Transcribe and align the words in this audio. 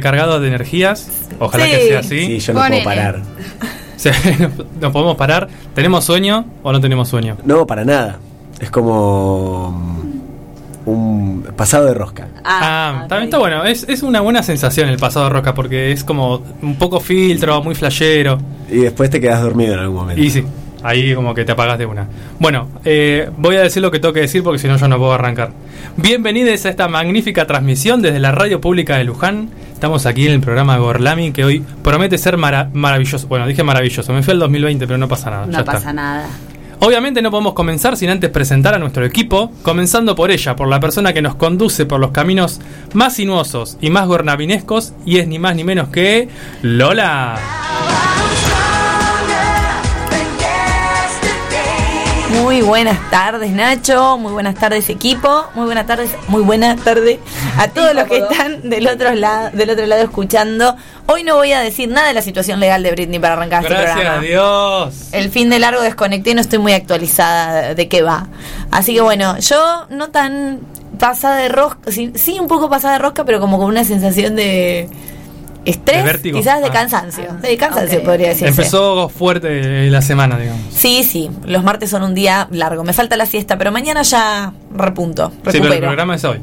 cargados 0.00 0.40
de 0.40 0.48
energías. 0.48 1.08
Ojalá 1.38 1.64
Sí. 1.64 1.70
que 1.70 1.88
sea 1.88 1.98
así. 2.00 2.26
Sí, 2.26 2.38
yo 2.40 2.52
no 2.54 2.60
Ponele. 2.60 2.82
puedo 2.84 2.96
parar. 2.96 3.22
O 3.96 3.98
sea, 3.98 4.12
no 4.78 4.92
podemos 4.92 5.16
parar. 5.16 5.48
¿Tenemos 5.74 6.04
sueño 6.04 6.44
o 6.62 6.70
no 6.70 6.80
tenemos 6.82 7.08
sueño? 7.08 7.38
No, 7.44 7.66
para 7.66 7.82
nada. 7.82 8.18
Es 8.60 8.70
como 8.70 9.70
mm, 10.84 10.88
un 10.90 11.42
pasado 11.56 11.86
de 11.86 11.94
rosca. 11.94 12.28
Ah, 12.44 13.00
ok. 13.04 13.08
también 13.08 13.24
está 13.28 13.38
bueno. 13.38 13.64
Es, 13.64 13.84
es 13.88 14.02
una 14.02 14.20
buena 14.20 14.42
sensación 14.42 14.90
el 14.90 14.98
pasado 14.98 15.24
de 15.24 15.30
roca 15.32 15.54
porque 15.54 15.92
es 15.92 16.04
como 16.04 16.42
un 16.60 16.76
poco 16.76 17.00
filtro, 17.00 17.62
muy 17.62 17.74
flashero. 17.74 18.38
Y 18.70 18.76
después 18.80 19.08
te 19.08 19.18
quedas 19.18 19.40
dormido 19.40 19.72
en 19.72 19.80
algún 19.80 19.96
momento. 19.96 20.22
Y 20.22 20.28
sí, 20.28 20.44
ahí 20.88 21.14
como 21.14 21.34
que 21.34 21.44
te 21.44 21.52
apagas 21.52 21.78
de 21.78 21.86
una. 21.86 22.06
Bueno, 22.38 22.68
eh, 22.84 23.28
voy 23.36 23.56
a 23.56 23.62
decir 23.62 23.82
lo 23.82 23.90
que 23.90 23.98
tengo 23.98 24.12
que 24.14 24.20
decir 24.20 24.42
porque 24.42 24.58
si 24.58 24.68
no 24.68 24.76
yo 24.76 24.88
no 24.88 24.98
puedo 24.98 25.12
arrancar. 25.12 25.50
Bienvenidos 25.96 26.64
a 26.66 26.68
esta 26.68 26.88
magnífica 26.88 27.46
transmisión 27.46 28.02
desde 28.02 28.20
la 28.20 28.32
radio 28.32 28.60
pública 28.60 28.96
de 28.96 29.04
Luján. 29.04 29.50
Estamos 29.72 30.06
aquí 30.06 30.26
en 30.26 30.32
el 30.34 30.40
programa 30.40 30.76
Gorlami 30.78 31.32
que 31.32 31.44
hoy 31.44 31.64
promete 31.82 32.18
ser 32.18 32.36
mara- 32.36 32.70
maravilloso. 32.72 33.26
Bueno, 33.28 33.46
dije 33.46 33.62
maravilloso, 33.62 34.12
me 34.12 34.22
fui 34.22 34.32
al 34.32 34.38
2020 34.38 34.86
pero 34.86 34.98
no 34.98 35.08
pasa 35.08 35.30
nada. 35.30 35.46
ya 35.46 35.52
No 35.52 35.58
está. 35.58 35.72
pasa 35.72 35.92
nada. 35.92 36.26
Obviamente 36.78 37.22
no 37.22 37.30
podemos 37.30 37.54
comenzar 37.54 37.96
sin 37.96 38.10
antes 38.10 38.28
presentar 38.28 38.74
a 38.74 38.78
nuestro 38.78 39.02
equipo, 39.06 39.50
comenzando 39.62 40.14
por 40.14 40.30
ella, 40.30 40.54
por 40.56 40.68
la 40.68 40.78
persona 40.78 41.14
que 41.14 41.22
nos 41.22 41.34
conduce 41.34 41.86
por 41.86 41.98
los 41.98 42.10
caminos 42.10 42.60
más 42.92 43.14
sinuosos 43.14 43.78
y 43.80 43.88
más 43.88 44.06
gornavinescos, 44.06 44.92
y 45.06 45.16
es 45.18 45.26
ni 45.26 45.38
más 45.38 45.56
ni 45.56 45.64
menos 45.64 45.88
que 45.88 46.28
Lola. 46.60 47.38
Muy 52.42 52.60
buenas 52.62 53.10
tardes, 53.10 53.50
Nacho. 53.50 54.18
Muy 54.18 54.32
buenas 54.32 54.54
tardes, 54.56 54.88
equipo. 54.90 55.46
Muy 55.54 55.64
buenas 55.64 55.86
tardes, 55.86 56.10
muy 56.28 56.42
buenas 56.42 56.82
tardes 56.82 57.18
a 57.58 57.68
todos 57.68 57.94
los 57.94 58.04
que 58.04 58.18
están 58.18 58.68
del 58.68 58.86
otro 58.88 59.14
lado, 59.14 59.50
del 59.52 59.70
otro 59.70 59.86
lado 59.86 60.02
escuchando. 60.02 60.76
Hoy 61.06 61.22
no 61.22 61.34
voy 61.36 61.52
a 61.52 61.60
decir 61.60 61.88
nada 61.88 62.08
de 62.08 62.14
la 62.14 62.22
situación 62.22 62.60
legal 62.60 62.82
de 62.82 62.90
Britney 62.90 63.18
para 63.18 63.34
arrancar 63.34 63.62
este 63.62 63.74
Gracias 63.74 63.94
programa. 63.94 64.18
a 64.18 64.22
Dios. 64.22 65.08
El 65.12 65.30
fin 65.30 65.48
de 65.50 65.58
largo 65.58 65.80
desconecté, 65.80 66.34
no 66.34 66.40
estoy 66.40 66.58
muy 66.58 66.72
actualizada 66.72 67.74
de 67.74 67.88
qué 67.88 68.02
va. 68.02 68.26
Así 68.70 68.94
que 68.94 69.00
bueno, 69.00 69.38
yo 69.38 69.86
no 69.90 70.10
tan 70.10 70.60
pasada 70.98 71.36
de 71.36 71.48
rosca, 71.48 71.90
sí, 71.90 72.12
sí 72.14 72.38
un 72.38 72.48
poco 72.48 72.68
pasada 72.68 72.94
de 72.94 72.98
rosca, 72.98 73.24
pero 73.24 73.40
como 73.40 73.58
con 73.58 73.68
una 73.68 73.84
sensación 73.84 74.36
de 74.36 74.88
estrés, 75.66 76.18
quizás 76.22 76.60
de 76.62 76.68
Ah. 76.68 76.72
cansancio. 76.72 77.24
Ah, 77.30 77.34
de 77.34 77.56
cansancio 77.56 77.98
ok. 77.98 78.04
podría 78.04 78.28
decirse. 78.28 78.48
Empezó 78.48 79.08
fuerte 79.08 79.90
la 79.90 80.00
semana, 80.02 80.38
digamos. 80.38 80.62
Sí, 80.74 81.04
sí, 81.04 81.30
los 81.44 81.62
martes 81.64 81.90
son 81.90 82.02
un 82.02 82.14
día 82.14 82.48
largo. 82.50 82.84
Me 82.84 82.92
falta 82.92 83.16
la 83.16 83.26
siesta, 83.26 83.58
pero 83.58 83.70
mañana 83.72 84.02
ya 84.02 84.52
repunto, 84.74 85.30
Sí, 85.50 85.58
pero 85.60 85.72
el 85.72 85.80
programa 85.80 86.14
es 86.16 86.24
hoy. 86.24 86.40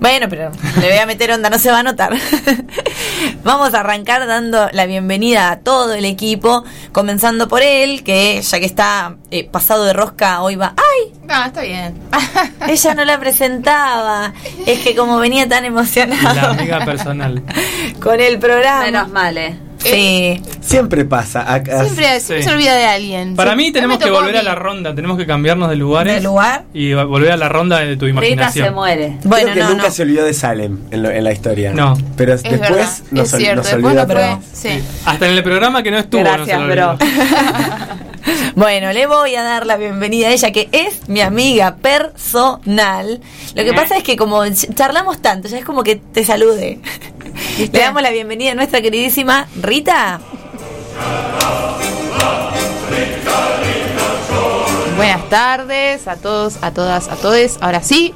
Bueno, 0.00 0.26
pero 0.28 0.50
le 0.80 0.88
voy 0.88 0.98
a 0.98 1.06
meter 1.06 1.32
onda, 1.32 1.48
no 1.50 1.58
se 1.58 1.70
va 1.70 1.78
a 1.80 1.82
notar. 1.82 2.12
Vamos 3.44 3.72
a 3.74 3.80
arrancar 3.80 4.26
dando 4.26 4.68
la 4.72 4.86
bienvenida 4.86 5.50
a 5.50 5.60
todo 5.60 5.94
el 5.94 6.04
equipo, 6.04 6.64
comenzando 6.92 7.48
por 7.48 7.62
él, 7.62 8.02
que 8.02 8.40
ya 8.42 8.58
que 8.60 8.66
está 8.66 9.16
eh, 9.30 9.48
pasado 9.48 9.84
de 9.84 9.92
rosca, 9.92 10.42
hoy 10.42 10.56
va... 10.56 10.74
¡Ay! 10.76 11.12
No, 11.26 11.44
está 11.44 11.62
bien. 11.62 11.94
Ella 12.68 12.94
no 12.94 13.04
la 13.04 13.18
presentaba. 13.18 14.32
Es 14.66 14.80
que 14.80 14.94
como 14.94 15.18
venía 15.18 15.48
tan 15.48 15.62
La 15.62 15.68
emocionado 15.68 16.50
amiga 16.50 16.84
personal. 16.84 17.42
con 18.00 18.20
el 18.20 18.38
programa. 18.38 18.65
Menos 18.84 19.08
mal, 19.10 19.36
eh. 19.38 19.56
Sí. 19.78 20.42
Siempre 20.60 21.04
pasa. 21.04 21.52
Acá- 21.52 21.84
Siempre, 21.84 22.18
siempre 22.18 22.38
Sí. 22.38 22.48
se 22.48 22.50
olvida 22.54 22.74
de 22.74 22.86
alguien. 22.86 23.36
Para 23.36 23.52
Sí. 23.52 23.56
mí 23.58 23.70
tenemos 23.72 23.98
que 23.98 24.10
volver 24.10 24.36
a 24.36 24.42
la 24.42 24.54
ronda, 24.56 24.94
tenemos 24.94 25.16
que 25.16 25.26
cambiarnos 25.26 25.68
de 25.70 25.76
lugares. 25.76 26.14
¿De 26.14 26.20
lugar? 26.22 26.64
Y 26.74 26.92
volver 26.94 27.30
a 27.30 27.36
la 27.36 27.48
ronda 27.48 27.78
de 27.78 27.96
tu 27.96 28.06
Rita 28.06 28.16
imaginación. 28.18 28.66
se 28.66 28.70
muere. 28.72 29.06
Creo 29.20 29.20
Bueno, 29.30 29.54
que 29.54 29.60
no, 29.60 29.68
nunca 29.70 29.84
no. 29.84 29.90
se 29.92 30.02
olvidó 30.02 30.24
de 30.24 30.34
Salem 30.34 30.78
en, 30.90 31.02
lo- 31.04 31.10
en 31.10 31.22
la 31.22 31.30
historia. 31.32 31.72
No. 31.72 31.96
Pero 32.16 32.34
Es 32.34 32.42
después 32.42 32.60
verdad, 32.60 32.88
nos, 33.12 33.26
es 33.28 33.34
ol- 33.34 33.38
cierto. 33.38 33.56
nos 33.56 33.64
Después 33.66 33.84
olvidó. 33.84 34.02
no 34.02 34.08
pero- 34.08 34.40
fue. 34.42 34.70
Sí. 34.72 34.84
Hasta 35.04 35.26
en 35.28 35.32
el 35.34 35.42
programa 35.44 35.82
que 35.84 35.90
no 35.92 35.98
estuvo. 35.98 36.22
no 36.24 36.32
Gracias, 36.32 36.60
lo 36.60 36.66
bro. 36.66 36.98
Bueno, 38.56 38.92
le 38.92 39.06
voy 39.06 39.34
a 39.36 39.42
dar 39.42 39.66
la 39.66 39.76
bienvenida 39.76 40.28
a 40.28 40.30
ella, 40.32 40.50
que 40.50 40.68
es 40.72 41.08
mi 41.08 41.20
amiga 41.20 41.76
personal. 41.76 43.20
Lo 43.54 43.64
que 43.64 43.72
pasa 43.74 43.96
es 43.98 44.02
que 44.02 44.16
como 44.16 44.42
ch- 44.46 44.74
charlamos 44.74 45.20
tanto, 45.20 45.46
ya 45.48 45.58
es 45.58 45.64
como 45.64 45.82
que 45.84 45.96
te 45.96 46.24
salude. 46.24 46.80
Le 47.58 47.68
damos 47.68 48.02
la 48.02 48.10
bienvenida 48.10 48.52
a 48.52 48.54
nuestra 48.54 48.80
queridísima 48.80 49.46
Rita. 49.60 50.20
Buenas 54.96 55.28
tardes 55.28 56.08
a 56.08 56.16
todos, 56.16 56.58
a 56.62 56.70
todas, 56.72 57.08
a 57.08 57.16
todes. 57.16 57.58
Ahora 57.60 57.82
sí, 57.82 58.14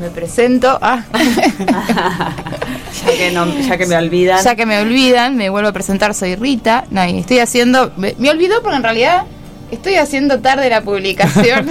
me 0.00 0.08
presento. 0.10 0.78
Ah. 0.80 1.04
Ya 3.06 3.16
que, 3.16 3.30
no, 3.30 3.46
ya 3.60 3.78
que 3.78 3.86
me 3.86 3.96
olvidan. 3.96 4.42
ya 4.44 4.56
que 4.56 4.66
me 4.66 4.80
olvidan, 4.80 5.36
me 5.36 5.50
vuelvo 5.50 5.68
a 5.68 5.72
presentar. 5.72 6.14
Soy 6.14 6.34
Rita. 6.34 6.84
No, 6.90 7.06
y 7.06 7.18
estoy 7.20 7.38
haciendo. 7.38 7.92
Me, 7.96 8.14
me 8.18 8.28
olvidó 8.28 8.60
porque 8.60 8.76
en 8.76 8.82
realidad 8.82 9.24
estoy 9.70 9.94
haciendo 9.94 10.40
tarde 10.40 10.68
la 10.68 10.80
publicación. 10.82 11.68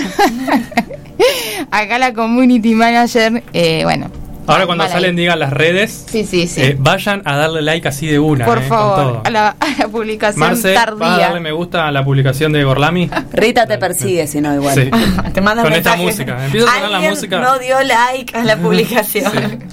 Acá 1.71 1.97
la 1.99 2.13
community 2.13 2.73
manager. 2.75 3.43
eh, 3.53 3.81
bueno. 3.83 4.09
Ahora 4.47 4.65
cuando 4.65 4.83
mal 4.85 4.91
salen 4.91 5.15
digan 5.15 5.37
las 5.39 5.51
redes, 5.51 6.05
Sí, 6.09 6.25
sí, 6.25 6.47
sí. 6.47 6.61
eh, 6.61 6.75
vayan 6.79 7.21
a 7.25 7.35
darle 7.37 7.61
like 7.61 7.87
así 7.87 8.07
de 8.07 8.17
una. 8.19 8.45
Por 8.45 8.57
eh, 8.59 8.61
con 8.61 8.69
favor, 8.69 8.95
todo. 8.95 9.21
a 9.25 9.29
la, 9.29 9.49
a 9.59 9.67
la 9.79 9.87
publicación 9.87 10.39
Marce, 10.39 10.73
¿vas 10.73 10.81
a 10.81 10.85
tardía. 10.85 11.07
darle 11.27 11.39
me 11.41 11.51
gusta 11.51 11.87
a 11.87 11.91
la 11.91 12.03
publicación 12.03 12.51
de 12.53 12.63
Gorlami? 12.63 13.09
Rita 13.33 13.65
te 13.67 13.77
persigue, 13.77 14.25
si 14.27 14.41
no, 14.41 14.53
igual. 14.55 14.73
Sí. 14.75 14.89
Te 15.33 15.41
manda 15.41 15.63
Con 15.63 15.73
esta 15.73 15.95
música. 15.97 16.45
Empieza 16.45 16.67
a 16.67 16.73
sonar 16.73 16.89
la 16.89 16.95
Alguien 16.97 17.11
música. 17.13 17.39
No 17.39 17.59
dio 17.59 17.75
like 17.83 18.35
a 18.37 18.43
la 18.43 18.57
publicación. 18.57 19.63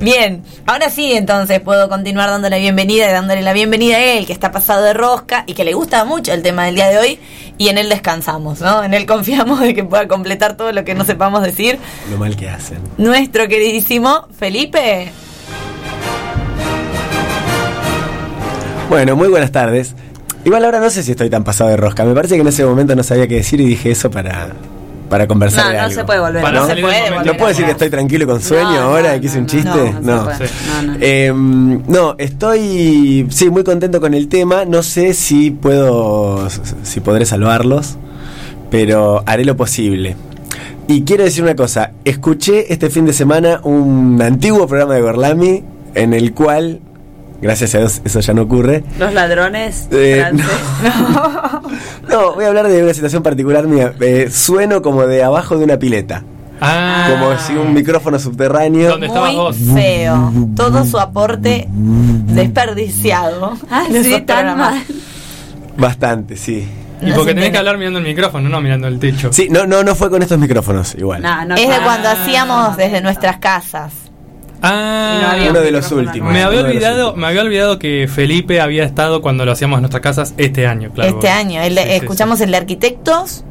Bien, 0.00 0.42
ahora 0.66 0.90
sí 0.90 1.12
entonces 1.12 1.60
puedo 1.60 1.88
continuar 1.88 2.30
dando 2.30 2.48
la 2.48 2.58
bienvenida 2.58 3.08
y 3.08 3.12
dándole 3.12 3.42
la 3.42 3.52
bienvenida 3.52 3.96
a 3.96 4.04
él, 4.04 4.26
que 4.26 4.32
está 4.32 4.52
pasado 4.52 4.82
de 4.82 4.92
rosca 4.92 5.44
y 5.46 5.54
que 5.54 5.64
le 5.64 5.72
gusta 5.72 6.04
mucho 6.04 6.32
el 6.32 6.42
tema 6.42 6.64
del 6.64 6.74
día 6.74 6.88
de 6.88 6.98
hoy 6.98 7.18
y 7.58 7.68
en 7.68 7.78
él 7.78 7.88
descansamos, 7.88 8.60
¿no? 8.60 8.84
En 8.84 8.94
él 8.94 9.06
confiamos 9.06 9.60
de 9.60 9.74
que 9.74 9.84
pueda 9.84 10.06
completar 10.06 10.56
todo 10.56 10.72
lo 10.72 10.84
que 10.84 10.94
no 10.94 11.04
sepamos 11.04 11.42
decir. 11.42 11.78
Lo 12.10 12.18
mal 12.18 12.36
que 12.36 12.48
hacen. 12.48 12.78
Nuestro 12.98 13.48
queridísimo 13.48 14.28
Felipe. 14.38 15.10
Bueno, 18.88 19.16
muy 19.16 19.28
buenas 19.28 19.50
tardes. 19.50 19.94
Igual 20.44 20.64
ahora 20.64 20.78
no 20.78 20.90
sé 20.90 21.02
si 21.02 21.10
estoy 21.10 21.28
tan 21.28 21.42
pasado 21.42 21.70
de 21.70 21.76
rosca. 21.76 22.04
Me 22.04 22.14
parece 22.14 22.36
que 22.36 22.42
en 22.42 22.46
ese 22.46 22.64
momento 22.64 22.94
no 22.94 23.02
sabía 23.02 23.26
qué 23.26 23.36
decir 23.36 23.60
y 23.60 23.66
dije 23.66 23.90
eso 23.90 24.10
para, 24.12 24.50
para 25.08 25.26
conversar 25.26 25.64
No, 25.66 25.70
de 25.70 25.76
no 25.78 25.82
algo. 25.84 25.94
se 25.94 26.04
puede 26.04 26.20
volver. 26.20 26.42
Para 26.42 26.60
no 26.60 26.66
se 26.66 26.76
puede 26.76 27.10
momento. 27.10 27.32
¿No 27.32 27.36
puedo 27.38 27.48
decir 27.48 27.64
que 27.64 27.70
estoy 27.72 27.90
tranquilo 27.90 28.24
y 28.24 28.26
con 28.26 28.40
sueño 28.42 28.70
No, 28.72 28.80
ahora? 28.80 29.14
no, 29.14 29.20
que 29.20 29.26
hice 29.26 29.36
no, 29.36 29.40
un 29.40 29.46
no, 29.46 29.50
chiste? 29.50 29.94
no, 30.00 30.00
no 30.00 30.18
se 30.18 30.24
puede. 30.36 30.48
Sí. 30.48 30.54
No, 30.68 30.82
no. 30.82 30.96
Eh, 31.00 31.32
no, 31.88 32.14
estoy 32.18 33.26
sí 33.30 33.50
muy 33.50 33.64
contento 33.64 34.00
con 34.00 34.14
el 34.14 34.28
tema. 34.28 34.64
No 34.64 34.82
sé 34.82 35.14
si 35.14 35.50
puedo, 35.50 36.48
si 36.82 37.00
podré 37.00 37.24
salvarlos, 37.26 37.96
pero 38.70 39.22
haré 39.26 39.44
lo 39.44 39.56
posible. 39.56 40.16
Y 40.88 41.02
quiero 41.02 41.24
decir 41.24 41.42
una 41.42 41.56
cosa. 41.56 41.92
Escuché 42.04 42.72
este 42.72 42.90
fin 42.90 43.06
de 43.06 43.12
semana 43.12 43.60
un 43.64 44.20
antiguo 44.22 44.66
programa 44.66 44.94
de 44.94 45.00
Gorlami 45.02 45.64
en 45.94 46.14
el 46.14 46.32
cual, 46.32 46.80
gracias 47.40 47.74
a 47.74 47.78
Dios, 47.78 48.00
eso 48.04 48.20
ya 48.20 48.34
no 48.34 48.42
ocurre. 48.42 48.84
Los 48.98 49.12
ladrones. 49.14 49.88
Eh, 49.90 50.24
franceses. 50.26 50.52
No, 52.08 52.34
voy 52.34 52.44
a 52.44 52.48
hablar 52.48 52.68
de 52.68 52.82
una 52.82 52.94
situación 52.94 53.22
particular 53.22 53.66
mía. 53.66 53.92
Eh, 54.00 54.30
sueno 54.32 54.80
como 54.80 55.06
de 55.06 55.22
abajo 55.24 55.58
de 55.58 55.64
una 55.64 55.76
pileta, 55.78 56.22
Ah, 56.60 57.08
como 57.10 57.36
si 57.38 57.52
un 57.54 57.74
micrófono 57.74 58.18
subterráneo. 58.18 58.90
¿Dónde 58.90 59.08
estabas 59.08 59.32
Muy 59.34 59.40
vos? 59.42 59.56
feo. 59.74 60.32
Todo 60.56 60.84
su 60.86 60.98
aporte 60.98 61.66
desperdiciado. 61.70 63.56
Ah, 63.70 63.84
sí, 63.90 64.20
tan 64.24 64.56
mal. 64.56 64.82
Bastante, 65.76 66.36
sí. 66.36 66.66
Y 67.02 67.06
No 67.10 67.16
porque 67.16 67.34
tenés 67.34 67.50
que 67.50 67.58
hablar 67.58 67.76
mirando 67.76 67.98
el 67.98 68.06
micrófono, 68.06 68.48
no 68.48 68.60
mirando 68.62 68.88
el 68.88 68.98
techo. 68.98 69.30
Sí, 69.32 69.48
no, 69.50 69.66
no, 69.66 69.82
no 69.84 69.94
fue 69.94 70.08
con 70.08 70.22
estos 70.22 70.38
micrófonos 70.38 70.94
igual. 70.94 71.20
No, 71.20 71.44
no, 71.44 71.54
Es 71.54 71.68
de 71.68 71.76
no. 71.76 71.82
cuando 71.84 72.08
hacíamos 72.08 72.76
desde 72.78 73.02
nuestras 73.02 73.36
casas. 73.38 73.92
Ah, 74.68 75.36
Y 75.38 75.44
no 75.44 75.50
Uno 75.50 75.58
un 75.60 75.64
de 75.64 75.70
los 75.70 75.92
últimos. 75.92 76.32
me 76.32 76.42
había 76.42 76.60
olvidado, 76.60 77.14
me 77.16 77.26
había 77.26 77.42
olvidado 77.42 77.78
que 77.78 78.08
Felipe 78.12 78.60
había 78.60 78.84
estado 78.84 79.22
cuando 79.22 79.44
lo 79.44 79.52
hacíamos 79.52 79.76
en 79.78 79.82
nuestras 79.82 80.02
casas 80.02 80.34
este 80.36 80.66
año, 80.66 80.90
claro. 80.94 81.10
este 81.10 81.28
año. 81.28 81.62
El 81.62 81.74
de- 81.74 81.82
Sí, 81.82 81.88
sí, 81.88 81.94
escuchamos 81.96 82.40
el 82.40 82.50
de 82.50 82.56
arquitectos 82.56 83.44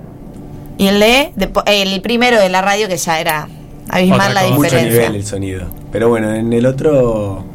y 0.77 0.87
el 0.87 0.99
de, 0.99 1.31
el 1.67 2.01
primero 2.01 2.39
de 2.39 2.49
la 2.49 2.61
radio 2.61 2.87
que 2.87 2.97
ya 2.97 3.19
era 3.19 3.47
abismar 3.89 4.33
la 4.33 4.41
cosa. 4.41 4.53
Mucho 4.55 4.63
diferencia. 4.63 4.99
nivel 5.01 5.15
el 5.15 5.25
sonido. 5.25 5.67
Pero 5.91 6.09
bueno, 6.09 6.33
en 6.33 6.51
el 6.51 6.65
otro. 6.65 7.45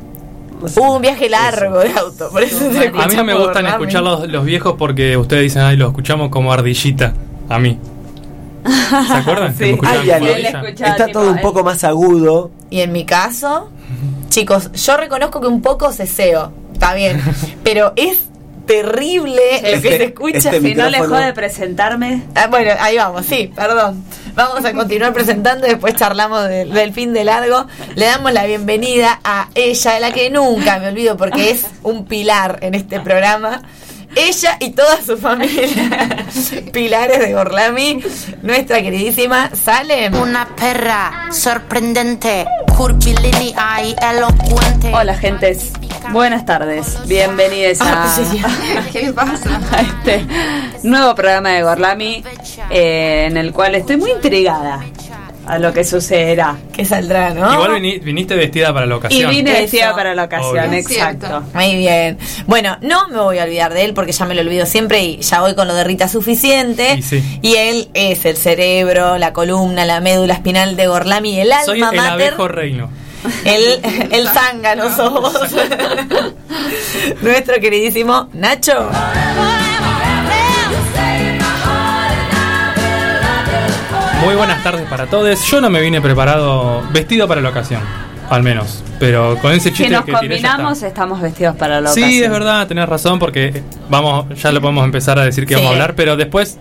no 0.63 0.69
sé. 0.69 0.81
Hubo 0.81 0.97
un 0.97 1.03
viaje 1.03 1.29
largo 1.29 1.79
de 1.81 1.91
auto, 1.93 2.31
por 2.31 2.43
eso. 2.43 2.57
A 2.99 3.07
mí 3.09 3.15
no 3.17 3.25
me 3.25 3.35
gustan 3.35 3.67
escuchar 3.67 4.03
los, 4.03 4.29
los 4.29 4.45
viejos 4.45 4.75
porque 4.79 5.17
ustedes 5.17 5.43
dicen, 5.43 5.63
ay, 5.63 5.77
los 5.77 5.89
escuchamos 5.91 6.31
como 6.31 6.53
ardillita. 6.53 7.13
A 7.49 7.59
mí. 7.59 7.79
¿Se 8.67 9.13
acuerdan? 9.15 9.55
Sí. 9.59 9.77
Ay, 9.85 10.11
Está 10.11 11.07
tipo, 11.07 11.21
todo 11.21 11.31
un 11.31 11.41
poco 11.41 11.63
más 11.65 11.83
agudo. 11.85 12.51
Y 12.71 12.81
en 12.81 12.93
mi 12.93 13.05
caso, 13.05 13.71
chicos, 14.29 14.71
yo 14.73 14.97
reconozco 14.97 15.41
que 15.41 15.47
un 15.47 15.63
poco 15.63 15.93
ceseo, 15.93 16.53
está 16.73 16.95
bien, 16.95 17.21
pero 17.65 17.93
es 17.97 18.21
terrible 18.67 19.41
lo 19.57 19.61
que 19.63 19.73
Este- 19.75 19.97
se 19.97 20.05
escucha. 20.05 20.39
este 20.39 20.61
Si 20.61 20.75
no 20.75 20.89
le 20.89 20.99
micrófono- 20.99 21.17
jode 21.23 21.33
presentarme. 21.33 22.23
Ah, 22.37 22.47
bueno, 22.49 22.71
ahí 22.79 22.97
vamos, 22.97 23.27
sí, 23.27 23.51
perdón. 23.55 24.05
Vamos 24.37 24.65
a 24.65 24.73
continuar 24.73 25.13
presentando, 25.13 25.67
después 25.67 25.97
charlamos 25.97 26.45
de- 26.49 26.65
del 26.67 26.93
fin 26.93 27.13
de 27.13 27.25
largo. 27.25 27.67
Le 27.97 28.07
damos 28.07 28.33
la 28.33 28.45
bienvenida 28.47 29.19
a 29.25 29.49
ella, 29.57 29.93
de 29.95 30.01
la 30.01 30.13
que 30.13 30.31
nunca 30.31 30.79
me 30.79 30.89
olvido 30.89 31.17
porque 31.17 31.51
es 31.51 31.67
un 31.83 32.05
pilar 32.05 32.59
en 32.63 32.75
este 32.75 33.01
programa. 33.01 33.63
Ella 34.17 34.57
y 34.61 34.71
toda 34.71 35.01
su 35.03 35.17
familia, 35.17 36.27
pilares 36.73 37.21
de 37.21 37.33
Gorlami, 37.33 38.03
nuestra 38.43 38.83
queridísima 38.83 39.51
Salem. 39.55 40.15
Una 40.21 40.49
perra 40.57 41.29
sorprendente, 41.31 42.45
curvilínea 42.77 43.83
y 43.85 43.95
elocuente. 44.03 44.93
Hola, 44.93 45.15
gentes. 45.17 45.73
Buenas 46.11 46.45
tardes. 46.45 46.99
Bienvenidos 47.07 47.81
a, 47.83 48.05
Ah, 48.05 48.13
sí, 48.17 48.25
sí. 48.31 48.43
¿Qué 48.93 49.03
le 49.07 49.13
pasa? 49.13 49.61
a 49.73 49.81
este 49.81 50.27
nuevo 50.83 51.15
programa 51.15 51.51
de 51.51 51.63
Gorlami, 51.63 52.25
eh, 52.71 53.27
en 53.31 53.37
el 53.37 53.53
cual 53.53 53.77
estoy 53.77 53.97
muy 53.97 54.11
intrigada 54.11 54.81
a 55.47 55.59
lo 55.59 55.73
que 55.73 55.85
sucederá. 55.85 56.57
Que 56.73 56.85
saldrá, 56.85 57.31
¿no? 57.31 57.53
Igual 57.53 57.73
vini- 57.81 57.99
viniste 58.01 58.37
vestida 58.37 58.73
para 58.73 58.87
la 58.87 58.95
Y 58.95 58.99
ocasión. 58.99 59.31
vine 59.31 59.51
Eso. 59.53 59.61
vestida 59.63 59.95
para 59.95 60.15
la 60.15 60.25
ocasión, 60.25 60.69
Obvio. 60.69 60.79
exacto. 60.79 61.43
Muy 61.55 61.77
bien. 61.77 62.19
Bueno, 62.47 62.77
no 62.83 63.09
me 63.09 63.19
voy 63.19 63.39
a 63.39 63.45
olvidar 63.45 63.73
de 63.75 63.85
él 63.85 63.95
porque 63.95 64.13
ya 64.13 64.25
me 64.27 64.35
lo 64.35 64.43
olvido 64.43 64.67
siempre 64.67 65.03
y 65.03 65.19
ya 65.21 65.41
voy 65.41 65.55
con 65.55 65.67
lo 65.69 65.75
de 65.75 65.85
Rita 65.85 66.09
suficiente. 66.09 66.95
Y 66.99 67.03
sí. 67.03 67.39
Y 67.43 67.55
él 67.57 67.89
es 67.95 68.25
el 68.25 68.37
cerebro, 68.37 69.19
la 69.19 69.33
columna, 69.33 69.85
la 69.85 70.01
médula 70.01 70.35
espinal 70.35 70.77
de 70.77 70.87
Gorlami, 70.87 71.41
el 71.41 71.53
alma 71.53 71.65
Soy 71.65 71.79
el 71.81 71.85
mater. 71.87 72.01
abejo 72.01 72.49
reino. 72.49 72.91
El, 73.45 73.81
el 74.13 74.29
zángano 74.29 74.95
somos. 74.97 75.33
Nuestro 77.23 77.61
queridísimo 77.61 78.29
Nacho. 78.33 78.89
Muy 84.25 84.35
buenas 84.35 84.63
tardes 84.63 84.87
para 84.89 85.07
todos. 85.07 85.41
Yo 85.51 85.61
no 85.61 85.71
me 85.71 85.81
vine 85.81 86.01
preparado, 86.01 86.83
vestido 86.93 87.27
para 87.27 87.41
la 87.41 87.49
ocasión, 87.51 87.81
al 88.29 88.43
menos. 88.43 88.83
Pero 88.99 89.39
con 89.41 89.53
ese 89.53 89.71
Si 89.71 89.77
chiste 89.77 89.93
nos 89.93 90.05
que 90.05 90.13
ya 90.13 90.19
combinamos, 90.19 90.83
estamos 90.83 91.21
vestidos 91.21 91.57
para 91.57 91.81
la 91.81 91.91
Sí, 91.91 92.01
ocasión. 92.03 92.25
es 92.25 92.31
verdad, 92.31 92.67
tenés 92.67 92.89
razón, 92.89 93.19
porque 93.19 93.63
vamos, 93.89 94.27
ya 94.41 94.53
lo 94.53 94.61
podemos 94.61 94.85
empezar 94.85 95.19
a 95.19 95.25
decir 95.25 95.47
que 95.47 95.55
Sí. 95.55 95.61
vamos 95.61 95.71
a 95.71 95.73
hablar, 95.75 95.95
pero 95.95 96.17
después 96.17 96.59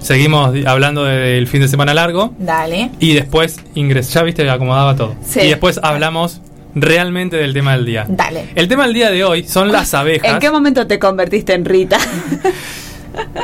seguimos 0.00 0.52
hablando 0.66 1.04
del 1.04 1.46
fin 1.46 1.60
de 1.60 1.68
semana 1.68 1.94
largo 1.94 2.34
Dale. 2.38 2.90
y 2.98 3.14
después 3.14 3.56
ingres, 3.74 4.12
ya 4.12 4.22
viste, 4.22 4.48
acomodaba 4.50 4.96
todo. 4.96 5.14
Sí. 5.24 5.40
Y 5.40 5.48
después 5.48 5.78
hablamos 5.82 6.40
realmente 6.74 7.36
del 7.36 7.54
tema 7.54 7.72
del 7.76 7.86
día. 7.86 8.04
Dale. 8.08 8.48
El 8.56 8.66
tema 8.68 8.82
del 8.84 8.92
día 8.94 9.10
de 9.10 9.22
hoy 9.24 9.44
son 9.44 9.70
las 9.70 9.94
abejas. 9.94 10.28
¿En 10.32 10.38
qué 10.40 10.50
momento 10.50 10.86
te 10.88 10.98
convertiste 10.98 11.54
en 11.54 11.64
Rita? 11.64 11.98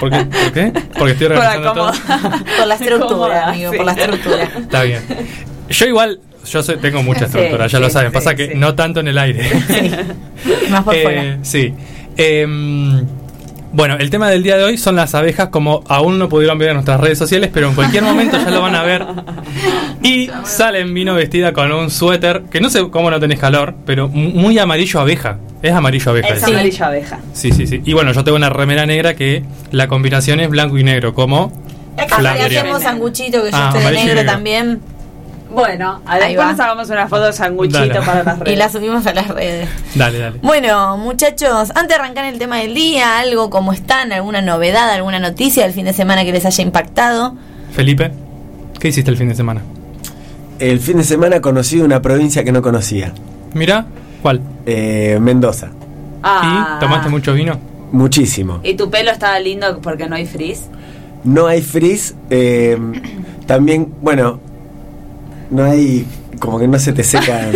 ¿Por 0.01 0.11
qué? 0.11 0.25
¿Por 0.25 0.53
qué? 0.53 0.73
Porque 0.99 1.13
estoy 1.13 1.29
Por 1.29 1.37
organizando 1.37 1.73
todo. 1.73 1.89
acomodar. 1.89 2.45
Por 2.59 2.67
la 2.67 2.75
estructura, 2.81 3.49
amigo, 3.49 3.71
sí. 3.71 3.77
por 3.77 3.87
la 3.87 3.93
estructura. 3.93 4.43
Está 4.45 4.83
bien. 4.83 5.03
Yo 5.69 5.87
igual, 5.87 6.21
yo 6.47 6.63
sé- 6.63 6.77
tengo 6.77 7.03
mucha 7.03 7.21
Sí, 7.21 7.25
estructura, 7.27 7.67
ya 7.67 7.79
lo 7.81 7.91
saben. 7.91 8.11
sí, 8.11 8.15
Pasa 8.15 8.35
que 8.35 8.55
no 8.55 8.75
tanto 8.75 9.01
en 9.01 9.09
el 9.09 9.19
aire. 9.19 9.49
Más 10.71 10.83
por 10.85 10.95
Eh, 10.95 11.03
fuera. 11.03 11.39
Sí. 11.43 11.73
Em, 12.17 13.07
bueno, 13.73 13.97
el 13.99 14.11
tema 14.11 14.29
del 14.31 14.43
día 14.43 14.57
de 14.57 14.65
hoy 14.65 14.77
son 14.79 14.97
las 14.97 15.15
abejas, 15.15 15.49
como 15.49 15.83
aún 15.89 16.19
no 16.19 16.29
pudieron 16.29 16.59
ver 16.59 16.69
en 16.71 16.75
nuestras 16.75 17.01
redes 17.01 17.19
sociales, 17.19 17.51
pero 17.53 17.69
en 17.69 17.75
cualquier 17.75 18.03
momento 18.05 18.37
ya 18.39 18.51
lo 18.51 18.61
van 18.63 18.75
a 18.75 18.83
ver. 18.83 19.05
Y 20.03 20.29
Salen 20.45 20.93
vino 20.95 21.15
vestida 21.15 21.53
con 21.53 21.71
un 21.73 21.91
suéter, 21.91 22.43
que 22.51 22.61
no 22.61 22.69
sé 22.71 22.89
cómo 22.91 23.11
no 23.11 23.19
tenés 23.21 23.39
calor, 23.39 23.75
pero 23.87 24.09
mu- 24.09 24.31
muy 24.31 24.59
amarillo 24.59 25.01
abeja. 25.01 25.39
Es 25.63 25.73
amarillo 25.73 26.11
abeja. 26.11 26.29
Es 26.29 26.43
ese. 26.43 26.47
amarillo 26.53 26.85
abeja. 26.85 27.19
Sí, 27.33 27.53
sí, 27.53 27.67
sí. 27.67 27.81
Y 27.85 27.93
bueno, 27.93 28.13
yo 28.13 28.25
tengo 28.25 28.37
una 28.37 28.51
remera 28.51 28.85
negra 28.85 29.15
que 29.15 29.45
la 29.71 29.87
combinación 29.89 30.41
es 30.41 30.49
blanco 30.51 30.77
y 30.77 30.85
negro, 30.85 31.15
como 31.15 31.53
Acá 31.97 32.17
Flandria. 32.17 32.61
hacemos 32.63 32.83
sanguchito, 32.83 33.43
que 33.45 33.51
yo 33.51 33.57
Ah, 33.57 33.73
estoy 33.77 33.95
de 33.97 34.05
negro. 34.05 34.25
también. 34.25 34.81
Bueno, 35.53 36.01
a- 36.07 36.13
Ahí 36.15 36.35
después 36.35 36.49
nos 36.53 36.61
hagamos 36.61 36.91
una 36.91 37.09
foto 37.09 37.25
de 37.27 37.33
sanguchito 37.33 37.79
Dale. 37.79 38.01
para 38.03 38.23
las 38.23 38.39
redes. 38.39 38.53
Y 38.55 38.57
la 38.57 38.69
subimos 38.69 39.07
a 39.07 39.13
las 39.15 39.29
redes. 39.29 39.69
Dale, 39.95 40.19
dale. 40.19 40.39
Bueno, 40.43 40.97
muchachos, 40.99 41.71
antes 41.71 41.89
de 41.89 41.95
arrancar 41.95 42.25
el 42.25 42.39
tema 42.39 42.57
del 42.59 42.75
día, 42.75 43.19
algo 43.19 43.51
como 43.51 43.73
están, 43.73 44.13
alguna 44.13 44.41
novedad, 44.41 44.91
alguna 44.91 45.19
noticia 45.19 45.65
del 45.65 45.73
fin 45.73 45.85
de 45.85 45.93
semana 45.93 46.25
que 46.25 46.33
les 46.33 46.45
haya 46.47 46.63
impactado. 46.65 47.35
Felipe, 47.73 48.11
¿qué 48.81 48.89
hiciste 48.89 49.11
el 49.11 49.17
fin 49.17 49.29
de 49.29 49.35
semana? 49.35 49.61
El 50.59 50.81
fin 50.81 50.97
de 50.99 51.05
semana 51.05 51.41
conocí 51.41 51.81
una 51.81 52.01
provincia 52.01 52.45
que 52.45 52.53
no 52.53 52.63
conocía, 52.63 53.13
Mira, 53.55 53.87
¿cuál? 54.23 54.41
eh, 54.67 55.19
Mendoza. 55.21 55.71
Ah. 56.23 56.77
¿Y 56.77 56.81
tomaste 56.81 57.09
mucho 57.09 57.35
vino? 57.35 57.59
Muchísimo. 57.91 58.61
¿Y 58.63 58.75
tu 58.75 58.89
pelo 58.89 59.11
estaba 59.11 59.39
lindo 59.41 59.81
porque 59.83 60.09
no 60.09 60.15
hay 60.17 60.25
frizz? 60.27 60.63
No 61.25 61.47
hay 61.47 61.61
frizz. 61.63 62.15
eh, 62.31 62.79
también, 63.47 63.93
bueno, 64.01 64.41
no 65.53 65.65
hay. 65.65 66.07
Como 66.39 66.59
que 66.59 66.67
no 66.67 66.77
se 66.81 66.93
te 66.93 67.05
secan. 67.05 67.53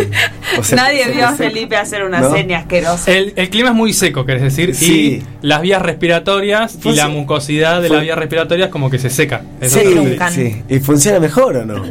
o 0.57 0.63
se- 0.63 0.75
Nadie 0.77 1.03
se 1.05 1.11
vio 1.11 1.25
a 1.27 1.31
seca. 1.35 1.49
Felipe 1.49 1.75
hacer 1.75 2.03
una 2.03 2.21
¿No? 2.21 2.31
seña 2.31 2.59
asquerosa. 2.59 3.11
El, 3.11 3.33
el 3.35 3.49
clima 3.49 3.69
es 3.69 3.75
muy 3.75 3.91
seco, 3.91 4.25
querés 4.25 4.43
decir, 4.43 4.73
Sí. 4.75 5.21
y 5.41 5.45
las 5.45 5.61
vías 5.61 5.81
respiratorias 5.81 6.77
y 6.85 6.93
la 6.93 7.09
mucosidad 7.09 7.81
de 7.81 7.89
las 7.89 8.01
vías 8.01 8.17
respiratorias 8.17 8.69
como 8.69 8.89
que 8.89 8.97
se 8.99 9.09
seca. 9.09 9.41
Sí, 9.61 10.17
sí. 10.31 10.63
¿Y 10.69 10.79
funciona 10.79 11.19
mejor 11.19 11.57
o 11.57 11.65
no? 11.65 11.83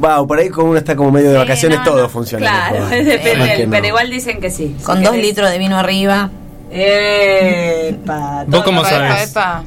Wow, 0.00 0.26
por 0.26 0.38
ahí 0.40 0.48
como 0.48 0.70
uno 0.70 0.78
está 0.78 0.96
como 0.96 1.12
medio 1.12 1.28
de 1.28 1.34
Sí, 1.36 1.38
vacaciones, 1.38 1.78
no, 1.78 1.84
todo 1.84 2.02
no. 2.02 2.08
funciona 2.08 2.44
Claro, 2.44 2.86
mejor. 2.88 3.04
depende, 3.04 3.68
pero 3.70 3.86
igual 3.86 4.10
dicen 4.10 4.40
que 4.40 4.50
sí. 4.50 4.74
Con 4.82 4.98
Si 4.98 5.04
dos 5.04 5.12
querés. 5.12 5.26
litros 5.28 5.48
de 5.50 5.58
vino 5.58 5.78
arriba. 5.78 6.28
Epa, 6.72 8.44
¿Vos 8.48 8.64
cómo? 8.64 8.80
Epa, 8.84 9.22
epa. 9.22 9.64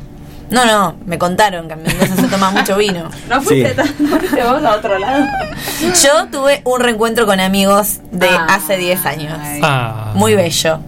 No, 0.51 0.65
no, 0.65 0.95
me 1.05 1.17
contaron 1.17 1.67
que 1.67 1.73
en 1.73 1.83
Mendoza 1.83 2.15
se 2.15 2.27
toma 2.27 2.51
mucho 2.51 2.77
vino. 2.77 3.09
¿No 3.29 3.41
fuiste, 3.41 3.69
Sí. 3.69 3.75
tan- 3.75 3.95
no 4.09 4.17
fuiste 4.19 4.43
vos 4.43 4.63
a 4.63 4.75
otro 4.75 4.99
lado? 4.99 5.25
Yo 6.03 6.27
tuve 6.31 6.61
un 6.65 6.79
reencuentro 6.81 7.25
con 7.25 7.39
amigos 7.39 7.99
de 8.11 8.27
Ah. 8.29 8.45
hace 8.49 8.77
10 8.77 9.05
años. 9.05 9.37
Ah. 9.63 10.11
Muy 10.13 10.35
bello. 10.35 10.79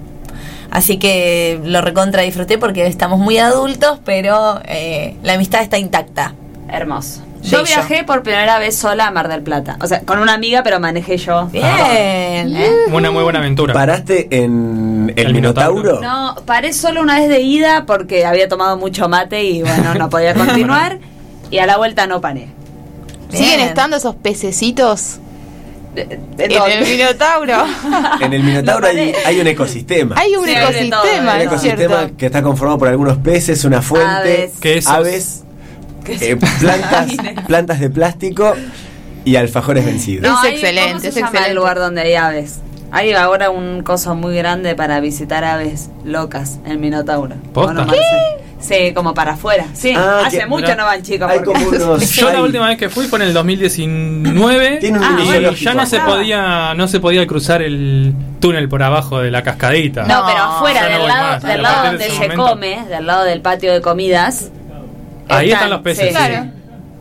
Así 0.70 0.98
que 1.00 1.60
lo 1.64 1.82
recontra 1.82 2.22
disfruté 2.24 2.58
porque 2.58 2.86
estamos 2.88 3.20
muy 3.20 3.38
adultos, 3.40 4.00
pero 4.06 4.62
eh, 4.66 5.16
la 5.24 5.34
amistad 5.34 5.62
está 5.62 5.78
intacta. 5.78 6.34
Hermoso. 6.70 7.22
Yo 7.50 7.58
Bello. 7.64 7.66
viajé 7.66 8.04
por 8.04 8.24
primera 8.24 8.60
vez 8.60 8.76
sola 8.78 9.08
a 9.08 9.12
Mar 9.12 9.28
del 9.28 9.42
Plata. 9.42 9.78
O 9.82 9.88
sea, 9.88 10.02
con 10.02 10.20
una 10.20 10.34
amiga, 10.34 10.64
pero 10.64 10.80
manejé 10.80 11.18
yo. 11.18 11.46
Bien. 11.48 11.66
¿Eh? 12.56 12.72
Una 12.92 13.12
muy 13.12 13.24
buena 13.24 13.40
aventura. 13.40 13.74
¿Paraste 13.74 14.28
en 14.32 15.14
el, 15.16 15.28
El 15.28 15.34
Minotauro? 15.34 16.02
No, 16.02 16.36
paré 16.46 16.74
solo 16.74 17.02
una 17.02 17.20
vez 17.20 17.30
de 17.30 17.42
ida 17.42 17.86
porque 17.86 18.26
había 18.26 18.48
tomado 18.48 18.78
mucho 18.78 19.08
mate 19.10 19.44
y 19.44 19.62
bueno, 19.62 19.94
no 19.96 20.10
podía 20.10 20.34
continuar. 20.36 21.00
y 21.50 21.60
a 21.60 21.66
la 21.66 21.78
vuelta 21.78 22.08
no 22.08 22.20
paré. 22.22 22.48
¿Siguen 23.30 23.58
Bien. 23.58 23.60
estando 23.68 23.98
esos 23.98 24.16
pececitos 24.16 25.18
De- 25.96 26.06
de 26.38 26.46
en 26.46 26.52
el 26.72 26.86
Minotauro? 26.86 27.66
En 28.22 28.34
el 28.34 28.44
Minotauro 28.44 28.88
No 28.94 29.00
hay, 29.26 29.40
un 29.40 29.48
ecosistema. 29.48 30.16
Hay 30.18 30.36
un 30.36 30.46
Sí, 30.46 30.54
todo, 30.54 30.64
ecosistema, 30.64 31.02
un 31.04 31.30
hay 31.30 31.46
¿no 31.46 31.52
es 31.56 31.64
ecosistema 31.64 32.10
que 32.18 32.26
está 32.28 32.42
conformado 32.42 32.78
por 32.80 32.88
algunos 32.88 33.18
peces, 33.18 33.66
una 33.66 33.82
fuente, 33.82 34.52
Aves. 34.62 34.88
Aves, 34.88 35.44
eh, 36.10 36.38
plantas, 36.60 37.12
plantas 37.48 37.80
de 37.80 37.90
plástico 37.90 38.54
y 39.26 39.36
alfajores 39.36 39.86
vencidos. 39.86 40.26
Es 40.46 40.52
excelente, 40.54 40.90
¿cómo 40.90 41.00
se 41.02 41.08
es 41.10 41.16
llama 41.16 41.28
excelente. 41.28 41.50
el 41.52 41.56
lugar 41.56 41.80
donde 41.80 42.02
hay 42.02 42.16
aves? 42.16 42.60
Hay 42.92 43.12
ahora 43.14 43.50
un 43.50 43.84
coso 43.84 44.16
muy 44.16 44.36
grande 44.38 44.74
para 44.76 45.00
visitar 45.02 45.44
aves 45.44 45.90
locas 46.06 46.60
en 46.66 46.80
Minotauro. 46.80 47.36
¿Posta? 47.54 47.86
Sí, 48.60 48.92
como 48.96 49.14
para 49.14 49.34
afuera. 49.34 49.66
Sí, 49.74 49.94
Ah, 49.96 50.24
hace 50.26 50.40
que- 50.40 50.46
mucho 50.48 50.74
no 50.76 50.86
van 50.86 51.04
chicos. 51.04 51.30
Hay 51.30 51.40
porque- 51.40 51.54
como 51.66 51.70
unos- 51.94 52.16
Yo 52.16 52.32
la 52.32 52.42
última 52.42 52.68
vez 52.68 52.78
que 52.78 52.90
fui 52.90 53.06
fue 53.06 53.20
en 53.20 53.26
el 53.28 53.34
2019 53.34 54.78
Tiene 54.78 54.98
un 54.98 55.04
Ah, 55.04 55.18
y 55.52 55.56
ya 55.56 55.74
no 55.74 55.86
se 55.86 56.00
podía 56.00 56.74
no 56.74 56.88
se 56.88 57.00
podía 57.00 57.28
cruzar 57.28 57.62
el 57.62 58.14
túnel 58.40 58.68
por 58.70 58.82
abajo 58.84 59.20
de 59.20 59.32
la 59.32 59.44
cascadita. 59.44 60.04
No, 60.04 60.24
pero 60.26 60.40
afuera, 60.44 60.82
no 60.84 60.98
del 60.98 61.08
lado, 61.08 61.24
más. 61.34 61.44
del 61.44 61.62
lado 61.62 61.86
donde 61.88 62.06
se 62.10 62.14
momento. 62.14 62.48
come, 62.48 62.86
del 62.90 63.06
lado 63.06 63.24
del 63.26 63.42
patio 63.42 63.74
de 63.74 63.82
comidas. 63.82 64.50
Ahí 65.30 65.52
están 65.52 65.70
los 65.70 65.82
peces, 65.82 66.08
sí. 66.08 66.14
Claro. 66.16 66.48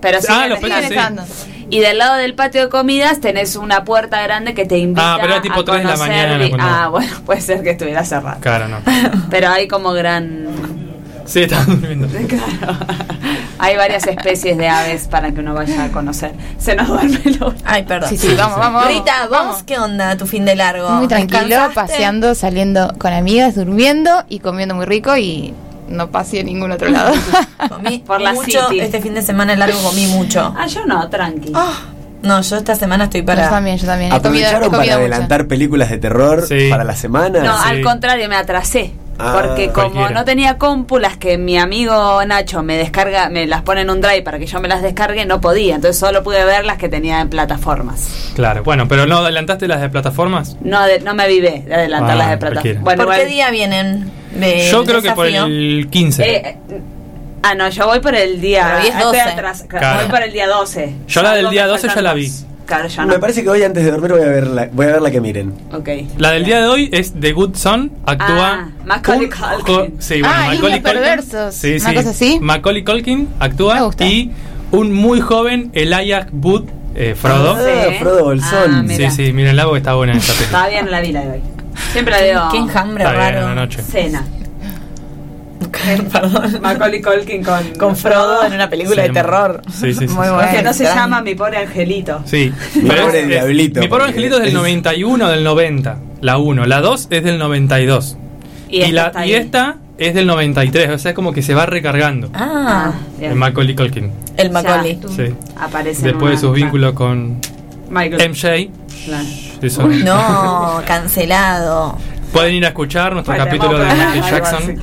Pero 0.00 0.18
Ah, 0.18 0.22
siguen 0.22 0.50
los 0.50 0.58
peces, 0.60 0.90
estando. 0.90 1.22
Y 1.68 1.80
del 1.80 1.98
lado 1.98 2.14
del 2.16 2.34
patio 2.34 2.60
de 2.62 2.68
comidas 2.68 3.20
tenés 3.20 3.56
una 3.56 3.84
puerta 3.84 4.22
grande 4.22 4.54
que 4.54 4.66
te 4.66 4.78
invita 4.78 5.14
Ah, 5.14 5.18
pero 5.20 5.32
era 5.32 5.42
tipo 5.42 5.60
a 5.60 5.64
tres 5.64 5.78
de 5.78 5.84
la 5.84 5.96
mañana 5.96 6.48
cuando- 6.48 6.66
Ah, 6.66 6.88
bueno, 6.88 7.12
puede 7.26 7.40
ser 7.40 7.62
que 7.62 7.70
estuviera 7.70 8.04
cerrado. 8.04 8.40
Claro, 8.40 8.68
no. 8.68 8.78
Pero 9.30 9.48
hay 9.48 9.66
como 9.66 9.92
gran... 9.92 10.46
Sí, 11.24 11.42
estaban 11.42 11.66
durmiendo. 11.80 12.06
Claro. 12.28 12.78
Hay 13.58 13.74
varias 13.76 14.06
especies 14.06 14.56
de 14.58 14.68
aves 14.68 15.08
para 15.08 15.32
que 15.32 15.40
uno 15.40 15.54
vaya 15.54 15.84
a 15.84 15.88
conocer. 15.90 16.32
Se 16.58 16.76
nos 16.76 16.86
duerme 16.88 17.18
el 17.24 17.42
ojo. 17.42 17.54
Ay, 17.64 17.82
perdón. 17.84 18.10
Sí, 18.10 18.18
sí, 18.18 18.34
vamos, 18.36 18.58
vamos. 18.58 18.84
vamos. 18.84 18.98
Rita, 18.98 19.26
¿vos 19.28 19.62
qué 19.64 19.78
onda 19.78 20.16
tu 20.16 20.26
fin 20.26 20.44
de 20.44 20.54
largo? 20.54 20.88
Muy 20.90 21.08
tranquilo, 21.08 21.56
paseando, 21.74 22.34
saliendo 22.36 22.92
con 22.98 23.12
amigas, 23.12 23.54
durmiendo 23.56 24.24
y 24.28 24.38
comiendo 24.40 24.74
muy 24.76 24.84
rico 24.84 25.16
y 25.16 25.52
no 25.88 26.10
pasé 26.10 26.40
a 26.40 26.42
ningún 26.42 26.70
otro 26.72 26.88
lado. 26.88 27.14
Comí 27.68 27.98
Por 28.06 28.20
la 28.20 28.32
mucho. 28.32 28.68
City. 28.68 28.80
Este 28.80 29.00
fin 29.00 29.14
de 29.14 29.22
semana 29.22 29.54
largo 29.56 29.78
comí 29.82 30.06
mucho. 30.06 30.54
Ah, 30.56 30.66
yo 30.66 30.84
no, 30.86 31.08
tranqui. 31.08 31.52
No, 32.22 32.40
yo 32.40 32.56
esta 32.56 32.74
semana 32.74 33.04
estoy 33.04 33.22
para. 33.22 33.44
Yo 33.44 33.50
también, 33.50 33.76
yo 33.78 33.86
también. 33.86 34.12
He 34.12 34.20
comido, 34.20 34.44
he 34.44 34.46
¿Aprovecharon 34.46 34.70
para 34.70 34.82
mucho. 34.82 34.94
adelantar 34.96 35.46
películas 35.46 35.90
de 35.90 35.98
terror 35.98 36.44
Sí. 36.46 36.68
para 36.70 36.82
la 36.84 36.96
semana? 36.96 37.40
No, 37.42 37.56
sí. 37.62 37.68
al 37.68 37.82
contrario, 37.82 38.28
me 38.28 38.36
atrasé. 38.36 38.92
Ah, 39.18 39.40
Porque 39.42 39.68
como 39.70 39.90
cualquiera. 39.92 40.10
no 40.10 40.24
tenía 40.24 40.58
compu, 40.58 40.98
las 40.98 41.16
que 41.16 41.38
mi 41.38 41.56
amigo 41.58 42.22
Nacho 42.26 42.62
me 42.62 42.76
descarga, 42.76 43.30
me 43.30 43.46
las 43.46 43.62
pone 43.62 43.80
en 43.80 43.90
un 43.90 44.00
drive 44.00 44.22
para 44.22 44.38
que 44.38 44.46
yo 44.46 44.60
me 44.60 44.68
las 44.68 44.82
descargue, 44.82 45.24
no 45.24 45.40
podía. 45.40 45.74
Entonces 45.76 45.98
solo 45.98 46.22
pude 46.22 46.44
ver 46.44 46.64
las 46.64 46.76
que 46.76 46.88
tenía 46.88 47.20
en 47.20 47.30
plataformas. 47.30 48.32
Claro, 48.34 48.62
bueno, 48.62 48.86
pero 48.88 49.06
no 49.06 49.18
adelantaste 49.18 49.66
las 49.68 49.80
de 49.80 49.88
plataformas. 49.88 50.56
No, 50.60 50.82
de- 50.84 51.00
no 51.00 51.14
me 51.14 51.22
avivé 51.22 51.62
de 51.66 51.74
adelantar 51.74 52.10
Ah, 52.12 52.14
las 52.16 52.30
de 52.30 52.36
plataformas. 52.38 52.82
Bueno, 52.82 53.04
¿Por 53.06 53.14
qué 53.14 53.26
día 53.26 53.50
vienen? 53.50 54.10
de 54.34 54.68
Yo 54.70 54.84
creo 54.84 55.00
que 55.00 55.12
por 55.12 55.26
el 55.26 55.88
15. 55.90 56.30
Eh, 56.30 56.56
ah, 57.42 57.54
no, 57.54 57.68
yo 57.70 57.86
voy 57.86 58.00
por 58.00 58.14
el 58.14 58.40
día. 58.40 58.64
Pero 58.66 58.80
hoy 58.82 58.88
es 58.88 58.94
ah, 58.94 58.98
estoy 58.98 59.18
12. 59.18 59.30
atrás, 59.30 59.64
Claro. 59.66 60.00
Voy 60.02 60.10
por 60.10 60.22
el 60.22 60.32
día 60.32 60.46
12. 60.46 60.94
Yo 61.08 61.22
la 61.22 61.32
del 61.34 61.48
día 61.48 61.62
me 61.62 61.68
12 61.68 61.88
ya 61.94 62.02
la 62.02 62.10
dos. 62.10 62.18
vi. 62.18 62.32
Claro, 62.66 62.88
no. 62.98 63.06
Me 63.06 63.18
parece 63.20 63.42
que 63.44 63.48
hoy 63.48 63.62
antes 63.62 63.84
de 63.84 63.90
dormir 63.92 64.10
voy 64.12 64.22
a 64.22 64.26
ver 64.26 64.46
la, 64.48 64.68
voy 64.72 64.86
a 64.86 64.92
ver 64.94 65.02
la 65.02 65.10
que 65.12 65.20
miren. 65.20 65.54
Ok. 65.72 65.88
La 66.18 66.32
del 66.32 66.44
día 66.44 66.60
de 66.60 66.66
hoy 66.66 66.90
es 66.92 67.12
The 67.18 67.32
Good 67.32 67.54
Son, 67.54 67.92
actúa 68.04 68.52
Ah, 68.52 68.68
Macaulay 68.84 69.28
Culkin. 69.30 69.94
Sí, 70.00 70.20
bueno, 70.20 70.34
Ah, 70.36 70.46
Macaulay 70.48 70.80
Niños 70.80 70.92
Perversos, 70.92 71.54
Sí, 71.54 71.76
una 71.80 71.88
sí. 71.90 71.94
cosa 71.94 72.10
así. 72.10 72.38
Macaulay 72.40 72.82
Culkin 72.84 73.28
actúa 73.38 73.74
Me 73.76 73.80
gusta. 73.82 74.04
y 74.04 74.32
un 74.72 74.92
muy 74.92 75.20
joven 75.20 75.70
Elijah 75.74 76.26
Wood 76.32 76.64
eh, 76.96 77.14
Frodo. 77.14 77.54
Ah, 77.56 77.60
Sí. 77.88 77.94
Frodo 78.00 78.24
Bolsón. 78.24 78.74
Ah, 78.74 78.84
sí, 78.88 78.94
mira. 78.98 79.10
sí, 79.12 79.32
mírenla 79.32 79.64
porque 79.64 79.78
está 79.78 79.94
buena 79.94 80.14
esa 80.14 80.32
película. 80.32 80.58
Todavía 80.58 80.82
no 80.82 80.90
la 80.90 81.00
vi 81.02 81.12
la 81.12 81.20
de 81.20 81.30
hoy. 81.30 81.40
Siempre 81.92 82.14
la 82.14 82.20
veo. 82.20 82.48
Qué 82.50 82.56
enjambre 82.56 83.04
raro. 83.04 83.38
en 83.38 83.44
la 83.44 83.54
noche. 83.54 83.82
Cena. 83.82 84.24
Perdón. 85.70 86.58
Macaulay 86.62 87.00
Culkin 87.02 87.42
con, 87.42 87.64
Con 87.78 87.96
Frodo 87.96 88.44
en 88.44 88.52
una 88.52 88.68
película 88.70 89.02
Sí, 89.02 89.08
de 89.08 89.14
terror. 89.14 89.62
sí, 89.70 89.92
sí, 89.94 90.06
sí, 90.06 90.14
Muy 90.14 90.26
sí. 90.26 90.32
bueno. 90.32 90.50
que 90.50 90.62
no 90.62 90.72
se 90.72 90.84
extraño. 90.84 90.94
llama 91.06 91.22
Mi 91.22 91.34
Pobre 91.34 91.58
Angelito. 91.58 92.20
Sí, 92.24 92.52
Mi 92.74 92.90
pobre 92.90 93.26
diablito, 93.26 93.80
Mi 93.80 93.88
pobre 93.88 94.04
angelito 94.04 94.34
es 94.36 94.40
del 94.40 94.48
es- 94.48 94.54
91 94.54 95.28
del 95.28 95.44
90. 95.44 95.98
La 96.20 96.38
1. 96.38 96.64
La 96.66 96.80
2 96.80 97.08
es 97.10 97.22
del 97.24 97.38
92. 97.38 98.16
Y 98.68 98.78
Y, 98.78 98.82
esta 98.82 99.12
la, 99.14 99.26
y 99.26 99.32
esta 99.34 99.76
es 99.98 100.14
del 100.14 100.26
93. 100.26 100.90
O 100.90 100.98
sea, 100.98 101.10
es 101.10 101.14
como 101.14 101.32
que 101.32 101.42
se 101.42 101.54
va 101.54 101.66
recargando. 101.66 102.30
Ah, 102.34 102.92
bien. 103.18 103.32
el 103.32 103.36
Macaulay 103.38 103.74
Culkin. 103.76 104.10
el 104.36 104.50
Macaulay. 104.50 104.98
Ya, 105.00 105.08
Sí. 105.08 105.34
Aparece 105.60 106.02
Después 106.02 106.32
de 106.32 106.38
sus 106.38 106.52
vínculos 106.54 106.92
con 106.94 107.38
Michael. 107.90 108.30
MJ. 108.30 108.70
Claro. 109.04 109.24
eso. 109.62 109.86
No, 109.88 110.82
cancelado. 110.86 111.96
Pueden 112.32 112.54
ir 112.54 112.64
a 112.64 112.68
escuchar 112.68 113.12
nuestro 113.12 113.36
capítulo 113.36 113.78
de 113.78 113.86
Michael 113.86 114.22
Jackson. 114.30 114.76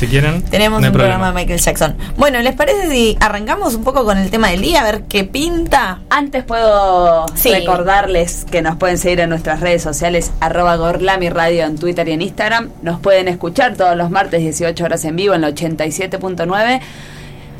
Si 0.00 0.06
quieren. 0.06 0.40
Tenemos 0.42 0.80
no 0.80 0.86
un 0.86 0.92
problema. 0.94 1.16
programa 1.18 1.38
de 1.38 1.44
Michael 1.44 1.60
Jackson. 1.60 1.94
Bueno, 2.16 2.40
¿les 2.40 2.54
parece 2.54 2.88
si 2.90 3.18
arrancamos 3.20 3.74
un 3.74 3.84
poco 3.84 4.02
con 4.06 4.16
el 4.16 4.30
tema 4.30 4.48
del 4.48 4.62
día? 4.62 4.80
A 4.80 4.84
ver 4.84 5.02
qué 5.02 5.24
pinta. 5.24 5.98
Antes 6.08 6.42
puedo 6.42 7.26
Sí. 7.34 7.50
recordarles 7.52 8.46
que 8.50 8.62
nos 8.62 8.76
pueden 8.76 8.96
seguir 8.96 9.20
en 9.20 9.28
nuestras 9.28 9.60
redes 9.60 9.82
sociales, 9.82 10.32
arroba 10.40 10.76
Gorlami 10.76 11.28
Radio 11.28 11.64
en 11.66 11.76
Twitter 11.78 12.08
y 12.08 12.12
en 12.12 12.22
Instagram. 12.22 12.70
Nos 12.80 12.98
pueden 12.98 13.28
escuchar 13.28 13.76
todos 13.76 13.94
los 13.94 14.08
martes 14.10 14.40
18 14.40 14.82
horas 14.82 15.04
en 15.04 15.16
vivo 15.16 15.34
en 15.34 15.42
la 15.42 15.50
87.9, 15.50 16.80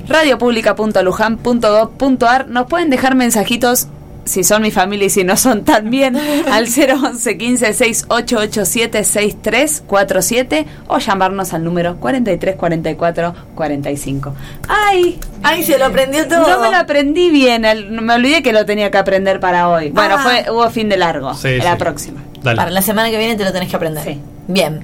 radiopublica.lujan.gov.ar. 0.09 2.49
Nos 2.49 2.67
pueden 2.69 2.89
dejar 2.89 3.17
mensajitos 3.17 3.89
si 4.31 4.45
son 4.45 4.63
mi 4.63 4.71
familia 4.71 5.07
y 5.07 5.11
si 5.11 5.25
no 5.25 5.37
son 5.37 5.65
también 5.65 6.17
al 6.51 6.67
011 6.67 7.37
15 7.37 7.73
6887 7.75 9.05
6347 9.05 10.67
o 10.89 10.99
llamarnos 10.99 11.53
al 11.53 11.65
número 11.65 11.97
43 11.97 12.57
44 12.57 13.35
45. 13.55 14.35
¡Ay! 14.69 15.19
Ay, 15.43 15.63
se 15.65 15.79
lo 15.79 15.87
aprendió 15.87 16.27
todo. 16.29 16.49
No 16.49 16.61
me 16.63 16.71
lo 16.71 16.77
aprendí 16.77 17.31
bien, 17.31 17.65
el- 17.65 17.91
me 18.01 18.15
olvidé 18.15 18.43
que 18.43 18.53
lo 18.53 18.65
tenía 18.65 18.91
que 18.91 18.99
aprender 18.99 19.41
para 19.41 19.69
hoy. 19.69 19.91
Bueno, 19.91 20.17
Ah. 20.19 20.23
fue 20.23 20.51
hubo 20.51 20.69
fin 20.71 20.89
de 20.89 20.97
largo. 20.97 21.35
Sí, 21.35 21.57
la 21.59 21.73
sí. 21.73 21.79
próxima. 21.79 22.23
Dale. 22.43 22.57
Para 22.57 22.71
la 22.71 22.83
semana 22.83 23.11
que 23.11 23.19
viene 23.19 23.37
te 23.37 23.45
lo 23.45 23.53
tenés 23.53 23.69
que 23.69 23.77
aprender. 23.77 24.05
Sí. 24.05 24.21
Bien. 24.49 24.81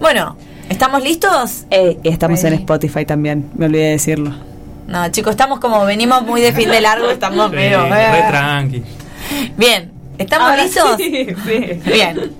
Bueno, 0.00 0.36
¿estamos 0.68 1.02
listos? 1.02 1.64
Eh, 1.70 1.98
y 2.02 2.08
estamos 2.08 2.42
Ready. 2.42 2.54
en 2.54 2.60
Spotify 2.60 3.04
también, 3.04 3.50
me 3.56 3.66
olvidé 3.66 3.84
de 3.84 3.90
decirlo. 3.90 4.32
No, 4.86 5.08
chicos, 5.10 5.30
estamos 5.32 5.60
como 5.60 5.84
venimos 5.84 6.22
muy 6.22 6.40
de 6.40 6.52
fin 6.52 6.70
de 6.70 6.80
largo, 6.80 7.10
estamos 7.10 7.50
Sí, 7.50 7.56
medio. 7.56 7.88
re 7.88 8.18
eh. 8.18 8.24
tranqui. 8.28 8.82
Bien, 9.56 9.92
¿estamos 10.18 10.50
Ahora 10.50 10.64
listos? 10.64 10.96
sí, 10.98 11.26
sí. 11.46 11.80
Bien. 11.90 12.32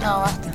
No, 0.00 0.20
basta. 0.20 0.50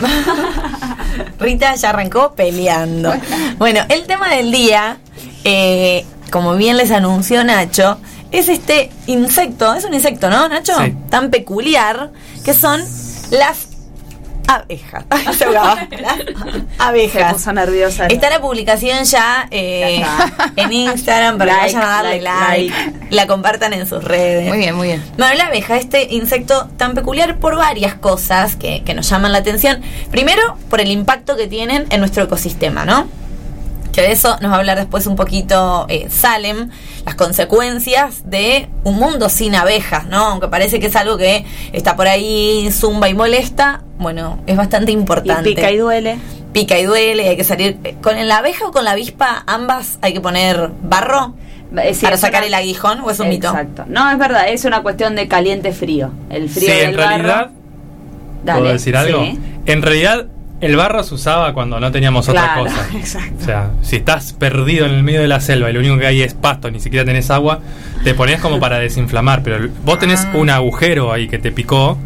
Rita 1.38 1.74
ya 1.74 1.90
arrancó 1.90 2.32
peleando. 2.34 3.12
Bueno, 3.58 3.80
el 3.88 4.04
tema 4.06 4.28
del 4.28 4.52
día, 4.52 4.98
eh, 5.44 6.04
como 6.30 6.54
bien 6.56 6.76
les 6.76 6.90
anunció 6.90 7.42
Nacho, 7.44 7.98
es 8.32 8.48
este 8.48 8.90
insecto, 9.06 9.72
es 9.74 9.84
un 9.84 9.94
insecto, 9.94 10.28
¿no, 10.30 10.48
Nacho? 10.48 10.74
Sí. 10.84 10.94
Tan 11.10 11.30
peculiar, 11.30 12.10
que 12.44 12.54
son 12.54 12.82
las 13.30 13.68
abejas. 14.48 15.04
Ay, 15.10 15.34
se 15.34 15.44
abejas. 16.78 17.32
puso 17.34 17.52
nerviosa. 17.52 18.06
Está 18.06 18.28
la 18.30 18.40
publicación 18.40 19.04
ya, 19.04 19.46
eh, 19.50 19.98
Ya 20.00 20.24
está. 20.24 20.52
en 20.56 20.72
Instagram 20.72 21.38
para 21.38 21.52
Like, 21.58 21.70
que 21.70 21.76
vayan 21.76 21.88
a 21.90 21.94
darle 22.02 22.20
like, 22.20 22.74
like, 22.74 23.06
la 23.14 23.26
compartan 23.26 23.72
en 23.72 23.86
sus 23.86 24.02
redes. 24.02 24.48
Muy 24.48 24.58
bien, 24.58 24.74
muy 24.74 24.88
bien. 24.88 25.02
Bueno, 25.16 25.34
la 25.34 25.46
abeja, 25.46 25.76
este 25.76 26.08
insecto 26.12 26.68
tan 26.76 26.94
peculiar 26.94 27.38
por 27.38 27.56
varias 27.56 27.94
cosas 27.94 28.56
que, 28.56 28.82
que 28.84 28.94
nos 28.94 29.08
llaman 29.08 29.32
la 29.32 29.38
atención. 29.38 29.80
Primero, 30.10 30.56
por 30.68 30.80
el 30.80 30.90
impacto 30.90 31.36
que 31.36 31.46
tienen 31.46 31.86
en 31.90 32.00
nuestro 32.00 32.24
ecosistema, 32.24 32.84
¿no? 32.84 33.06
Que 33.92 34.00
de 34.00 34.12
eso 34.12 34.38
nos 34.40 34.50
va 34.50 34.56
a 34.56 34.58
hablar 34.58 34.78
después 34.78 35.06
un 35.06 35.16
poquito 35.16 35.84
eh, 35.88 36.06
Salem, 36.10 36.70
las 37.04 37.14
consecuencias 37.14 38.22
de 38.28 38.68
un 38.84 38.96
mundo 38.96 39.28
sin 39.28 39.54
abejas, 39.54 40.06
¿no? 40.06 40.16
Aunque 40.28 40.48
parece 40.48 40.80
que 40.80 40.86
es 40.86 40.96
algo 40.96 41.18
que 41.18 41.44
está 41.72 41.94
por 41.94 42.08
ahí, 42.08 42.70
zumba 42.72 43.08
y 43.10 43.14
molesta, 43.14 43.82
bueno, 43.98 44.40
es 44.46 44.56
bastante 44.56 44.92
y 44.92 44.94
importante. 44.94 45.50
pica 45.50 45.70
y 45.70 45.76
duele. 45.76 46.18
Pica 46.54 46.78
y 46.78 46.84
duele, 46.84 47.28
hay 47.28 47.36
que 47.36 47.44
salir. 47.44 47.78
eh, 47.84 47.96
¿Con 48.02 48.16
la 48.26 48.38
abeja 48.38 48.66
o 48.66 48.72
con 48.72 48.84
la 48.84 48.92
avispa, 48.92 49.42
ambas 49.46 49.98
hay 50.00 50.12
que 50.14 50.20
poner 50.22 50.70
barro? 50.82 51.34
Sí, 51.94 52.04
¿Para 52.04 52.16
sacar 52.18 52.40
una- 52.42 52.46
el 52.48 52.54
aguijón 52.54 53.00
o 53.00 53.10
es 53.10 53.18
un 53.20 53.28
mito? 53.30 53.48
Exacto. 53.48 53.84
No, 53.88 54.10
es 54.10 54.18
verdad, 54.18 54.48
es 54.48 54.64
una 54.66 54.82
cuestión 54.82 55.14
de 55.16 55.28
caliente-frío. 55.28 56.10
El 56.30 56.48
frío 56.50 56.68
Sí, 56.70 56.76
del 56.78 56.90
en 56.90 56.96
realidad, 56.96 57.36
barro. 57.36 57.50
Dale, 58.44 58.60
¿puedo 58.60 58.72
decir 58.72 58.96
algo? 58.96 59.22
sí. 59.24 59.38
En 59.66 59.80
realidad, 59.82 60.26
el 60.62 60.76
barro 60.76 61.02
se 61.02 61.14
usaba 61.14 61.52
cuando 61.52 61.78
no 61.78 61.92
teníamos 61.92 62.28
otra 62.28 62.54
cosa. 62.58 62.86
exacto. 62.96 63.34
O 63.40 63.44
sea, 63.44 63.70
si 63.82 63.96
estás 63.96 64.32
perdido 64.32 64.86
en 64.86 64.92
el 64.92 65.02
medio 65.02 65.20
de 65.20 65.28
la 65.28 65.40
selva 65.40 65.68
y 65.68 65.74
lo 65.74 65.80
único 65.80 65.98
que 65.98 66.06
hay 66.06 66.22
es 66.22 66.32
pasto, 66.34 66.70
ni 66.70 66.80
siquiera 66.80 67.04
tenés 67.04 67.30
agua, 67.30 67.60
te 68.04 68.14
pones 68.14 68.40
como 68.40 68.58
para 68.60 68.78
desinflamar. 68.78 69.42
Pero 69.42 69.68
vos 69.84 69.98
tenés 69.98 70.20
Ah. 70.24 70.32
un 70.36 70.48
agujero 70.50 71.12
ahí 71.12 71.28
que 71.28 71.38
te 71.38 71.52
picó 71.52 71.98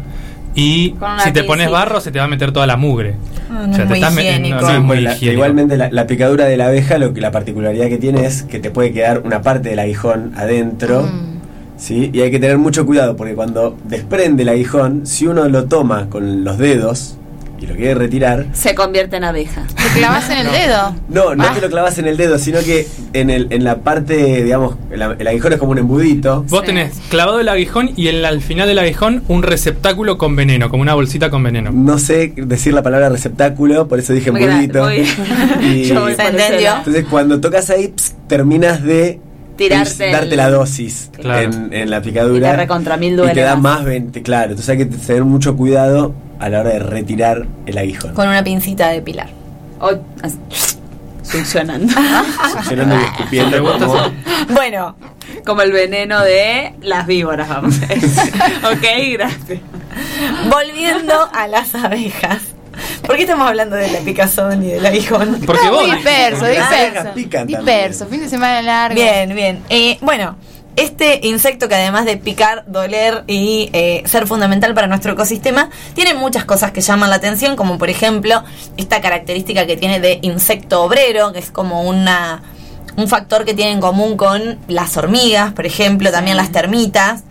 y 0.55 0.95
si 1.23 1.31
te 1.31 1.43
pones 1.43 1.69
barro 1.69 2.01
se 2.01 2.11
te 2.11 2.17
va 2.19 2.25
a 2.25 2.27
meter 2.27 2.51
toda 2.51 2.65
la 2.67 2.77
mugre. 2.77 3.15
Ah, 3.49 3.65
no 3.67 3.77
es 3.77 3.87
muy 3.87 3.99
te 4.01 4.09
me- 4.11 4.21
higiénico. 4.23 4.55
no, 4.55 4.61
no 4.61 4.67
Sí, 4.67 4.73
es 4.73 4.79
muy 4.79 4.87
bueno, 4.87 5.01
la- 5.03 5.13
higiénico. 5.13 5.33
igualmente 5.33 5.77
la, 5.77 5.89
la 5.91 6.07
picadura 6.07 6.45
de 6.45 6.57
la 6.57 6.65
abeja, 6.67 6.97
lo 6.97 7.13
que 7.13 7.21
la 7.21 7.31
particularidad 7.31 7.87
que 7.87 7.97
tiene 7.97 8.25
es 8.25 8.43
que 8.43 8.59
te 8.59 8.71
puede 8.71 8.91
quedar 8.91 9.21
una 9.23 9.41
parte 9.41 9.69
del 9.69 9.79
aguijón 9.79 10.33
adentro. 10.35 11.03
Mm. 11.03 11.37
¿sí? 11.77 12.09
Y 12.11 12.21
hay 12.21 12.31
que 12.31 12.39
tener 12.39 12.57
mucho 12.57 12.87
cuidado 12.87 13.15
porque 13.15 13.35
cuando 13.35 13.77
desprende 13.83 14.41
el 14.41 14.49
aguijón, 14.49 15.05
si 15.05 15.27
uno 15.27 15.47
lo 15.47 15.65
toma 15.65 16.09
con 16.09 16.43
los 16.43 16.57
dedos 16.57 17.16
y 17.59 17.65
lo 17.67 17.75
quiere 17.75 17.95
retirar, 17.95 18.45
Se 18.53 18.75
convierte 18.75 19.17
en 19.17 19.23
abeja. 19.23 19.63
Te 19.75 19.99
clavas 19.99 20.29
en 20.29 20.37
el 20.39 20.51
dedo. 20.51 20.95
no, 21.09 21.35
no 21.35 21.43
Ah. 21.43 21.51
te 21.55 21.61
lo 21.61 21.69
clavas 21.69 21.97
en 21.97 22.07
el 22.07 22.17
dedo, 22.17 22.37
sino 22.37 22.59
que 22.59 22.87
en, 23.13 23.29
el, 23.29 23.47
en 23.49 23.63
la 23.63 23.77
parte, 23.79 24.43
digamos, 24.43 24.75
el, 24.91 25.01
el 25.01 25.27
aguijón 25.27 25.53
es 25.53 25.59
como 25.59 25.71
un 25.71 25.77
embudito. 25.79 26.43
Vos 26.49 26.59
Sí. 26.61 26.65
tenés 26.67 26.93
clavado 27.09 27.39
el 27.39 27.49
aguijón 27.49 27.91
y 27.95 28.07
en 28.09 28.21
la- 28.21 28.27
al 28.29 28.41
final 28.41 28.67
del 28.67 28.77
aguijón 28.79 29.23
un 29.27 29.43
receptáculo 29.43 30.17
con 30.17 30.35
veneno, 30.35 30.69
como 30.69 30.81
una 30.83 30.93
bolsita 30.93 31.29
con 31.29 31.41
veneno. 31.43 31.71
No 31.71 31.97
sé 31.99 32.33
decir 32.35 32.73
la 32.73 32.83
palabra 32.83 33.09
receptáculo, 33.09 33.87
por 33.87 33.99
eso 33.99 34.13
dije 34.13 34.31
Muy 34.31 34.43
embudito. 34.43 34.83
muy 34.83 35.01
bien. 35.01 35.07
Y-. 35.61 35.91
Entonces 35.91 37.05
cuando 37.09 37.39
tocas 37.39 37.69
ahí, 37.69 37.87
ps, 37.89 38.15
terminas 38.27 38.83
de 38.83 39.19
Tirarte 39.57 40.11
darte 40.11 40.29
el- 40.31 40.37
la 40.37 40.49
dosis 40.49 41.09
Claro. 41.13 41.41
en, 41.51 41.73
en 41.73 41.89
la 41.89 42.01
picadura. 42.01 42.47
Y 42.47 42.51
te 42.51 42.57
recontra 42.57 42.97
mil 42.97 43.13
Y 43.13 43.15
duele 43.15 43.33
te 43.33 43.41
da 43.41 43.55
más. 43.55 43.77
más 43.79 43.85
20, 43.85 44.21
claro. 44.21 44.51
Entonces 44.51 44.69
hay 44.69 44.77
que 44.77 44.85
tener 44.85 45.23
mucho 45.23 45.55
cuidado 45.57 46.13
a 46.39 46.49
la 46.49 46.59
hora 46.61 46.69
de 46.69 46.79
retirar 46.79 47.47
el 47.65 47.77
aguijón. 47.77 48.13
Con 48.13 48.27
una 48.27 48.43
pincita 48.43 48.89
de 48.89 49.01
pilar. 49.01 49.29
O- 49.79 49.91
así, 50.23 50.37
succionando. 51.23 51.93
Succionando 52.53 52.95
y 52.95 53.03
escupiendo 53.03 53.51
¿Te 53.51 53.59
gusta 53.59 53.85
como-? 53.87 54.11
Bueno, 54.53 54.95
Como 55.45 55.61
el 55.61 55.71
veneno 55.71 56.21
de 56.21 56.73
las 56.81 57.05
víboras, 57.07 57.49
vamos 57.49 57.81
a 57.81 57.85
decir. 57.87 58.09
ok, 58.63 59.13
gracias. 59.13 59.59
volviendo 60.49 61.13
a 61.33 61.47
las 61.47 61.73
abejas. 61.75 62.41
¿Por 63.05 63.15
qué 63.15 63.23
estamos 63.23 63.47
hablando 63.47 63.75
de 63.75 63.91
la 63.91 63.99
picazón 63.99 64.63
y 64.63 64.67
del 64.71 64.85
aguijón? 64.85 65.41
Porque 65.45 65.69
vos 65.69 65.85
disperso, 65.85 66.45
disperso. 66.45 67.13
pican 67.13 67.41
también. 67.41 67.65
Disperso, 67.65 68.07
fin 68.07 68.21
de 68.21 68.29
semana 68.29 68.61
largo. 68.61 68.95
Bien, 68.95 69.33
bien. 69.35 69.63
Eh, 69.69 69.97
bueno, 70.01 70.37
Este 70.75 71.21
insecto 71.23 71.67
que 71.67 71.73
además 71.73 72.05
de 72.05 72.17
picar, 72.17 72.63
doler 72.67 73.23
y 73.25 73.71
eh, 73.73 74.03
ser 74.05 74.27
fundamental 74.27 74.75
para 74.75 74.85
nuestro 74.85 75.13
ecosistema, 75.13 75.71
tiene 75.95 76.13
muchas 76.13 76.45
cosas 76.45 76.71
que 76.71 76.81
llaman 76.81 77.09
la 77.09 77.15
atención, 77.15 77.55
como 77.55 77.79
por 77.79 77.89
ejemplo 77.89 78.43
esta 78.77 79.01
característica 79.01 79.65
que 79.65 79.75
tiene 79.75 79.99
de 79.99 80.19
insecto 80.21 80.83
obrero, 80.83 81.33
que 81.33 81.39
es 81.39 81.49
como 81.49 81.81
una 81.81 82.43
un 82.95 83.07
factor 83.07 83.43
que 83.45 83.53
tiene 83.53 83.71
en 83.71 83.79
común 83.79 84.17
con 84.17 84.59
las 84.67 84.97
hormigas, 84.97 85.53
por 85.53 85.65
ejemplo, 85.65 86.11
también 86.11 86.35
las 86.37 86.51
termitas. 86.51 87.23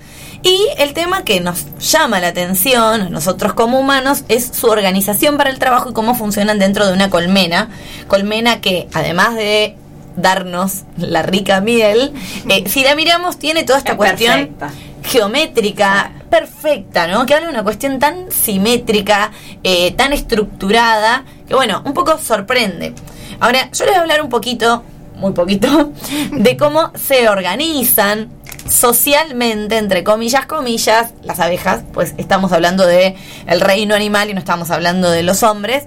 Y 0.43 0.69
el 0.79 0.93
tema 0.93 1.25
que 1.25 1.41
nos 1.41 1.65
llama 1.79 2.21
la 2.21 2.29
atención 2.29 3.03
a 3.03 3.09
nosotros 3.09 3.55
como 3.55 3.81
humanos 3.81 4.25
es 4.29 4.47
su 4.47 4.67
organización 4.69 5.37
para 5.37 5.51
el 5.51 5.59
trabajo 5.59 5.91
y 5.91 5.93
cómo 5.93 6.15
funcionan 6.15 6.59
dentro 6.59 6.87
de 6.87 6.93
una 6.93 7.11
colmena. 7.11 7.69
Colmena 8.07 8.61
que 8.61 8.89
además 8.93 9.35
de 9.35 9.77
darnos 10.17 10.85
la 10.97 11.23
rica 11.23 11.61
miel, 11.61 12.13
eh, 12.49 12.65
si 12.69 12.83
la 12.85 12.95
miramos 12.95 13.39
tiene 13.39 13.65
toda 13.65 13.79
esta 13.79 13.93
Es 13.93 13.97
cuestión 13.99 14.33
perfecta. 14.57 14.71
geométrica 15.03 16.13
perfecta, 16.31 17.07
¿no? 17.07 17.27
Que 17.27 17.35
habla 17.35 17.47
de 17.49 17.53
una 17.53 17.63
cuestión 17.65 17.99
tan 17.99 18.31
simétrica, 18.31 19.33
eh, 19.63 19.93
tan 19.93 20.13
estructurada, 20.13 21.25
que 21.49 21.55
bueno, 21.55 21.83
un 21.85 21.93
poco 21.95 22.19
sorprende. 22.19 22.95
Ahora, 23.41 23.71
yo 23.73 23.85
les 23.85 23.95
voy 23.95 23.99
a 23.99 24.01
hablar 24.01 24.23
un 24.23 24.29
poquito, 24.29 24.83
muy 25.17 25.33
poquito, 25.33 25.93
de 26.33 26.57
cómo 26.57 26.93
se 26.95 27.29
organizan 27.29 28.29
socialmente, 28.69 29.79
entre 29.79 30.05
comillas, 30.05 30.47
comillas, 30.47 31.13
las 31.23 31.41
abejas, 31.41 31.83
pues 31.93 32.15
estamos 32.19 32.53
hablando 32.53 32.87
de 32.87 33.17
el 33.47 33.61
reino 33.61 33.95
animal 33.95 34.31
y 34.31 34.35
no 34.35 34.39
estamos 34.39 34.71
hablando 34.71 35.11
de 35.11 35.23
los 35.23 35.43
hombres, 35.43 35.85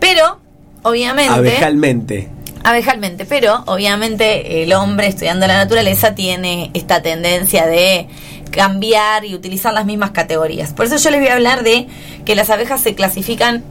pero 0.00 0.38
obviamente 0.82 1.32
Abejalmente. 1.32 2.28
abejalmente, 2.64 3.24
pero 3.24 3.62
obviamente 3.66 4.62
el 4.62 4.72
hombre 4.72 5.06
estudiando 5.06 5.46
la 5.46 5.56
naturaleza 5.56 6.14
tiene 6.14 6.70
esta 6.74 7.02
tendencia 7.02 7.66
de 7.66 8.08
cambiar 8.50 9.24
y 9.24 9.34
utilizar 9.34 9.72
las 9.72 9.86
mismas 9.86 10.10
categorías. 10.10 10.72
Por 10.72 10.86
eso 10.86 10.96
yo 10.96 11.10
les 11.10 11.20
voy 11.20 11.28
a 11.28 11.34
hablar 11.34 11.62
de 11.62 11.86
que 12.24 12.34
las 12.34 12.50
abejas 12.50 12.80
se 12.80 12.94
clasifican 12.94 13.64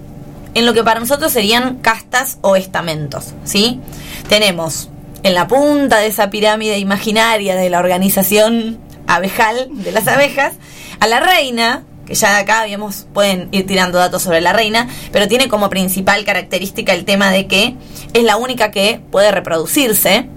en 0.53 0.65
lo 0.65 0.73
que 0.73 0.83
para 0.83 0.99
nosotros 0.99 1.31
serían 1.31 1.77
castas 1.77 2.37
o 2.41 2.55
estamentos, 2.55 3.33
¿sí? 3.45 3.79
Tenemos 4.27 4.89
en 5.23 5.33
la 5.33 5.47
punta 5.47 5.99
de 5.99 6.07
esa 6.07 6.29
pirámide 6.29 6.79
imaginaria 6.79 7.55
de 7.55 7.69
la 7.69 7.79
organización 7.79 8.79
abejal 9.07 9.67
de 9.71 9.91
las 9.91 10.07
abejas 10.07 10.53
a 10.99 11.07
la 11.07 11.19
reina, 11.19 11.83
que 12.05 12.13
ya 12.15 12.37
acá 12.37 12.61
habíamos, 12.61 13.07
pueden 13.13 13.49
ir 13.51 13.65
tirando 13.65 13.97
datos 13.97 14.21
sobre 14.21 14.41
la 14.41 14.53
reina, 14.53 14.87
pero 15.11 15.27
tiene 15.27 15.47
como 15.47 15.69
principal 15.69 16.23
característica 16.25 16.93
el 16.93 17.05
tema 17.05 17.31
de 17.31 17.47
que 17.47 17.75
es 18.13 18.23
la 18.23 18.37
única 18.37 18.71
que 18.71 19.01
puede 19.11 19.31
reproducirse. 19.31 20.27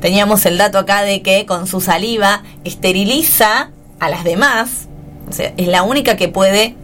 Teníamos 0.00 0.46
el 0.46 0.58
dato 0.58 0.78
acá 0.78 1.02
de 1.02 1.22
que 1.22 1.44
con 1.46 1.66
su 1.66 1.80
saliva 1.80 2.42
esteriliza 2.64 3.70
a 3.98 4.08
las 4.08 4.24
demás, 4.24 4.88
o 5.28 5.32
sea, 5.32 5.52
es 5.56 5.68
la 5.68 5.82
única 5.82 6.16
que 6.16 6.28
puede 6.28 6.74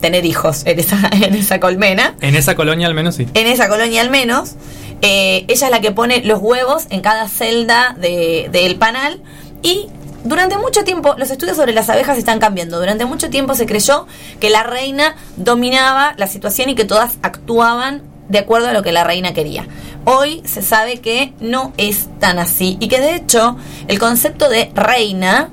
tener 0.00 0.24
hijos 0.24 0.62
en 0.64 0.78
esa, 0.78 0.98
en 1.12 1.34
esa 1.34 1.60
colmena. 1.60 2.14
En 2.20 2.34
esa 2.34 2.54
colonia 2.54 2.86
al 2.86 2.94
menos 2.94 3.16
sí. 3.16 3.26
En 3.34 3.46
esa 3.46 3.68
colonia 3.68 4.00
al 4.00 4.10
menos. 4.10 4.54
Eh, 5.02 5.44
ella 5.48 5.66
es 5.66 5.70
la 5.70 5.80
que 5.80 5.92
pone 5.92 6.22
los 6.24 6.40
huevos 6.40 6.86
en 6.90 7.00
cada 7.00 7.28
celda 7.28 7.94
de- 7.98 8.48
del 8.50 8.76
panal 8.76 9.22
y 9.62 9.86
durante 10.24 10.58
mucho 10.58 10.82
tiempo 10.84 11.14
los 11.16 11.30
estudios 11.30 11.56
sobre 11.56 11.72
las 11.72 11.88
abejas 11.88 12.18
están 12.18 12.38
cambiando. 12.40 12.78
Durante 12.80 13.04
mucho 13.04 13.30
tiempo 13.30 13.54
se 13.54 13.66
creyó 13.66 14.06
que 14.40 14.50
la 14.50 14.62
reina 14.64 15.14
dominaba 15.36 16.14
la 16.16 16.26
situación 16.26 16.68
y 16.70 16.74
que 16.74 16.84
todas 16.84 17.18
actuaban 17.22 18.02
de 18.28 18.38
acuerdo 18.40 18.68
a 18.68 18.72
lo 18.72 18.82
que 18.82 18.92
la 18.92 19.04
reina 19.04 19.32
quería. 19.32 19.66
Hoy 20.04 20.42
se 20.44 20.62
sabe 20.62 21.00
que 21.00 21.32
no 21.40 21.72
es 21.76 22.08
tan 22.18 22.38
así 22.38 22.76
y 22.80 22.88
que 22.88 23.00
de 23.00 23.14
hecho 23.14 23.56
el 23.86 23.98
concepto 23.98 24.48
de 24.48 24.70
reina 24.74 25.50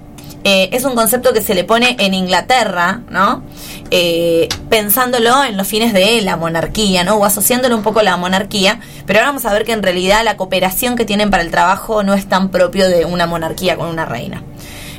eh, 0.48 0.70
es 0.74 0.84
un 0.84 0.94
concepto 0.94 1.34
que 1.34 1.42
se 1.42 1.56
le 1.56 1.64
pone 1.64 1.98
en 2.00 2.14
Inglaterra, 2.14 3.02
¿no? 3.10 3.42
Eh, 3.90 4.48
pensándolo 4.70 5.44
en 5.44 5.58
los 5.58 5.68
fines 5.68 5.92
de 5.92 6.22
la 6.22 6.38
monarquía, 6.38 7.04
¿no? 7.04 7.16
O 7.16 7.26
asociándolo 7.26 7.76
un 7.76 7.82
poco 7.82 8.02
a 8.02 8.04
la 8.04 8.16
monarquía, 8.16 8.80
pero 9.08 9.18
ahora 9.18 9.30
vamos 9.30 9.46
a 9.46 9.54
ver 9.54 9.66
que 9.66 9.72
en 9.72 9.82
realidad 9.82 10.24
la 10.24 10.38
cooperación 10.38 10.96
que 10.96 11.04
tienen 11.04 11.32
para 11.32 11.42
el 11.42 11.50
trabajo 11.50 12.04
no 12.04 12.14
es 12.14 12.30
tan 12.30 12.50
propio 12.50 12.88
de 12.88 13.06
una 13.06 13.26
monarquía 13.26 13.76
con 13.76 13.88
una 13.88 14.06
reina. 14.06 14.44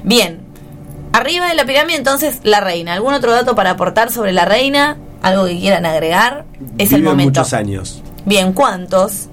Bien, 0.03 0.41
arriba 1.13 1.49
de 1.49 1.55
la 1.55 1.65
pirámide 1.65 1.97
entonces 1.97 2.41
la 2.43 2.59
reina. 2.59 2.95
¿Algún 2.95 3.15
otro 3.15 3.31
dato 3.31 3.55
para 3.55 3.71
aportar 3.71 4.11
sobre 4.11 4.33
la 4.33 4.47
reina? 4.47 4.97
¿Algo 5.23 5.47
que 5.47 5.57
quieran 5.61 5.87
agregar? 5.87 6.45
Es 6.77 6.93
el 6.93 7.05
momento. 7.05 7.41
muchos 7.41 7.53
años. 7.53 8.03
Bien, 8.25 8.53
¿cuántos? 8.53 9.29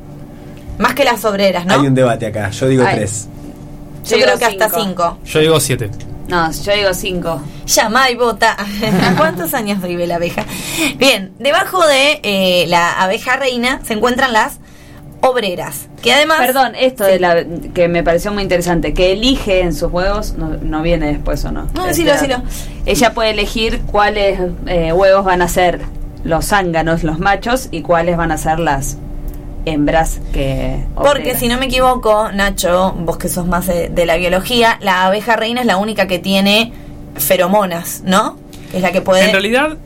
Más 0.77 0.93
que 0.93 1.05
las 1.05 1.25
obreras, 1.25 1.65
¿no? 1.65 1.73
Hay 1.73 1.87
un 1.87 1.95
debate 1.95 2.27
acá. 2.27 2.51
Yo 2.51 2.67
digo 2.67 2.83
Ay. 2.85 2.97
tres. 2.97 3.29
Yo 4.03 4.17
Yo 4.17 4.23
creo 4.23 4.37
que 4.37 4.45
hasta 4.45 4.69
cinco. 4.69 4.81
cinco. 4.83 5.17
Yo 5.25 5.39
digo 5.39 5.59
siete. 5.59 5.89
No, 6.27 6.51
yo 6.51 6.73
digo 6.73 6.93
cinco. 6.93 7.41
Llama 7.65 8.09
y 8.09 8.15
vota. 8.15 8.55
¿Cuántos 9.17 9.53
años 9.53 9.81
vive 9.81 10.07
la 10.07 10.15
abeja? 10.15 10.45
Bien, 10.97 11.33
debajo 11.39 11.85
de 11.85 12.19
eh, 12.23 12.65
la 12.67 12.93
abeja 12.93 13.35
reina 13.37 13.81
se 13.83 13.93
encuentran 13.93 14.33
las 14.33 14.59
obreras, 15.25 15.87
que 16.01 16.11
además... 16.11 16.39
Perdón, 16.39 16.73
esto 16.75 17.05
de 17.05 17.17
la 17.17 17.45
que 17.73 17.87
me 17.87 18.03
pareció 18.03 18.33
muy 18.33 18.43
interesante, 18.43 18.93
que 18.93 19.13
elige 19.13 19.61
en 19.61 19.73
sus 19.73 19.89
huevos, 19.89 20.33
no, 20.33 20.49
no 20.61 20.81
viene 20.81 21.07
después 21.07 21.45
o 21.45 21.51
no. 21.51 21.63
No, 21.73 21.85
Este, 21.87 22.03
decilo, 22.03 22.13
decilo. 22.13 22.43
Ella 22.85 23.13
puede 23.13 23.29
elegir 23.29 23.81
cuáles 23.83 24.37
eh, 24.67 24.91
huevos 24.91 25.23
van 25.23 25.41
a 25.41 25.47
ser 25.47 25.79
los 26.25 26.47
zánganos, 26.47 27.03
los 27.03 27.19
machos, 27.19 27.69
y 27.71 27.83
cuáles 27.83 28.17
van 28.17 28.31
a 28.33 28.37
ser 28.37 28.59
las 28.59 28.97
hembras 29.65 30.19
que... 30.33 30.83
Porque 30.95 31.09
obreras. 31.21 31.39
si 31.39 31.47
no 31.47 31.57
me 31.57 31.65
equivoco, 31.65 32.31
Nacho, 32.31 32.93
vos 32.99 33.17
que 33.17 33.29
sos 33.29 33.45
más 33.47 33.67
de, 33.67 33.89
de 33.89 34.05
la 34.05 34.17
biología, 34.17 34.77
la 34.81 35.05
abeja 35.05 35.35
reina 35.35 35.61
es 35.61 35.67
la 35.67 35.77
única 35.77 36.07
que 36.07 36.19
tiene 36.19 36.73
feromonas, 37.15 38.01
¿no? 38.05 38.37
Es 38.73 38.81
la 38.81 38.91
que 38.91 39.01
puede... 39.01 39.25
En 39.25 39.31
realidad, 39.31 39.77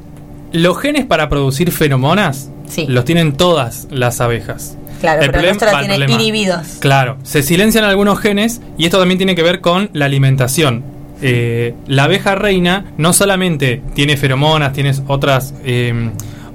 los 0.51 0.79
genes 0.79 1.05
para 1.05 1.29
producir 1.29 1.71
feromonas 1.71 2.49
Sí. 2.67 2.85
los 2.89 3.05
tienen 3.05 3.33
todas 3.37 3.87
las 3.91 4.19
abejas. 4.19 4.77
Claro, 4.99 5.21
pero 5.25 5.39
el 5.39 5.45
nuestro 5.45 5.67
la 5.67 5.73
va, 5.73 5.79
el 5.81 5.85
tiene 5.87 6.05
problema- 6.05 6.21
inhibidos. 6.21 6.67
Claro, 6.79 7.17
se 7.23 7.41
silencian 7.43 7.85
algunos 7.85 8.19
genes 8.19 8.61
y 8.77 8.85
esto 8.85 8.99
también 8.99 9.17
tiene 9.17 9.35
que 9.35 9.43
ver 9.43 9.61
con 9.61 9.89
la 9.93 10.05
alimentación. 10.05 10.83
Eh, 11.21 11.75
la 11.87 12.03
abeja 12.05 12.35
reina 12.35 12.91
no 12.97 13.13
solamente 13.13 13.81
tiene 13.93 14.17
feromonas, 14.17 14.73
tiene 14.73 14.91
otros 15.07 15.53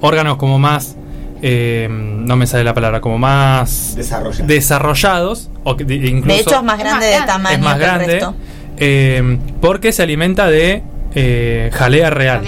órganos 0.01 0.37
como 0.37 0.59
más, 0.59 0.95
eh, 1.45 1.87
no 1.91 2.37
me 2.37 2.47
sale 2.47 2.63
la 2.63 2.73
palabra, 2.73 3.01
como 3.01 3.17
más 3.17 3.95
Desarrolla. 3.97 4.45
desarrollados, 4.45 5.49
o 5.65 5.75
de- 5.75 5.95
incluso 5.95 6.27
de 6.35 6.39
hecho 6.41 6.55
es 6.55 6.63
más 6.63 6.77
Es 6.79 6.83
grande 6.85 7.11
más 7.11 7.19
de 7.21 7.27
tamaño 7.27 7.55
es 7.57 7.61
más 7.61 7.73
que 7.75 7.79
el 7.83 7.85
grande, 7.85 8.05
resto. 8.13 8.35
eh, 8.77 9.37
porque 9.61 9.91
se 9.91 10.03
alimenta 10.03 10.47
de 10.47 10.83
eh, 11.15 11.69
jalea 11.73 12.09
real. 12.09 12.41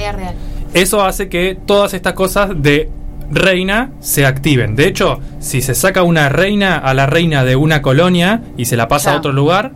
Eso 0.73 1.03
hace 1.05 1.29
que 1.29 1.57
todas 1.65 1.93
estas 1.93 2.13
cosas 2.13 2.49
de 2.55 2.89
reina 3.31 3.91
se 3.99 4.25
activen. 4.25 4.75
De 4.75 4.87
hecho, 4.87 5.19
si 5.39 5.61
se 5.61 5.75
saca 5.75 6.03
una 6.03 6.29
reina 6.29 6.77
a 6.77 6.93
la 6.93 7.05
reina 7.05 7.43
de 7.43 7.55
una 7.55 7.81
colonia 7.81 8.41
y 8.57 8.65
se 8.65 8.75
la 8.77 8.87
pasa 8.87 9.13
a 9.13 9.17
otro 9.17 9.31
lugar, 9.33 9.71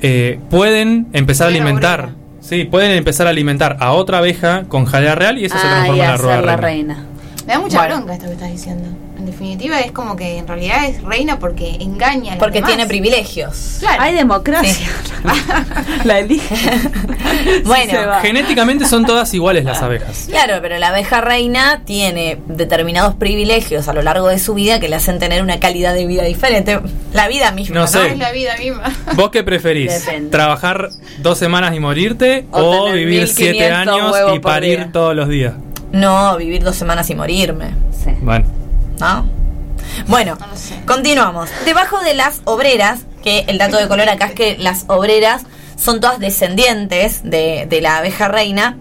eh, 0.00 0.38
pueden 0.50 1.06
empezar 1.12 1.46
a 1.46 1.50
alimentar. 1.50 2.00
obrera. 2.00 2.16
Sí, 2.40 2.64
pueden 2.64 2.92
empezar 2.92 3.26
a 3.26 3.30
alimentar 3.30 3.76
a 3.80 3.92
otra 3.92 4.18
abeja 4.18 4.64
con 4.68 4.84
jalea 4.84 5.14
real 5.14 5.38
y 5.38 5.46
eso 5.46 5.56
se 5.58 5.66
Ah, 5.66 5.70
transforma 5.70 5.96
y 5.96 6.00
en 6.00 6.06
la 6.10 6.16
rueda 6.16 6.40
la 6.42 6.56
reina. 6.56 6.94
reina. 6.94 7.06
Me 7.46 7.52
da 7.52 7.60
mucha 7.60 7.78
Bueno. 7.78 7.96
bronca 7.96 8.14
esto 8.14 8.26
que 8.26 8.32
estás 8.32 8.50
diciendo. 8.50 8.88
En 9.18 9.24
definitiva 9.24 9.80
es 9.80 9.92
como 9.92 10.14
que 10.14 10.36
en 10.38 10.46
realidad 10.46 10.84
es 10.84 11.02
reina 11.02 11.38
porque 11.38 11.76
engaña 11.80 12.32
a 12.32 12.34
los 12.34 12.38
Porque 12.42 12.56
demás. 12.58 12.70
tiene 12.70 12.86
privilegios. 12.86 13.76
Claro. 13.80 14.02
Hay 14.02 14.14
democracia. 14.14 14.86
la 16.04 16.18
elige. 16.18 16.54
Bueno. 17.64 17.98
Genéticamente 18.22 18.86
son 18.86 19.04
todas 19.04 19.32
iguales 19.34 19.64
las 19.64 19.82
abejas. 19.82 20.26
Claro, 20.28 20.54
pero 20.62 20.78
la 20.78 20.88
abeja 20.88 21.20
reina 21.20 21.82
tiene 21.84 22.38
determinados 22.46 23.14
privilegios 23.14 23.88
a 23.88 23.92
lo 23.92 24.02
largo 24.02 24.28
de 24.28 24.38
su 24.38 24.54
vida 24.54 24.80
que 24.80 24.88
le 24.88 24.96
hacen 24.96 25.18
tener 25.18 25.42
una 25.42 25.58
calidad 25.60 25.92
de 25.94 26.06
vida 26.06 26.22
diferente. 26.24 26.80
La 27.12 27.28
vida 27.28 27.52
misma. 27.52 27.74
No 27.74 27.80
¿no? 27.82 27.86
sé. 27.86 28.08
Es 28.08 28.18
la 28.18 28.32
vida 28.32 28.56
misma. 28.58 28.84
¿Vos 29.14 29.30
qué 29.30 29.42
preferís? 29.42 30.04
Depende. 30.04 30.30
¿Trabajar 30.30 30.88
dos 31.18 31.38
semanas 31.38 31.74
y 31.74 31.80
morirte 31.80 32.46
O 32.50 32.90
vivir 32.92 33.20
1500 33.22 33.34
siete 33.36 33.70
años 33.70 34.16
y 34.34 34.38
parir 34.40 34.78
día. 34.78 34.92
todos 34.92 35.14
los 35.14 35.28
días? 35.28 35.54
No, 36.00 36.36
vivir 36.36 36.62
dos 36.62 36.76
semanas 36.76 37.08
y 37.10 37.14
morirme. 37.14 37.70
Sí. 38.04 38.10
Bueno. 38.20 38.46
¿No? 38.98 39.28
Bueno, 40.08 40.36
No 40.40 40.46
lo 40.48 40.56
sé. 40.56 40.80
continuamos. 40.86 41.48
Debajo 41.64 42.00
de 42.00 42.14
las 42.14 42.40
obreras, 42.44 43.00
que 43.22 43.44
el 43.48 43.58
dato 43.58 43.76
de 43.78 43.88
color 43.88 44.08
acá 44.08 44.26
es 44.26 44.32
que 44.34 44.56
las 44.58 44.84
obreras 44.88 45.42
son 45.76 46.00
todas 46.00 46.18
descendientes 46.18 47.22
de, 47.22 47.66
de 47.68 47.80
la 47.80 47.98
abeja 47.98 48.28
reina. 48.28 48.76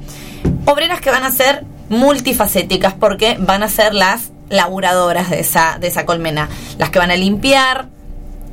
Obreras 0.65 1.01
que 1.01 1.11
van 1.11 1.23
a 1.23 1.31
ser 1.31 1.63
multifacéticas 1.89 2.93
porque 2.93 3.37
van 3.39 3.63
a 3.63 3.67
ser 3.69 3.93
las 3.93 4.31
laburadoras 4.49 5.29
de 5.29 5.39
esa, 5.39 5.77
de 5.79 5.87
esa 5.87 6.05
colmena. 6.05 6.49
Las 6.77 6.89
que 6.89 6.99
van 6.99 7.11
a 7.11 7.15
limpiar 7.15 7.87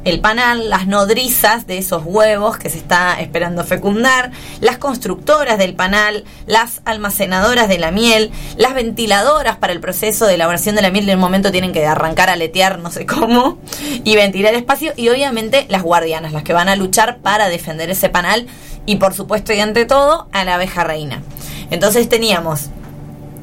el 0.04 0.20
panal, 0.20 0.68
las 0.68 0.86
nodrizas 0.86 1.66
de 1.66 1.78
esos 1.78 2.02
huevos 2.04 2.58
que 2.58 2.70
se 2.70 2.78
está 2.78 3.20
esperando 3.20 3.64
fecundar, 3.64 4.32
las 4.60 4.78
constructoras 4.78 5.58
del 5.58 5.74
panal, 5.74 6.24
las 6.46 6.82
almacenadoras 6.84 7.68
de 7.68 7.78
la 7.78 7.90
miel, 7.90 8.30
las 8.56 8.74
ventiladoras 8.74 9.56
para 9.56 9.72
el 9.72 9.80
proceso 9.80 10.26
de 10.26 10.34
elaboración 10.34 10.74
de 10.74 10.82
la 10.82 10.90
miel. 10.90 11.08
En 11.08 11.16
un 11.16 11.20
momento 11.20 11.52
tienen 11.52 11.72
que 11.72 11.86
arrancar 11.86 12.30
a 12.30 12.36
letear, 12.36 12.78
no 12.78 12.90
sé 12.90 13.06
cómo, 13.06 13.58
y 14.04 14.16
ventilar 14.16 14.54
espacio, 14.54 14.92
y 14.96 15.08
obviamente 15.08 15.66
las 15.68 15.82
guardianas, 15.82 16.32
las 16.32 16.42
que 16.42 16.52
van 16.52 16.68
a 16.68 16.76
luchar 16.76 17.18
para 17.18 17.48
defender 17.48 17.90
ese 17.90 18.08
panal 18.08 18.46
y 18.86 18.96
por 18.96 19.14
supuesto 19.14 19.52
y 19.52 19.60
ante 19.60 19.84
todo 19.84 20.26
a 20.32 20.44
la 20.44 20.54
abeja 20.54 20.84
reina. 20.84 21.22
Entonces 21.70 22.08
teníamos 22.08 22.70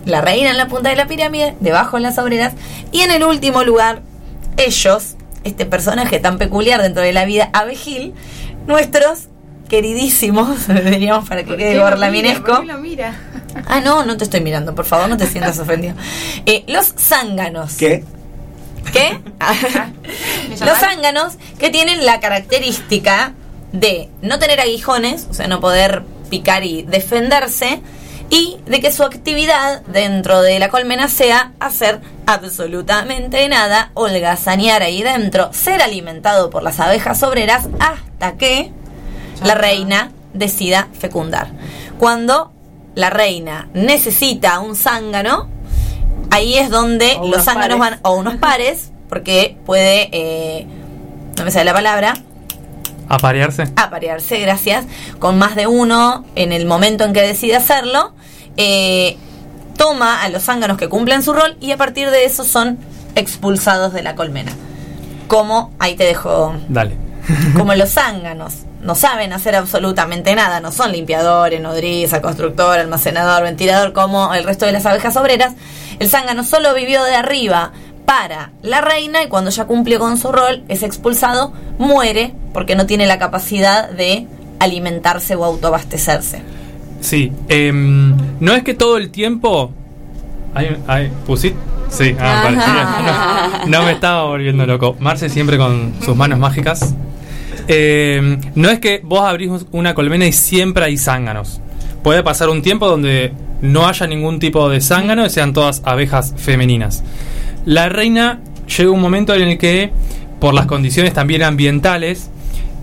la 0.06 0.22
reina 0.22 0.50
en 0.50 0.58
la 0.58 0.68
punta 0.68 0.90
de 0.90 0.96
la 0.96 1.08
pirámide, 1.08 1.56
debajo 1.60 1.98
en 1.98 2.04
las 2.04 2.18
obreras, 2.18 2.54
y 2.92 3.02
en 3.02 3.12
el 3.12 3.24
último 3.24 3.64
lugar, 3.64 4.02
ellos, 4.58 5.16
este 5.44 5.66
personaje 5.66 6.20
tan 6.20 6.38
peculiar 6.38 6.82
dentro 6.82 7.02
de 7.02 7.14
la 7.14 7.26
vida 7.26 7.50
abejil, 7.54 8.14
nuestros 8.68 9.28
queridísimos, 9.70 10.68
diríamos 10.86 11.30
para 11.30 11.44
que 11.44 11.56
quede 11.56 11.80
gorlaminesco. 11.80 12.64
lo 12.64 12.78
mira? 12.80 13.16
Ah, 13.68 13.80
no, 13.80 14.04
no 14.06 14.18
te 14.18 14.24
estoy 14.26 14.42
mirando, 14.42 14.76
por 14.76 14.86
favor, 14.86 15.08
no 15.10 15.18
te 15.18 15.28
sientas 15.28 15.60
ofendido. 15.60 15.96
Eh, 16.46 16.64
los 16.68 16.94
zánganos. 16.98 17.76
¿Qué? 17.76 18.04
¿Qué? 18.92 19.20
¿Me 20.44 20.50
los 20.50 20.60
llamás? 20.60 20.80
zánganos 20.80 21.34
que 21.60 21.70
tienen 21.70 22.06
la 22.06 22.20
característica 22.20 23.34
de 23.72 24.10
no 24.22 24.40
tener 24.40 24.60
aguijones, 24.60 25.28
o 25.30 25.34
sea, 25.34 25.48
no 25.48 25.60
poder 25.60 26.04
picar 26.30 26.64
y 26.64 26.84
defenderse, 26.84 27.82
y 28.30 28.58
de 28.66 28.80
que 28.80 28.92
su 28.92 29.04
actividad 29.04 29.82
dentro 29.88 30.42
de 30.42 30.60
la 30.60 30.70
colmena 30.70 31.08
sea 31.08 31.54
hacer 31.60 32.02
absolutamente 32.26 33.48
nada, 33.50 33.92
holgazanear 33.96 34.84
ahí 34.84 35.02
dentro, 35.02 35.52
ser 35.52 35.82
alimentado 35.82 36.50
por 36.50 36.64
las 36.64 36.80
abejas 36.80 37.24
obreras 37.24 37.68
hasta 37.80 38.38
que 38.38 38.72
la 39.44 39.56
reina 39.56 40.12
decida 40.34 40.88
fecundar. 41.00 41.50
Cuando 41.98 42.52
la 42.96 43.10
reina 43.10 43.70
necesita 43.74 44.60
un 44.60 44.76
zángano, 44.76 45.50
ahí 46.30 46.58
es 46.58 46.70
donde 46.70 47.18
O 47.20 47.28
los 47.28 47.44
zánganos 47.44 47.80
pares. 47.80 48.00
van, 48.02 48.12
o 48.12 48.16
unos 48.16 48.36
pares, 48.36 48.92
porque 49.10 49.58
puede, 49.66 50.10
eh, 50.12 50.68
no 51.38 51.46
me 51.46 51.52
sale 51.52 51.66
la 51.66 51.74
palabra, 51.74 52.14
Aparearse. 53.10 53.64
aparearse, 53.76 54.40
gracias, 54.40 54.86
con 55.18 55.38
más 55.38 55.56
de 55.56 55.68
uno 55.68 56.26
en 56.36 56.52
el 56.52 56.66
momento 56.66 57.04
en 57.04 57.14
que 57.14 57.22
decide 57.22 57.56
hacerlo, 57.56 58.14
eh, 58.56 59.18
toma 59.78 60.22
a 60.22 60.30
los 60.30 60.44
zánganos 60.44 60.78
que 60.78 60.90
cumplen 60.90 61.24
su 61.24 61.34
rol 61.34 61.58
y 61.60 61.72
a 61.72 61.78
partir 61.78 62.12
de 62.12 62.26
eso 62.26 62.44
son 62.44 62.78
expulsados 63.16 63.94
de 63.94 64.04
la 64.04 64.16
colmena. 64.16 64.52
Como, 65.28 65.74
ahí 65.80 65.96
te 65.96 66.04
dejo, 66.04 66.54
Dale. 66.70 66.96
como 67.58 67.74
los 67.76 67.90
zánganos 67.90 68.54
no 68.82 68.96
saben 68.96 69.34
hacer 69.34 69.56
absolutamente 69.56 70.36
nada, 70.36 70.60
no 70.60 70.72
son 70.72 70.92
limpiadores, 70.92 71.60
nodriza, 71.62 72.22
constructor, 72.22 72.80
almacenador, 72.80 73.44
ventilador, 73.44 73.94
como 73.94 74.34
el 74.34 74.44
resto 74.44 74.66
de 74.66 74.72
las 74.72 74.86
abejas 74.86 75.16
obreras, 75.18 75.54
el 76.00 76.10
zángano 76.10 76.44
solo 76.44 76.74
vivió 76.74 77.04
de 77.04 77.16
arriba 77.16 77.74
para 78.10 78.50
la 78.64 78.82
reina 78.82 79.22
y 79.22 79.28
cuando 79.28 79.52
ya 79.52 79.66
cumplió 79.66 80.00
con 80.00 80.18
su 80.18 80.32
rol, 80.32 80.64
es 80.68 80.82
expulsado, 80.82 81.54
muere 81.78 82.34
porque 82.54 82.76
no 82.76 82.88
tiene 82.88 83.06
la 83.06 83.20
capacidad 83.20 83.88
de 83.88 84.26
alimentarse 84.58 85.36
o 85.36 85.46
autoabastecerse. 85.46 86.42
Sí. 87.02 87.32
em, 87.50 88.18
no 88.40 88.56
es 88.56 88.64
que 88.64 88.74
todo 88.74 88.98
el 88.98 89.12
tiempo. 89.12 89.72
Ay, 90.56 90.76
ay, 90.88 91.12
¿Pusiste? 91.28 91.60
Sí, 91.92 92.16
ah, 92.20 92.42
parecía. 92.46 93.66
No, 93.68 93.80
no 93.80 93.86
me 93.86 93.92
estaba 93.92 94.24
volviendo 94.24 94.66
loco. 94.66 94.96
Marce 95.00 95.30
siempre 95.30 95.60
con 95.60 95.94
sus 96.04 96.16
manos 96.16 96.40
mágicas. 96.40 96.96
Em, 97.68 98.42
no 98.56 98.72
es 98.72 98.80
que 98.80 99.02
vos 99.04 99.22
abrís 99.22 99.52
una 99.72 99.94
colmena 99.94 100.26
y 100.26 100.32
siempre 100.32 100.84
hay 100.84 100.98
zánganos. 100.98 101.62
Puede 102.02 102.24
pasar 102.24 102.50
un 102.50 102.64
tiempo 102.64 102.88
donde 102.88 103.34
no 103.62 103.88
haya 103.88 104.08
ningún 104.08 104.40
tipo 104.40 104.68
de 104.68 104.82
zángano 104.82 105.28
y 105.28 105.30
sean 105.30 105.54
todas 105.54 105.84
abejas 105.86 106.34
femeninas. 106.38 107.04
La 107.66 107.90
reina 107.90 108.40
llega 108.78 108.92
un 108.92 109.02
momento 109.02 109.34
en 109.36 109.42
el 109.44 109.58
que, 109.58 109.92
por 110.40 110.54
las 110.54 110.66
condiciones 110.66 111.14
también 111.14 111.44
ambientales, 111.44 112.30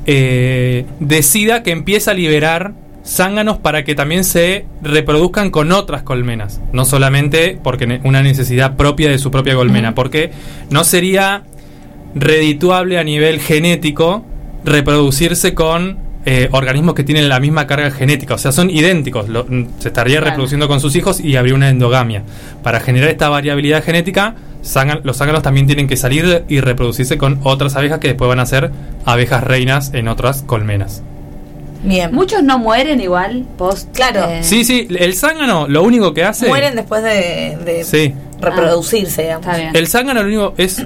eh, 0.07 0.85
decida 1.01 1.63
que 1.63 1.71
empieza 1.73 2.13
a 2.13 2.15
liberar 2.15 2.73
zánganos 3.05 3.59
para 3.59 3.85
que 3.85 3.95
también 3.95 4.25
se 4.25 4.67
reproduzcan 4.83 5.51
con 5.51 5.73
otras 5.73 6.03
colmenas. 6.03 6.61
No 6.73 6.85
solamente 6.85 7.59
porque 7.63 8.01
una 8.05 8.23
necesidad 8.23 8.77
propia 8.77 9.09
de 9.11 9.19
su 9.19 9.31
propia 9.31 9.55
colmena, 9.55 9.95
porque 9.95 10.31
no 10.71 10.85
sería 10.85 11.45
redituable 12.15 12.99
a 12.99 13.05
nivel 13.05 13.41
genético 13.41 14.25
reproducirse 14.65 15.55
con 15.55 15.99
eh, 16.29 16.49
organismos 16.51 16.95
que 16.95 17.05
tienen 17.05 17.29
la 17.29 17.39
misma 17.39 17.69
carga 17.69 17.89
genética, 17.93 18.35
o 18.35 18.39
sea, 18.39 18.51
son 18.51 18.69
idénticos, 18.69 19.29
lo- 19.29 19.45
mm, 19.49 19.67
se 19.79 19.89
estaría 19.89 20.21
reproduciendo 20.21 20.67
con 20.67 20.81
sus 20.81 20.97
hijos 20.97 21.21
y 21.21 21.37
habría 21.37 21.55
una 21.55 21.69
endogamia. 21.71 22.25
Para 22.65 22.81
generar 22.81 23.11
esta 23.11 23.29
variabilidad 23.29 23.85
genética, 23.85 24.35
los 25.03 25.17
zánganos 25.19 25.43
también 25.43 25.67
tienen 25.67 25.87
que 25.89 25.97
salir 25.97 26.45
y 26.49 26.61
reproducirse 26.61 27.17
con 27.19 27.41
otras 27.45 27.77
abejas 27.77 27.99
que 28.01 28.09
después 28.09 28.29
van 28.29 28.41
a 28.41 28.47
ser 28.47 28.71
abejas 29.05 29.43
reinas 29.45 29.93
en 29.95 30.09
otras 30.09 30.43
colmenas. 30.43 31.03
Bien. 31.83 32.13
Muchos 32.13 32.43
no 32.43 32.59
mueren 32.59 33.01
igual 33.01 33.45
post. 33.57 33.95
Claro. 33.95 34.25
eh, 34.29 34.43
Sí, 34.43 34.65
sí, 34.65 34.89
el 34.99 35.15
zángano 35.15 35.69
lo 35.69 35.83
único 35.85 36.13
que 36.15 36.25
hace... 36.25 36.49
Mueren 36.49 36.75
después 36.75 37.03
de, 37.03 37.57
de 37.65 37.85
Sí. 37.85 38.13
reproducirse, 38.41 39.23
digamos. 39.23 39.47
Está 39.47 39.59
bien. 39.59 39.77
El 39.77 39.87
zángano 39.87 40.23
lo 40.23 40.27
único 40.29 40.55
es 40.57 40.85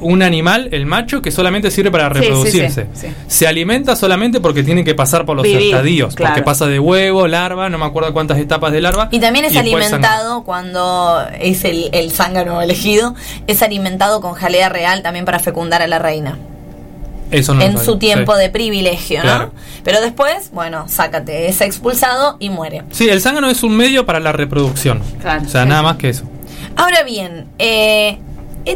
un 0.00 0.22
animal, 0.22 0.68
el 0.72 0.86
macho, 0.86 1.22
que 1.22 1.30
solamente 1.30 1.70
sirve 1.70 1.90
para 1.90 2.08
sí, 2.08 2.20
reproducirse. 2.20 2.86
sí, 2.94 3.08
sí. 3.08 3.14
Se 3.26 3.46
alimenta 3.46 3.96
solamente 3.96 4.40
porque 4.40 4.62
tiene 4.62 4.84
que 4.84 4.94
pasar 4.94 5.24
por 5.24 5.36
los 5.36 5.44
Vivir, 5.44 5.62
estadios, 5.74 6.14
claro. 6.14 6.34
porque 6.34 6.44
pasa 6.44 6.66
de 6.66 6.78
huevo, 6.78 7.26
larva, 7.26 7.68
no 7.68 7.78
me 7.78 7.84
acuerdo 7.84 8.12
cuántas 8.12 8.38
etapas 8.38 8.72
de 8.72 8.80
larva. 8.80 9.08
Y 9.10 9.20
también 9.20 9.44
es 9.44 9.56
alimentado 9.56 10.44
cuando 10.44 11.20
es 11.40 11.64
el, 11.64 11.90
el 11.92 12.12
zángano 12.12 12.62
elegido, 12.62 13.14
es 13.46 13.62
alimentado 13.62 14.20
con 14.20 14.34
jalea 14.34 14.68
real 14.68 15.02
también 15.02 15.24
para 15.24 15.38
fecundar 15.38 15.82
a 15.82 15.86
la 15.86 15.98
reina. 15.98 16.38
Eso 17.30 17.52
no 17.52 17.60
en 17.62 17.72
sabía, 17.72 17.84
su 17.84 17.98
tiempo 17.98 18.34
sí. 18.34 18.40
de 18.40 18.50
privilegio, 18.50 19.20
Claro. 19.20 19.46
¿no? 19.46 19.52
Pero 19.84 20.00
después, 20.00 20.50
bueno, 20.52 20.86
sácate, 20.88 21.48
es 21.48 21.60
expulsado 21.60 22.36
y 22.38 22.48
muere. 22.48 22.84
Sí, 22.90 23.08
el 23.08 23.20
zángano 23.20 23.50
es 23.50 23.62
un 23.62 23.76
medio 23.76 24.06
para 24.06 24.18
la 24.20 24.32
reproducción. 24.32 25.02
Claro, 25.20 25.42
o 25.44 25.48
sea, 25.48 25.64
sí. 25.64 25.68
nada 25.68 25.82
más 25.82 25.96
que 25.96 26.08
eso. 26.08 26.24
Ahora 26.76 27.02
bien, 27.02 27.46
eh, 27.58 28.18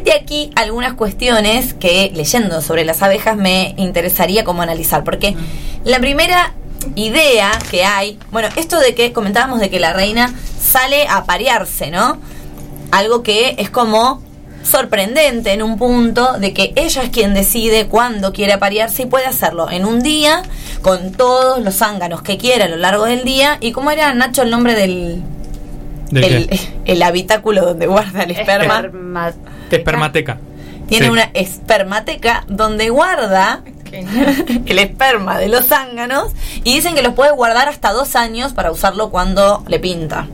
de 0.01 0.13
aquí 0.13 0.51
algunas 0.55 0.95
cuestiones 0.95 1.75
que 1.75 2.11
leyendo 2.15 2.61
sobre 2.63 2.85
las 2.85 3.03
abejas 3.03 3.37
me 3.37 3.75
interesaría 3.77 4.45
como 4.45 4.63
analizar, 4.63 5.05
porque 5.05 5.35
la 5.85 5.99
primera 6.01 6.55
idea 6.97 7.51
que 7.71 7.85
hay, 7.85 8.19
bueno, 8.31 8.49
esto 8.57 8.79
de 8.81 8.95
que 8.95 9.13
comentábamos 9.13 9.61
de 9.61 9.71
que 9.71 9.79
la 9.81 9.93
reina 9.93 10.33
sale 10.61 11.07
a 11.09 11.25
parearse, 11.25 11.91
¿no? 11.91 12.19
Algo 12.91 13.23
que 13.23 13.55
es 13.59 13.71
como 13.71 14.23
sorprendente 14.65 15.53
en 15.53 15.63
un 15.63 15.77
punto 15.77 16.39
de 16.39 16.53
que 16.55 16.73
ella 16.77 17.03
es 17.03 17.11
quien 17.11 17.35
decide 17.35 17.87
cuándo 17.87 18.33
quiere 18.33 18.53
aparearse 18.53 19.03
y 19.03 19.07
puede 19.07 19.27
hacerlo 19.27 19.69
en 19.71 19.85
un 19.85 20.03
día 20.03 20.43
con 20.83 21.13
todos 21.13 21.61
los 21.63 21.75
zánganos 21.77 22.23
que 22.23 22.39
quiera 22.39 22.67
a 22.67 22.69
lo 22.69 22.77
largo 22.77 23.05
del 23.07 23.25
día. 23.25 23.59
¿Y 23.61 23.73
cómo 23.73 23.91
era, 23.91 24.13
Nacho, 24.15 24.43
el 24.43 24.51
nombre 24.51 24.75
del 24.75 25.23
¿De 26.11 26.21
el, 26.27 26.49
qué? 26.49 26.61
el 26.93 27.03
habitáculo 27.03 27.65
donde 27.65 27.87
guarda 27.87 28.23
el 28.23 28.33
esperma? 28.33 28.81
esperma- 28.83 29.33
Espermateca. 29.77 30.39
Tiene 30.89 31.07
Sí. 31.07 31.13
una 31.13 31.31
espermateca 31.35 32.45
donde 32.49 32.91
guarda 32.91 33.63
el 33.93 34.79
esperma 34.79 35.39
de 35.39 35.49
los 35.49 35.67
zánganos 35.67 36.33
y 36.65 36.75
dicen 36.75 36.95
que 36.95 37.03
los 37.03 37.15
puede 37.15 37.33
guardar 37.33 37.69
hasta 37.69 37.93
dos 37.93 38.17
años 38.17 38.53
para 38.53 38.71
usarlo 38.73 39.11
cuando 39.11 39.63
le 39.69 39.79
pinta. 39.79 40.27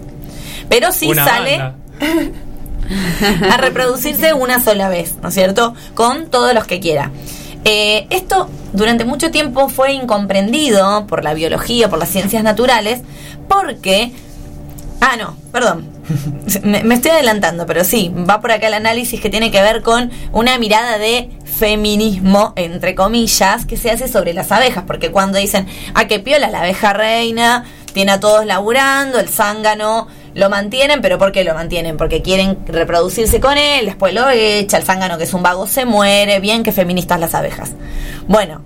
Pero 0.68 0.92
sí 0.92 1.10
Una 1.10 1.24
sale 1.24 1.60
a 3.50 3.56
reproducirse 3.58 4.32
una 4.32 4.60
sola 4.60 4.88
vez, 4.88 5.16
¿no 5.22 5.28
es 5.28 5.34
cierto? 5.34 5.74
Con 5.94 6.30
todos 6.30 6.54
los 6.54 6.66
que 6.66 6.80
quiera. 6.80 7.10
Eh, 7.64 8.06
esto 8.10 8.48
durante 8.72 9.04
mucho 9.04 9.30
tiempo 9.30 9.68
fue 9.68 9.92
incomprendido 9.92 11.06
por 11.06 11.24
la 11.24 11.34
biología, 11.34 11.88
por 11.90 11.98
las 11.98 12.08
ciencias 12.08 12.42
naturales, 12.42 13.00
porque... 13.48 14.12
Ah, 15.00 15.16
no, 15.16 15.36
perdón. 15.52 15.88
Me, 16.64 16.94
estoy 16.94 17.12
adelantando, 17.12 17.66
pero 17.66 17.84
sí, 17.84 18.12
va 18.28 18.40
por 18.40 18.52
acá 18.52 18.66
el 18.66 18.74
análisis 18.74 19.20
que 19.20 19.30
tiene 19.30 19.50
que 19.50 19.62
ver 19.62 19.82
con 19.82 20.10
una 20.32 20.58
mirada 20.58 20.98
de 20.98 21.30
feminismo, 21.44 22.52
entre 22.56 22.94
comillas, 22.94 23.64
que 23.64 23.76
se 23.76 23.90
hace 23.90 24.08
sobre 24.08 24.32
las 24.32 24.50
abejas, 24.50 24.84
porque 24.86 25.10
cuando 25.10 25.38
dicen, 25.38 25.66
ah, 25.94 26.06
que 26.06 26.20
piola 26.20 26.48
la 26.48 26.60
abeja 26.60 26.92
reina, 26.92 27.64
tiene 27.92 28.12
a 28.12 28.20
todos 28.20 28.46
laburando, 28.46 29.18
el 29.18 29.28
zángano 29.28 30.08
lo 30.34 30.50
mantienen, 30.50 31.00
pero 31.00 31.18
¿por 31.18 31.32
qué 31.32 31.42
lo 31.44 31.54
mantienen? 31.54 31.96
Porque 31.96 32.22
quieren 32.22 32.58
reproducirse 32.66 33.40
con 33.40 33.58
él, 33.58 33.86
después 33.86 34.14
lo 34.14 34.28
echa, 34.30 34.76
el 34.76 34.84
zángano 34.84 35.18
que 35.18 35.24
es 35.24 35.34
un 35.34 35.42
vago 35.42 35.66
se 35.66 35.84
muere, 35.84 36.38
bien 36.40 36.62
que 36.62 36.72
feministas 36.72 37.18
las 37.18 37.34
abejas. 37.34 37.72
Bueno, 38.28 38.62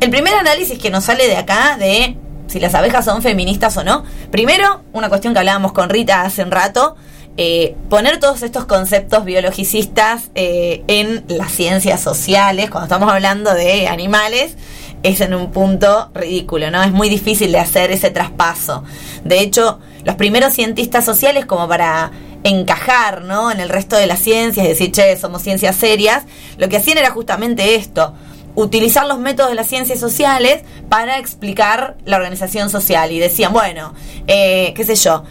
el 0.00 0.10
primer 0.10 0.34
análisis 0.34 0.78
que 0.78 0.90
nos 0.90 1.04
sale 1.04 1.26
de 1.26 1.36
acá 1.36 1.76
de 1.78 2.16
si 2.46 2.60
las 2.60 2.74
abejas 2.74 3.04
son 3.04 3.22
feministas 3.22 3.76
o 3.76 3.84
no. 3.84 4.04
Primero, 4.30 4.82
una 4.92 5.08
cuestión 5.08 5.32
que 5.32 5.40
hablábamos 5.40 5.72
con 5.72 5.88
Rita 5.88 6.22
hace 6.22 6.42
un 6.42 6.50
rato, 6.50 6.96
eh, 7.38 7.76
poner 7.90 8.18
todos 8.18 8.42
estos 8.42 8.64
conceptos 8.64 9.24
biologicistas 9.26 10.30
eh, 10.34 10.82
en 10.88 11.24
las 11.28 11.52
ciencias 11.52 12.00
sociales, 12.00 12.70
cuando 12.70 12.86
estamos 12.86 13.12
hablando 13.12 13.52
de 13.52 13.88
animales, 13.88 14.56
es 15.02 15.20
en 15.20 15.34
un 15.34 15.50
punto 15.50 16.10
ridículo, 16.14 16.70
¿no? 16.70 16.82
Es 16.82 16.92
muy 16.92 17.10
difícil 17.10 17.52
de 17.52 17.58
hacer 17.58 17.92
ese 17.92 18.10
traspaso. 18.10 18.84
De 19.22 19.40
hecho, 19.40 19.78
los 20.04 20.14
primeros 20.14 20.54
cientistas 20.54 21.04
sociales, 21.04 21.44
como 21.44 21.68
para 21.68 22.10
encajar, 22.42 23.22
¿no? 23.22 23.50
En 23.50 23.60
el 23.60 23.68
resto 23.68 23.96
de 23.96 24.06
las 24.06 24.20
ciencias, 24.20 24.66
decir, 24.66 24.92
che, 24.92 25.16
somos 25.18 25.42
ciencias 25.42 25.76
serias, 25.76 26.24
lo 26.56 26.68
que 26.68 26.78
hacían 26.78 26.98
era 26.98 27.10
justamente 27.10 27.74
esto, 27.74 28.14
utilizar 28.56 29.06
los 29.06 29.18
métodos 29.20 29.50
de 29.50 29.54
las 29.54 29.68
ciencias 29.68 30.00
sociales 30.00 30.62
para 30.88 31.18
explicar 31.18 31.96
la 32.04 32.16
organización 32.16 32.68
social. 32.70 33.12
Y 33.12 33.18
decían, 33.20 33.52
bueno, 33.52 33.94
eh, 34.26 34.72
qué 34.74 34.84
sé 34.84 34.96
yo, 34.96 35.22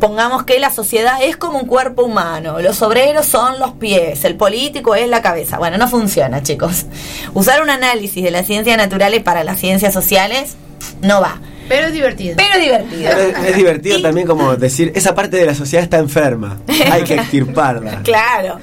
pongamos 0.00 0.44
que 0.44 0.58
la 0.58 0.70
sociedad 0.70 1.22
es 1.22 1.36
como 1.36 1.58
un 1.58 1.66
cuerpo 1.66 2.02
humano, 2.02 2.60
los 2.60 2.82
obreros 2.82 3.24
son 3.26 3.58
los 3.60 3.72
pies, 3.72 4.24
el 4.24 4.34
político 4.36 4.94
es 4.94 5.08
la 5.08 5.22
cabeza. 5.22 5.58
Bueno, 5.58 5.78
no 5.78 5.88
funciona, 5.88 6.42
chicos. 6.42 6.86
Usar 7.34 7.62
un 7.62 7.70
análisis 7.70 8.22
de 8.22 8.30
las 8.30 8.46
ciencias 8.46 8.76
naturales 8.76 9.22
para 9.22 9.44
las 9.44 9.60
ciencias 9.60 9.94
sociales 9.94 10.56
no 11.00 11.20
va. 11.20 11.40
Pero 11.68 11.86
es 11.86 11.92
divertido. 11.92 12.34
Pero 12.36 12.60
divertido. 12.60 13.10
Pero 13.14 13.20
es, 13.38 13.48
es 13.50 13.56
divertido 13.56 13.98
Y- 13.98 14.02
también 14.02 14.26
como 14.26 14.56
decir, 14.56 14.90
esa 14.96 15.14
parte 15.14 15.36
de 15.36 15.46
la 15.46 15.54
sociedad 15.54 15.84
está 15.84 15.98
enferma, 15.98 16.58
hay 16.90 17.04
que 17.04 17.14
extirparla. 17.20 18.02
Claro. 18.02 18.58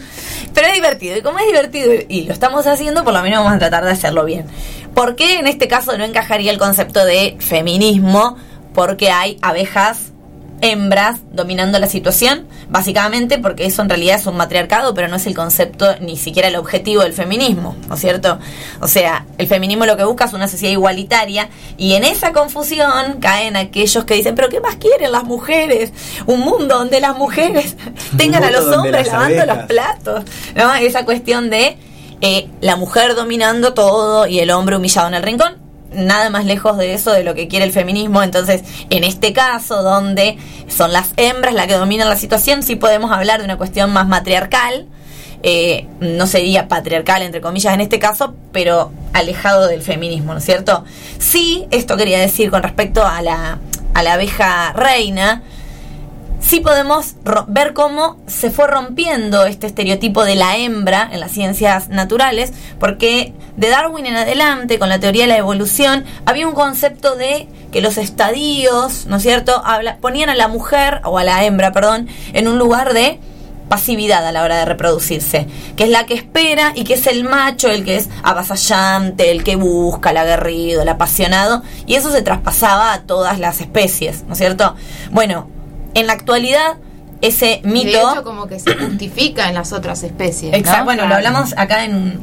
Pero 0.60 0.72
es 0.72 0.76
divertido. 0.76 1.16
Y 1.16 1.22
como 1.22 1.40
es 1.40 1.46
divertido 1.46 1.94
y 2.10 2.26
lo 2.26 2.34
estamos 2.34 2.68
haciendo, 2.68 3.06
por 3.06 3.14
lo 3.14 3.22
menos 3.22 3.40
vamos 3.40 3.54
a 3.54 3.60
tratar 3.60 3.86
de 3.86 3.92
hacerlo 3.92 4.26
bien. 4.26 4.46
¿Por 4.94 5.16
qué 5.16 5.40
en 5.40 5.48
este 5.48 5.70
caso 5.70 5.98
no 5.98 6.04
encajaría 6.04 6.52
el 6.52 6.58
concepto 6.58 7.06
de 7.06 7.38
feminismo? 7.40 8.36
Porque 8.74 9.10
hay 9.10 9.38
abejas 9.42 10.12
hembras 10.62 11.20
dominando 11.32 11.80
la 11.80 11.88
situación, 11.88 12.46
básicamente 12.70 13.38
porque 13.38 13.66
eso 13.66 13.82
en 13.82 13.90
realidad 13.90 14.18
es 14.18 14.26
un 14.26 14.38
matriarcado, 14.38 14.94
pero 14.94 15.08
no 15.08 15.16
es 15.16 15.28
el 15.28 15.36
concepto 15.36 15.96
ni 16.00 16.18
siquiera 16.18 16.48
el 16.48 16.56
objetivo 16.56 17.04
del 17.04 17.14
feminismo, 17.14 17.76
¿no 17.88 17.96
es 17.96 18.02
cierto? 18.02 18.40
O 18.82 18.88
sea, 18.88 19.26
el 19.38 19.48
feminismo 19.48 19.86
lo 19.86 19.98
que 19.98 20.04
busca 20.04 20.26
es 20.26 20.34
una 20.34 20.48
sociedad 20.48 20.74
igualitaria 20.74 21.50
y 21.78 21.94
en 21.94 22.04
esa 22.04 22.34
confusión 22.34 23.20
caen 23.20 23.56
aquellos 23.56 24.04
que 24.06 24.16
dicen, 24.16 24.36
pero 24.36 24.50
¿qué 24.50 24.60
más 24.60 24.76
quieren 24.76 25.12
las 25.12 25.24
mujeres? 25.24 25.92
Un 26.26 26.42
mundo 26.42 26.78
donde 26.78 27.00
las 27.00 27.18
mujeres 27.18 27.76
tengan 28.18 28.44
a 28.44 28.52
los 28.52 28.66
hombres 28.76 29.08
las 29.08 29.14
lavando 29.14 29.46
los 29.46 29.66
platos, 29.66 30.24
¿no? 30.56 30.74
Esa 30.76 31.06
cuestión 31.06 31.50
de 31.50 31.78
eh, 32.22 32.50
la 32.62 32.76
mujer 32.76 33.16
dominando 33.16 33.74
todo 33.74 34.28
y 34.28 34.40
el 34.40 34.52
hombre 34.52 34.76
humillado 34.76 35.08
en 35.08 35.14
el 35.14 35.24
rincón. 35.24 35.69
Nada 35.92 36.30
más 36.30 36.46
lejos 36.46 36.78
de 36.78 36.94
eso 36.94 37.12
de 37.12 37.24
lo 37.24 37.34
que 37.34 37.48
quiere 37.48 37.66
el 37.66 37.72
feminismo. 37.74 38.22
Entonces, 38.22 38.64
en 38.90 39.04
este 39.04 39.34
caso, 39.34 39.82
donde 39.84 40.38
son 40.68 40.94
las 40.94 41.14
hembras 41.18 41.54
las 41.54 41.68
que 41.68 41.74
dominan 41.74 42.10
la 42.10 42.16
situación, 42.16 42.62
sí 42.64 42.76
podemos 42.76 43.12
hablar 43.12 43.40
de 43.40 43.46
una 43.46 43.58
cuestión 43.58 43.92
más 43.92 44.08
matriarcal. 44.08 44.88
eh, 45.42 45.88
no 46.02 46.28
sería 46.28 46.68
patriarcal, 46.68 47.22
entre 47.22 47.40
comillas, 47.42 47.74
en 47.74 47.82
este 47.82 47.98
caso, 47.98 48.36
pero 48.52 48.92
alejado 49.14 49.68
del 49.68 49.82
feminismo, 49.82 50.34
¿no 50.34 50.40
es 50.40 50.46
cierto? 50.46 50.84
Sí, 51.18 51.66
esto 51.72 51.96
quería 51.98 52.20
decir 52.20 52.52
con 52.52 52.62
respecto 52.62 53.06
a 53.06 53.22
la, 53.22 53.60
a 53.94 54.04
la 54.04 54.14
abeja 54.14 54.74
reina, 54.74 55.44
sí 56.40 56.60
podemos 56.60 57.16
ver 57.48 57.74
cómo 57.74 58.18
se 58.28 58.50
fue 58.50 58.68
rompiendo 58.68 59.46
este 59.46 59.68
estereotipo 59.68 60.26
de 60.26 60.36
la 60.36 60.58
hembra 60.58 61.10
en 61.12 61.20
las 61.20 61.32
ciencias 61.32 61.90
naturales, 61.90 62.54
porque 62.80 63.34
de 63.58 63.70
Darwin 63.70 64.06
en 64.06 64.16
adelante, 64.16 64.80
con 64.80 64.90
la 64.90 65.00
teoría 65.00 65.24
de 65.24 65.30
la 65.30 65.38
evolución, 65.38 66.06
había 66.26 66.48
un 66.48 66.54
concepto 66.54 67.16
de 67.16 67.48
que 67.72 67.82
los 67.82 67.98
estadios, 67.98 69.06
¿no 69.06 69.18
es 69.18 69.24
cierto?, 69.24 69.62
ponían 70.02 70.30
a 70.30 70.36
la 70.36 70.48
mujer, 70.48 71.02
o 71.04 71.18
a 71.18 71.24
la 71.24 71.44
hembra, 71.44 71.72
perdón, 71.72 72.08
en 72.34 72.48
un 72.48 72.58
lugar 72.58 72.94
de 72.94 73.20
pasividad 73.68 74.26
a 74.26 74.32
la 74.32 74.44
hora 74.44 74.58
de 74.58 74.66
reproducirse, 74.66 75.46
que 75.76 75.84
es 75.84 75.90
la 75.92 76.08
que 76.08 76.16
espera 76.16 76.72
y 76.74 76.84
que 76.84 76.96
es 76.96 77.06
el 77.06 77.24
macho, 77.24 77.70
el 77.70 77.86
que 77.86 77.98
es 77.98 78.10
avasallante, 78.24 79.30
el 79.30 79.44
que 79.44 79.56
busca, 79.56 80.10
el 80.10 80.18
aguerrido, 80.18 80.82
el 80.82 80.90
apasionado, 80.90 81.62
y 81.86 81.94
eso 81.94 82.12
se 82.12 82.24
traspasaba 82.24 82.94
a 82.94 83.04
todas 83.04 83.38
las 83.38 83.62
especies, 83.62 84.24
¿no 84.24 84.34
es 84.34 84.40
cierto? 84.40 84.76
Bueno, 85.12 85.48
en 85.94 86.08
la 86.08 86.14
actualidad, 86.14 86.78
ese 87.22 87.60
mito... 87.64 87.86
de 87.92 88.12
hecho, 88.14 88.24
como 88.24 88.48
que 88.48 88.60
se 88.60 88.76
justifica 88.76 89.50
en 89.50 89.56
las 89.56 89.74
otras 89.74 90.04
especies. 90.04 90.52
¿no? 90.52 90.58
Exacto, 90.58 90.86
bueno, 90.86 91.06
lo 91.08 91.16
hablamos 91.16 91.54
acá 91.58 91.84
en... 91.86 92.20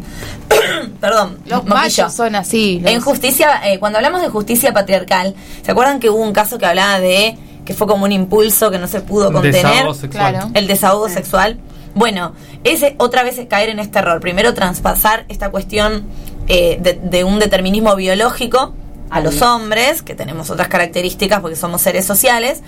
Perdón. 1.01 1.39
Los 1.47 1.61
moquillo. 1.65 1.75
machos 1.75 2.13
son 2.15 2.35
así. 2.35 2.81
los- 2.81 2.91
En 2.93 3.01
justicia, 3.01 3.61
eh, 3.71 3.79
cuando 3.79 3.99
hablamos 3.99 4.23
de 4.23 4.29
justicia 4.29 4.73
patriarcal, 4.73 5.35
¿se 5.63 5.71
acuerdan 5.71 6.01
que 6.01 6.09
hubo 6.11 6.23
un 6.23 6.33
caso 6.33 6.59
que 6.59 6.67
hablaba 6.67 6.99
de 7.01 7.37
que 7.65 7.75
fue 7.75 7.87
como 7.89 8.05
un 8.05 8.13
impulso 8.13 8.71
que 8.71 8.79
no 8.79 8.87
se 8.89 9.01
pudo 9.01 9.33
contener? 9.33 9.65
Desahogo 9.67 9.95
sexual. 9.95 10.33
Claro. 10.33 10.51
El 10.55 10.67
desahogo 10.67 11.09
sexual. 11.09 11.59
Bueno, 11.95 12.33
ese 12.63 12.95
otra 12.99 13.23
vez 13.23 13.39
es 13.39 13.47
caer 13.49 13.71
en 13.71 13.79
este 13.81 13.99
error. 13.99 14.21
Primero 14.21 14.55
traspasar 14.55 15.25
esta 15.29 15.51
cuestión 15.51 16.05
eh, 16.47 16.79
de, 16.81 16.95
de 16.95 17.25
un 17.25 17.39
determinismo 17.39 17.97
biológico 17.97 18.73
a 19.11 19.21
los 19.21 19.41
hombres, 19.43 20.03
que 20.03 20.15
tenemos 20.15 20.51
otras 20.51 20.69
características 20.69 21.41
porque 21.41 21.57
somos 21.57 21.81
seres 21.83 22.05
sociales, 22.05 22.63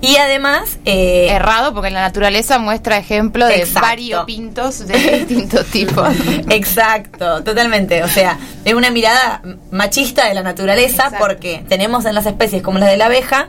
y 0.00 0.16
además... 0.16 0.78
eh, 0.84 1.28
Errado 1.30 1.72
porque 1.74 1.90
la 1.90 2.00
naturaleza 2.02 2.58
muestra 2.58 2.98
ejemplo 2.98 3.46
de 3.46 3.56
Exacto. 3.56 3.80
variopintos 3.88 4.86
de 4.86 4.98
distintos 5.26 5.66
tipos. 5.66 6.08
Exacto, 6.50 7.42
totalmente. 7.42 8.02
O 8.02 8.08
sea, 8.08 8.38
es 8.64 8.74
una 8.74 8.90
mirada 8.90 9.42
machista 9.70 10.26
de 10.28 10.34
la 10.34 10.42
naturaleza 10.42 11.04
Exacto. 11.04 11.18
porque 11.20 11.64
tenemos 11.68 12.04
en 12.04 12.14
las 12.14 12.26
especies 12.26 12.62
como 12.62 12.78
las 12.78 12.90
de 12.90 12.96
la 12.96 13.06
abeja, 13.06 13.48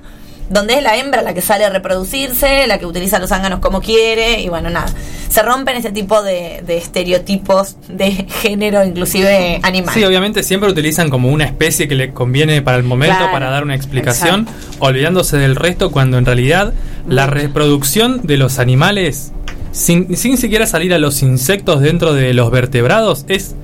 donde 0.49 0.75
es 0.75 0.83
la 0.83 0.97
hembra 0.97 1.21
la 1.21 1.33
que 1.33 1.41
sale 1.41 1.65
a 1.65 1.69
reproducirse, 1.69 2.67
la 2.67 2.79
que 2.79 2.85
utiliza 2.85 3.19
los 3.19 3.31
ánganos 3.31 3.59
como 3.59 3.81
quiere, 3.81 4.41
y 4.41 4.49
bueno, 4.49 4.69
nada. 4.69 4.88
Se 5.29 5.43
rompen 5.43 5.77
ese 5.77 5.91
tipo 5.91 6.23
de, 6.23 6.63
de 6.65 6.77
estereotipos 6.77 7.77
de 7.88 8.12
género, 8.41 8.83
inclusive 8.83 9.59
animal. 9.63 9.93
Sí, 9.93 10.03
obviamente 10.03 10.43
siempre 10.43 10.69
utilizan 10.69 11.09
como 11.09 11.29
una 11.29 11.45
especie 11.45 11.88
que 11.88 11.95
le 11.95 12.13
conviene 12.13 12.62
para 12.62 12.77
el 12.77 12.83
momento 12.83 13.15
Claro, 13.17 13.31
para 13.31 13.49
dar 13.49 13.63
una 13.63 13.75
explicación, 13.75 14.47
olvidándose 14.79 15.38
del 15.38 15.55
resto 15.55 15.91
cuando 15.91 16.17
en 16.17 16.25
realidad 16.25 16.73
la 17.07 17.27
reproducción 17.27 18.21
de 18.23 18.38
los 18.38 18.59
animales, 18.59 19.31
sin, 19.71 20.15
sin 20.15 20.38
siquiera 20.38 20.67
salir 20.67 20.93
a 20.93 20.99
los 20.99 21.21
insectos 21.21 21.81
dentro 21.81 22.13
de 22.13 22.33
los 22.33 22.51
vertebrados, 22.51 23.25
es 23.27 23.55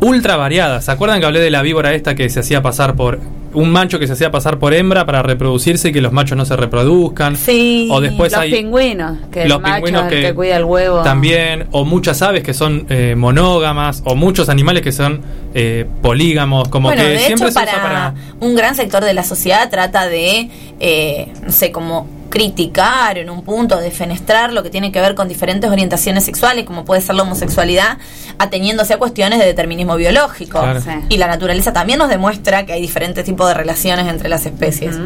ultra 0.00 0.36
variada. 0.36 0.80
¿Se 0.80 0.90
acuerdan 0.90 1.20
que 1.20 1.26
hablé 1.26 1.40
de 1.40 1.50
la 1.50 1.62
víbora 1.62 1.94
esta 1.94 2.14
que 2.14 2.28
se 2.28 2.40
hacía 2.40 2.62
pasar 2.62 2.94
por 2.94 3.20
un 3.54 3.70
macho 3.70 3.98
que 3.98 4.06
se 4.06 4.12
hacía 4.12 4.30
pasar 4.30 4.58
por 4.58 4.74
hembra 4.74 5.06
para 5.06 5.22
reproducirse 5.22 5.88
y 5.88 5.92
que 5.92 6.00
los 6.00 6.12
machos 6.12 6.36
no 6.36 6.44
se 6.44 6.56
reproduzcan? 6.56 7.36
Sí. 7.36 7.88
O 7.90 8.00
después 8.00 8.32
los 8.32 8.40
hay 8.40 8.52
pingüinos, 8.52 9.18
que 9.32 9.42
el 9.42 9.48
los 9.48 9.60
macho 9.60 9.74
pingüinos 9.76 10.06
es 10.06 10.12
el 10.12 10.20
que, 10.20 10.26
que 10.28 10.34
cuida 10.34 10.56
el 10.56 10.64
huevo. 10.64 11.02
también 11.02 11.66
o 11.72 11.84
muchas 11.84 12.20
aves 12.22 12.42
que 12.42 12.54
son 12.54 12.86
eh, 12.88 13.14
monógamas 13.16 14.02
o 14.04 14.14
muchos 14.14 14.48
animales 14.48 14.82
que 14.82 14.92
son 14.92 15.22
eh, 15.54 15.86
polígamos 16.02 16.68
como 16.68 16.88
bueno, 16.88 17.02
que 17.02 17.08
de 17.08 17.18
siempre 17.20 17.48
hecho, 17.48 17.58
se 17.58 17.66
para, 17.66 17.72
usa 17.72 17.82
para 17.82 18.14
un 18.40 18.54
gran 18.54 18.74
sector 18.74 19.04
de 19.04 19.14
la 19.14 19.24
sociedad 19.24 19.68
trata 19.70 20.08
de, 20.08 20.50
eh, 20.78 21.32
no 21.42 21.50
sé, 21.50 21.72
como 21.72 22.17
criticar 22.30 23.18
en 23.18 23.30
un 23.30 23.42
punto, 23.42 23.78
defenestrar 23.78 24.52
lo 24.52 24.62
que 24.62 24.70
tiene 24.70 24.92
que 24.92 25.00
ver 25.00 25.14
con 25.14 25.28
diferentes 25.28 25.70
orientaciones 25.70 26.24
sexuales, 26.24 26.64
como 26.64 26.84
puede 26.84 27.00
ser 27.00 27.14
la 27.14 27.22
homosexualidad, 27.22 27.98
ateniéndose 28.38 28.94
a 28.94 28.98
cuestiones 28.98 29.38
de 29.38 29.46
determinismo 29.46 29.96
biológico. 29.96 30.60
Claro. 30.60 30.80
Sí. 30.80 30.90
Y 31.08 31.16
la 31.16 31.26
naturaleza 31.26 31.72
también 31.72 31.98
nos 31.98 32.08
demuestra 32.08 32.66
que 32.66 32.72
hay 32.74 32.80
diferentes 32.80 33.24
tipos 33.24 33.48
de 33.48 33.54
relaciones 33.54 34.06
entre 34.08 34.28
las 34.28 34.44
especies. 34.46 34.96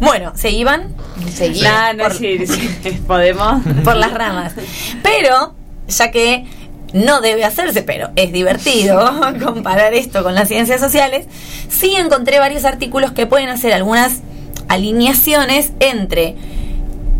Bueno, 0.00 0.32
¿se 0.34 0.50
iban? 0.50 0.94
Seguí. 1.32 1.62
No, 1.62 1.92
no, 1.94 2.04
Por- 2.04 2.14
sí, 2.14 2.46
sí, 2.46 3.00
podemos. 3.06 3.62
por 3.84 3.96
las 3.96 4.12
ramas. 4.12 4.52
Pero, 5.02 5.54
ya 5.88 6.10
que 6.10 6.44
no 6.92 7.20
debe 7.20 7.44
hacerse, 7.44 7.82
pero 7.82 8.10
es 8.16 8.32
divertido 8.32 9.00
comparar 9.44 9.94
esto 9.94 10.22
con 10.22 10.34
las 10.34 10.48
ciencias 10.48 10.80
sociales, 10.80 11.26
sí 11.68 11.94
encontré 11.96 12.38
varios 12.38 12.64
artículos 12.64 13.12
que 13.12 13.26
pueden 13.26 13.48
hacer 13.48 13.72
algunas 13.72 14.20
alineaciones 14.72 15.72
entre 15.80 16.34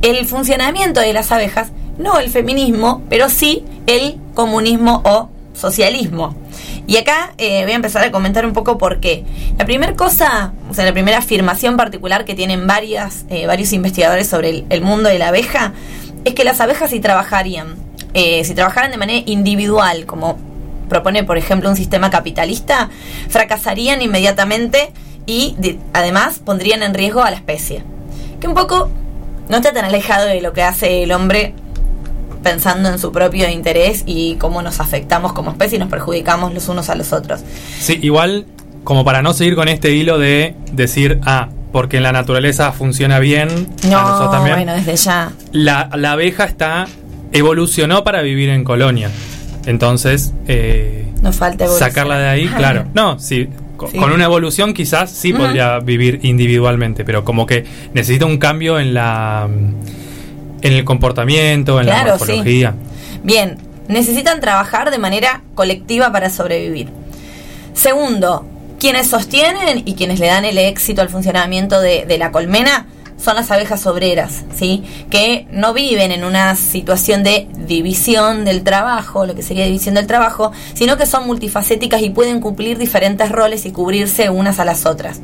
el 0.02 0.26
funcionamiento 0.26 1.00
de 1.00 1.12
las 1.12 1.30
abejas, 1.32 1.70
no 1.98 2.18
el 2.18 2.30
feminismo, 2.30 3.02
pero 3.08 3.28
sí 3.28 3.64
el 3.86 4.16
comunismo 4.34 5.02
o 5.04 5.28
socialismo. 5.54 6.34
Y 6.86 6.96
acá 6.96 7.34
eh, 7.38 7.62
voy 7.62 7.72
a 7.72 7.76
empezar 7.76 8.02
a 8.02 8.10
comentar 8.10 8.44
un 8.44 8.52
poco 8.52 8.78
por 8.78 9.00
qué. 9.00 9.24
La 9.58 9.64
primera 9.64 9.94
cosa, 9.94 10.52
o 10.68 10.74
sea, 10.74 10.84
la 10.84 10.92
primera 10.92 11.18
afirmación 11.18 11.76
particular 11.76 12.24
que 12.24 12.34
tienen 12.34 12.66
varias, 12.66 13.24
eh, 13.28 13.46
varios 13.46 13.72
investigadores 13.72 14.26
sobre 14.26 14.64
el, 14.68 14.80
mundo 14.82 15.08
de 15.08 15.18
la 15.18 15.28
abeja 15.28 15.74
es 16.24 16.34
que 16.34 16.44
las 16.44 16.60
abejas 16.60 16.90
si 16.90 17.00
trabajarían, 17.00 17.76
eh, 18.14 18.44
si 18.44 18.54
trabajaran 18.54 18.90
de 18.90 18.96
manera 18.96 19.22
individual, 19.26 20.06
como 20.06 20.38
propone 20.88 21.24
por 21.24 21.38
ejemplo 21.38 21.70
un 21.70 21.76
sistema 21.76 22.10
capitalista, 22.10 22.90
fracasarían 23.28 24.02
inmediatamente 24.02 24.92
y 25.26 25.54
de- 25.58 25.78
además 25.92 26.40
pondrían 26.44 26.82
en 26.82 26.94
riesgo 26.94 27.22
a 27.22 27.30
la 27.30 27.36
especie. 27.36 27.82
Que 28.40 28.48
un 28.48 28.54
poco 28.54 28.90
no 29.48 29.56
está 29.56 29.72
tan 29.72 29.84
alejado 29.84 30.26
de 30.26 30.40
lo 30.40 30.52
que 30.52 30.62
hace 30.62 31.02
el 31.02 31.12
hombre 31.12 31.54
pensando 32.42 32.88
en 32.88 32.98
su 32.98 33.12
propio 33.12 33.48
interés 33.48 34.02
y 34.06 34.34
cómo 34.36 34.62
nos 34.62 34.80
afectamos 34.80 35.32
como 35.32 35.50
especie 35.52 35.76
y 35.76 35.78
nos 35.78 35.88
perjudicamos 35.88 36.52
los 36.52 36.68
unos 36.68 36.88
a 36.90 36.94
los 36.96 37.12
otros. 37.12 37.40
Sí, 37.78 37.98
igual, 38.02 38.46
como 38.82 39.04
para 39.04 39.22
no 39.22 39.32
seguir 39.32 39.54
con 39.54 39.68
este 39.68 39.92
hilo 39.92 40.18
de 40.18 40.56
decir, 40.72 41.20
ah, 41.24 41.50
porque 41.70 41.98
en 41.98 42.02
la 42.02 42.10
naturaleza 42.12 42.72
funciona 42.72 43.18
bien, 43.20 43.48
a 43.48 43.86
nosotros 43.86 44.20
No, 44.24 44.30
también. 44.30 44.56
bueno, 44.56 44.72
desde 44.74 44.96
ya. 44.96 45.30
La, 45.52 45.88
la 45.96 46.12
abeja 46.12 46.44
está 46.44 46.86
evolucionó 47.32 48.02
para 48.04 48.22
vivir 48.22 48.48
en 48.50 48.64
colonia. 48.64 49.10
Entonces, 49.66 50.34
eh, 50.48 51.06
Nos 51.22 51.36
falta 51.36 51.64
evolución. 51.64 51.88
sacarla 51.90 52.18
de 52.18 52.28
ahí, 52.28 52.46
claro. 52.56 52.86
No, 52.92 53.18
sí, 53.20 53.48
Sí. 53.90 53.98
con 53.98 54.12
una 54.12 54.24
evolución 54.24 54.74
quizás 54.74 55.10
sí 55.10 55.32
podría 55.32 55.78
vivir 55.80 56.20
individualmente, 56.22 57.04
pero 57.04 57.24
como 57.24 57.46
que 57.46 57.64
necesita 57.94 58.26
un 58.26 58.38
cambio 58.38 58.78
en 58.78 58.94
la 58.94 59.48
en 60.62 60.72
el 60.72 60.84
comportamiento, 60.84 61.80
en 61.80 61.86
Claro, 61.86 62.10
la 62.12 62.18
sí. 62.18 62.24
morfología. 62.26 62.74
Bien, 63.24 63.56
necesitan 63.88 64.40
trabajar 64.40 64.90
de 64.90 64.98
manera 64.98 65.42
colectiva 65.54 66.12
para 66.12 66.30
sobrevivir. 66.30 66.88
Segundo, 67.74 68.46
quienes 68.78 69.08
sostienen 69.08 69.82
y 69.84 69.94
quienes 69.94 70.20
le 70.20 70.26
dan 70.26 70.44
el 70.44 70.58
éxito 70.58 71.02
al 71.02 71.08
funcionamiento 71.08 71.80
de, 71.80 72.04
de 72.06 72.18
la 72.18 72.30
colmena 72.32 72.86
son 73.16 73.36
las 73.36 73.50
abejas 73.50 73.86
obreras, 73.86 74.44
¿sí? 74.54 74.82
Que 75.10 75.46
no 75.50 75.72
viven 75.72 76.12
en 76.12 76.24
una 76.24 76.56
situación 76.56 77.22
de 77.22 77.48
división 77.56 78.44
del 78.44 78.62
trabajo, 78.62 79.26
lo 79.26 79.34
que 79.34 79.42
sería 79.42 79.64
división 79.64 79.94
del 79.94 80.06
trabajo, 80.06 80.52
sino 80.74 80.96
que 80.96 81.06
son 81.06 81.26
multifacéticas 81.26 82.02
y 82.02 82.10
pueden 82.10 82.40
cumplir 82.40 82.78
diferentes 82.78 83.30
roles 83.30 83.66
y 83.66 83.72
cubrirse 83.72 84.30
unas 84.30 84.58
a 84.58 84.64
las 84.64 84.86
otras. 84.86 85.20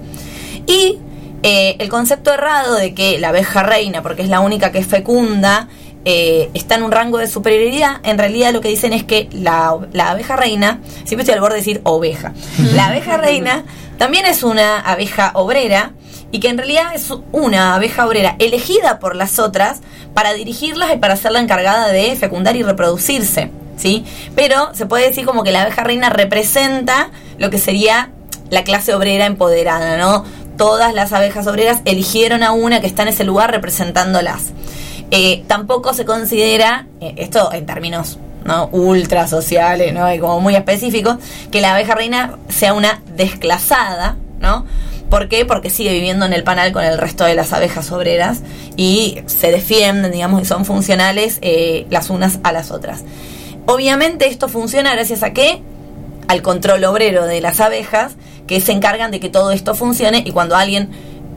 Y 0.67 0.99
eh, 1.43 1.77
el 1.79 1.89
concepto 1.89 2.33
errado 2.33 2.75
de 2.75 2.95
que 2.95 3.19
la 3.19 3.29
abeja 3.29 3.63
reina, 3.63 4.03
porque 4.03 4.23
es 4.23 4.29
la 4.29 4.41
única 4.41 4.73
que 4.73 4.79
es 4.79 4.87
fecunda, 4.87 5.69
eh, 6.05 6.51
está 6.55 6.77
en 6.77 6.85
un 6.85 6.93
rango 6.93 7.19
de 7.19 7.27
superioridad, 7.27 7.97
en 8.03 8.19
realidad 8.19 8.53
lo 8.53 8.61
que 8.61 8.69
dicen 8.69 8.93
es 8.93 9.05
que 9.05 9.29
la, 9.33 9.77
la 9.93 10.11
abeja 10.11 10.37
reina, 10.37 10.81
siempre 11.05 11.23
estoy 11.23 11.35
al 11.35 11.41
borde 11.41 11.57
de 11.57 11.61
decir 11.61 11.81
oveja, 11.85 12.33
la 12.75 12.87
abeja 12.87 13.17
reina 13.17 13.65
también 13.99 14.25
es 14.27 14.45
una 14.45 14.79
abeja 14.79 15.33
obrera 15.35 15.93
y 16.31 16.41
que 16.41 16.49
en 16.49 16.59
realidad 16.59 16.95
es 16.95 17.13
una 17.33 17.75
abeja 17.75 18.07
obrera 18.07 18.37
elegida 18.39 18.99
por 18.99 19.17
las 19.17 19.39
otras 19.39 19.81
para 20.15 20.33
dirigirlas 20.35 20.93
y 20.93 20.99
para 20.99 21.17
ser 21.17 21.33
la 21.33 21.41
encargada 21.41 21.89
de 21.89 22.15
fecundar 22.17 22.57
y 22.57 22.63
reproducirse, 22.63 23.51
¿sí? 23.77 24.05
Pero 24.35 24.75
se 24.75 24.87
puede 24.87 25.09
decir 25.09 25.25
como 25.25 25.43
que 25.43 25.53
la 25.53 25.63
abeja 25.63 25.85
reina 25.85 26.11
representa 26.11 27.11
lo 27.39 27.51
que 27.51 27.59
sería 27.59 28.11
la 28.51 28.65
clase 28.65 28.95
obrera 28.95 29.27
empoderada, 29.27 29.97
¿no? 29.97 30.25
Todas 30.57 30.93
las 30.93 31.13
abejas 31.13 31.47
obreras 31.47 31.81
eligieron 31.85 32.43
a 32.43 32.53
una 32.53 32.81
que 32.81 32.87
está 32.87 33.03
en 33.03 33.09
ese 33.09 33.25
lugar 33.25 33.51
representándolas. 33.51 34.47
Eh, 35.11 35.45
tampoco 35.47 35.95
se 35.95 36.05
considera, 36.05 36.87
eh, 37.01 37.15
esto 37.17 37.51
en 37.53 37.65
términos 37.65 38.19
¿no? 38.45 38.69
ultra 38.73 39.27
sociales 39.27 39.95
¿no? 39.95 40.13
y 40.13 40.19
como 40.19 40.41
muy 40.41 40.55
específicos, 40.55 41.17
que 41.51 41.61
la 41.61 41.75
abeja 41.75 41.95
reina 41.95 42.39
sea 42.49 42.75
una 42.75 43.03
desclasada, 43.17 44.17
¿no? 44.41 44.67
¿Por 45.11 45.29
qué? 45.29 45.47
Porque 45.47 45.71
sigue 45.71 45.93
viviendo 45.93 46.27
en 46.27 46.33
el 46.33 46.45
panal 46.45 46.73
con 46.73 46.85
el 46.85 46.99
resto 46.99 47.25
de 47.25 47.35
las 47.35 47.53
abejas 47.53 47.91
obreras 47.93 48.41
y 48.77 49.21
se 49.27 49.51
defienden, 49.51 50.13
digamos, 50.13 50.43
y 50.43 50.45
son 50.45 50.65
funcionales 50.65 51.39
eh, 51.41 51.87
las 51.91 52.11
unas 52.11 52.41
a 52.43 52.53
las 52.53 52.71
otras. 52.71 53.05
Obviamente 53.67 54.27
esto 54.29 54.49
funciona 54.49 54.93
gracias 54.93 55.23
a 55.23 55.33
qué? 55.33 55.63
Al 56.29 56.43
control 56.43 56.85
obrero 56.85 57.27
de 57.27 57.41
las 57.41 57.61
abejas 57.61 58.17
que 58.47 58.61
se 58.61 58.73
encargan 58.73 59.11
de 59.11 59.21
que 59.21 59.31
todo 59.31 59.51
esto 59.51 59.75
funcione 59.75 60.23
y 60.25 60.33
cuando 60.33 60.57
alguien 60.57 60.91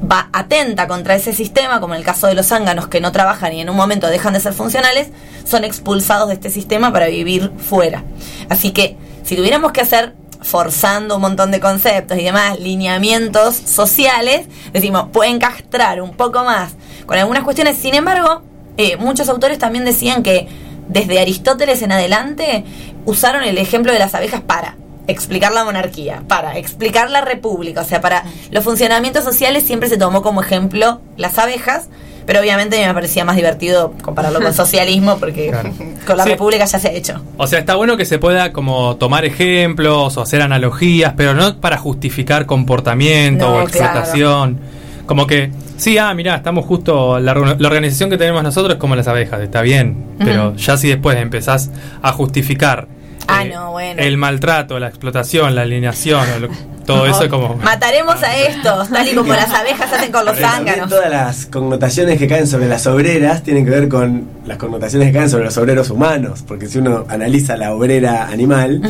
va 0.10 0.30
atenta 0.34 0.88
contra 0.88 1.16
ese 1.16 1.34
sistema, 1.34 1.80
como 1.80 1.94
en 1.94 2.00
el 2.00 2.06
caso 2.06 2.28
de 2.28 2.34
los 2.34 2.48
zánganos 2.48 2.88
que 2.88 3.02
no 3.02 3.12
trabajan 3.12 3.54
y 3.54 3.62
en 3.62 3.70
un 3.70 3.76
momento 3.76 4.08
dejan 4.08 4.34
de 4.34 4.40
ser 4.40 4.54
funcionales, 4.54 5.10
son 5.46 5.64
expulsados 5.64 6.28
de 6.28 6.34
este 6.36 6.50
sistema 6.50 6.92
para 6.92 7.08
vivir 7.08 7.52
fuera. 7.58 8.04
Así 8.50 8.72
que 8.72 8.98
si 9.24 9.36
tuviéramos 9.36 9.72
que 9.72 9.82
hacer 9.82 10.16
forzando 10.42 11.16
un 11.16 11.22
montón 11.22 11.52
de 11.52 11.60
conceptos 11.60 12.18
y 12.18 12.24
demás, 12.24 12.60
lineamientos 12.60 13.56
sociales, 13.56 14.48
decimos, 14.74 15.08
pueden 15.12 15.40
castrar 15.40 16.02
un 16.02 16.12
poco 16.12 16.44
más 16.44 16.74
con 17.06 17.18
algunas 17.18 17.44
cuestiones. 17.44 17.78
Sin 17.78 17.96
embargo, 17.96 18.42
eh, 18.78 18.98
muchos 18.98 19.30
autores 19.30 19.60
también 19.60 19.86
decían 19.86 20.24
que 20.24 20.48
desde 20.88 21.20
Aristóteles 21.20 21.82
en 21.82 21.92
adelante 21.92 22.66
usaron 23.06 23.44
el 23.44 23.58
ejemplo 23.58 23.94
de 23.94 24.00
las 24.00 24.16
abejas 24.16 24.42
para 24.42 24.78
explicar 25.08 25.52
la 25.52 25.64
monarquía, 25.64 26.24
para 26.28 26.58
explicar 26.58 27.10
la 27.10 27.22
república, 27.22 27.82
o 27.82 27.86
sea, 27.86 28.02
para 28.02 28.24
los 28.52 28.64
funcionamientos 28.64 29.24
sociales 29.24 29.64
siempre 29.64 29.90
se 29.90 29.98
tomó 29.98 30.22
como 30.22 30.42
ejemplo 30.42 31.02
las 31.18 31.38
abejas, 31.38 31.88
pero 32.26 32.40
obviamente 32.40 32.86
me 32.86 32.94
parecía 32.94 33.26
más 33.26 33.36
divertido 33.36 33.94
compararlo 34.02 34.42
con 34.42 34.54
socialismo 34.54 35.18
porque 35.20 35.50
Claro. 35.50 35.72
con 36.06 36.18
la 36.18 36.24
Sí. 36.24 36.30
república 36.32 36.66
ya 36.66 36.80
se 36.80 36.88
ha 36.88 36.92
hecho. 36.92 37.22
O 37.38 37.48
sea, 37.48 37.60
está 37.60 37.76
bueno 37.76 37.98
que 37.98 38.06
se 38.06 38.20
pueda 38.20 38.52
como 38.54 38.96
tomar 38.98 39.26
ejemplos 39.26 40.18
o 40.18 40.22
hacer 40.22 40.42
analogías, 40.42 41.14
pero 41.18 41.34
no 41.34 41.58
para 41.58 41.78
justificar 41.78 42.46
comportamiento 42.46 43.48
No, 43.50 43.56
o 43.56 43.62
explotación. 43.64 44.60
Como 45.06 45.28
que, 45.28 45.52
sí, 45.78 45.98
ah, 45.98 46.14
mirá, 46.14 46.36
estamos 46.36 46.66
justo, 46.66 47.20
la, 47.20 47.34
orga- 47.34 47.58
la 47.60 47.68
organización 47.68 48.10
que 48.10 48.18
tenemos 48.18 48.44
nosotros 48.44 48.76
es 48.76 48.80
como 48.80 48.96
las 48.96 49.08
abejas, 49.08 49.42
está 49.42 49.62
bien, 49.62 50.06
pero 50.20 50.56
ya 50.56 50.78
si 50.78 50.88
después 50.88 51.18
empezás 51.18 51.70
a 52.02 52.14
justificar 52.14 52.88
eh, 52.90 53.24
Ah, 53.28 53.44
no, 53.44 53.72
bueno. 53.72 54.02
el 54.02 54.18
maltrato, 54.18 54.80
la 54.80 54.88
explotación, 54.88 55.54
la 55.56 55.62
alineación, 55.64 56.26
o 56.36 56.40
lo- 56.40 56.50
todo 56.96 57.06
eso 57.08 57.24
es 57.24 57.30
como... 57.30 57.56
Mataremos 57.56 58.22
a 58.24 58.38
estos, 58.38 58.90
tal 58.94 59.08
y 59.08 59.16
como 59.16 59.34
las 59.34 59.52
abejas 59.54 59.92
hacen 59.94 60.12
con 60.12 60.26
los 60.26 60.38
zánganos. 60.38 60.90
todas 60.90 61.10
las 61.10 61.46
connotaciones 61.48 62.18
que 62.20 62.28
caen 62.28 62.48
sobre 62.48 62.68
las 62.68 62.86
obreras 62.88 63.44
tienen 63.44 63.66
que 63.66 63.72
ver 63.72 63.90
con 63.90 64.26
las 64.46 64.58
connotaciones 64.58 65.10
que 65.12 65.18
caen 65.18 65.30
sobre 65.30 65.46
los 65.46 65.58
obreros 65.58 65.90
humanos, 65.90 66.44
porque 66.48 66.68
si 66.68 66.78
uno 66.80 67.06
analiza 67.10 67.58
la 67.58 67.74
obrera 67.74 68.28
animal, 68.28 68.82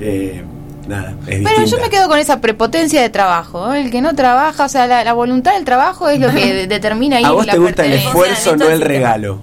eh, 0.00 0.42
nada, 0.86 1.10
es 1.26 1.26
Pero 1.26 1.38
distinta. 1.40 1.64
yo 1.64 1.78
me 1.80 1.90
quedo 1.90 2.08
con 2.08 2.18
esa 2.18 2.40
prepotencia 2.40 3.00
de 3.02 3.10
trabajo. 3.10 3.66
¿no? 3.66 3.74
El 3.74 3.90
que 3.90 4.00
no 4.00 4.14
trabaja, 4.14 4.64
o 4.64 4.68
sea, 4.68 4.86
la, 4.86 5.04
la 5.04 5.12
voluntad 5.12 5.54
del 5.54 5.64
trabajo 5.64 6.08
es 6.08 6.18
lo 6.20 6.30
que 6.30 6.54
de- 6.54 6.66
determina 6.66 7.16
ahí 7.18 7.24
A 7.24 7.30
vos 7.32 7.46
la 7.46 7.52
te 7.52 7.58
gusta 7.58 7.84
el 7.84 7.92
esfuerzo, 7.94 8.56
no 8.56 8.68
el 8.68 8.80
regalo. 8.80 9.40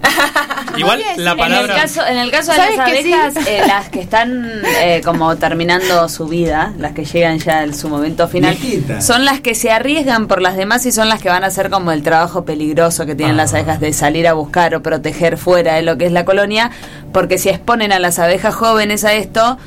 Igual 0.76 1.00
la 1.00 1.04
decir, 1.04 1.20
En 1.20 1.28
el 1.28 1.36
palabra... 1.36 1.74
caso, 1.74 2.06
en 2.06 2.16
el 2.18 2.30
caso 2.30 2.52
de 2.52 2.56
¿Sabes 2.58 2.76
las 2.76 2.90
que 2.90 3.02
sí? 3.02 3.12
abejas, 3.12 3.46
eh, 3.46 3.62
las 3.66 3.88
que 3.88 4.00
están 4.00 4.50
eh, 4.82 5.00
como 5.04 5.36
terminando 5.36 6.08
su 6.08 6.26
vida, 6.26 6.72
las 6.78 6.92
que 6.92 7.04
llegan 7.04 7.38
ya 7.38 7.62
en 7.64 7.74
su 7.74 7.88
momento 7.88 8.28
final, 8.28 8.56
son 9.00 9.24
las 9.24 9.40
que 9.40 9.54
se 9.54 9.70
arriesgan 9.70 10.26
por 10.26 10.40
las 10.42 10.56
demás 10.56 10.84
y 10.86 10.92
son 10.92 11.08
las 11.08 11.20
que 11.20 11.28
van 11.28 11.44
a 11.44 11.48
hacer 11.48 11.70
como 11.70 11.92
el 11.92 12.02
trabajo 12.02 12.44
peligroso 12.44 13.06
que 13.06 13.14
tienen 13.14 13.34
Ah. 13.34 13.42
las 13.42 13.54
abejas 13.54 13.80
de 13.80 13.92
salir 13.92 14.26
a 14.28 14.32
buscar 14.34 14.74
o 14.74 14.82
proteger 14.82 15.36
fuera 15.38 15.74
de 15.74 15.82
lo 15.82 15.96
que 15.98 16.06
es 16.06 16.12
la 16.12 16.24
colonia, 16.24 16.70
porque 17.12 17.38
si 17.38 17.48
exponen 17.48 17.92
a 17.92 17.98
las 17.98 18.18
abejas 18.18 18.54
jóvenes 18.54 19.04
a 19.04 19.14
esto 19.14 19.58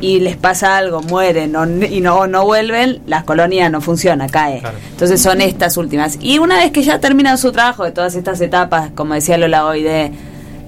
y 0.00 0.20
les 0.20 0.36
pasa 0.36 0.76
algo, 0.76 1.00
mueren 1.02 1.54
o 1.56 1.64
y 1.66 2.00
no, 2.00 2.26
no 2.26 2.44
vuelven, 2.44 3.00
la 3.06 3.22
colonia 3.22 3.68
no 3.70 3.80
funciona, 3.80 4.26
cae. 4.28 4.58
Claro. 4.60 4.76
Entonces 4.90 5.22
son 5.22 5.40
estas 5.40 5.76
últimas. 5.76 6.18
Y 6.20 6.38
una 6.38 6.56
vez 6.56 6.72
que 6.72 6.82
ya 6.82 6.98
terminan 7.00 7.38
su 7.38 7.52
trabajo 7.52 7.84
de 7.84 7.92
todas 7.92 8.14
estas 8.14 8.40
etapas, 8.40 8.90
como 8.94 9.14
decía 9.14 9.38
Lola 9.38 9.64
hoy, 9.64 9.82
de 9.82 10.12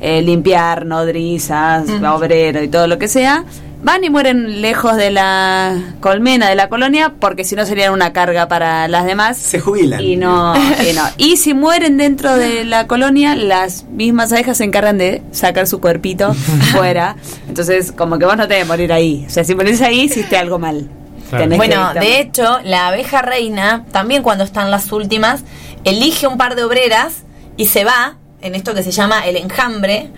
eh, 0.01 0.23
limpiar, 0.23 0.87
nodrizas, 0.87 1.89
obrero 1.89 2.63
y 2.63 2.69
todo 2.69 2.87
lo 2.87 2.99
que 2.99 3.09
sea, 3.09 3.45
van 3.83 4.03
y 4.05 4.11
mueren 4.11 4.63
lejos 4.63 4.97
de 4.97 5.11
la 5.11 5.95
colmena, 6.01 6.49
de 6.49 6.55
la 6.55 6.69
colonia, 6.69 7.15
porque 7.21 7.45
si 7.45 7.55
no 7.55 7.65
serían 7.67 7.93
una 7.93 8.13
carga 8.13 8.49
para 8.49 8.89
las 8.89 9.05
demás. 9.05 9.37
Se 9.37 9.61
jubilan. 9.61 10.01
Y 10.01 10.17
no, 10.17 10.55
y 10.57 10.93
no. 10.93 11.03
Y 11.19 11.37
si 11.37 11.55
mueren 11.55 11.97
dentro 11.97 12.37
de 12.37 12.65
la 12.65 12.87
colonia, 12.87 13.35
las 13.35 13.85
mismas 13.85 14.33
abejas 14.33 14.59
se 14.59 14.65
encargan 14.65 14.99
de 14.99 15.23
sacar 15.31 15.67
su 15.67 15.81
cuerpito 15.81 16.35
fuera. 16.73 17.17
Entonces, 17.49 17.93
como 17.93 18.19
que 18.19 18.27
vos 18.27 18.37
no 18.37 18.49
te 18.49 18.55
debes 18.55 18.69
morir 18.69 18.93
ahí. 18.93 19.25
O 19.27 19.31
sea, 19.31 19.45
si 19.45 19.55
morís 19.55 19.81
ahí, 19.83 20.01
hiciste 20.03 20.37
algo 20.37 20.59
mal. 20.59 20.89
Claro. 21.29 21.45
Tenés 21.45 21.61
que 21.61 21.67
Bueno, 21.67 21.95
de 21.95 22.21
hecho, 22.21 22.59
la 22.65 22.89
abeja 22.89 23.23
reina, 23.23 23.85
también 23.93 24.23
cuando 24.23 24.45
están 24.45 24.71
las 24.71 24.91
últimas, 24.93 25.43
elige 25.85 26.27
un 26.27 26.39
par 26.39 26.57
de 26.57 26.65
obreras 26.65 27.25
y 27.57 27.67
se 27.67 27.85
va, 27.85 28.17
en 28.47 28.55
esto 28.55 28.75
que 28.75 28.83
se 28.83 28.91
llama 28.91 29.27
el 29.27 29.37
enjambre, 29.37 30.09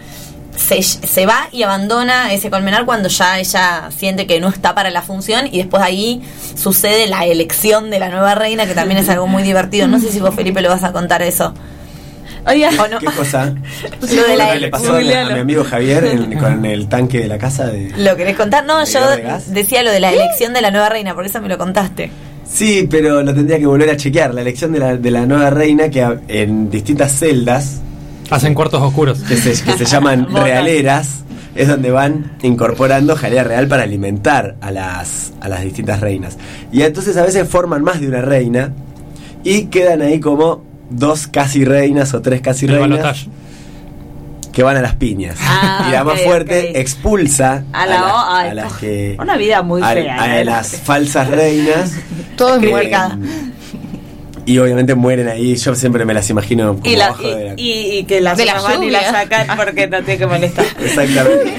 se, 0.57 0.83
se 0.83 1.25
va 1.27 1.49
y 1.53 1.63
abandona 1.63 2.33
ese 2.33 2.51
colmenar 2.51 2.85
cuando 2.85 3.09
ya 3.09 3.39
ella 3.39 3.91
siente 3.97 4.27
que 4.27 4.41
no 4.41 4.49
está 4.49 4.75
para 4.75 4.91
la 4.91 5.03
función 5.03 5.47
y 5.51 5.59
después 5.59 5.83
ahí 5.83 6.23
sucede 6.57 7.07
la 7.07 7.25
elección 7.27 7.91
de 7.91 7.99
la 8.01 8.09
nueva 8.09 8.35
reina, 8.35 8.67
que 8.67 8.75
también 8.75 8.99
es 8.99 9.09
algo 9.09 9.27
muy 9.27 9.43
divertido. 9.43 9.87
No 9.87 10.01
sé 10.01 10.11
si 10.11 10.19
vos, 10.21 10.35
Felipe, 10.35 10.61
lo 10.61 10.69
vas 10.69 10.83
a 10.85 10.93
contar 10.93 11.23
eso. 11.23 11.55
Oye, 12.47 12.67
¿O 12.79 12.89
no? 12.89 12.99
¿Qué 12.99 13.07
cosa? 13.07 13.53
Lo 14.01 14.23
de 14.27 14.37
la 14.37 14.53
¿Qué 14.55 14.61
le 14.61 14.69
pasó 14.69 14.95
a, 14.97 15.01
mi- 15.01 15.13
a 15.13 15.25
mi 15.29 15.41
amigo 15.41 15.65
Javier 15.65 16.05
en- 16.07 16.39
con 16.39 16.65
el 16.65 16.89
tanque 16.89 17.19
de 17.19 17.29
la 17.29 17.37
casa? 17.37 17.67
De... 17.67 17.93
¿Lo 17.99 18.17
querés 18.17 18.37
contar? 18.37 18.65
No, 18.65 18.83
yo 18.87 19.01
decía 19.49 19.83
lo 19.83 19.91
de 19.91 20.01
la 20.01 20.13
elección 20.13 20.55
de 20.55 20.63
la 20.63 20.71
nueva 20.71 20.89
reina, 20.89 21.15
por 21.15 21.27
eso 21.27 21.43
me 21.43 21.49
lo 21.49 21.59
contaste. 21.59 22.11
Sí, 22.51 22.89
pero 22.91 23.23
lo 23.23 23.35
tendría 23.35 23.59
que 23.59 23.67
volver 23.67 23.91
a 23.91 23.97
chequear. 23.99 24.33
La 24.33 24.41
elección 24.41 24.73
de 24.73 24.79
la, 24.79 24.97
de 24.97 25.11
la 25.11 25.27
nueva 25.27 25.51
reina 25.51 25.91
que 25.91 26.07
en 26.29 26.71
distintas 26.71 27.13
celdas 27.19 27.81
Hacen 28.31 28.55
cuartos 28.55 28.83
oscuros. 28.83 29.21
que 29.21 29.37
se, 29.37 29.63
que 29.65 29.73
se 29.79 29.85
llaman 29.91 30.29
realeras 30.35 31.21
es 31.55 31.67
donde 31.67 31.91
van 31.91 32.37
incorporando 32.43 33.17
jalea 33.17 33.43
real 33.43 33.67
para 33.67 33.83
alimentar 33.83 34.57
a 34.61 34.71
las, 34.71 35.33
a 35.41 35.49
las 35.49 35.63
distintas 35.63 36.01
reinas. 36.01 36.37
Y 36.73 36.83
entonces 36.83 37.17
a 37.17 37.23
veces 37.25 37.49
forman 37.49 37.83
más 37.83 38.01
de 38.01 38.07
una 38.09 38.21
reina 38.21 38.73
y 39.45 39.65
quedan 39.67 40.03
ahí 40.03 40.21
como 40.21 40.63
dos 40.91 41.27
casi 41.27 41.65
reinas 41.65 42.15
o 42.15 42.23
tres 42.23 42.41
casi 42.43 42.67
El 42.67 42.79
reinas 42.79 43.27
que 44.53 44.63
van 44.63 44.77
a 44.77 44.83
las 44.83 44.95
piñas. 44.95 45.37
Ah, 45.41 45.87
y 45.89 45.93
la 45.93 46.05
más 46.05 46.21
fuerte 46.23 46.81
expulsa 46.81 47.65
A 47.73 47.87
la 47.87 47.93
las- 48.01 48.13
o- 48.13 48.27
ay, 48.31 48.51
a 48.51 48.55
las 48.55 48.73
que... 48.81 49.17
una 49.19 49.37
vida 49.37 49.63
muy 49.63 49.83
a- 49.83 49.89
fea, 49.93 50.23
a 50.23 50.41
¿eh? 50.41 50.45
las 50.45 50.77
falsas 50.77 51.29
reinas. 51.29 51.93
Todo 52.37 52.57
es 52.57 52.61
y 54.49 54.59
obviamente 54.59 54.95
mueren 54.95 55.29
ahí. 55.29 55.57
Yo 55.57 55.75
siempre 55.75 56.05
me 56.05 56.15
las 56.15 56.29
imagino 56.31 56.75
como 56.77 56.87
y, 56.91 56.97
la- 56.97 57.07
abajo 57.07 57.23
de 57.29 57.45
la... 57.45 57.55
y, 57.57 58.05
que 58.05 58.21
las 58.21 58.39
la 58.39 58.45
y 58.45 58.47
la 58.47 58.75
lluvia. 58.77 59.11
sacan 59.13 59.57
porque 59.57 59.87
no 59.87 60.03
tiene 60.03 60.19
que 60.19 60.27
molestar. 60.27 60.65
Exactamente. 60.83 61.55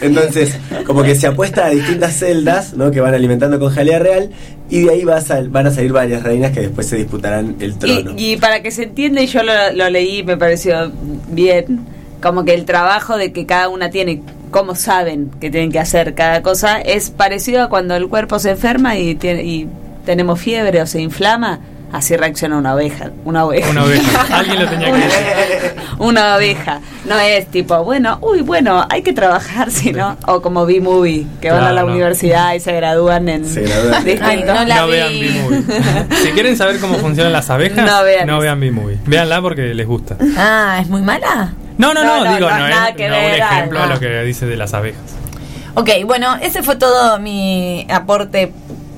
Entonces, 0.00 0.56
como 0.86 1.02
que 1.02 1.14
se 1.14 1.26
apuesta 1.26 1.66
a 1.66 1.70
distintas 1.70 2.14
celdas, 2.18 2.74
¿no? 2.74 2.90
Que 2.90 3.00
van 3.00 3.14
alimentando 3.14 3.58
con 3.58 3.70
jalea 3.72 3.98
real 3.98 4.30
y 4.70 4.82
de 4.82 4.90
ahí 4.90 5.04
va 5.04 5.16
a 5.16 5.20
sal- 5.20 5.48
van 5.48 5.66
a 5.66 5.70
salir 5.70 5.92
varias 5.92 6.22
reinas 6.22 6.52
que 6.52 6.60
después 6.60 6.86
se 6.86 6.96
disputarán 6.96 7.56
el 7.60 7.76
trono. 7.78 8.12
Y, 8.16 8.32
y 8.32 8.36
para 8.36 8.62
que 8.62 8.70
se 8.70 8.84
entienda, 8.84 9.22
y 9.22 9.26
yo 9.26 9.42
lo, 9.42 9.52
lo 9.74 9.88
leí, 9.90 10.22
me 10.22 10.36
pareció 10.36 10.92
bien, 11.28 11.80
como 12.22 12.44
que 12.44 12.54
el 12.54 12.64
trabajo 12.64 13.16
de 13.16 13.32
que 13.32 13.46
cada 13.46 13.68
una 13.68 13.90
tiene 13.90 14.22
cómo 14.50 14.74
saben 14.74 15.30
que 15.40 15.50
tienen 15.50 15.72
que 15.72 15.80
hacer 15.80 16.14
cada 16.14 16.40
cosa 16.42 16.80
es 16.80 17.10
parecido 17.10 17.62
a 17.62 17.68
cuando 17.68 17.96
el 17.96 18.06
cuerpo 18.08 18.38
se 18.38 18.50
enferma 18.50 18.96
y, 18.96 19.14
tiene, 19.16 19.42
y 19.42 19.66
tenemos 20.04 20.40
fiebre 20.40 20.80
o 20.82 20.86
se 20.86 21.00
inflama. 21.00 21.60
Así 21.94 22.16
reacciona 22.16 22.58
una 22.58 22.74
oveja. 22.74 23.10
Una 23.24 23.44
oveja. 23.44 23.70
Una 23.70 23.84
oveja. 23.84 24.26
Alguien 24.36 24.64
lo 24.64 24.68
tenía 24.68 24.92
que 24.92 24.98
decir. 24.98 25.74
Una 25.98 26.34
oveja. 26.34 26.80
No 27.04 27.16
es 27.20 27.46
tipo, 27.46 27.84
bueno, 27.84 28.18
uy, 28.20 28.40
bueno, 28.40 28.84
hay 28.90 29.02
que 29.02 29.12
trabajar, 29.12 29.70
sino. 29.70 30.16
O 30.26 30.42
como 30.42 30.66
B-Movie, 30.66 31.24
que 31.40 31.52
van 31.52 31.62
a 31.62 31.72
la 31.72 31.82
no. 31.82 31.92
universidad 31.92 32.52
y 32.54 32.58
se 32.58 32.72
gradúan 32.72 33.28
en. 33.28 33.46
Se 33.46 33.60
gradúan. 33.62 34.04
Ay, 34.22 34.42
no 34.44 34.64
la 34.64 34.74
no 34.80 34.86
vi. 34.88 34.92
vean 34.92 35.12
B-Movie. 35.20 36.16
Si 36.24 36.28
quieren 36.32 36.56
saber 36.56 36.80
cómo 36.80 36.96
funcionan 36.96 37.32
las 37.32 37.48
abejas, 37.48 37.86
No 37.86 38.02
vean 38.02 38.28
eso. 38.28 38.38
vean 38.40 38.58
B-Movie. 38.58 38.98
Véanla 39.06 39.40
porque 39.40 39.72
les 39.72 39.86
gusta. 39.86 40.16
Ah, 40.36 40.78
¿es 40.82 40.88
muy 40.88 41.00
mala? 41.00 41.52
No, 41.78 41.94
no, 41.94 42.02
no, 42.02 42.18
No, 42.18 42.24
no, 42.24 42.34
digo, 42.34 42.50
no, 42.50 42.58
no, 42.58 42.68
nada 42.68 42.88
es 42.88 42.96
que 42.96 43.08
no, 43.08 43.16
un 43.16 43.22
ejemplo 43.22 43.82
a 43.82 43.86
lo 43.86 44.00
que 44.00 44.22
dice 44.24 44.46
de 44.46 44.56
las 44.56 44.74
abejas. 44.74 45.00
Ok, 45.76 45.90
bueno, 46.06 46.36
ese 46.40 46.62
fue 46.64 46.74
todo 46.76 47.18
mi 47.20 47.86
aporte 47.90 48.52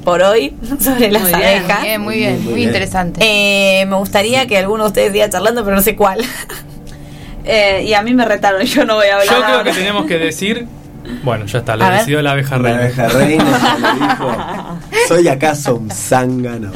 por 0.07 0.23
hoy 0.23 0.55
sobre 0.79 1.11
las 1.11 1.23
Muy 1.23 1.33
bien, 1.33 1.43
abejas. 1.45 1.83
Bien, 1.83 2.01
muy 2.01 2.17
bien, 2.17 2.35
Muy 2.37 2.45
muy, 2.45 2.55
bien. 2.55 2.69
interesante. 2.69 3.21
Eh, 3.25 3.85
me 3.87 3.97
gustaría 3.97 4.47
que 4.47 4.57
alguno 4.57 4.85
de 4.85 4.89
ustedes 4.91 5.13
diga 5.13 5.29
charlando, 5.29 5.65
pero 5.65 5.75
no 5.77 5.83
sé 5.83 5.97
cuál. 5.97 6.25
Eh, 7.49 7.85
y 7.87 7.95
a 7.95 8.03
mí 8.03 8.13
me 8.13 8.25
retaron, 8.25 8.61
yo 8.63 8.85
no 8.85 8.97
voy 8.97 9.07
a 9.07 9.21
hablar. 9.21 9.27
Yo 9.37 9.41
creo 9.45 9.57
ahora. 9.59 9.71
que 9.71 9.79
tenemos 9.79 10.05
que 10.07 10.19
decir. 10.19 10.67
Bueno, 11.23 11.47
ya 11.47 11.59
está, 11.61 11.77
ver. 11.77 11.93
decidió 11.99 12.23
la 12.23 12.33
abeja 12.33 12.57
La 12.59 12.63
reina. 12.63 12.79
abeja 12.81 13.09
reina 13.09 13.45
ya 13.61 13.79
lo 13.79 13.95
dijo. 14.27 14.79
¿Soy 15.09 15.29
acaso 15.29 15.77
un 15.77 15.91
zángano? 15.91 16.71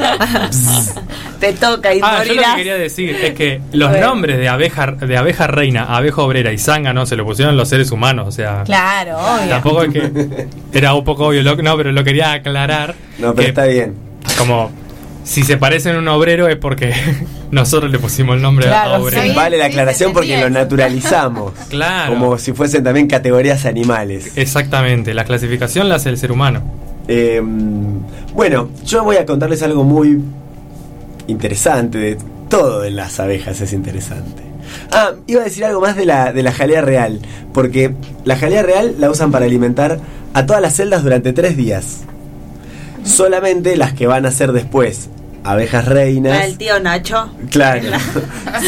Te 1.40 1.52
toca 1.54 1.94
y 1.94 2.00
Ah, 2.02 2.18
yo 2.18 2.18
lo 2.18 2.22
que 2.24 2.28
morirás. 2.34 2.56
quería 2.56 2.74
decir 2.76 3.10
es 3.16 3.34
que 3.34 3.60
los 3.72 3.90
nombres 3.98 4.36
de 4.38 4.48
abeja, 4.48 4.86
de 4.92 5.16
abeja 5.16 5.46
reina, 5.46 5.84
abeja 5.84 6.22
obrera 6.22 6.52
y 6.52 6.58
zángano 6.58 7.06
se 7.06 7.16
lo 7.16 7.24
pusieron 7.24 7.56
los 7.56 7.68
seres 7.68 7.90
humanos, 7.90 8.28
o 8.28 8.32
sea. 8.32 8.62
Claro, 8.64 9.16
obvio. 9.18 9.48
Tampoco 9.48 9.82
es 9.84 9.92
que 9.92 10.46
era 10.72 10.94
un 10.94 11.04
poco 11.04 11.26
obvio, 11.28 11.42
lo- 11.42 11.56
no, 11.56 11.76
pero 11.76 11.92
lo 11.92 12.04
quería 12.04 12.32
aclarar. 12.32 12.94
No, 13.18 13.34
pero 13.34 13.44
que 13.44 13.48
está 13.48 13.64
bien. 13.64 13.94
Como 14.38 14.70
si 15.24 15.42
se 15.42 15.56
parecen 15.56 15.96
a 15.96 15.98
un 15.98 16.08
obrero 16.08 16.46
es 16.48 16.56
porque 16.56 16.92
nosotros 17.50 17.90
le 17.90 17.98
pusimos 17.98 18.36
el 18.36 18.42
nombre 18.42 18.66
Claro, 18.66 19.06
a 19.06 19.10
sí. 19.10 19.32
Vale 19.34 19.58
la 19.58 19.66
aclaración 19.66 20.12
porque 20.12 20.40
lo 20.40 20.50
naturalizamos. 20.50 21.52
Claro. 21.70 22.14
Como 22.14 22.38
si 22.38 22.52
fuesen 22.52 22.82
también 22.82 23.06
categorías 23.06 23.64
animales. 23.64 24.32
Exactamente, 24.36 25.14
la 25.14 25.24
clasificación 25.24 25.88
la 25.88 25.96
hace 25.96 26.08
el 26.08 26.18
ser 26.18 26.32
humano. 26.32 26.62
Eh, 27.06 27.40
bueno, 28.34 28.70
yo 28.84 29.04
voy 29.04 29.16
a 29.16 29.26
contarles 29.26 29.62
algo 29.62 29.84
muy 29.84 30.20
interesante. 31.26 31.98
De 31.98 32.18
todo 32.48 32.84
en 32.84 32.96
las 32.96 33.20
abejas 33.20 33.60
es 33.60 33.72
interesante. 33.72 34.42
Ah, 34.92 35.12
iba 35.26 35.40
a 35.42 35.44
decir 35.44 35.64
algo 35.64 35.80
más 35.80 35.96
de 35.96 36.06
la, 36.06 36.32
de 36.32 36.42
la 36.42 36.52
jalea 36.52 36.80
real. 36.80 37.20
Porque 37.52 37.94
la 38.24 38.36
jalea 38.36 38.62
real 38.62 38.96
la 38.98 39.10
usan 39.10 39.30
para 39.30 39.46
alimentar 39.46 39.98
a 40.34 40.46
todas 40.46 40.62
las 40.62 40.74
celdas 40.74 41.02
durante 41.02 41.32
tres 41.32 41.56
días. 41.56 42.00
Solamente 43.04 43.76
las 43.76 43.92
que 43.92 44.06
van 44.06 44.26
a 44.26 44.30
ser 44.30 44.52
después 44.52 45.08
abejas 45.44 45.86
reinas. 45.86 46.44
El 46.44 46.58
tío 46.58 46.78
Nacho. 46.80 47.30
Claro. 47.50 47.82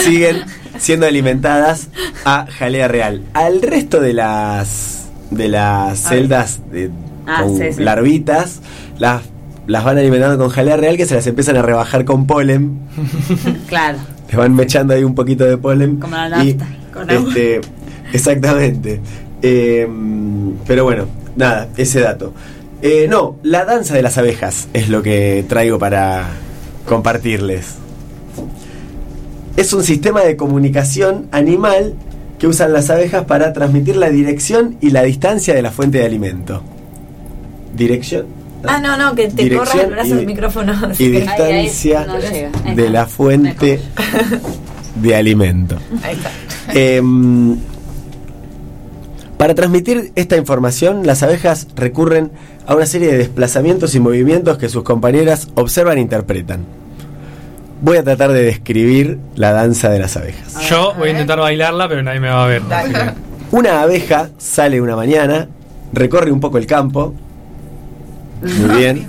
siguen 0.05 0.43
siendo 0.79 1.07
alimentadas 1.07 1.89
a 2.25 2.47
jalea 2.59 2.89
real. 2.89 3.23
Al 3.35 3.63
resto 3.63 4.01
de 4.01 4.13
las 4.15 5.09
de 5.31 5.49
las 5.49 5.99
celdas 6.01 6.61
de, 6.71 6.91
Ah, 7.27 7.43
con 7.45 7.57
sí, 7.57 7.73
sí. 7.73 7.83
larvitas 7.83 8.61
las 8.99 9.23
las 9.69 9.85
van 9.85 9.97
alimentando 9.97 10.37
con 10.39 10.49
jalea 10.49 10.77
real 10.77 10.97
que 10.97 11.07
se 11.07 11.15
las 11.15 11.27
empiezan 11.29 11.57
a 11.57 11.63
rebajar 11.63 12.05
con 12.05 12.27
polen. 12.27 12.81
Claro. 13.69 13.99
Les 14.29 14.37
van 14.37 14.55
mechando 14.55 14.93
ahí 14.95 15.05
un 15.05 15.15
poquito 15.15 15.45
de 15.45 15.57
polen. 15.57 15.97
Como 16.01 16.17
la 16.17 16.43
y, 16.45 16.55
nafta, 16.55 16.67
con 16.93 17.11
agua. 17.11 17.29
este, 17.29 17.61
exactamente. 18.13 19.01
Eh, 19.43 19.89
pero 20.67 20.85
bueno, 20.85 21.07
nada, 21.37 21.69
ese 21.77 22.01
dato. 22.01 22.33
Eh, 22.81 23.07
no, 23.09 23.37
la 23.45 23.65
danza 23.65 23.95
de 23.95 24.03
las 24.03 24.19
abejas 24.19 24.69
es 24.73 24.89
lo 24.89 25.03
que 25.03 25.45
traigo 25.49 25.79
para 25.79 26.27
compartirles. 26.87 27.77
Es 29.57 29.73
un 29.73 29.85
sistema 29.85 30.23
de 30.23 30.37
comunicación 30.37 31.29
animal 31.31 31.95
que 32.39 32.47
usan 32.47 32.73
las 32.73 32.91
abejas 32.91 33.25
para 33.27 33.53
transmitir 33.53 33.97
la 33.97 34.11
dirección 34.11 34.77
y 34.81 34.91
la 34.91 35.03
distancia 35.03 35.55
de 35.55 35.63
la 35.63 35.71
fuente 35.71 35.99
de 35.99 36.07
alimento. 36.07 36.63
Dirección. 37.75 38.27
Ah, 38.67 38.79
no, 38.79 38.97
no, 38.97 39.15
que 39.15 39.29
te 39.29 39.55
corra 39.55 39.83
el 39.83 39.91
brazo 39.91 40.17
del 40.17 40.27
micrófono. 40.27 40.75
y 40.99 41.09
distancia 41.11 42.01
Ahí, 42.01 42.07
ahí, 42.09 42.23
no 42.23 42.31
llega. 42.31 42.51
Ahí 42.65 42.75
de 42.75 42.91
la 42.91 43.07
fuente 43.07 43.81
de 44.97 45.17
alimento. 45.17 45.79
Ahí 46.03 46.17
está. 46.17 46.31
Em, 46.73 47.57
para 49.43 49.57
transmitir 49.57 50.13
esta 50.15 50.37
información, 50.37 51.05
las 51.05 51.25
abejas 51.25 51.67
recurren 51.75 52.31
a 52.65 52.77
una 52.77 52.87
serie 52.87 53.11
de 53.11 53.19
desplazamientos 53.19 53.93
y 53.97 53.99
movimientos 53.99 54.57
que 54.57 54.69
sus 54.69 54.85
compañeras 54.85 55.49
observan 55.57 55.99
e 55.99 56.01
interpretan. 56.01 56.65
Voy 57.81 57.97
a 57.97 58.05
tratar 58.05 58.31
de 58.31 58.45
describir 58.45 59.19
la 59.35 59.51
danza 59.51 59.91
de 59.91 59.99
las 59.99 60.17
abejas. 60.17 60.61
Yo 60.69 60.95
voy 60.97 61.09
a 61.09 61.11
intentar 61.11 61.41
bailarla, 61.41 61.89
pero 61.89 62.05
nadie 62.05 62.21
me 62.21 62.29
va 62.29 62.45
a 62.45 62.47
ver. 62.47 62.63
Una 63.51 63.83
abeja 63.83 64.31
sale 64.39 64.81
una 64.81 64.95
mañana, 64.95 65.49
recorre 65.93 66.31
un 66.31 66.39
poco 66.39 66.59
el 66.59 66.67
campo, 66.69 67.13
muy 68.43 68.79
bien, 68.79 69.09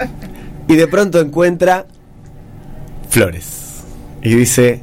y 0.68 0.74
de 0.74 0.86
pronto 0.86 1.20
encuentra 1.20 1.84
flores. 3.10 3.82
Y 4.22 4.36
dice, 4.36 4.82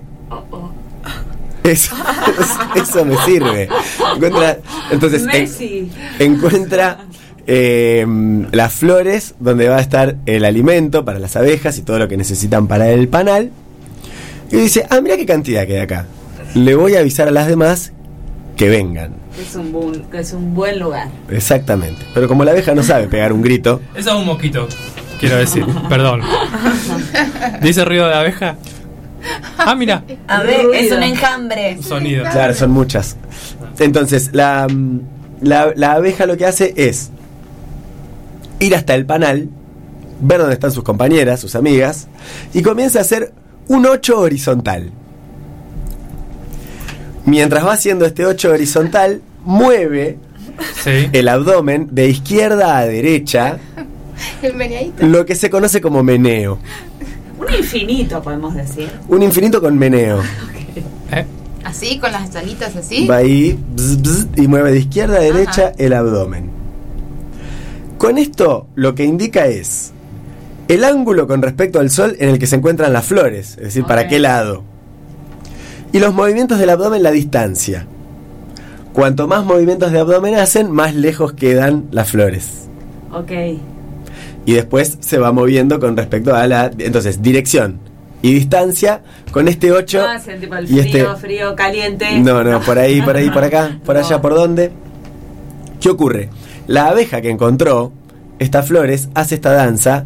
eso, 1.67 1.95
eso 2.75 3.05
me 3.05 3.15
sirve. 3.25 3.69
Encuentra, 4.15 4.57
entonces, 4.91 5.21
en- 5.21 5.27
Messi. 5.27 5.91
encuentra 6.19 6.99
eh, 7.45 8.05
las 8.51 8.73
flores 8.73 9.35
donde 9.39 9.69
va 9.69 9.77
a 9.77 9.81
estar 9.81 10.15
el 10.25 10.43
alimento 10.45 11.05
para 11.05 11.19
las 11.19 11.35
abejas 11.35 11.77
y 11.77 11.81
todo 11.81 11.99
lo 11.99 12.07
que 12.07 12.17
necesitan 12.17 12.67
para 12.67 12.89
el 12.89 13.07
panal. 13.07 13.51
Y 14.51 14.55
dice, 14.57 14.85
ah, 14.89 15.01
mira 15.01 15.17
qué 15.17 15.25
cantidad 15.25 15.65
queda 15.67 15.83
acá. 15.83 16.05
Le 16.55 16.75
voy 16.75 16.95
a 16.95 16.99
avisar 16.99 17.27
a 17.27 17.31
las 17.31 17.47
demás 17.47 17.91
que 18.55 18.69
vengan. 18.69 19.13
Es 19.39 19.55
un, 19.55 19.71
buen, 19.71 20.05
es 20.13 20.33
un 20.33 20.55
buen 20.55 20.79
lugar. 20.79 21.09
Exactamente. 21.29 22.01
Pero 22.13 22.27
como 22.27 22.43
la 22.43 22.51
abeja 22.51 22.73
no 22.73 22.81
sabe 22.81 23.07
pegar 23.07 23.31
un 23.33 23.41
grito, 23.41 23.81
Eso 23.93 24.09
es 24.11 24.15
un 24.15 24.25
mosquito, 24.25 24.67
quiero 25.19 25.35
decir. 25.37 25.65
Perdón. 25.89 26.21
¿Dice 27.61 27.85
ruido 27.85 28.07
de 28.07 28.15
abeja? 28.15 28.55
Ah, 29.57 29.75
mira. 29.75 30.03
A 30.27 30.43
ver, 30.43 30.63
Ruido. 30.65 30.73
es 30.73 30.91
un 30.91 31.03
enjambre. 31.03 31.77
Sonido. 31.81 32.23
claro, 32.31 32.53
son 32.53 32.71
muchas. 32.71 33.17
Entonces, 33.79 34.29
la, 34.33 34.67
la, 35.41 35.73
la 35.75 35.93
abeja 35.93 36.25
lo 36.25 36.37
que 36.37 36.45
hace 36.45 36.73
es 36.77 37.09
ir 38.59 38.75
hasta 38.75 38.95
el 38.95 39.05
panal, 39.05 39.49
ver 40.21 40.39
dónde 40.39 40.53
están 40.53 40.71
sus 40.71 40.83
compañeras, 40.83 41.39
sus 41.39 41.55
amigas, 41.55 42.07
y 42.53 42.61
comienza 42.61 42.99
a 42.99 43.01
hacer 43.03 43.33
un 43.67 43.85
8 43.85 44.19
horizontal. 44.19 44.91
Mientras 47.25 47.65
va 47.65 47.73
haciendo 47.73 48.05
este 48.05 48.25
8 48.25 48.51
horizontal, 48.51 49.21
mueve 49.43 50.17
Sí. 50.83 51.09
el 51.11 51.27
abdomen 51.27 51.89
de 51.91 52.07
izquierda 52.09 52.77
a 52.77 52.85
derecha, 52.85 53.57
El 54.41 54.55
meneadito. 54.55 55.05
lo 55.05 55.25
que 55.25 55.35
se 55.35 55.49
conoce 55.49 55.81
como 55.81 56.01
meneo. 56.03 56.57
Un 57.37 57.53
infinito, 57.53 58.21
podemos 58.21 58.55
decir. 58.55 58.89
Un 59.07 59.23
infinito 59.23 59.61
con 59.61 59.77
meneo. 59.77 60.21
¿Eh? 61.11 61.25
Así, 61.63 61.99
con 61.99 62.11
las 62.11 62.35
alitas 62.35 62.75
así. 62.75 63.05
Va 63.05 63.17
ahí 63.17 63.57
bzz, 63.75 64.01
bzz, 64.01 64.27
y 64.37 64.47
mueve 64.47 64.71
de 64.71 64.79
izquierda 64.79 65.17
a 65.17 65.21
derecha 65.21 65.73
el 65.77 65.93
abdomen. 65.93 66.49
Con 67.97 68.17
esto 68.17 68.67
lo 68.75 68.95
que 68.95 69.03
indica 69.03 69.47
es 69.47 69.91
el 70.67 70.83
ángulo 70.83 71.27
con 71.27 71.41
respecto 71.41 71.79
al 71.79 71.89
sol 71.89 72.15
en 72.19 72.29
el 72.29 72.39
que 72.39 72.47
se 72.47 72.57
encuentran 72.57 72.93
las 72.93 73.05
flores, 73.05 73.51
es 73.57 73.63
decir, 73.63 73.85
para 73.85 74.07
qué 74.07 74.19
lado. 74.19 74.63
Y 75.93 75.99
los 75.99 76.13
movimientos 76.13 76.59
del 76.59 76.69
abdomen, 76.69 77.03
la 77.03 77.11
distancia. 77.11 77.87
Cuanto 78.93 79.27
más 79.27 79.45
movimientos 79.45 79.91
de 79.91 79.99
abdomen 79.99 80.35
hacen, 80.35 80.71
más 80.71 80.93
lejos 80.95 81.33
quedan 81.33 81.85
las 81.91 82.11
flores. 82.11 82.67
Ok. 83.13 83.31
Y 84.47 84.53
después 84.53 84.97
se 85.01 85.19
va 85.19 85.31
moviendo 85.31 85.79
con 85.79 85.95
respecto 85.95 86.33
a 86.35 86.47
la... 86.47 86.71
Entonces, 86.79 87.21
dirección 87.21 87.79
y 88.21 88.33
distancia 88.33 89.01
con 89.31 89.47
este 89.47 89.71
8 89.71 89.99
No 89.99 90.07
hacen 90.07 90.39
tipo 90.41 90.55
el 90.55 90.63
y 90.65 90.67
frío, 90.81 90.81
este... 90.81 91.05
frío, 91.21 91.55
caliente. 91.55 92.19
No, 92.19 92.43
no, 92.43 92.59
por 92.61 92.79
ahí, 92.79 92.99
por 93.01 93.15
ahí, 93.15 93.29
por 93.29 93.43
acá, 93.43 93.77
por 93.85 93.95
allá, 93.97 94.19
por 94.21 94.33
dónde. 94.33 94.71
¿Qué 95.79 95.89
ocurre? 95.89 96.29
La 96.65 96.87
abeja 96.87 97.21
que 97.21 97.29
encontró 97.29 97.91
estas 98.39 98.67
flores 98.67 99.09
hace 99.13 99.35
esta 99.35 99.51
danza 99.51 100.05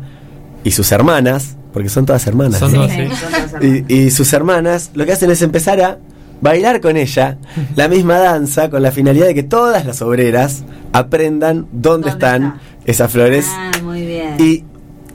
y 0.63 0.71
sus 0.71 0.91
hermanas, 0.91 1.55
porque 1.71 1.89
son 1.89 2.05
todas 2.05 2.25
hermanas, 2.27 2.59
Son 2.59 2.73
¿no? 2.73 2.81
dos, 2.81 2.91
sí. 2.91 3.85
y, 3.87 3.93
y 4.05 4.11
sus 4.11 4.33
hermanas 4.33 4.91
lo 4.93 5.05
que 5.05 5.13
hacen 5.13 5.31
es 5.31 5.41
empezar 5.41 5.79
a 5.81 5.99
bailar 6.41 6.81
con 6.81 6.97
ella 6.97 7.37
la 7.75 7.87
misma 7.87 8.17
danza 8.17 8.69
con 8.69 8.81
la 8.83 8.91
finalidad 8.91 9.27
de 9.27 9.35
que 9.35 9.43
todas 9.43 9.85
las 9.85 10.01
obreras 10.01 10.63
aprendan 10.93 11.67
dónde, 11.71 11.79
¿Dónde 11.81 12.09
están 12.09 12.43
está? 12.43 12.91
esas 12.91 13.11
flores 13.11 13.45
Ah, 13.49 13.70
muy 13.91 14.05
bien. 14.05 14.35
y 14.39 14.63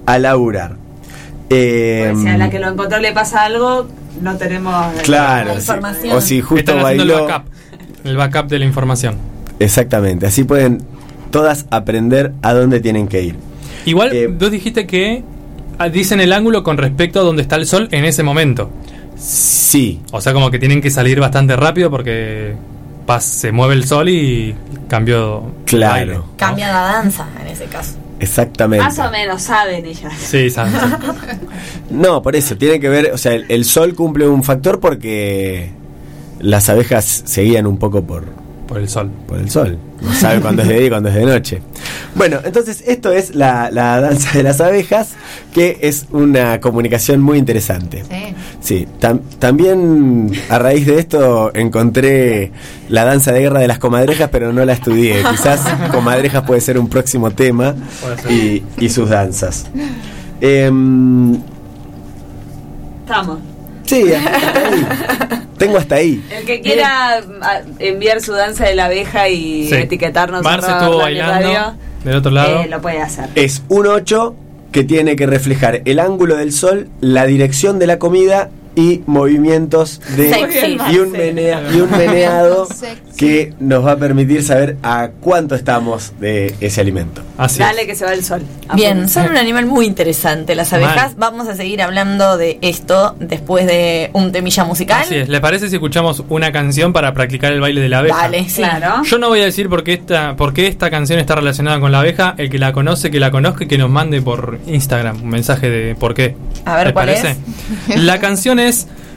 a 0.07 0.19
laburar. 0.19 0.77
Eh, 1.51 2.09
Pues 2.13 2.23
si 2.25 2.29
a 2.29 2.37
la 2.39 2.51
que 2.51 2.59
lo 2.59 2.69
encontró 2.69 2.99
le 2.99 3.13
pasa 3.13 3.45
algo, 3.45 3.87
no 4.21 4.37
tenemos. 4.37 4.75
claro, 5.03 5.49
La 5.49 5.55
sí. 5.55 5.61
información. 5.61 6.17
o 6.17 6.21
si 6.21 6.41
justo 6.41 6.73
Están 6.73 6.79
haciendo 6.85 7.03
el 7.05 7.09
bailó. 7.11 7.27
backup. 7.27 7.53
El 8.05 8.17
backup 8.17 8.47
de 8.49 8.59
la 8.59 8.65
información. 8.65 9.17
Exactamente, 9.59 10.27
así 10.27 10.45
pueden 10.45 10.83
todas 11.31 11.67
aprender 11.71 12.33
a 12.43 12.53
dónde 12.53 12.81
tienen 12.81 13.09
que 13.09 13.23
ir. 13.23 13.37
Igual, 13.85 14.13
Eh, 14.15 14.27
vos 14.29 14.51
dijiste 14.51 14.87
que 14.87 15.23
ah, 15.79 15.89
dicen 15.89 16.21
el 16.21 16.33
ángulo 16.33 16.63
con 16.63 16.77
respecto 16.77 17.21
a 17.21 17.23
donde 17.23 17.43
está 17.43 17.57
el 17.57 17.67
sol 17.67 17.89
en 17.93 18.05
ese 18.05 18.23
momento. 18.23 18.71
Sí, 19.17 20.01
O 20.13 20.21
sea, 20.21 20.33
como 20.33 20.51
que 20.51 20.59
tienen 20.59 20.81
que 20.81 20.91
salir 20.91 21.21
bastante 21.21 21.57
rápido 21.57 21.91
porque 21.91 22.55
pas- 23.07 23.21
se 23.21 23.51
mueve 23.53 23.75
el 23.75 23.87
sol 23.87 24.09
y 24.09 24.55
cambió. 24.89 25.51
Claro. 25.65 25.93
baile, 25.95 26.15
¿no? 26.15 26.25
Cambia 26.37 26.69
la 26.73 26.81
danza 26.81 27.27
en 27.41 27.47
ese 27.49 27.65
caso. 27.65 27.95
Exactamente. 28.21 28.85
Más 28.85 28.99
o 28.99 29.11
menos 29.11 29.43
saben 29.43 29.85
ellas. 29.87 30.13
Sí, 30.19 30.51
saben. 30.51 30.75
No, 31.91 32.21
por 32.21 32.35
eso, 32.35 32.57
tiene 32.57 32.81
que 32.81 32.89
ver, 32.89 33.13
o 33.13 33.19
sea, 33.19 33.33
el, 33.35 33.47
el 33.49 33.65
sol 33.65 33.95
cumple 33.95 34.27
un 34.27 34.43
factor 34.43 34.81
porque 34.81 35.71
las 36.41 36.69
abejas 36.69 37.23
se 37.25 37.43
guían 37.43 37.67
un 37.67 37.79
poco 37.79 38.03
por, 38.03 38.25
por 38.67 38.79
el 38.79 38.89
sol. 38.89 39.11
por 39.29 39.39
el 39.39 39.49
sol. 39.51 39.79
No 40.03 40.13
sabe 40.13 40.41
cuándo 40.41 40.63
es 40.63 40.69
de 40.69 40.75
día 40.75 40.87
y 40.87 40.89
cuándo 40.91 41.09
es 41.09 41.15
de 41.15 41.25
noche. 41.25 41.63
Bueno, 42.15 42.39
entonces 42.45 42.83
esto 42.87 43.13
es 43.13 43.35
la, 43.35 43.71
la 43.71 44.01
danza 44.01 44.33
de 44.37 44.43
las 44.43 44.61
abejas, 44.61 45.11
que 45.55 45.79
es 45.83 46.07
una 46.11 46.61
comunicación 46.61 47.21
muy 47.23 47.39
interesante. 47.39 48.03
Sí. 48.09 48.35
Sí, 48.61 48.87
tam- 49.01 49.21
también 49.39 50.31
a 50.51 50.59
raíz 50.59 50.87
de 50.87 50.99
esto 50.99 51.51
encontré 51.55 52.51
la 52.89 53.05
danza 53.05 53.33
de 53.33 53.41
guerra 53.41 53.61
de 53.61 53.69
las 53.69 53.79
comadrejas, 53.79 54.29
pero 54.31 54.53
no 54.53 54.65
la 54.65 54.73
estudié. 54.73 55.23
Quizás 55.31 55.61
comadrejas 55.93 56.43
puede 56.45 56.61
ser 56.61 56.79
un 56.79 56.89
próximo 56.89 57.31
tema 57.31 57.75
y, 58.29 58.63
y 58.79 58.89
sus 58.89 59.09
danzas. 59.11 59.67
Estamos. 63.05 63.39
Sí, 63.87 64.13
hasta 64.13 64.69
ahí. 64.69 64.87
Tengo 65.59 65.79
hasta 65.79 65.95
ahí. 65.95 66.23
El 66.31 66.45
que 66.45 66.61
quiera 66.61 67.23
enviar 67.79 68.21
su 68.21 68.33
danza 68.33 68.65
de 68.67 68.75
la 68.75 68.87
abeja 68.87 69.29
y 69.29 69.69
Sí. 69.69 69.75
etiquetarnos 69.75 70.43
Marce 70.43 70.71
estuvo 70.71 70.99
bailando 70.99 71.49
Radio, 71.49 71.75
del 72.05 72.17
otro 72.17 72.31
lado. 72.31 72.61
eh, 72.63 72.69
lo 72.69 72.81
puede 72.83 73.01
hacer. 73.01 73.29
Es 73.35 73.63
un 73.69 73.87
8 73.87 74.35
que 74.73 74.85
tiene 74.85 75.17
que 75.17 75.27
reflejar 75.27 75.81
el 75.87 75.99
ángulo 76.01 76.37
del 76.37 76.53
sol, 76.53 76.89
la 77.01 77.25
dirección 77.25 77.79
de 77.79 77.87
la 77.87 77.99
comida 77.99 78.51
y 78.77 79.03
movimientos 79.07 80.01
de 80.17 80.31
Sexy. 80.31 80.79
y 80.93 80.99
un, 80.99 81.11
menea- 81.13 81.63
y 81.75 81.81
un 81.81 81.91
meneado 81.91 82.67
Sexy. 82.73 83.17
que 83.17 83.55
nos 83.59 83.85
va 83.85 83.93
a 83.93 83.97
permitir 83.97 84.43
saber 84.43 84.77
a 84.83 85.09
cuánto 85.21 85.55
estamos 85.55 86.13
de 86.21 86.55
ese 86.61 86.83
alimento. 86.83 87.23
Así 87.39 87.59
Dale 87.59 87.81
es. 87.83 87.87
que 87.89 87.95
se 87.95 88.05
va 88.05 88.13
el 88.13 88.23
sol. 88.23 88.43
Bien, 88.75 89.09
son 89.09 89.31
un 89.31 89.37
animal 89.39 89.67
muy 89.67 89.87
interesante 89.87 90.55
las 90.55 90.73
abejas. 90.73 91.17
Mal. 91.17 91.31
Vamos 91.33 91.49
a 91.49 91.57
seguir 91.57 91.81
hablando 91.83 92.37
de 92.37 92.59
esto 92.61 93.17
después 93.19 93.67
de 93.67 94.11
un 94.13 94.31
temilla 94.31 94.65
musical. 94.65 95.01
Así 95.03 95.17
es. 95.17 95.29
¿Les 95.29 95.41
parece 95.41 95.69
si 95.71 95.77
escuchamos 95.77 96.23
una 96.29 96.53
canción 96.53 96.93
para 96.93 97.15
practicar 97.15 97.53
el 97.53 97.61
baile 97.61 97.81
de 97.81 97.89
la 97.89 98.01
abeja? 98.01 98.17
Dale, 98.23 98.45
sí. 98.49 98.61
Claro. 98.63 99.03
Yo 99.05 99.19
no 99.19 99.29
voy 99.29 99.41
a 99.41 99.45
decir 99.47 99.69
por 99.71 99.85
qué, 99.85 99.95
esta, 99.95 100.37
por 100.37 100.53
qué 100.53 100.67
esta 100.67 100.91
canción 100.91 101.19
está 101.19 101.35
relacionada 101.35 101.81
con 101.81 101.93
la 101.93 102.01
abeja. 102.01 102.35
El 102.37 102.51
que 102.51 102.59
la 102.59 102.73
conoce, 102.73 103.11
que 103.11 103.21
la 103.21 103.31
conozca 103.31 103.65
y 103.65 103.69
que 103.69 103.79
nos 103.79 103.89
mande 103.89 104.21
por 104.21 104.59
Instagram 104.67 105.23
un 105.23 105.29
mensaje 105.31 105.71
de 105.71 105.95
por 105.95 106.13
qué. 106.13 106.37
A 106.67 106.77
ver, 106.77 106.87
¿Les 106.89 106.93
¿cuál 106.93 107.07
parece? 107.07 107.37
La 107.97 108.19
canción 108.21 108.59
es 108.59 108.66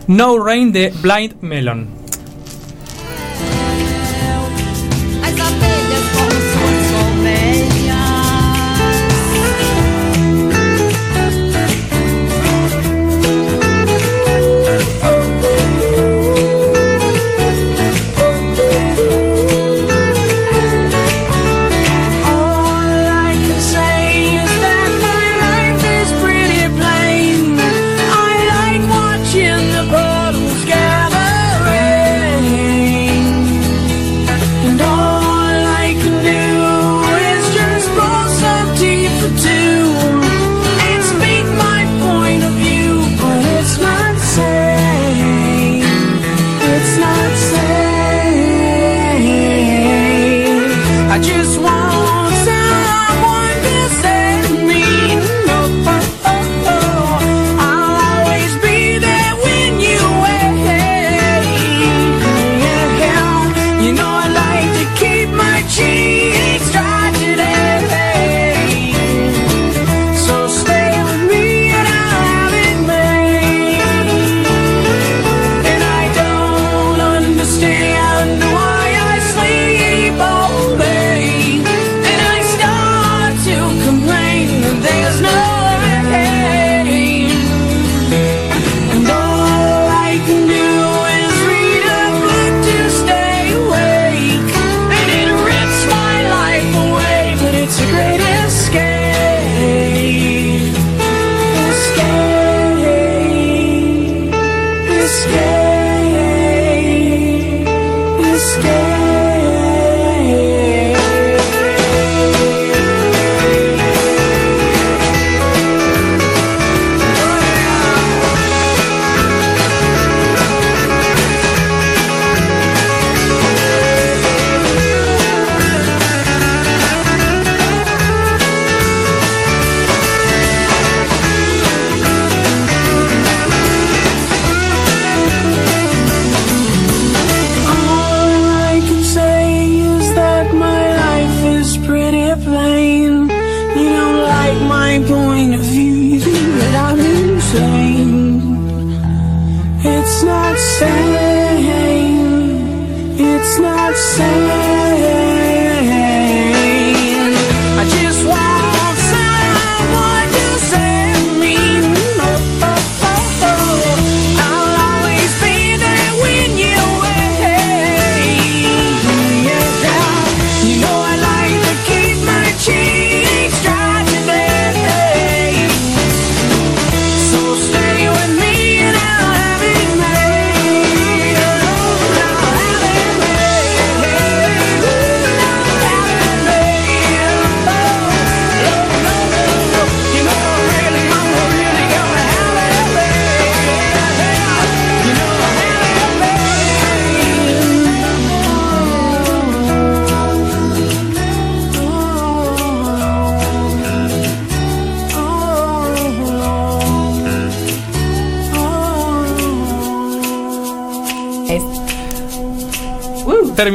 No 0.07 0.37
Rain 0.37 0.71
de 0.71 0.91
Blind 1.01 1.41
Melon. 1.41 1.98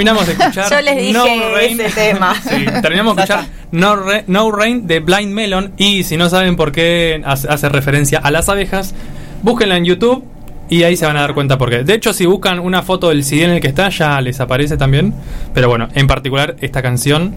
Terminamos 0.04 0.26
de 0.26 0.32
escuchar 0.32 0.70
Yo 0.70 0.80
les 0.80 0.96
dije 0.96 1.12
No 1.12 1.54
Rain. 1.54 1.80
ese 1.80 1.94
tema. 1.94 2.34
Sí, 2.42 2.64
terminamos 2.82 3.16
de 3.16 3.22
escuchar 3.22 3.46
No 3.72 4.50
Rain 4.50 4.86
de 4.86 5.00
Blind 5.00 5.32
Melon. 5.32 5.72
Y 5.76 6.04
si 6.04 6.16
no 6.16 6.28
saben 6.28 6.56
por 6.56 6.72
qué 6.72 7.22
hace, 7.24 7.48
hace 7.48 7.68
referencia 7.68 8.18
a 8.18 8.30
las 8.30 8.48
abejas, 8.48 8.94
búsquenla 9.42 9.76
en 9.76 9.84
YouTube 9.84 10.24
y 10.68 10.82
ahí 10.82 10.96
se 10.96 11.06
van 11.06 11.16
a 11.16 11.20
dar 11.20 11.34
cuenta 11.34 11.58
por 11.58 11.70
qué. 11.70 11.84
De 11.84 11.94
hecho, 11.94 12.12
si 12.12 12.26
buscan 12.26 12.58
una 12.58 12.82
foto 12.82 13.10
del 13.10 13.24
CD 13.24 13.44
en 13.44 13.50
el 13.50 13.60
que 13.60 13.68
está, 13.68 13.88
ya 13.90 14.20
les 14.20 14.40
aparece 14.40 14.76
también. 14.76 15.14
Pero 15.52 15.68
bueno, 15.68 15.88
en 15.94 16.06
particular, 16.06 16.56
esta 16.60 16.82
canción 16.82 17.34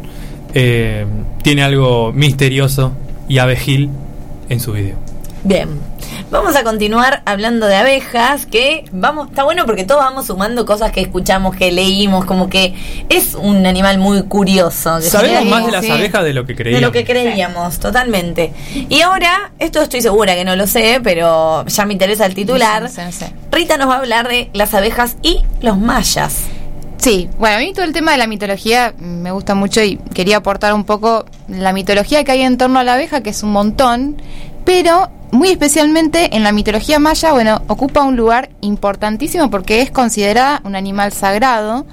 eh, 0.53 1.05
tiene 1.43 1.63
algo 1.63 2.11
misterioso 2.13 2.93
y 3.27 3.39
abejil 3.39 3.89
en 4.49 4.59
su 4.59 4.73
video. 4.73 4.95
Bien. 5.43 5.69
Vamos 6.37 6.55
a 6.55 6.63
continuar 6.63 7.23
hablando 7.25 7.65
de 7.65 7.75
abejas, 7.75 8.45
que 8.45 8.85
vamos, 8.91 9.29
está 9.29 9.43
bueno 9.43 9.65
porque 9.65 9.85
todos 9.85 10.01
vamos 10.01 10.27
sumando 10.27 10.67
cosas 10.67 10.91
que 10.91 11.01
escuchamos, 11.01 11.55
que 11.55 11.71
leímos, 11.71 12.25
como 12.25 12.47
que 12.47 12.75
es 13.09 13.33
un 13.33 13.65
animal 13.65 13.97
muy 13.97 14.21
curioso. 14.21 14.97
que 14.97 15.09
Sabemos 15.09 15.45
más 15.45 15.65
de 15.65 15.71
las 15.71 15.83
sí. 15.83 15.89
abejas 15.89 16.23
de 16.23 16.33
lo 16.35 16.45
que 16.45 16.53
de 16.53 16.57
creíamos. 16.57 16.81
lo 16.83 16.91
que 16.91 17.05
creíamos, 17.05 17.79
totalmente. 17.79 18.53
Y 18.87 19.01
ahora, 19.01 19.51
esto 19.57 19.81
estoy 19.81 20.01
segura 20.01 20.35
que 20.35 20.45
no 20.45 20.55
lo 20.55 20.67
sé, 20.67 21.01
pero 21.03 21.65
ya 21.65 21.85
me 21.87 21.93
interesa 21.93 22.27
el 22.27 22.35
titular. 22.35 22.83
No 22.83 22.87
sé, 22.89 23.03
no 23.03 23.11
sé. 23.11 23.33
Rita 23.51 23.77
nos 23.77 23.89
va 23.89 23.95
a 23.95 23.97
hablar 23.97 24.27
de 24.27 24.51
las 24.53 24.75
abejas 24.75 25.17
y 25.23 25.43
los 25.61 25.79
mayas. 25.79 26.43
Sí, 26.97 27.29
bueno, 27.39 27.55
a 27.55 27.59
mí 27.59 27.73
todo 27.73 27.83
el 27.83 27.93
tema 27.93 28.11
de 28.11 28.19
la 28.19 28.27
mitología 28.27 28.93
me 28.99 29.31
gusta 29.31 29.55
mucho 29.55 29.81
y 29.81 29.97
quería 30.13 30.37
aportar 30.37 30.75
un 30.75 30.83
poco 30.83 31.25
la 31.47 31.73
mitología 31.73 32.23
que 32.23 32.31
hay 32.33 32.43
en 32.43 32.59
torno 32.59 32.77
a 32.77 32.83
la 32.83 32.93
abeja, 32.93 33.21
que 33.21 33.31
es 33.31 33.41
un 33.41 33.51
montón, 33.53 34.21
pero 34.65 35.09
muy 35.37 35.49
especialmente 35.49 36.35
en 36.35 36.43
la 36.43 36.51
mitología 36.51 36.99
maya, 36.99 37.31
bueno, 37.31 37.61
ocupa 37.67 38.03
un 38.03 38.17
lugar 38.17 38.49
importantísimo 38.61 39.49
porque 39.49 39.81
es 39.81 39.91
considerada 39.91 40.61
un 40.63 40.75
animal 40.75 41.13
sagrado 41.13 41.85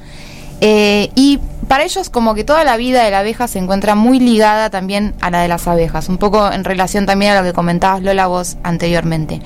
eh, 0.60 1.10
y 1.14 1.38
para 1.68 1.84
ellos 1.84 2.10
como 2.10 2.34
que 2.34 2.44
toda 2.44 2.64
la 2.64 2.76
vida 2.76 3.04
de 3.04 3.10
la 3.10 3.20
abeja 3.20 3.48
se 3.48 3.58
encuentra 3.58 3.94
muy 3.94 4.18
ligada 4.18 4.70
también 4.70 5.14
a 5.20 5.30
la 5.30 5.42
de 5.42 5.48
las 5.48 5.66
abejas, 5.68 6.08
un 6.08 6.18
poco 6.18 6.50
en 6.50 6.64
relación 6.64 7.06
también 7.06 7.32
a 7.32 7.40
lo 7.40 7.46
que 7.46 7.52
comentabas 7.52 8.02
Lola 8.02 8.26
vos 8.26 8.56
anteriormente. 8.62 9.40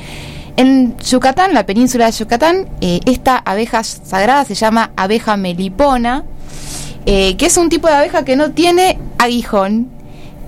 En 0.56 0.96
Yucatán, 0.98 1.54
la 1.54 1.66
península 1.66 2.06
de 2.06 2.12
Yucatán, 2.12 2.68
eh, 2.80 3.00
esta 3.04 3.36
abeja 3.36 3.84
sagrada 3.84 4.44
se 4.44 4.54
llama 4.54 4.90
abeja 4.96 5.36
melipona, 5.36 6.24
eh, 7.06 7.36
que 7.36 7.46
es 7.46 7.56
un 7.56 7.68
tipo 7.68 7.86
de 7.88 7.94
abeja 7.94 8.24
que 8.24 8.36
no 8.36 8.50
tiene 8.50 8.98
aguijón, 9.18 9.88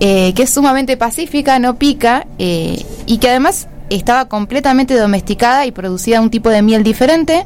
eh, 0.03 0.33
que 0.33 0.43
es 0.43 0.49
sumamente 0.49 0.97
pacífica, 0.97 1.59
no 1.59 1.75
pica, 1.75 2.25
eh, 2.39 2.83
y 3.05 3.19
que 3.19 3.29
además 3.29 3.67
estaba 3.91 4.27
completamente 4.27 4.95
domesticada 4.95 5.67
y 5.67 5.71
producía 5.71 6.21
un 6.21 6.31
tipo 6.31 6.49
de 6.49 6.63
miel 6.63 6.81
diferente 6.81 7.45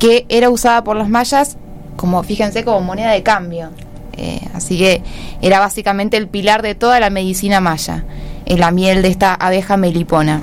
que 0.00 0.26
era 0.28 0.50
usada 0.50 0.82
por 0.82 0.96
los 0.96 1.08
mayas 1.08 1.56
como, 1.94 2.20
fíjense, 2.24 2.64
como 2.64 2.80
moneda 2.80 3.12
de 3.12 3.22
cambio. 3.22 3.70
Eh, 4.14 4.40
así 4.52 4.78
que 4.78 5.00
era 5.42 5.60
básicamente 5.60 6.16
el 6.16 6.26
pilar 6.26 6.60
de 6.62 6.74
toda 6.74 6.98
la 6.98 7.08
medicina 7.08 7.60
maya, 7.60 8.04
la 8.46 8.72
miel 8.72 9.02
de 9.02 9.08
esta 9.08 9.32
abeja 9.34 9.76
melipona. 9.76 10.42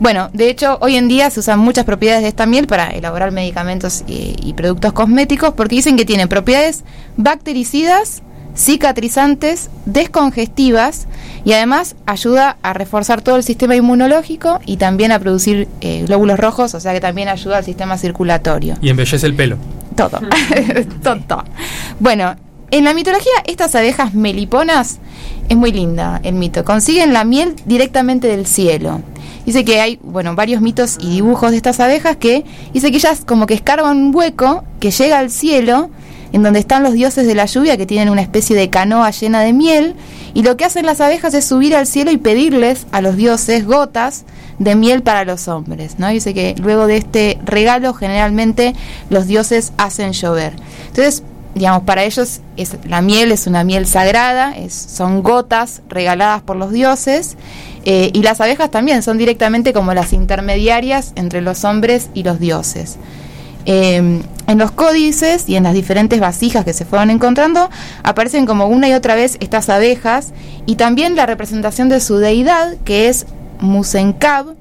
Bueno, 0.00 0.30
de 0.32 0.48
hecho, 0.48 0.78
hoy 0.80 0.96
en 0.96 1.06
día 1.08 1.28
se 1.28 1.40
usan 1.40 1.58
muchas 1.58 1.84
propiedades 1.84 2.22
de 2.22 2.28
esta 2.28 2.46
miel 2.46 2.66
para 2.66 2.88
elaborar 2.88 3.30
medicamentos 3.30 4.04
y, 4.06 4.36
y 4.42 4.54
productos 4.54 4.94
cosméticos 4.94 5.52
porque 5.52 5.76
dicen 5.76 5.98
que 5.98 6.06
tiene 6.06 6.28
propiedades 6.28 6.82
bactericidas, 7.18 8.22
cicatrizantes, 8.56 9.70
descongestivas 9.84 11.06
y 11.44 11.52
además 11.52 11.94
ayuda 12.06 12.56
a 12.62 12.72
reforzar 12.72 13.20
todo 13.20 13.36
el 13.36 13.44
sistema 13.44 13.76
inmunológico 13.76 14.60
y 14.66 14.78
también 14.78 15.12
a 15.12 15.18
producir 15.18 15.68
eh, 15.80 16.04
glóbulos 16.06 16.40
rojos, 16.40 16.74
o 16.74 16.80
sea 16.80 16.92
que 16.92 17.00
también 17.00 17.28
ayuda 17.28 17.58
al 17.58 17.64
sistema 17.64 17.98
circulatorio. 17.98 18.76
Y 18.80 18.88
embellece 18.88 19.26
el 19.26 19.34
pelo. 19.34 19.58
Todo. 19.94 20.20
Todo. 21.02 21.44
Bueno, 22.00 22.36
en 22.70 22.84
la 22.84 22.94
mitología, 22.94 23.32
estas 23.46 23.74
abejas 23.74 24.14
meliponas 24.14 24.98
es 25.48 25.56
muy 25.56 25.70
linda 25.70 26.20
el 26.24 26.34
mito. 26.34 26.64
Consiguen 26.64 27.12
la 27.12 27.24
miel 27.24 27.54
directamente 27.64 28.26
del 28.26 28.46
cielo. 28.46 29.00
Dice 29.44 29.64
que 29.64 29.80
hay, 29.80 30.00
bueno, 30.02 30.34
varios 30.34 30.60
mitos 30.60 30.96
y 31.00 31.10
dibujos 31.10 31.52
de 31.52 31.58
estas 31.58 31.78
abejas 31.78 32.16
que 32.16 32.44
dice 32.72 32.90
que 32.90 32.96
ellas 32.96 33.22
como 33.24 33.46
que 33.46 33.54
escarban 33.54 33.96
un 33.96 34.14
hueco 34.14 34.64
que 34.80 34.90
llega 34.90 35.18
al 35.18 35.30
cielo 35.30 35.90
en 36.36 36.42
donde 36.42 36.58
están 36.58 36.82
los 36.82 36.92
dioses 36.92 37.26
de 37.26 37.34
la 37.34 37.46
lluvia 37.46 37.78
que 37.78 37.86
tienen 37.86 38.10
una 38.10 38.20
especie 38.20 38.54
de 38.54 38.68
canoa 38.68 39.10
llena 39.10 39.40
de 39.40 39.54
miel 39.54 39.94
y 40.34 40.42
lo 40.42 40.58
que 40.58 40.66
hacen 40.66 40.84
las 40.84 41.00
abejas 41.00 41.32
es 41.32 41.46
subir 41.46 41.74
al 41.74 41.86
cielo 41.86 42.10
y 42.10 42.18
pedirles 42.18 42.86
a 42.92 43.00
los 43.00 43.16
dioses 43.16 43.64
gotas 43.64 44.26
de 44.58 44.74
miel 44.74 45.02
para 45.02 45.24
los 45.24 45.48
hombres, 45.48 45.98
¿no? 45.98 46.08
Dice 46.08 46.34
que 46.34 46.54
luego 46.60 46.86
de 46.86 46.98
este 46.98 47.38
regalo 47.46 47.94
generalmente 47.94 48.74
los 49.08 49.26
dioses 49.26 49.72
hacen 49.78 50.12
llover. 50.12 50.52
Entonces, 50.88 51.22
digamos, 51.54 51.84
para 51.84 52.04
ellos 52.04 52.42
la 52.86 53.00
miel 53.00 53.32
es 53.32 53.46
una 53.46 53.64
miel 53.64 53.86
sagrada, 53.86 54.54
son 54.68 55.22
gotas 55.22 55.80
regaladas 55.88 56.42
por 56.42 56.56
los 56.56 56.70
dioses, 56.70 57.38
eh, 57.86 58.10
y 58.12 58.20
las 58.20 58.42
abejas 58.42 58.70
también 58.70 59.02
son 59.02 59.16
directamente 59.16 59.72
como 59.72 59.94
las 59.94 60.12
intermediarias 60.12 61.12
entre 61.14 61.40
los 61.40 61.64
hombres 61.64 62.10
y 62.12 62.24
los 62.24 62.38
dioses. 62.38 62.98
Eh, 63.66 64.22
en 64.46 64.58
los 64.58 64.70
códices 64.70 65.48
y 65.48 65.56
en 65.56 65.64
las 65.64 65.74
diferentes 65.74 66.20
vasijas 66.20 66.64
que 66.64 66.72
se 66.72 66.84
fueron 66.84 67.10
encontrando 67.10 67.68
aparecen 68.04 68.46
como 68.46 68.66
una 68.66 68.88
y 68.88 68.94
otra 68.94 69.14
vez 69.14 69.36
estas 69.40 69.68
abejas 69.68 70.32
y 70.66 70.76
también 70.76 71.16
la 71.16 71.26
representación 71.26 71.88
de 71.88 72.00
su 72.00 72.18
deidad 72.18 72.76
que 72.84 73.08
es 73.08 73.26
Musencab, 73.58 74.54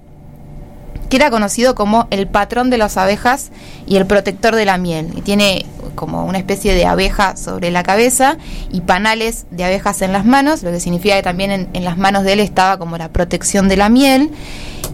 que 1.09 1.17
era 1.17 1.29
conocido 1.29 1.75
como 1.75 2.07
el 2.09 2.27
patrón 2.27 2.71
de 2.71 2.79
las 2.79 2.97
abejas 2.97 3.51
y 3.85 3.97
el 3.97 4.07
protector 4.07 4.55
de 4.55 4.65
la 4.65 4.79
miel. 4.79 5.11
Y 5.15 5.21
tiene 5.21 5.65
como 5.93 6.25
una 6.25 6.39
especie 6.39 6.73
de 6.73 6.85
abeja 6.85 7.37
sobre 7.37 7.69
la 7.69 7.83
cabeza 7.83 8.37
y 8.71 8.81
panales 8.81 9.45
de 9.51 9.65
abejas 9.65 10.01
en 10.01 10.13
las 10.13 10.25
manos, 10.25 10.63
lo 10.63 10.71
que 10.71 10.79
significa 10.79 11.15
que 11.15 11.23
también 11.23 11.51
en, 11.51 11.69
en 11.73 11.83
las 11.85 11.97
manos 11.97 12.23
de 12.23 12.33
él 12.33 12.39
estaba 12.39 12.79
como 12.79 12.97
la 12.97 13.09
protección 13.09 13.69
de 13.69 13.77
la 13.77 13.89
miel. 13.89 14.31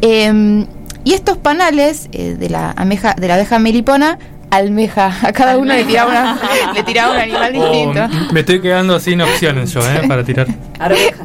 Eh, 0.01 0.65
y 1.03 1.13
estos 1.13 1.37
panales 1.37 2.09
eh, 2.11 2.35
de, 2.37 2.49
la 2.49 2.75
de 3.17 3.27
la 3.27 3.33
abeja 3.35 3.59
melipona, 3.59 4.19
almeja, 4.51 5.11
a 5.23 5.31
cada 5.31 5.57
uno 5.57 5.73
le 5.73 5.83
tiraba, 5.85 6.11
una- 6.11 6.73
le 6.73 6.83
tiraba 6.83 7.13
un 7.13 7.19
animal 7.19 7.53
Oh, 7.55 7.61
distinto. 7.71 8.33
me 8.33 8.41
estoy 8.41 8.61
quedando 8.61 8.99
sin 8.99 9.21
opciones 9.21 9.71
yo, 9.73 9.79
¿eh? 9.81 10.07
Para 10.07 10.23
tirar. 10.23 10.47
Arveja. 10.79 11.23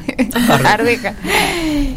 Arveja. 0.64 1.14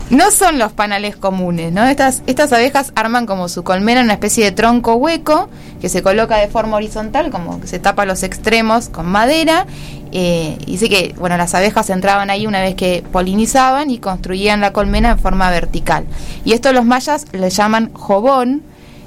No 0.10 0.32
son 0.32 0.58
los 0.58 0.72
panales 0.72 1.16
comunes, 1.16 1.72
¿no? 1.72 1.86
Estas, 1.86 2.24
estas 2.26 2.52
abejas 2.52 2.92
arman 2.96 3.26
como 3.26 3.48
su 3.48 3.64
colmena 3.64 4.00
en 4.02 4.06
una 4.06 4.14
especie 4.14 4.44
de 4.44 4.52
tronco 4.52 4.96
hueco 4.96 5.50
que 5.80 5.88
se 5.88 6.02
coloca 6.02 6.38
de 6.38 6.48
forma 6.48 6.78
horizontal, 6.78 7.30
como 7.30 7.62
que 7.62 7.68
se 7.68 7.80
tapa 7.80 8.06
los 8.06 8.24
extremos 8.24 8.90
con 8.90 9.06
madera. 9.06 9.66
Eh, 10.12 10.58
y 10.66 10.72
dice 10.72 10.90
que, 10.90 11.14
bueno, 11.20 11.38
las 11.38 11.54
abejas 11.54 11.90
entraban 11.92 12.32
ahí 12.32 12.48
una 12.48 12.62
vez 12.62 12.74
que 12.74 13.04
polinizaban 13.12 13.92
y 13.92 14.00
construían 14.00 14.62
la 14.62 14.74
colmena 14.74 15.12
en 15.12 15.20
forma 15.20 15.52
vertical. 15.52 16.06
Y 16.44 16.54
esto 16.54 16.74
los 16.74 16.86
mayas 16.86 17.28
le 17.32 17.50
llaman 17.52 17.92
jobón. 17.94 18.64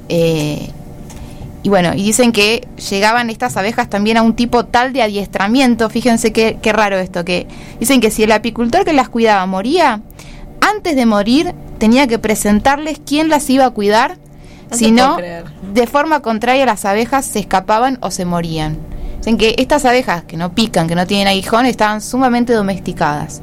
eh, 0.09 0.71
y 1.63 1.69
bueno, 1.69 1.95
y 1.95 2.03
dicen 2.03 2.33
que 2.33 2.67
llegaban 2.91 3.31
estas 3.31 3.57
abejas 3.57 3.89
también 3.89 4.17
a 4.17 4.23
un 4.23 4.35
tipo 4.35 4.65
tal 4.65 4.93
de 4.93 5.03
adiestramiento, 5.03 5.89
fíjense 5.91 6.33
qué, 6.33 6.59
qué 6.61 6.73
raro 6.73 6.99
esto, 6.99 7.25
que 7.25 7.47
dicen 7.79 8.01
que 8.01 8.11
si 8.11 8.25
el 8.25 8.33
apicultor 8.33 8.85
que 8.85 8.93
las 8.93 9.09
cuidaba 9.09 9.47
moría, 9.47 10.01
antes 10.61 10.97
de 10.97 11.07
morir 11.07 11.55
tenía 11.79 12.09
que 12.09 12.19
presentarles 12.19 13.01
quién 13.05 13.29
las 13.29 13.49
iba 13.49 13.65
a 13.65 13.71
cuidar, 13.71 14.19
No 14.71 14.77
si 14.77 14.91
no, 14.91 15.17
de 15.73 15.87
forma 15.87 16.21
contraria 16.21 16.67
las 16.67 16.85
abejas 16.85 17.27
se 17.27 17.39
escapaban 17.39 17.99
o 18.01 18.11
se 18.11 18.25
morían. 18.25 18.77
Dicen 19.19 19.39
que 19.39 19.55
estas 19.59 19.85
abejas 19.85 20.25
que 20.25 20.37
no 20.37 20.53
pican, 20.53 20.89
que 20.89 20.97
no 20.97 21.07
tienen 21.07 21.29
aguijón, 21.29 21.67
estaban 21.67 22.01
sumamente 22.01 22.53
domesticadas. 22.53 23.41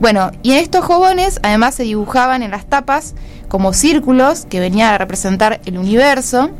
Bueno, 0.00 0.30
y 0.42 0.52
en 0.52 0.58
estos 0.58 0.84
jobones 0.84 1.40
además 1.42 1.74
se 1.74 1.84
dibujaban 1.84 2.42
en 2.42 2.50
las 2.50 2.66
tapas 2.66 3.14
como 3.48 3.72
círculos 3.72 4.44
que 4.44 4.60
venían 4.60 4.92
a 4.92 4.98
representar 4.98 5.60
el 5.64 5.78
universo 5.78 6.50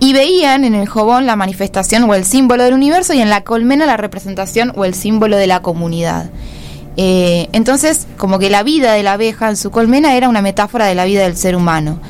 y 0.00 0.12
veían 0.12 0.64
en 0.64 0.74
el 0.74 0.88
jobón 0.88 1.26
la 1.26 1.36
manifestación 1.36 2.04
o 2.04 2.14
el 2.14 2.24
símbolo 2.24 2.64
del 2.64 2.74
universo 2.74 3.14
y 3.14 3.20
en 3.20 3.30
la 3.30 3.42
colmena 3.42 3.86
la 3.86 3.96
representación 3.96 4.72
o 4.76 4.84
el 4.84 4.94
símbolo 4.94 5.36
de 5.36 5.46
la 5.46 5.60
comunidad. 5.60 6.30
Eh, 6.96 7.48
entonces, 7.52 8.06
como 8.16 8.38
que 8.38 8.50
la 8.50 8.62
vida 8.62 8.92
de 8.92 9.02
la 9.02 9.12
abeja 9.12 9.48
en 9.48 9.56
su 9.56 9.70
colmena 9.70 10.16
era 10.16 10.28
una 10.28 10.42
metáfora 10.42 10.86
de 10.86 10.94
la 10.94 11.04
vida 11.04 11.22
del 11.22 11.36
ser 11.36 11.54
humano. 11.54 12.00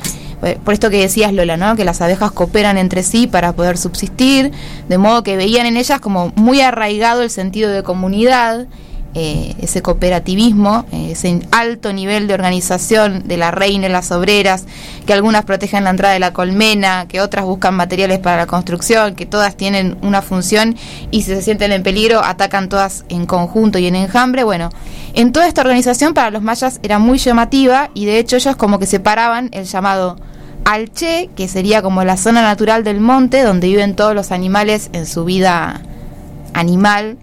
Eh, 0.41 0.57
Por 0.63 0.73
esto 0.73 0.89
que 0.89 1.01
decías, 1.01 1.33
Lola, 1.33 1.57
¿no? 1.57 1.75
Que 1.75 1.85
las 1.85 2.01
abejas 2.01 2.31
cooperan 2.31 2.77
entre 2.77 3.03
sí 3.03 3.27
para 3.27 3.53
poder 3.53 3.77
subsistir, 3.77 4.51
de 4.87 4.97
modo 4.97 5.21
que 5.21 5.37
veían 5.37 5.65
en 5.65 5.77
ellas 5.77 5.99
como 5.99 6.31
muy 6.35 6.61
arraigado 6.61 7.21
el 7.21 7.29
sentido 7.29 7.69
de 7.71 7.83
comunidad, 7.83 8.67
eh, 9.15 9.55
ese 9.59 9.81
cooperativismo, 9.81 10.85
eh, 10.91 11.11
ese 11.11 11.41
alto 11.51 11.91
nivel 11.93 12.27
de 12.27 12.35
organización 12.35 13.27
de 13.27 13.37
la 13.37 13.51
reina 13.51 13.87
y 13.87 13.89
las 13.89 14.11
obreras, 14.11 14.65
que 15.05 15.13
algunas 15.13 15.45
protegen 15.45 15.83
la 15.83 15.89
entrada 15.89 16.13
de 16.13 16.19
la 16.19 16.31
colmena, 16.31 17.07
que 17.07 17.19
otras 17.19 17.45
buscan 17.45 17.75
materiales 17.75 18.19
para 18.19 18.37
la 18.37 18.45
construcción, 18.45 19.15
que 19.15 19.25
todas 19.25 19.55
tienen 19.55 19.97
una 20.01 20.21
función 20.21 20.75
y 21.09 21.23
si 21.23 21.33
se 21.33 21.41
sienten 21.41 21.71
en 21.71 21.81
peligro 21.81 22.23
atacan 22.23 22.69
todas 22.69 23.05
en 23.09 23.25
conjunto 23.25 23.79
y 23.79 23.87
en 23.87 23.95
enjambre. 23.95 24.43
Bueno, 24.43 24.69
en 25.15 25.31
toda 25.31 25.47
esta 25.47 25.61
organización 25.61 26.13
para 26.13 26.29
los 26.29 26.43
mayas 26.43 26.79
era 26.83 26.99
muy 26.99 27.17
llamativa 27.17 27.89
y 27.93 28.05
de 28.05 28.19
hecho 28.19 28.35
ellos 28.35 28.55
como 28.55 28.77
que 28.77 28.85
separaban 28.85 29.49
el 29.53 29.65
llamado 29.65 30.17
Alche, 30.65 31.31
que 31.35 31.47
sería 31.47 31.81
como 31.81 32.03
la 32.03 32.15
zona 32.15 32.43
natural 32.43 32.83
del 32.83 32.99
monte, 32.99 33.41
donde 33.41 33.67
viven 33.67 33.95
todos 33.95 34.13
los 34.13 34.31
animales 34.31 34.91
en 34.93 35.07
su 35.07 35.25
vida 35.25 35.81
animal. 36.53 37.17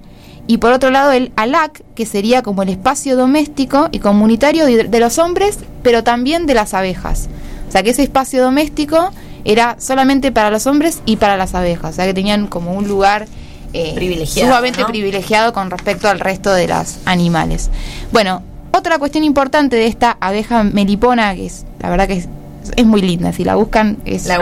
Y 0.46 0.58
por 0.58 0.72
otro 0.72 0.90
lado 0.90 1.10
el 1.12 1.32
Alac, 1.36 1.82
que 1.94 2.06
sería 2.06 2.42
como 2.42 2.62
el 2.62 2.68
espacio 2.68 3.16
doméstico 3.16 3.88
y 3.90 3.98
comunitario 3.98 4.66
de, 4.66 4.84
de 4.84 5.00
los 5.00 5.18
hombres, 5.18 5.58
pero 5.82 6.04
también 6.04 6.46
de 6.46 6.54
las 6.54 6.72
abejas. 6.74 7.28
O 7.68 7.72
sea 7.72 7.82
que 7.82 7.90
ese 7.90 8.02
espacio 8.04 8.42
doméstico 8.42 9.10
era 9.44 9.76
solamente 9.78 10.30
para 10.32 10.50
los 10.50 10.66
hombres 10.66 11.00
y 11.04 11.16
para 11.16 11.36
las 11.36 11.54
abejas. 11.54 11.90
O 11.90 11.96
sea 11.96 12.06
que 12.06 12.14
tenían 12.14 12.46
como 12.46 12.72
un 12.74 12.86
lugar 12.86 13.26
eh, 13.72 13.92
Privilegiado, 13.96 14.48
sumamente 14.50 14.80
¿no? 14.82 14.86
privilegiado 14.86 15.52
con 15.52 15.70
respecto 15.70 16.08
al 16.08 16.20
resto 16.20 16.52
de 16.52 16.68
los 16.68 16.98
animales. 17.04 17.68
Bueno, 18.12 18.42
otra 18.72 18.98
cuestión 18.98 19.24
importante 19.24 19.74
de 19.76 19.86
esta 19.86 20.16
abeja 20.20 20.62
melipona, 20.62 21.34
que 21.34 21.46
es 21.46 21.64
la 21.80 21.90
verdad 21.90 22.06
que 22.06 22.14
es, 22.14 22.28
es 22.76 22.86
muy 22.86 23.02
linda, 23.02 23.32
si 23.32 23.42
la 23.44 23.56
buscan 23.56 23.98
es 24.04 24.26
La 24.26 24.38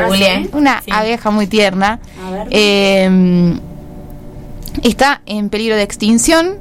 una 0.53 0.83
Sí. 0.83 0.91
abeja 0.93 1.31
muy 1.31 1.47
tierna. 1.47 1.99
A 2.27 2.31
ver. 2.31 2.49
Eh, 2.51 3.59
está 4.83 5.21
en 5.27 5.49
peligro 5.51 5.77
de 5.77 5.83
extinción, 5.83 6.59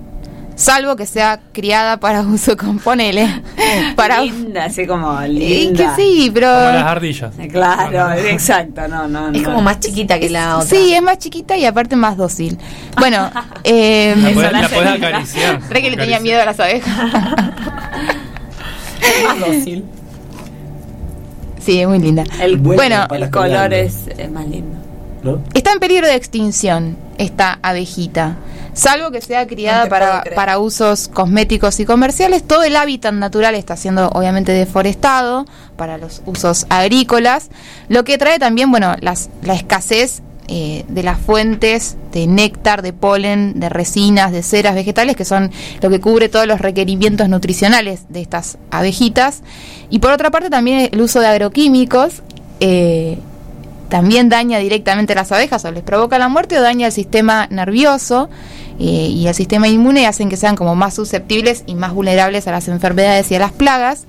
salvo 0.56 0.96
que 0.96 1.06
sea 1.06 1.40
criada 1.52 2.00
para 2.00 2.22
uso 2.28 2.56
con 2.58 2.80
ponele. 2.80 3.28
Para, 3.96 4.22
linda, 4.22 4.66
así 4.66 4.86
como 4.88 5.20
Eh, 5.22 5.28
linda. 5.30 5.96
que 5.96 6.02
sí, 6.02 6.32
pero. 6.34 6.48
Como 6.48 6.60
las 6.72 6.84
ardillas. 6.86 7.34
Eh, 7.40 7.48
Claro, 7.48 8.12
exacto, 8.14 8.88
no, 8.88 9.08
no, 9.08 9.30
Es 9.30 9.42
no. 9.42 9.50
como 9.50 9.62
más 9.62 9.80
chiquita 9.80 10.20
que 10.20 10.30
la 10.30 10.58
otra. 10.58 10.68
Sí, 10.70 10.94
es 10.94 11.02
más 11.02 11.18
chiquita 11.20 11.56
y 11.58 11.66
aparte 11.66 11.96
más 11.96 12.18
dócil. 12.18 12.58
Bueno, 13.00 13.30
eh, 13.64 14.14
La 14.18 14.32
podés, 14.32 14.52
la 14.52 14.70
podés 14.70 14.90
acariciar. 15.04 15.60
re 15.70 15.82
que 15.82 15.90
le 15.92 15.98
tenía 15.98 16.20
miedo 16.20 16.42
a 16.42 16.46
las 16.46 16.60
abejas. 16.60 17.12
Más 19.26 19.40
dócil. 19.40 19.84
sí, 21.60 21.80
es 21.82 21.88
muy 21.88 22.00
linda. 22.00 22.24
El, 22.40 22.58
Bueno, 22.58 23.08
el 23.12 23.30
color 23.30 23.74
es, 23.74 24.08
es 24.18 24.30
más 24.32 24.48
lindo. 24.48 24.78
¿No? 25.24 25.42
Está 25.54 25.72
en 25.72 25.80
peligro 25.80 26.08
de 26.08 26.16
extinción 26.16 26.98
esta 27.18 27.60
abejita. 27.62 28.38
Salvo 28.74 29.12
que 29.12 29.22
sea 29.22 29.46
criada 29.46 29.88
para, 29.88 30.24
para 30.36 30.58
usos 30.58 31.08
cosméticos 31.08 31.80
y 31.80 31.86
comerciales, 31.86 32.44
todo 32.44 32.64
el 32.64 32.76
hábitat 32.76 33.14
natural 33.14 33.54
está 33.54 33.78
siendo 33.78 34.10
obviamente 34.10 34.52
deforestado 34.52 35.46
para 35.76 35.98
los 35.98 36.24
usos 36.26 36.66
agrícolas, 36.70 37.50
lo 37.88 38.04
que 38.04 38.18
trae 38.18 38.40
también, 38.40 38.72
bueno, 38.72 38.96
las, 39.00 39.30
la 39.44 39.54
escasez 39.54 40.24
eh, 40.48 40.84
de 40.90 41.04
las 41.04 41.20
fuentes 41.20 41.96
de 42.12 42.28
néctar, 42.28 42.82
de 42.82 42.94
polen, 42.94 43.60
de 43.60 43.70
resinas, 43.70 44.32
de 44.32 44.44
ceras 44.44 44.76
vegetales, 44.76 45.16
que 45.16 45.24
son 45.24 45.52
lo 45.82 45.90
que 45.90 46.02
cubre 46.02 46.28
todos 46.28 46.48
los 46.48 46.60
requerimientos 46.60 47.30
nutricionales 47.30 48.02
de 48.10 48.22
estas 48.22 48.58
abejitas. 48.70 49.42
Y 49.90 50.00
por 50.00 50.12
otra 50.12 50.32
parte 50.32 50.50
también 50.50 50.90
el 50.92 51.00
uso 51.00 51.20
de 51.20 51.28
agroquímicos. 51.28 52.24
eh, 52.60 53.20
también 53.94 54.28
daña 54.28 54.58
directamente 54.58 55.14
a 55.14 55.18
las 55.18 55.32
abejas 55.32 55.64
o 55.66 55.72
les 55.72 55.84
provoca 55.84 56.18
la 56.18 56.28
muerte 56.28 56.58
o 56.58 56.64
daña 56.64 56.88
el 56.88 56.92
sistema 56.92 57.46
nervioso 57.52 58.28
eh, 58.80 58.84
y 58.84 59.28
el 59.28 59.36
sistema 59.36 59.68
inmune 59.68 60.02
y 60.02 60.06
hacen 60.06 60.30
que 60.30 60.36
sean 60.36 60.56
como 60.56 60.74
más 60.74 60.96
susceptibles 60.96 61.64
y 61.68 61.76
más 61.76 61.94
vulnerables 61.94 62.48
a 62.48 62.52
las 62.52 62.68
enfermedades 62.70 63.30
y 63.30 63.36
a 63.36 63.40
las 63.40 63.52
plagas. 63.52 64.06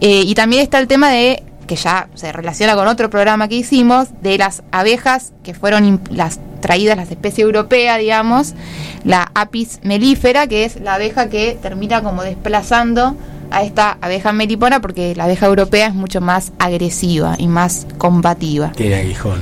Eh, 0.00 0.22
y 0.24 0.34
también 0.34 0.62
está 0.62 0.78
el 0.78 0.86
tema 0.86 1.10
de, 1.10 1.42
que 1.66 1.76
ya 1.76 2.08
se 2.14 2.32
relaciona 2.32 2.74
con 2.74 2.88
otro 2.88 3.10
programa 3.10 3.48
que 3.48 3.56
hicimos, 3.56 4.08
de 4.22 4.38
las 4.38 4.62
abejas 4.72 5.34
que 5.42 5.52
fueron 5.52 6.00
las 6.10 6.40
traídas, 6.62 6.96
las 6.96 7.10
especies 7.10 7.40
europeas, 7.44 7.98
digamos, 7.98 8.54
la 9.04 9.30
apis 9.34 9.80
melífera, 9.82 10.46
que 10.46 10.64
es 10.64 10.80
la 10.80 10.94
abeja 10.94 11.28
que 11.28 11.58
termina 11.60 12.02
como 12.02 12.22
desplazando 12.22 13.14
a 13.52 13.62
esta 13.62 13.98
abeja 14.00 14.32
melipona 14.32 14.80
porque 14.80 15.14
la 15.14 15.24
abeja 15.24 15.46
europea 15.46 15.88
es 15.88 15.94
mucho 15.94 16.20
más 16.20 16.52
agresiva 16.58 17.36
y 17.38 17.48
más 17.48 17.86
combativa. 17.98 18.72
Tiene 18.72 18.96
aguijón. 18.96 19.40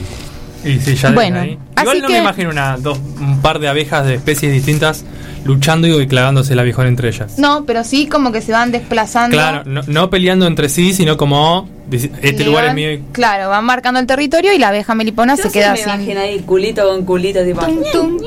Y 0.65 0.79
sí, 0.79 0.95
ya 0.95 1.09
desde 1.09 1.15
Bueno, 1.15 1.41
ahí. 1.41 1.59
así 1.77 1.83
Igual 1.85 2.01
no 2.03 2.07
que- 2.09 2.13
me 2.15 2.19
imagino 2.21 2.51
una, 2.51 2.77
dos, 2.77 2.99
un 3.21 3.41
par 3.41 3.59
de 3.59 3.69
abejas 3.69 4.07
de 4.07 4.15
especies 4.15 4.53
distintas 4.53 5.05
luchando 5.45 5.87
y 5.89 6.07
clavándose 6.07 6.53
el 6.53 6.59
abejón 6.59 6.87
entre 6.87 7.09
ellas. 7.09 7.39
No, 7.39 7.65
pero 7.65 7.83
sí 7.83 8.07
como 8.07 8.31
que 8.31 8.43
se 8.43 8.53
van 8.53 8.73
desplazando. 8.73 9.35
Claro, 9.37 9.63
no, 9.65 9.81
no 9.87 10.11
peleando 10.11 10.47
entre 10.47 10.69
sí, 10.69 10.93
sino 10.93 11.17
como 11.17 11.67
este 11.91 12.33
Le 12.35 12.45
lugar 12.45 12.67
es 12.67 12.75
mío. 12.75 12.93
y- 12.93 12.99
Claro, 13.13 13.49
van 13.49 13.65
marcando 13.65 13.99
el 13.99 14.07
territorio 14.07 14.53
y 14.53 14.59
la 14.59 14.69
abeja 14.69 14.95
melipona 14.95 15.37
Yo 15.37 15.45
se 15.45 15.51
queda 15.51 15.73
me 15.73 15.79
sin. 15.79 15.89
imagino 15.89 16.21
ahí 16.21 16.41
culito 16.41 16.87
con 16.87 17.05
culito, 17.07 17.43
tipo. 17.43 17.63
Tum, 17.65 17.79
tum. 17.91 18.19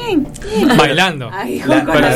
bailando. 0.75 1.29
La, 1.29 1.85
con 1.85 2.01
la 2.01 2.01
la 2.01 2.13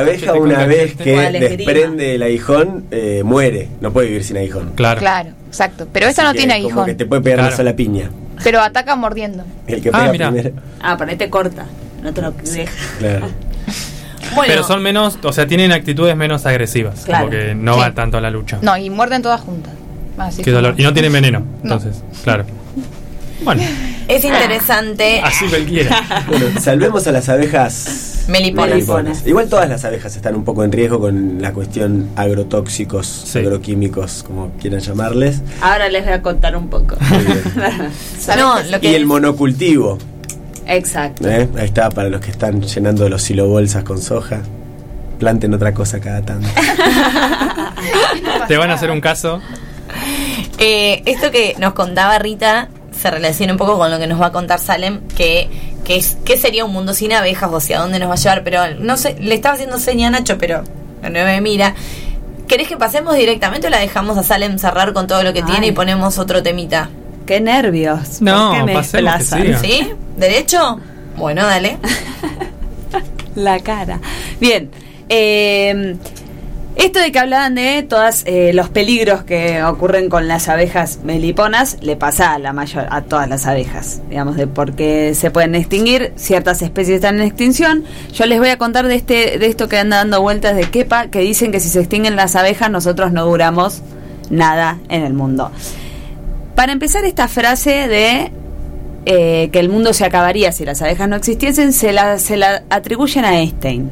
abeja, 0.00 0.26
la 0.26 0.34
una 0.34 0.64
vez 0.64 0.94
que 0.94 1.16
desprende 1.32 2.14
el 2.14 2.22
aguijón 2.22 2.84
eh, 2.92 3.22
muere, 3.24 3.68
no 3.80 3.92
puede 3.92 4.06
vivir 4.08 4.24
sin 4.24 4.36
aguijón. 4.36 4.72
Claro. 4.76 5.00
Claro, 5.00 5.30
exacto. 5.48 5.88
Pero 5.92 6.06
esta 6.06 6.22
no 6.22 6.32
tiene 6.34 6.54
Como 6.54 6.66
aguijón. 6.66 6.86
que 6.86 6.94
te 6.94 7.04
puede 7.06 7.22
pegar 7.22 7.40
una 7.40 7.48
Claro. 7.48 7.56
sola 7.56 7.74
piña. 7.74 8.10
Pero 8.42 8.60
ataca 8.60 8.96
mordiendo. 8.96 9.44
El 9.66 9.82
que 9.82 9.90
Ah, 9.90 9.92
pega 9.92 10.12
mira. 10.12 10.30
primero. 10.30 10.56
Ah, 10.80 10.96
pero 10.98 11.10
este 11.12 11.28
corta. 11.30 11.66
No 12.02 12.12
te 12.14 12.22
lo 12.22 12.32
deja. 12.32 12.72
Claro. 12.98 13.28
Bueno, 14.34 14.52
Pero 14.52 14.62
son 14.62 14.80
menos, 14.80 15.18
o 15.24 15.32
sea, 15.32 15.46
tienen 15.48 15.72
actitudes 15.72 16.14
menos 16.14 16.46
agresivas. 16.46 17.00
Claro. 17.04 17.24
Porque 17.24 17.52
no 17.56 17.74
Sí. 17.74 17.80
va 17.80 17.94
tanto 17.94 18.16
a 18.16 18.20
la 18.20 18.30
lucha. 18.30 18.58
No, 18.62 18.76
y 18.76 18.88
muerden 18.88 19.22
todas 19.22 19.40
juntas. 19.40 19.72
Así 20.18 20.42
Qué 20.42 20.52
dolor. 20.52 20.74
Y 20.76 20.84
no 20.84 20.92
tienen 20.92 21.12
veneno, 21.12 21.42
entonces, 21.64 22.04
claro. 22.22 22.44
Bueno, 23.42 23.62
es 24.08 24.24
interesante. 24.24 25.20
así 25.22 25.46
cualquiera. 25.46 26.24
Bueno, 26.28 26.60
salvemos 26.60 27.06
a 27.06 27.12
las 27.12 27.28
abejas 27.28 28.24
Meliponas. 28.28 28.70
meliponas. 28.70 29.26
Igual 29.26 29.48
todas 29.48 29.68
las 29.68 29.84
abejas 29.84 30.14
están 30.16 30.34
un 30.34 30.44
poco 30.44 30.64
en 30.64 30.72
riesgo 30.72 31.00
con 31.00 31.40
la 31.40 31.52
cuestión 31.52 32.08
agrotóxicos, 32.16 33.06
Sí. 33.06 33.38
agroquímicos, 33.38 34.22
como 34.22 34.50
quieran 34.60 34.80
llamarles. 34.80 35.42
Ahora 35.60 35.88
les 35.88 36.04
voy 36.04 36.12
a 36.12 36.22
contar 36.22 36.56
un 36.56 36.68
poco. 36.68 36.96
Muy 37.00 37.24
bien. 37.24 37.42
No, 38.36 38.60
lo 38.62 38.78
Y 38.80 38.94
el 38.94 39.06
monocultivo. 39.06 39.98
Exacto. 40.66 41.28
¿eh? 41.28 41.48
Ahí 41.56 41.64
está, 41.64 41.90
para 41.90 42.08
los 42.10 42.20
que 42.20 42.30
están 42.30 42.62
llenando 42.62 43.08
los 43.08 43.22
silobolsas 43.22 43.82
con 43.84 44.00
soja. 44.00 44.40
Planten 45.18 45.52
otra 45.54 45.74
cosa 45.74 46.00
cada 46.00 46.22
tanto. 46.22 46.48
Te 48.48 48.56
van 48.56 48.70
a 48.70 48.74
hacer 48.74 48.90
un 48.90 49.00
caso. 49.00 49.40
Eh, 50.58 51.02
esto 51.06 51.30
que 51.30 51.56
nos 51.58 51.72
contaba 51.74 52.18
Rita 52.18 52.68
se 53.00 53.10
relaciona 53.10 53.52
un 53.52 53.58
poco 53.58 53.78
con 53.78 53.90
lo 53.90 53.98
que 53.98 54.06
nos 54.06 54.20
va 54.20 54.26
a 54.26 54.32
contar 54.32 54.58
Salem, 54.60 55.00
que, 55.16 55.48
que 55.84 55.96
es 55.96 56.16
qué 56.24 56.36
sería 56.36 56.64
un 56.64 56.72
mundo 56.72 56.92
sin 56.94 57.12
abejas 57.12 57.50
o 57.52 57.56
hacia 57.56 57.78
dónde 57.80 57.98
nos 57.98 58.08
va 58.08 58.14
a 58.14 58.16
llevar, 58.16 58.44
pero 58.44 58.74
no 58.78 58.96
sé, 58.96 59.16
le 59.20 59.34
estaba 59.34 59.54
haciendo 59.54 59.78
seña 59.78 60.08
a 60.08 60.10
Nacho, 60.10 60.36
pero 60.38 60.62
no 61.02 61.10
me 61.10 61.40
mira. 61.40 61.74
¿Querés 62.46 62.68
que 62.68 62.76
pasemos 62.76 63.14
directamente 63.16 63.68
o 63.68 63.70
la 63.70 63.78
dejamos 63.78 64.18
a 64.18 64.22
Salem 64.22 64.58
cerrar 64.58 64.92
con 64.92 65.06
todo 65.06 65.22
lo 65.22 65.32
que 65.32 65.38
Ay. 65.40 65.44
tiene 65.46 65.66
y 65.68 65.72
ponemos 65.72 66.18
otro 66.18 66.42
temita? 66.42 66.90
Qué 67.26 67.40
nervios. 67.40 68.20
No, 68.20 68.48
¿Por 68.50 68.58
qué 68.58 68.64
me 68.64 68.76
desplazan? 68.76 69.60
¿Sí? 69.60 69.88
¿Derecho? 70.16 70.80
Bueno, 71.16 71.46
dale. 71.46 71.78
La 73.36 73.60
cara. 73.60 74.00
Bien. 74.40 74.70
eh, 75.08 75.96
esto 76.84 76.98
de 76.98 77.12
que 77.12 77.18
hablaban 77.18 77.54
de 77.54 77.82
todos 77.82 78.24
los 78.54 78.68
peligros 78.70 79.22
que 79.24 79.62
ocurren 79.62 80.08
con 80.08 80.28
las 80.28 80.48
abejas 80.48 81.00
meliponas, 81.04 81.76
le 81.82 81.96
pasa 81.96 82.32
a 82.32 82.38
la 82.38 82.52
mayor, 82.52 82.86
a 82.90 83.02
todas 83.02 83.28
las 83.28 83.46
abejas, 83.46 84.00
digamos, 84.08 84.36
de 84.36 84.46
por 84.46 84.72
qué 84.72 85.14
se 85.14 85.30
pueden 85.30 85.54
extinguir, 85.54 86.12
ciertas 86.16 86.62
especies 86.62 86.96
están 86.96 87.16
en 87.20 87.26
extinción. 87.26 87.84
Yo 88.14 88.24
les 88.26 88.38
voy 88.38 88.48
a 88.48 88.56
contar 88.56 88.86
de 88.86 88.94
este, 88.94 89.38
de 89.38 89.46
esto 89.46 89.68
que 89.68 89.78
anda 89.78 89.98
dando 89.98 90.22
vueltas 90.22 90.56
de 90.56 90.70
Kepa, 90.70 91.08
que 91.08 91.20
dicen 91.20 91.52
que 91.52 91.60
si 91.60 91.68
se 91.68 91.80
extinguen 91.80 92.16
las 92.16 92.34
abejas, 92.34 92.70
nosotros 92.70 93.12
no 93.12 93.26
duramos 93.26 93.82
nada 94.30 94.78
en 94.88 95.02
el 95.02 95.12
mundo. 95.12 95.50
Para 96.54 96.72
empezar, 96.72 97.04
esta 97.04 97.28
frase 97.28 97.88
de 97.88 98.32
eh, 99.06 99.50
que 99.52 99.58
el 99.58 99.68
mundo 99.68 99.92
se 99.92 100.04
acabaría 100.04 100.52
si 100.52 100.64
las 100.64 100.80
abejas 100.82 101.08
no 101.08 101.16
existiesen, 101.16 101.72
se 101.72 101.92
la, 101.92 102.18
se 102.18 102.36
la 102.36 102.62
atribuyen 102.70 103.24
a 103.24 103.38
Einstein. 103.38 103.90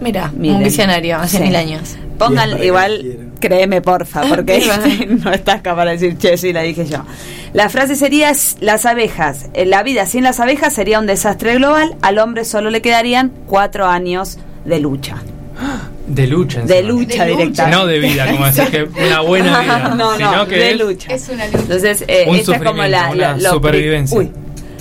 Mira, 0.00 0.30
un 0.36 0.62
visionario 0.62 1.16
hace 1.18 1.38
Sí. 1.38 1.42
mil 1.44 1.56
años. 1.56 1.96
Pongan, 2.18 2.62
igual, 2.62 3.30
créeme 3.40 3.80
porfa, 3.80 4.22
porque 4.22 4.60
no 5.24 5.32
estás 5.32 5.60
capaz 5.62 5.84
de 5.86 5.90
decir, 5.92 6.18
che, 6.18 6.36
sí, 6.36 6.52
la 6.52 6.62
dije 6.62 6.86
yo. 6.86 7.04
La 7.52 7.68
frase 7.68 7.96
sería, 7.96 8.30
"S- 8.30 8.56
las 8.60 8.86
abejas, 8.86 9.46
eh, 9.54 9.64
la 9.66 9.82
vida 9.82 10.04
sin 10.06 10.24
las 10.24 10.40
abejas 10.40 10.72
sería 10.74 10.98
un 10.98 11.06
desastre 11.06 11.54
global, 11.54 11.96
al 12.02 12.18
hombre 12.18 12.44
solo 12.44 12.70
le 12.70 12.82
quedarían 12.82 13.32
cuatro 13.46 13.86
años 13.86 14.38
de 14.64 14.80
lucha. 14.80 15.16
De 16.08 16.26
lucha. 16.26 16.62
De 16.62 16.82
lucha 16.82 17.24
De 17.26 17.32
lucha. 17.32 17.36
directamente. 17.36 17.76
No 17.76 17.86
de 17.86 17.98
vida, 17.98 18.30
como 18.30 18.46
decir 18.46 18.64
que 18.68 18.82
una 18.84 19.20
buena 19.20 19.60
vida. 19.62 19.94
no, 19.94 20.16
sino 20.16 20.36
no, 20.36 20.46
que 20.48 20.56
de 20.56 20.70
es- 20.70 20.78
lucha. 20.78 21.12
Es 21.14 21.28
una 21.28 21.44
lucha. 21.46 21.58
Entonces, 21.58 22.04
eh, 22.08 22.24
Un 22.28 22.36
esta 22.36 22.56
es 22.56 22.62
como 22.62 22.82
la, 22.84 23.10
pri- 23.10 23.44
supervivencia. 23.44 24.18
uy, 24.18 24.30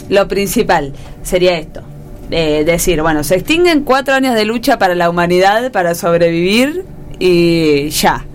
lo 0.09 0.28
principal 0.30 0.93
sería 1.24 1.57
esto. 1.57 1.82
Eh, 2.32 2.63
decir, 2.65 3.01
bueno, 3.01 3.23
se 3.23 3.36
extinguen 3.36 3.84
cuatro 3.84 4.13
años 4.13 4.36
de 4.36 4.45
lucha 4.45 4.78
para 4.78 4.95
la 4.95 5.09
humanidad, 5.09 5.71
para 5.71 5.95
sobrevivir 5.95 6.84
y 7.19 7.89
ya. 7.89 8.25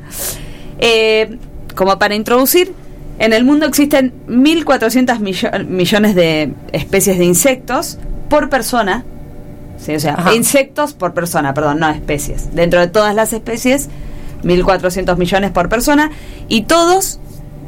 Eh, 0.78 1.36
como 1.74 1.98
para 1.98 2.14
introducir, 2.14 2.72
en 3.18 3.32
el 3.32 3.44
mundo 3.44 3.66
existen 3.66 4.12
1.400 4.28 5.18
millo- 5.20 5.64
millones 5.66 6.14
de 6.14 6.52
especies 6.72 7.18
de 7.18 7.24
insectos 7.24 7.98
por 8.28 8.48
persona. 8.48 9.04
Sí, 9.78 9.94
o 9.94 10.00
sea, 10.00 10.14
Ajá. 10.14 10.34
insectos 10.34 10.92
por 10.92 11.12
persona, 11.14 11.54
perdón, 11.54 11.78
no 11.80 11.88
especies. 11.90 12.54
Dentro 12.54 12.80
de 12.80 12.86
todas 12.88 13.14
las 13.14 13.32
especies, 13.32 13.88
1.400 14.44 15.16
millones 15.16 15.50
por 15.50 15.68
persona. 15.68 16.10
Y 16.48 16.62
todos 16.62 17.18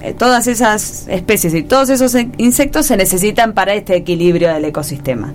eh, 0.02 0.12
todas 0.16 0.46
esas 0.48 1.06
especies 1.08 1.54
y 1.54 1.62
todos 1.62 1.88
esos 1.88 2.14
in- 2.14 2.32
insectos 2.36 2.86
se 2.86 2.96
necesitan 2.96 3.54
para 3.54 3.72
este 3.74 3.96
equilibrio 3.96 4.52
del 4.52 4.64
ecosistema. 4.66 5.32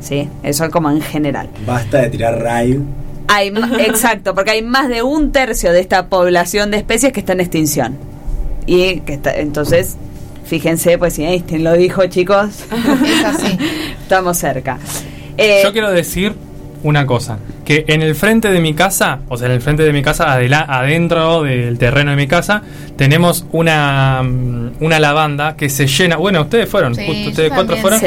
¿Sí? 0.00 0.28
Eso 0.42 0.64
es 0.64 0.70
como 0.70 0.90
en 0.90 1.00
general. 1.00 1.48
Basta 1.66 2.02
de 2.02 2.10
tirar 2.10 2.38
raid. 2.40 2.78
Hay, 3.28 3.50
ma- 3.50 3.70
exacto, 3.80 4.34
porque 4.34 4.52
hay 4.52 4.62
más 4.62 4.88
de 4.88 5.02
un 5.02 5.32
tercio 5.32 5.72
de 5.72 5.80
esta 5.80 6.06
población 6.08 6.70
de 6.70 6.76
especies 6.78 7.12
que 7.12 7.20
está 7.20 7.32
en 7.32 7.40
extinción. 7.40 7.96
Y 8.66 9.00
que 9.00 9.14
está, 9.14 9.34
entonces, 9.34 9.96
fíjense, 10.44 10.98
pues 10.98 11.14
si 11.14 11.24
Einstein 11.24 11.64
lo 11.64 11.72
dijo, 11.74 12.06
chicos, 12.06 12.64
Es 13.04 13.24
así. 13.24 13.58
estamos 14.02 14.36
cerca. 14.38 14.78
Eh, 15.38 15.60
Yo 15.64 15.72
quiero 15.72 15.90
decir 15.90 16.34
una 16.82 17.04
cosa, 17.04 17.38
que 17.64 17.84
en 17.88 18.00
el 18.02 18.14
frente 18.14 18.48
de 18.52 18.60
mi 18.60 18.72
casa, 18.74 19.20
o 19.28 19.36
sea, 19.36 19.46
en 19.46 19.52
el 19.54 19.60
frente 19.60 19.82
de 19.82 19.92
mi 19.92 20.02
casa, 20.02 20.32
adela- 20.32 20.66
adentro 20.68 21.42
del 21.42 21.78
terreno 21.78 22.10
de 22.12 22.16
mi 22.16 22.28
casa, 22.28 22.62
tenemos 22.96 23.44
una, 23.50 24.22
mm, 24.22 24.72
una 24.80 25.00
lavanda 25.00 25.56
que 25.56 25.68
se 25.68 25.86
llena, 25.88 26.16
bueno, 26.16 26.42
ustedes 26.42 26.68
fueron, 26.68 26.94
Sí, 26.94 27.02
justo 27.06 27.22
yo 27.22 27.28
ustedes 27.30 27.52
cuatro 27.52 27.76
fueron, 27.78 27.98
Sí. 27.98 28.06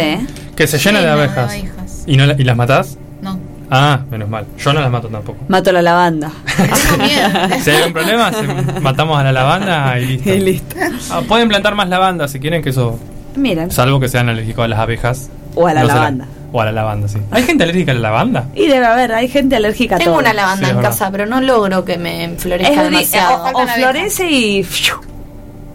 que 0.55 0.65
se 0.65 0.77
llena 0.77 0.99
de 0.99 1.05
Llena 1.07 1.15
de 1.17 1.23
abejas. 1.23 1.51
abejas. 1.51 1.75
¿Y, 2.09 2.17
no, 2.17 2.25
la- 2.25 2.35
¿Y 2.37 2.43
las 2.43 2.57
matás? 2.57 2.97
No. 3.21 3.37
Ah, 3.71 3.99
menos 4.09 4.27
mal. 4.29 4.45
Yo 4.57 4.73
no 4.73 4.81
las 4.81 4.89
mato 4.91 5.07
tampoco. 5.09 5.37
Mato 5.47 5.71
la 5.71 5.81
lavanda. 5.81 6.31
Si 7.63 7.69
hay 7.69 7.77
algún 7.77 7.93
problema, 7.93 8.31
se- 8.33 8.79
matamos 8.81 9.19
a 9.19 9.23
la 9.23 9.31
lavanda 9.31 9.99
y 9.99 10.05
listo. 10.07 10.29
Y 10.33 10.39
listo. 10.39 10.75
Ah, 11.11 11.21
pueden 11.27 11.47
plantar 11.49 11.75
más 11.75 11.87
lavanda 11.89 12.27
si 12.27 12.39
quieren, 12.39 12.61
que 12.61 12.69
eso, 12.71 12.99
Miren. 13.35 13.69
salvo 13.71 13.99
que 13.99 14.09
sean 14.09 14.27
alérgicos 14.29 14.65
a 14.65 14.67
las 14.67 14.79
abejas. 14.79 15.29
O 15.55 15.67
a 15.67 15.73
la 15.73 15.81
no 15.81 15.87
lavanda. 15.87 16.27
o 16.51 16.61
a 16.61 16.65
la 16.65 16.71
lavanda, 16.71 17.07
sí. 17.07 17.19
¿Hay 17.31 17.43
gente 17.43 17.63
alérgica 17.63 17.91
a 17.91 17.95
la 17.95 18.01
lavanda? 18.01 18.45
Y 18.55 18.67
debe 18.67 18.85
haber, 18.85 19.13
hay 19.13 19.27
gente 19.27 19.55
alérgica 19.55 19.95
a 19.95 19.97
Tengo 19.99 20.11
todo. 20.13 20.19
una 20.21 20.33
lavanda 20.33 20.65
Sí, 20.65 20.69
en 20.71 20.75
verdad. 20.77 20.89
casa, 20.91 21.11
pero 21.11 21.25
no 21.27 21.39
logro 21.41 21.85
que 21.85 21.97
me 21.97 22.29
florezca 22.37 22.73
Es 22.73 22.77
di- 22.77 22.83
demasiado. 22.95 23.43
o, 23.53 23.67
florece 23.67 24.29
y. 24.31 24.65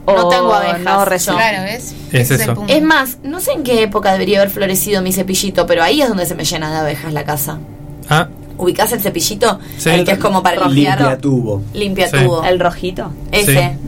No 0.07 0.27
o 0.27 0.29
tengo 0.29 0.53
abejas, 0.55 0.85
No 0.85 1.17
yo. 1.17 1.33
Claro, 1.35 1.63
¿ves? 1.65 1.95
Es 2.13 2.31
eso. 2.31 2.55
punto. 2.55 2.73
Es 2.73 2.83
más, 2.83 3.19
no 3.23 3.41
sé 3.41 3.53
en 3.53 3.63
qué 3.63 3.83
época 3.83 4.13
debería 4.13 4.39
haber 4.41 4.51
florecido 4.51 5.01
mi 5.03 5.13
cepillito, 5.13 5.67
pero 5.67 5.83
ahí 5.83 6.03
es 6.03 6.09
donde 6.09 6.27
se 6.27 6.35
me 6.35 6.45
llena 6.45 6.71
de 6.71 6.77
abejas 6.79 7.13
la 7.13 7.25
casa. 7.25 7.59
Ah, 8.11 8.29
¿Ubicás 8.57 8.93
el 8.93 9.01
cepillito? 9.01 9.59
Sí. 9.79 9.91
El 9.91 10.05
que 10.05 10.13
es 10.13 10.19
como 10.19 10.43
para 10.43 10.67
Limpia 10.67 10.91
limpiar. 10.97 11.19
tubo. 11.19 11.63
Limpia 11.73 12.09
Sí. 12.09 12.17
tubo. 12.19 12.45
El 12.45 12.61
rojito. 12.61 13.11
Ese. 13.33 13.53
Sí. 13.55 13.79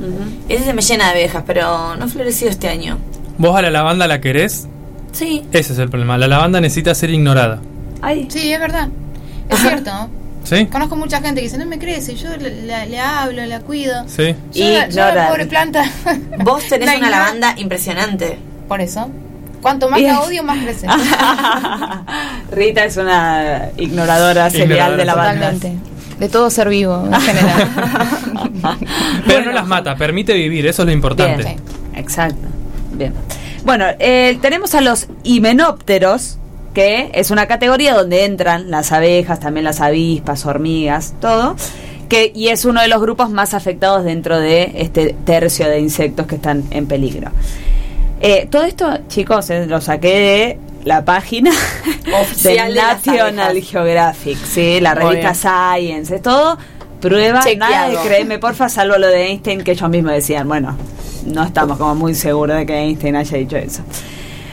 Ese 0.49 0.65
se 0.65 0.73
me 0.75 0.83
llena 0.83 1.05
de 1.07 1.11
abejas, 1.21 1.45
pero 1.47 1.95
no 1.97 2.05
ha 2.05 2.09
florecido 2.09 2.51
este 2.51 2.69
año. 2.69 2.99
¿Vos 3.39 3.55
a 3.57 3.63
la 3.63 3.71
lavanda 3.71 4.07
la 4.09 4.21
querés? 4.21 4.67
Sí. 5.13 5.45
Ese 5.53 5.73
es 5.75 5.79
el 5.79 5.89
problema. 5.89 6.19
La 6.19 6.27
lavanda 6.27 6.61
necesita 6.61 6.95
ser 6.95 7.11
ignorada. 7.11 7.61
Ay, 8.03 8.27
Sí, 8.31 8.53
es 8.53 8.59
verdad. 8.59 8.89
Es 9.49 9.59
cierto. 9.61 9.91
Conozco 10.71 10.97
mucha 10.97 11.21
gente 11.21 11.41
que 11.41 11.47
dice, 11.47 11.59
no 11.59 11.67
me 11.67 11.79
crece, 11.79 12.15
yo 12.15 12.37
le, 12.37 12.51
le- 12.63 12.87
le 12.87 13.01
hablo, 13.01 13.45
la 13.47 13.61
cuido. 13.61 14.05
Sí. 14.09 14.35
Yo, 14.53 14.65
la- 14.69 14.89
yo 14.89 14.97
la 14.97 15.09
Ignora. 15.11 15.29
pobre 15.29 15.47
planta. 15.47 15.85
Vos 16.39 16.65
tenés 16.69 16.89
La 16.93 16.97
una 16.99 17.11
lavanda 17.11 17.55
impresionante. 17.57 18.39
Por 18.69 18.81
eso. 18.81 19.09
Cuanto 19.63 19.89
más 19.91 20.01
la 20.01 20.21
odio, 20.21 20.43
más 20.45 20.59
crece. 20.63 20.87
Rita 22.53 22.85
es 22.85 22.97
una 22.97 23.71
ignoradora 23.77 24.49
serial 24.51 24.97
de 24.97 25.05
la 25.05 25.15
banda. 25.15 25.51
Totalmente. 25.53 25.77
De 26.21 26.29
todo 26.29 26.49
ser 26.51 26.69
vivo, 26.69 27.05
en 27.13 27.21
general. 27.21 27.69
Pero 29.27 29.45
no 29.45 29.53
las 29.53 29.67
mata, 29.67 29.97
permite 29.97 30.33
vivir, 30.35 30.67
eso 30.67 30.83
es 30.83 30.87
lo 30.87 30.93
importante. 30.93 31.43
Bien, 31.43 31.57
exacto. 31.95 32.47
Bien. 32.93 33.13
Bueno, 33.65 33.85
eh, 33.99 34.39
tenemos 34.41 34.75
a 34.75 34.81
los 34.81 35.09
himenópteros, 35.25 36.39
que 36.77 37.11
es 37.15 37.31
una 37.31 37.47
categoría 37.47 37.95
donde 37.95 38.27
entran 38.27 38.71
las 38.71 38.93
abejas, 38.93 39.41
también 39.41 39.65
las 39.65 39.81
avispas, 39.81 40.45
hormigas, 40.45 41.15
todo. 41.23 41.57
Que, 42.11 42.31
y 42.35 42.49
es 42.49 42.67
uno 42.67 42.83
de 42.83 42.89
los 42.89 43.01
grupos 43.01 43.31
más 43.31 43.55
afectados 43.55 44.05
dentro 44.05 44.39
de 44.39 44.73
este 44.75 45.17
tercio 45.25 45.71
de 45.71 45.81
insectos 45.81 46.27
que 46.27 46.35
están 46.35 46.65
en 46.71 46.87
peligro. 46.87 47.31
Eh, 48.21 48.47
todo 48.51 48.65
esto, 48.65 48.91
chicos, 49.09 49.49
eh, 49.49 49.65
lo 49.67 49.81
saqué 49.81 50.09
de 50.19 50.59
la 50.85 51.03
página 51.03 51.51
Oficial 52.21 52.75
de 52.75 52.81
National. 52.83 53.63
Geographic, 53.63 54.37
sí, 54.37 54.79
la 54.79 54.95
revista 54.95 55.33
Science, 55.33 56.17
es 56.17 56.21
todo 56.21 56.59
prueba, 57.01 57.41
Chequeado. 57.41 57.73
nada 57.73 57.89
de 57.89 58.07
creerme, 58.07 58.39
porfa, 58.39 58.69
salvo 58.69 58.99
lo 58.99 59.07
de 59.07 59.29
Einstein 59.29 59.65
que 59.65 59.71
ellos 59.71 59.89
mismos 59.89 60.13
decían, 60.13 60.47
bueno, 60.47 60.77
no 61.25 61.43
estamos 61.43 61.79
como 61.79 61.95
muy 61.95 62.15
seguros 62.15 62.59
de 62.59 62.67
que 62.67 62.77
Einstein 62.77 63.17
haya 63.17 63.39
dicho 63.39 63.57
eso. 63.57 63.81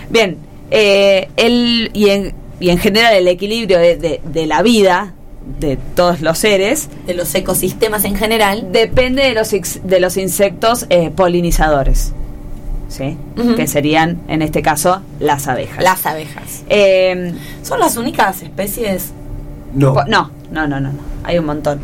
Bien, 0.10 0.53
eh, 0.76 1.30
el, 1.38 1.92
y, 1.94 2.10
en, 2.10 2.34
y 2.60 2.70
en 2.72 2.78
general 2.80 3.14
el 3.14 3.28
equilibrio 3.28 3.78
de, 3.80 3.96
de- 3.98 4.22
de 4.26 4.46
la 4.48 4.62
vida 4.64 5.14
de 5.60 5.78
todos 5.96 6.22
los 6.22 6.38
seres 6.38 6.88
De 7.06 7.14
los 7.14 7.36
ecosistemas 7.36 8.06
en 8.06 8.16
general. 8.16 8.70
depende 8.72 9.24
de 9.24 9.34
los, 9.34 9.52
de 9.52 10.00
los 10.00 10.16
insectos 10.18 10.86
eh, 10.90 11.12
polinizadores, 11.14 12.14
¿sí? 12.88 13.18
Que 13.58 13.68
serían 13.68 14.22
en 14.30 14.42
este 14.42 14.62
caso 14.62 15.02
las 15.20 15.48
abejas. 15.48 15.84
Las 15.84 16.06
abejas. 16.06 16.64
Eh, 16.70 17.34
¿Son 17.62 17.80
las 17.80 17.98
únicas 17.98 18.42
especies? 18.42 19.12
No. 19.76 19.94
no, 20.08 20.32
no, 20.52 20.68
no, 20.68 20.80
no, 20.80 20.92
no, 20.94 21.00
hay 21.24 21.38
un 21.40 21.46
montón. 21.46 21.80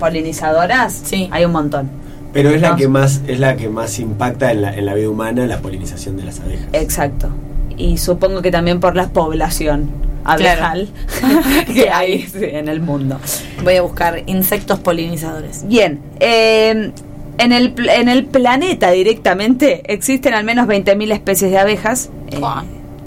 Polinizadoras, 0.00 0.92
Sí. 1.04 1.28
hay 1.30 1.44
un 1.44 1.52
montón. 1.52 1.88
Pero 2.32 2.50
es 2.50 2.60
la 2.60 2.70
No. 2.70 2.76
que 2.76 2.88
más 2.88 3.20
es 3.28 3.38
la 3.38 3.54
que 3.56 3.68
más 3.68 3.98
impacta 4.00 4.50
en 4.50 4.62
la, 4.62 4.74
en 4.74 4.86
la 4.86 4.94
vida 4.94 5.08
humana 5.08 5.46
la 5.46 5.60
polinización 5.60 6.16
de 6.16 6.24
las 6.24 6.40
abejas. 6.40 6.66
Exacto. 6.72 7.28
Y 7.76 7.98
supongo 7.98 8.42
que 8.42 8.50
también 8.50 8.80
por 8.80 8.96
la 8.96 9.08
población 9.08 9.90
abejal 10.24 10.88
que 11.74 11.90
hay 11.90 12.26
en 12.34 12.68
el 12.68 12.80
mundo. 12.80 13.18
Voy 13.62 13.76
a 13.76 13.82
buscar 13.82 14.22
insectos 14.26 14.78
polinizadores. 14.80 15.66
Bien, 15.68 16.00
eh, 16.20 16.92
en, 17.38 17.52
el, 17.52 17.74
en 17.90 18.08
el 18.08 18.24
planeta 18.26 18.90
directamente 18.90 19.82
existen 19.92 20.34
al 20.34 20.44
menos 20.44 20.66
20.000 20.66 21.12
especies 21.12 21.50
de 21.50 21.58
abejas. 21.58 22.10
eh, 22.30 22.40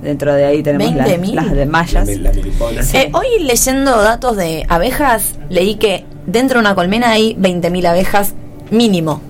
dentro 0.03 0.33
de 0.33 0.45
ahí 0.45 0.61
tenemos 0.61 0.93
las, 0.95 1.07
20.000. 1.07 1.33
las 1.33 1.51
de 1.51 1.65
La, 1.65 1.71
mayas. 1.71 2.07
la 2.07 2.31
melipona. 2.31 2.81
Eh, 2.93 3.09
hoy 3.13 3.25
leyendo 3.41 3.97
datos 4.01 4.37
de 4.37 4.65
abejas, 4.69 5.35
leí 5.49 5.75
que 5.75 6.05
dentro 6.27 6.59
de 6.59 6.61
una 6.61 6.75
colmena 6.75 7.09
hay 7.09 7.35
20.000 7.35 7.87
abejas 7.87 8.33
mínimo. 8.69 9.21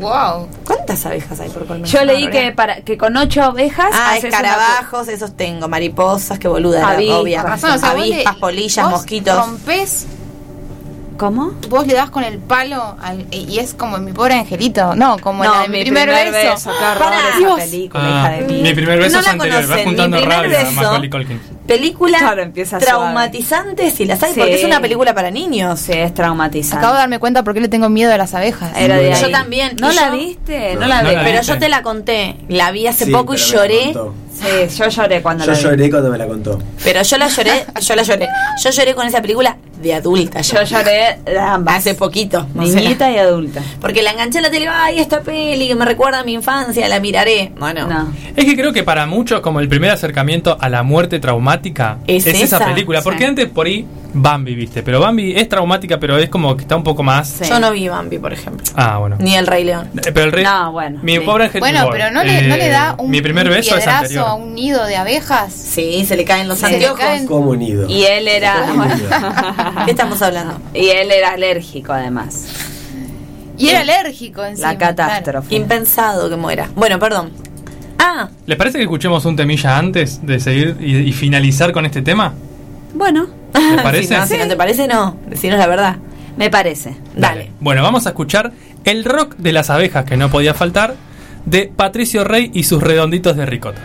wow. 0.00 0.48
¿Cuántas 0.88 1.04
abejas 1.06 1.40
hay 1.40 1.50
por 1.50 1.66
colmena? 1.66 1.86
Yo 1.86 2.02
leí 2.04 2.30
que 2.30 2.50
para 2.52 2.76
que 2.80 2.96
con 2.96 3.14
ocho 3.16 3.42
abejas 3.42 3.90
Ah, 3.92 4.12
haces 4.12 4.24
una 4.24 4.28
escarabajos, 4.38 5.08
esos 5.08 5.36
tengo. 5.36 5.68
Mariposas, 5.68 6.38
qué 6.38 6.48
boluda. 6.48 6.78
era, 6.78 6.88
Avispas. 6.92 7.18
obvia. 7.20 7.42
Razón, 7.42 7.70
o 7.72 7.78
sea, 7.78 7.90
Avispas, 7.90 8.36
polillas, 8.36 8.88
mosquitos. 8.90 9.36
rompés, 9.36 10.06
cu- 10.08 10.17
¿Cómo? 11.18 11.52
vos 11.68 11.86
le 11.86 11.94
das 11.94 12.10
con 12.10 12.22
el 12.24 12.38
palo 12.38 12.96
al- 13.02 13.26
y 13.32 13.58
es 13.58 13.74
como 13.74 13.98
mi 13.98 14.12
pobre 14.12 14.34
angelito. 14.34 14.94
No, 14.94 15.18
como 15.18 15.42
No, 15.44 15.52
la 15.52 15.62
de 15.62 15.68
mi, 15.68 15.80
primer, 15.82 16.08
beso. 16.08 16.70
qué 16.70 16.84
horror 16.84 16.98
Pará. 16.98 17.28
esa 17.30 17.38
Dios. 17.38 17.60
película, 17.60 18.02
Ah, 18.04 18.08
hija 18.08 18.30
de 18.46 18.52
mí. 18.52 18.62
mi 18.62 18.74
primer 18.74 18.98
beso 19.00 19.12
No 19.14 19.18
es 19.20 19.26
la 19.26 19.32
anterior, 19.32 19.62
conocen, 19.64 19.84
juntando 19.84 20.16
mi 20.16 20.22
primer 20.22 20.38
rabia 20.42 20.58
beso. 20.60 20.72
Macaulay 20.72 21.10
Culkin. 21.10 21.40
Película 21.66 22.18
Claro, 22.18 22.42
y 24.00 24.06
las 24.06 24.22
hay 24.22 24.32
Sí. 24.32 24.38
porque 24.40 24.54
es 24.54 24.64
una 24.64 24.80
película 24.80 25.12
para 25.12 25.30
niños. 25.30 25.80
Sí, 25.80 25.92
es 25.92 26.14
traumatizante. 26.14 26.78
Acabo 26.78 26.94
de 26.94 27.00
darme 27.00 27.18
cuenta 27.18 27.42
por 27.42 27.52
qué 27.52 27.60
le 27.60 27.68
tengo 27.68 27.88
miedo 27.90 28.12
a 28.14 28.16
las 28.16 28.32
abejas. 28.34 28.70
Era 28.76 28.96
de 28.96 29.12
Yo 29.20 29.30
también, 29.30 29.76
¿No 29.80 29.90
la 29.92 30.06
yo- 30.10 30.16
viste? 30.16 30.74
No, 30.74 30.80
No, 30.82 30.86
la 30.86 31.02
no 31.02 31.08
vi. 31.10 31.14
la 31.16 31.24
Pero 31.24 31.38
viste. 31.40 31.52
yo 31.52 31.58
te 31.58 31.68
la 31.68 31.82
conté. 31.82 32.36
La 32.48 32.70
vi 32.70 32.86
hace 32.86 33.04
Sí, 33.06 33.10
poco 33.10 33.34
y 33.34 33.38
la 33.38 33.42
lloré. 33.44 33.94
Sí, 34.32 34.76
yo 34.78 34.88
lloré 34.88 35.20
cuando 35.20 35.44
Yo 35.44 35.50
la 35.50 35.58
vi. 35.58 35.64
lloré 35.64 35.90
cuando 35.90 36.10
me 36.10 36.16
la 36.18 36.26
contó. 36.28 36.58
Pero 36.84 37.02
yo 37.02 37.18
la 37.18 37.26
lloré, 37.28 37.64
yo 37.82 37.94
la 37.96 38.02
lloré. 38.02 38.28
Yo 38.62 38.70
lloré 38.70 38.94
con 38.94 39.06
esa 39.06 39.20
película 39.20 39.56
de 39.80 39.94
adulta. 39.94 40.40
Yo 40.40 40.62
lloré 40.62 41.18
ambas. 41.40 41.76
Hace 41.76 41.94
poquito. 41.94 42.46
no 42.54 42.66
sé. 42.66 42.76
Niñita 42.80 43.10
y 43.10 43.16
adulta. 43.18 43.62
Porque 43.80 44.02
la 44.02 44.10
enganché 44.10 44.38
en 44.38 44.44
la 44.44 44.50
tele, 44.50 44.68
ay, 44.68 44.98
esta 44.98 45.20
peli 45.20 45.68
que 45.68 45.74
me 45.74 45.84
recuerda 45.84 46.20
a 46.20 46.24
mi 46.24 46.32
infancia, 46.34 46.88
la 46.88 47.00
miraré. 47.00 47.52
Bueno, 47.58 47.86
No. 47.86 48.12
Es 48.36 48.44
que 48.44 48.54
creo 48.56 48.72
que 48.72 48.82
para 48.84 49.06
muchos, 49.06 49.40
como 49.40 49.60
el 49.60 49.68
primer 49.68 49.90
acercamiento 49.90 50.56
a 50.60 50.68
la 50.68 50.82
muerte 50.82 51.18
traumática, 51.20 51.98
Es 52.06 52.26
es, 52.26 52.34
esa 52.42 52.56
esa, 52.58 52.66
película. 52.66 53.02
Porque 53.02 53.20
sí. 53.20 53.24
antes 53.24 53.48
por 53.48 53.66
ahí 53.66 53.86
Bambi, 54.14 54.54
viste. 54.54 54.82
Pero 54.82 55.00
Bambi 55.00 55.34
es 55.36 55.48
traumática, 55.50 56.00
pero 56.00 56.16
es 56.16 56.30
como 56.30 56.56
que 56.56 56.62
está 56.62 56.76
un 56.76 56.82
poco 56.82 57.02
más. 57.02 57.28
Sí. 57.28 57.44
yo 57.48 57.58
no 57.60 57.70
vi 57.72 57.88
Bambi, 57.88 58.18
por 58.18 58.32
ejemplo. 58.32 58.64
Ah, 58.74 58.96
bueno. 58.98 59.16
Ni 59.18 59.36
El 59.36 59.46
Rey 59.46 59.64
León. 59.64 59.90
Eh, 59.96 60.00
Pero 60.14 60.24
el 60.24 60.32
rey. 60.32 60.44
No, 60.44 60.72
bueno, 60.72 60.98
Mi 61.02 61.14
sí. 61.14 61.20
pobre 61.20 61.44
angelito. 61.44 61.60
Bueno, 61.70 61.88
pero 61.92 62.10
no 62.10 62.24
le, 62.24 62.42
no 62.48 62.56
le 62.56 62.68
da 62.70 62.94
un, 62.98 63.10
Mi 63.10 63.20
primer 63.20 63.46
un 63.48 63.52
beso 63.54 63.76
es 63.76 63.84
piedrazo 63.84 63.98
anterior. 64.04 64.26
a 64.26 64.34
un 64.34 64.54
nido 64.54 64.84
de 64.86 64.96
abejas. 64.96 65.52
Sí, 65.52 66.06
se 66.06 66.16
le 66.16 66.24
caen 66.24 66.48
los 66.48 66.58
Se 66.58 66.66
anteojos. 66.66 66.98
caen- 66.98 67.26
Como 67.26 67.54
nido. 67.54 67.86
Y 67.88 68.04
él 68.04 68.28
era. 68.28 68.64
Como 68.68 68.84
nido. 68.86 69.08
¿Qué 69.84 69.90
estamos 69.92 70.20
hablando? 70.22 70.58
y 70.74 70.88
él 70.88 71.10
era 71.10 71.30
alérgico, 71.32 71.92
además. 71.92 72.46
Y 73.56 73.70
era 73.70 73.80
alérgico 73.80 74.44
encima. 74.44 74.72
La 74.72 74.78
catástrofe. 74.78 75.54
Impensado 75.54 76.30
que 76.30 76.36
muera. 76.36 76.68
Bueno, 76.76 76.98
perdón. 76.98 77.32
Ah, 77.98 78.28
¿Les 78.46 78.56
parece 78.56 78.78
que 78.78 78.84
escuchemos 78.84 79.24
un 79.24 79.34
temilla 79.34 79.76
antes 79.76 80.24
de 80.24 80.38
seguir 80.38 80.76
y, 80.80 80.96
y 80.98 81.12
finalizar 81.12 81.72
con 81.72 81.84
este 81.84 82.00
tema? 82.02 82.32
Bueno, 82.94 83.26
¿Les 83.54 83.82
parece? 83.82 84.08
si, 84.08 84.14
no, 84.14 84.26
si 84.26 84.38
no 84.38 84.46
te 84.48 84.56
parece, 84.56 84.86
no. 84.86 85.16
Decinos 85.28 85.58
la 85.58 85.66
verdad. 85.66 85.96
me 86.36 86.48
parece. 86.50 86.96
Dale. 87.16 87.50
Bueno, 87.58 87.82
vamos 87.82 88.06
a 88.06 88.10
escuchar 88.10 88.52
el 88.84 89.04
rock 89.04 89.34
de 89.38 89.52
las 89.52 89.70
abejas 89.70 90.04
que 90.04 90.16
no 90.16 90.30
podía 90.30 90.54
faltar 90.54 90.94
de 91.44 91.72
Patricio 91.74 92.22
Rey 92.22 92.50
y 92.54 92.62
sus 92.62 92.80
redonditos 92.82 93.36
de 93.36 93.44
ricota. 93.46 93.80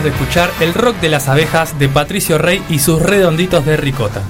De 0.00 0.08
escuchar 0.08 0.50
el 0.60 0.72
rock 0.72 0.96
de 1.00 1.10
las 1.10 1.28
abejas 1.28 1.78
de 1.78 1.86
Patricio 1.86 2.38
Rey 2.38 2.62
y 2.70 2.78
sus 2.78 3.02
redonditos 3.02 3.66
de 3.66 3.76
ricota. 3.76 4.22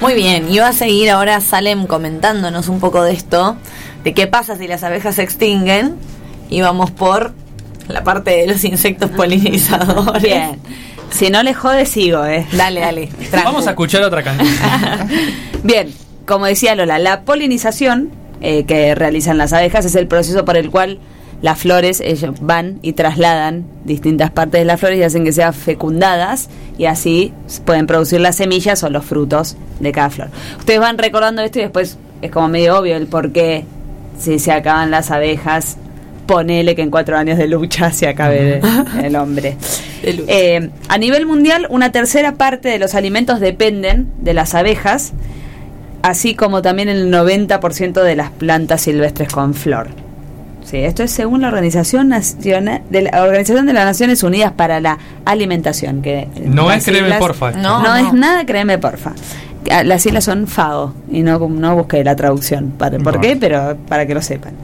Muy 0.00 0.14
bien, 0.14 0.50
y 0.50 0.58
va 0.58 0.68
a 0.68 0.72
seguir 0.72 1.10
ahora 1.10 1.40
Salem 1.42 1.86
comentándonos 1.86 2.68
un 2.68 2.80
poco 2.80 3.02
de 3.02 3.12
esto, 3.12 3.56
de 4.04 4.14
qué 4.14 4.26
pasa 4.26 4.56
si 4.56 4.66
las 4.66 4.82
abejas 4.82 5.16
se 5.16 5.22
extinguen, 5.22 5.96
y 6.48 6.62
vamos 6.62 6.90
por 6.90 7.34
la 7.88 8.02
parte 8.02 8.30
de 8.30 8.46
los 8.46 8.64
insectos 8.64 9.10
polinizadores. 9.16 10.22
Bien. 10.22 10.58
Si 11.10 11.28
no 11.28 11.42
le 11.42 11.52
jode, 11.52 11.84
sigo, 11.84 12.24
¿eh? 12.24 12.46
Dale, 12.52 12.80
dale. 12.80 13.06
tranqui. 13.06 13.44
Vamos 13.44 13.66
a 13.66 13.70
escuchar 13.70 14.02
otra 14.02 14.22
canción. 14.22 14.48
Bien, 15.62 15.92
como 16.26 16.46
decía 16.46 16.74
Lola, 16.74 16.98
la 16.98 17.20
polinización 17.20 18.10
eh, 18.40 18.64
que 18.64 18.94
realizan 18.94 19.36
las 19.36 19.52
abejas 19.52 19.84
es 19.84 19.94
el 19.94 20.08
proceso 20.08 20.46
por 20.46 20.56
el 20.56 20.70
cual 20.70 21.00
las 21.42 21.58
flores 21.58 22.00
ellos 22.00 22.36
van 22.40 22.78
y 22.82 22.92
trasladan 22.92 23.64
distintas 23.84 24.30
partes 24.30 24.60
de 24.60 24.64
las 24.64 24.80
flores 24.80 24.98
y 24.98 25.02
hacen 25.02 25.24
que 25.24 25.32
sean 25.32 25.52
fecundadas 25.52 26.48
y 26.78 26.86
así 26.86 27.32
pueden 27.64 27.86
producir 27.86 28.20
las 28.20 28.36
semillas 28.36 28.82
o 28.84 28.90
los 28.90 29.04
frutos 29.04 29.56
de 29.80 29.92
cada 29.92 30.08
flor. 30.08 30.28
Ustedes 30.58 30.80
van 30.80 30.98
recordando 30.98 31.42
esto 31.42 31.58
y 31.58 31.62
después 31.62 31.98
es 32.22 32.30
como 32.30 32.48
medio 32.48 32.78
obvio 32.78 32.96
el 32.96 33.08
por 33.08 33.32
qué 33.32 33.64
si 34.18 34.38
se 34.38 34.52
acaban 34.52 34.90
las 34.90 35.10
abejas, 35.10 35.76
ponele 36.26 36.76
que 36.76 36.82
en 36.82 36.90
cuatro 36.90 37.18
años 37.18 37.38
de 37.38 37.48
lucha 37.48 37.90
se 37.90 38.08
acabe 38.08 38.60
el 39.02 39.16
hombre. 39.16 39.56
Eh, 40.04 40.70
a 40.88 40.98
nivel 40.98 41.26
mundial, 41.26 41.68
una 41.70 41.92
tercera 41.92 42.34
parte 42.34 42.68
de 42.68 42.80
los 42.80 42.96
alimentos 42.96 43.38
dependen 43.38 44.08
de 44.18 44.34
las 44.34 44.56
abejas, 44.56 45.12
así 46.02 46.34
como 46.34 46.60
también 46.60 46.88
el 46.88 47.08
90% 47.12 48.02
de 48.02 48.16
las 48.16 48.32
plantas 48.32 48.80
silvestres 48.80 49.32
con 49.32 49.54
flor. 49.54 49.90
Sí, 50.64 50.78
esto 50.78 51.02
es 51.02 51.10
según 51.10 51.42
la 51.42 51.48
Organización, 51.48 52.08
Naciona- 52.10 52.80
de 52.88 53.02
la 53.02 53.22
Organización 53.22 53.66
de 53.66 53.72
las 53.72 53.84
Naciones 53.84 54.22
Unidas 54.22 54.52
para 54.52 54.80
la 54.80 54.98
Alimentación. 55.24 56.00
Que 56.02 56.28
No 56.44 56.68
las 56.68 56.78
es 56.78 56.84
créeme, 56.84 57.18
porfa. 57.18 57.50
No, 57.52 57.82
No, 57.82 57.88
no. 57.88 57.96
es 57.96 58.12
nada, 58.14 58.46
créeme, 58.46 58.78
porfa. 58.78 59.12
Ah, 59.70 59.84
Las 59.84 60.02
siglas 60.02 60.24
son 60.24 60.46
FAO 60.48 60.92
y 61.10 61.22
no, 61.22 61.38
no 61.38 61.76
busqué 61.76 62.02
la 62.02 62.16
traducción. 62.16 62.72
Para, 62.78 62.96
¿Por 62.98 63.02
Bueno. 63.04 63.20
qué? 63.20 63.36
Pero 63.36 63.76
para 63.88 64.06
que 64.06 64.14
lo 64.14 64.20
sepan. 64.22 64.54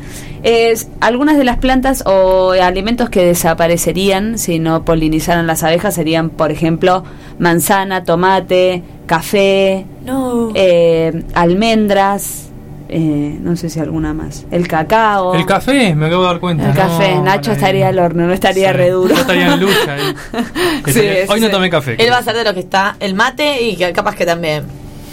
Es, 0.42 0.88
algunas 1.00 1.36
de 1.36 1.44
las 1.44 1.58
plantas 1.58 2.02
o 2.06 2.50
alimentos 2.52 3.08
que 3.10 3.24
desaparecerían 3.24 4.38
si 4.38 4.58
no 4.58 4.84
polinizaran 4.84 5.46
las 5.46 5.62
abejas 5.62 5.94
serían, 5.94 6.30
por 6.30 6.50
ejemplo, 6.50 7.04
manzana, 7.38 8.04
tomate, 8.04 8.82
café, 9.06 9.84
No. 10.04 10.50
eh, 10.54 11.22
almendras, 11.34 12.47
eh, 12.88 13.36
no 13.40 13.54
sé 13.56 13.68
si 13.70 13.80
alguna 13.80 14.14
más, 14.14 14.46
el 14.50 14.66
cacao. 14.68 15.34
El 15.34 15.44
café, 15.46 15.94
me 15.94 16.06
acabo 16.06 16.22
de 16.22 16.28
dar 16.28 16.40
cuenta. 16.40 16.68
El 16.70 16.74
café, 16.74 17.14
No, 17.16 17.22
Nacho 17.24 17.50
no, 17.50 17.56
estaría 17.56 17.88
al 17.88 17.98
horno, 17.98 18.26
no 18.26 18.32
estaría 18.32 18.70
Sí, 18.70 18.76
re 18.76 18.90
duro. 18.90 19.14
Yo 19.14 19.20
estaría 19.20 19.54
en 19.54 19.60
lucha. 19.60 19.94
ahí. 19.94 20.14
Sí, 20.84 20.90
Estaría- 20.90 21.26
sí, 21.26 21.32
Hoy 21.32 21.40
no 21.40 21.50
tomé 21.50 21.68
café. 21.70 21.96
Él 22.02 22.10
va 22.10 22.18
a 22.18 22.22
ser 22.22 22.34
de 22.36 22.44
lo 22.44 22.54
que 22.54 22.60
está 22.60 22.96
el 23.00 23.14
mate 23.14 23.62
y 23.62 23.76
que 23.76 23.92
capaz 23.92 24.14
que 24.14 24.24
también. 24.26 24.64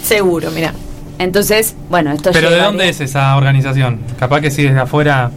Seguro, 0.03 0.51
mira. 0.51 0.73
Entonces, 1.19 1.75
bueno, 1.89 2.11
esto 2.11 2.31
Pero 2.33 2.49
¿de 2.51 2.57
dónde 2.61 2.89
es 2.89 2.99
esa 3.01 3.35
organización? 3.37 3.99
Capaz 4.19 4.41
que 4.41 4.51
sí 4.51 4.63
desde 4.63 4.79
afuera. 4.79 5.31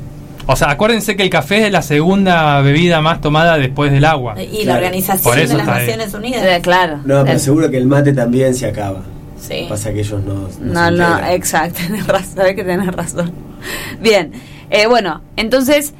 O 0.46 0.56
sea, 0.56 0.70
acuérdense 0.70 1.14
que 1.16 1.22
el 1.22 1.30
café 1.30 1.66
es 1.66 1.72
la 1.72 1.82
segunda 1.82 2.60
bebida 2.62 3.00
más 3.00 3.20
tomada 3.20 3.58
después 3.58 3.92
del 3.92 4.04
agua. 4.04 4.34
Y 4.42 4.64
la. 4.64 4.76
Organización 4.76 5.36
de 5.48 5.54
las. 5.54 5.66
Naciones 5.66 6.14
Unidas. 6.14 6.42
Eh, 6.44 6.60
claro. 6.62 6.96
No, 7.04 7.20
pero 7.22 7.32
El- 7.32 7.40
seguro 7.40 7.70
que 7.70 7.76
el 7.76 7.86
mate 7.86 8.12
también 8.12 8.54
se 8.54 8.66
acaba. 8.66 9.02
Sí. 9.40 9.66
Pasa 9.68 9.92
que 9.92 10.00
ellos 10.00 10.22
no. 10.24 10.48
No, 10.60 10.90
no, 10.90 11.18
exacto, 11.28 11.80
tenés 11.86 12.06
razón, 12.06 12.34
sabés 12.36 12.56
que 12.56 12.64
tenés 12.64 12.94
razón. 12.94 13.32
Bien, 14.00 14.32
eh, 14.70 14.86
bueno, 14.86 15.22
entonces 15.36 15.94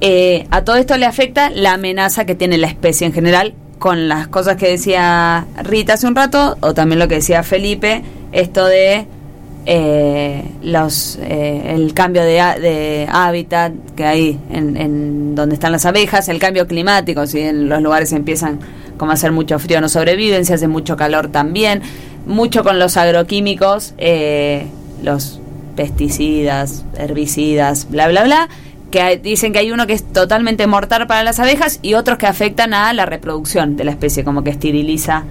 eh, 0.00 0.46
a 0.50 0.62
todo 0.62 0.76
esto 0.76 0.96
le 0.96 1.06
afecta 1.06 1.50
la 1.50 1.74
amenaza 1.74 2.26
que 2.26 2.34
tiene 2.34 2.58
la 2.58 2.66
especie 2.66 3.06
en 3.06 3.12
general 3.12 3.54
con 3.78 4.08
las 4.08 4.28
cosas 4.28 4.56
que 4.56 4.68
decía 4.68 5.46
Rita 5.62 5.94
hace 5.94 6.06
un 6.06 6.14
rato, 6.14 6.56
o 6.60 6.74
también 6.74 6.98
lo 6.98 7.08
que 7.08 7.16
decía 7.16 7.42
Felipe, 7.42 8.02
esto 8.32 8.66
de 8.66 9.06
eh, 9.66 10.44
los 10.62 11.18
eh, 11.22 11.74
el 11.74 11.92
cambio 11.92 12.22
de, 12.22 12.40
de 12.60 13.08
hábitat 13.10 13.72
que 13.96 14.04
hay 14.04 14.40
en, 14.50 14.76
en 14.76 15.34
donde 15.34 15.54
están 15.54 15.72
las 15.72 15.84
abejas, 15.86 16.28
el 16.28 16.38
cambio 16.38 16.66
climático, 16.66 17.26
si 17.26 17.40
en 17.40 17.68
los 17.68 17.82
lugares 17.82 18.12
empiezan 18.12 18.60
como 18.96 19.10
a 19.10 19.14
hacer 19.14 19.32
mucho 19.32 19.58
frío 19.58 19.80
no 19.80 19.88
sobreviven, 19.88 20.44
si 20.44 20.52
hace 20.52 20.68
mucho 20.68 20.96
calor 20.96 21.28
también, 21.28 21.82
mucho 22.26 22.62
con 22.64 22.78
los 22.78 22.96
agroquímicos, 22.96 23.94
eh, 23.98 24.66
los 25.02 25.40
pesticidas, 25.76 26.84
herbicidas, 26.98 27.88
bla 27.90 28.08
bla 28.08 28.24
bla, 28.24 28.48
que 28.90 29.00
hay- 29.00 29.18
dicen 29.18 29.52
que 29.52 29.60
hay 29.60 29.72
uno 29.72 29.86
que 29.86 29.92
es 29.92 30.04
totalmente 30.04 30.66
mortal 30.66 31.06
para 31.06 31.22
las 31.22 31.38
abejas 31.38 31.78
y 31.82 31.94
otros 31.94 32.18
que 32.18 32.26
afectan 32.26 32.74
a 32.74 32.92
la 32.92 33.06
reproducción 33.06 33.76
de 33.76 33.84
la 33.84 33.90
especie, 33.92 34.24
como 34.24 34.42
que 34.44 34.50
esteriliza 34.50 35.24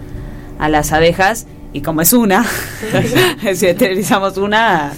a 0.59 0.69
las 0.69 0.91
abejas 0.93 1.45
y 1.73 1.81
como 1.81 2.01
es 2.01 2.13
una, 2.13 2.45
si 3.53 3.65
esterilizamos 3.67 4.37
una, 4.37 4.93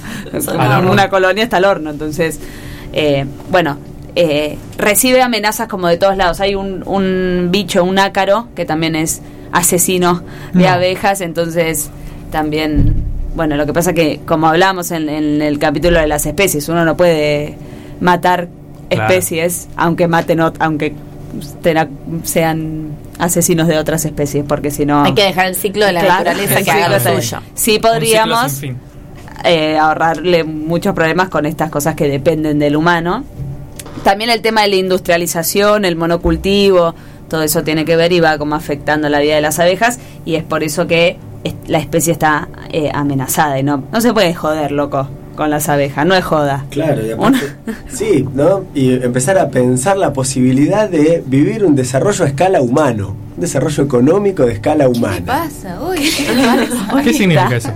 una 0.91 1.09
colonia 1.09 1.43
está 1.43 1.57
al 1.57 1.65
horno. 1.65 1.89
Entonces, 1.89 2.39
eh, 2.93 3.25
bueno, 3.49 3.77
eh, 4.15 4.57
recibe 4.77 5.21
amenazas 5.21 5.67
como 5.67 5.87
de 5.87 5.97
todos 5.97 6.17
lados. 6.17 6.39
Hay 6.39 6.53
un, 6.55 6.83
un 6.87 7.47
bicho, 7.51 7.83
un 7.83 7.97
ácaro, 7.99 8.47
que 8.55 8.65
también 8.65 8.95
es 8.95 9.21
asesino 9.51 10.21
de 10.53 10.63
No. 10.63 10.69
abejas, 10.69 11.21
entonces 11.21 11.89
también, 12.31 12.95
bueno, 13.35 13.55
lo 13.55 13.65
que 13.65 13.73
pasa 13.73 13.93
que, 13.93 14.19
como 14.25 14.47
hablamos 14.47 14.91
en, 14.91 15.09
en 15.09 15.41
el 15.41 15.59
capítulo 15.59 15.99
de 15.99 16.07
las 16.07 16.25
especies, 16.25 16.67
uno 16.69 16.83
no 16.85 16.97
puede 16.97 17.55
matar 18.01 18.49
Claro. 18.89 19.03
especies, 19.09 19.67
aunque 19.75 20.07
maten, 20.07 20.39
aunque 20.59 20.93
tena- 21.61 21.89
sean 22.23 22.89
asesinos 23.19 23.67
de 23.67 23.77
otras 23.77 24.05
especies, 24.05 24.45
porque 24.47 24.71
si 24.71 24.85
no... 24.85 25.03
Hay 25.03 25.13
que 25.13 25.23
dejar 25.23 25.47
el 25.47 25.55
ciclo 25.55 25.85
de 25.85 25.91
la 25.93 25.99
Claro, 26.01 26.23
naturaleza 26.23 26.61
que 26.63 26.71
haga 26.71 26.89
lo 26.89 26.99
suyo. 27.21 27.39
Sí 27.53 27.79
podríamos 27.79 28.61
eh, 29.43 29.77
ahorrarle 29.77 30.43
muchos 30.43 30.93
problemas 30.93 31.27
con 31.29 31.45
estas 31.45 31.69
cosas 31.69 31.95
que 31.95 32.07
dependen 32.07 32.59
del 32.59 32.75
humano. 32.75 33.23
También 34.03 34.29
el 34.29 34.41
tema 34.41 34.61
de 34.61 34.69
la 34.69 34.75
industrialización, 34.77 35.83
el 35.83 35.95
monocultivo, 35.95 36.95
todo 37.27 37.43
eso 37.43 37.63
tiene 37.63 37.85
que 37.85 37.95
ver 37.95 38.11
y 38.13 38.19
va 38.19 38.37
como 38.37 38.55
afectando 38.55 39.09
la 39.09 39.19
vida 39.19 39.35
de 39.35 39.41
las 39.41 39.59
abejas 39.59 39.99
y 40.25 40.35
es 40.35 40.43
por 40.43 40.63
eso 40.63 40.87
que 40.87 41.17
la 41.67 41.79
especie 41.79 42.11
está 42.11 42.49
eh, 42.71 42.89
amenazada 42.93 43.59
y 43.59 43.63
no, 43.63 43.83
no 43.91 44.01
se 44.01 44.13
puede 44.13 44.33
joder, 44.33 44.71
loco, 44.71 45.07
con 45.35 45.49
las 45.49 45.69
abejas, 45.69 46.05
no 46.05 46.15
es 46.15 46.25
joda. 46.25 46.65
Claro, 46.69 47.05
y 47.05 47.11
aparte, 47.11 47.39
sí, 47.87 48.27
¿no? 48.33 48.65
Y 48.73 48.93
empezar 48.93 49.37
a 49.37 49.49
pensar 49.49 49.97
la 49.97 50.13
posibilidad 50.13 50.89
de 50.89 51.23
vivir 51.25 51.63
un 51.63 51.75
desarrollo 51.75 52.25
a 52.25 52.27
escala 52.27 52.61
humano, 52.61 53.15
desarrollo 53.41 53.83
económico 53.83 54.45
de 54.45 54.53
escala 54.53 54.85
¿Qué 54.85 54.97
humana. 54.99 55.25
pasa? 55.25 55.79
Uy, 55.81 55.97
¿Qué 57.03 57.13
significa 57.13 57.55
eso? 57.55 57.71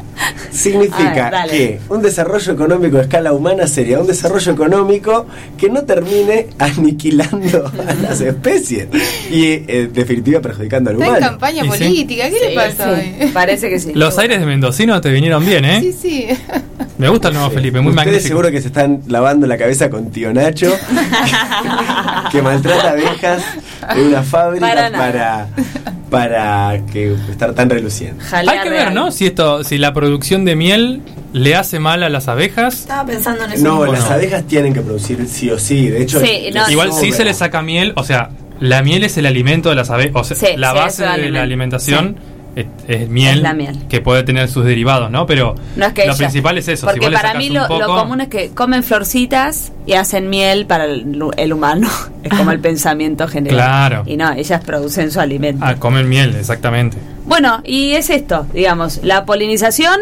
Significa 0.52 1.30
ver, 1.30 1.50
que 1.50 1.80
un 1.90 2.02
desarrollo 2.02 2.52
económico 2.54 2.98
a 2.98 3.02
escala 3.02 3.32
humana 3.34 3.68
sería 3.68 4.00
un 4.00 4.08
desarrollo 4.08 4.52
económico 4.52 5.26
que 5.58 5.70
no 5.70 5.84
termine 5.84 6.48
aniquilando 6.60 7.72
a 7.88 7.94
las 7.94 8.22
especies 8.22 8.88
y, 9.32 9.46
eh, 9.46 9.66
en 9.68 9.94
definitiva, 9.94 10.42
perjudicando 10.42 10.90
al 10.90 10.96
está 10.98 11.06
en 11.06 11.12
humano. 11.12 11.28
campaña 11.28 11.64
Y 11.66 11.72
sí. 11.72 11.78
política. 11.84 12.30
¿Qué 12.30 12.32
Sí, 12.32 12.46
le 12.50 12.56
pasa 12.56 12.96
Sí, 12.96 13.14
hoy? 13.22 13.28
parece 13.32 13.70
que 13.70 13.80
sí. 13.80 13.92
Los 13.94 14.18
aires 14.18 14.40
de 14.40 14.46
mendocino 14.46 15.00
te 15.02 15.10
vinieron 15.12 15.46
bien, 15.46 15.64
¿eh? 15.66 15.80
Sí, 15.82 15.94
sí. 15.94 16.28
Me 16.98 17.10
gusta 17.10 17.30
el 17.30 17.34
nuevo 17.34 17.50
Felipe, 17.50 17.80
muy 17.82 17.90
Ustedes 17.92 18.06
magnífico. 18.06 18.28
seguro 18.28 18.52
que 18.52 18.62
se 18.62 18.68
están 18.68 19.02
lavando 19.08 19.48
la 19.48 19.58
cabeza 19.58 19.90
con 19.90 20.12
tío 20.12 20.32
Nacho, 20.34 20.72
que 22.32 22.42
maltrata 22.44 22.92
abejas 22.92 23.42
de 23.96 24.04
una 24.08 24.22
fábrica 24.22 24.68
Para. 24.92 25.48
Para, 26.10 26.80
que 26.92 27.14
estar 27.30 27.54
tan 27.54 27.70
reluciente. 27.70 28.24
Jalea 28.24 28.54
Hay 28.54 28.60
que 28.64 28.70
ver. 28.70 28.94
¿no? 28.94 29.12
Si 29.12 29.26
esto, 29.26 29.64
si 29.64 29.78
la 29.78 29.94
producción 29.94 30.46
de 30.46 30.56
miel 30.56 31.02
le 31.34 31.56
hace 31.56 31.80
mal 31.80 32.04
a 32.04 32.10
las 32.10 32.28
abejas. 32.28 32.74
Estaba 32.82 33.06
pensando 33.06 33.46
en 33.46 33.52
eso. 33.54 33.64
No, 33.64 33.80
¿O 33.80 33.86
las 33.86 34.08
no? 34.10 34.16
abejas 34.16 34.44
tienen 34.46 34.74
que 34.74 34.82
producir 34.82 35.26
sí 35.28 35.50
o 35.50 35.58
sí. 35.58 35.88
De 35.90 36.02
hecho, 36.04 36.20
Sí, 36.20 36.50
les 36.52 36.56
no, 36.56 36.70
Igual 36.70 36.92
sí 36.94 37.12
se 37.12 37.24
le 37.24 37.34
saca 37.34 37.62
miel, 37.62 37.94
o 37.96 38.04
sea, 38.04 38.30
la 38.60 38.84
miel 38.84 39.04
es 39.04 39.18
el 39.18 39.26
alimento 39.26 39.70
de 39.70 39.76
las 39.76 39.90
abejas. 39.90 40.14
O 40.16 40.24
sea, 40.24 40.36
Sí, 40.38 40.58
la 40.58 40.74
base 40.74 41.04
de 41.04 41.10
alimento. 41.10 41.34
la 41.36 41.42
alimentación 41.44 42.18
es, 42.56 42.66
es 42.88 43.08
miel, 43.10 43.38
Es 43.38 43.42
la 43.44 43.54
miel. 43.54 43.78
que 43.90 44.02
puede 44.02 44.24
tener 44.24 44.48
sus 44.50 44.66
derivados, 44.66 45.10
¿no? 45.12 45.26
Pero 45.26 45.56
No 45.76 45.86
es 45.86 45.94
que 45.94 46.02
lo 46.06 46.12
ella- 46.14 46.18
principal 46.18 46.58
es 46.58 46.68
eso. 46.68 46.88
si 46.88 46.94
Porque 46.94 47.10
le 47.10 47.16
para 47.16 47.34
mí 47.36 47.50
lo, 47.50 47.68
lo 47.68 47.88
común 47.88 48.22
es 48.22 48.28
que 48.28 48.50
comen 48.50 48.84
florcitas 48.84 49.72
y 49.86 49.94
hacen 49.94 50.30
miel 50.30 50.66
para 50.66 50.86
el, 50.86 51.22
el 51.38 51.54
humano. 51.54 51.90
Es 52.24 52.32
como 52.38 52.52
el 52.52 52.60
pensamiento 52.60 53.28
general. 53.28 53.58
Claro. 53.58 54.04
Y 54.06 54.16
no, 54.16 54.32
ellas 54.34 54.64
producen 54.64 55.10
su 55.10 55.20
alimento. 55.20 55.66
Ah, 55.66 55.76
comen 55.78 56.08
miel, 56.08 56.36
exactamente. 56.36 56.96
Bueno, 57.26 57.62
y 57.66 57.94
es 57.94 58.12
esto, 58.12 58.46
digamos, 58.54 59.00
la 59.04 59.26
polinización 59.26 60.00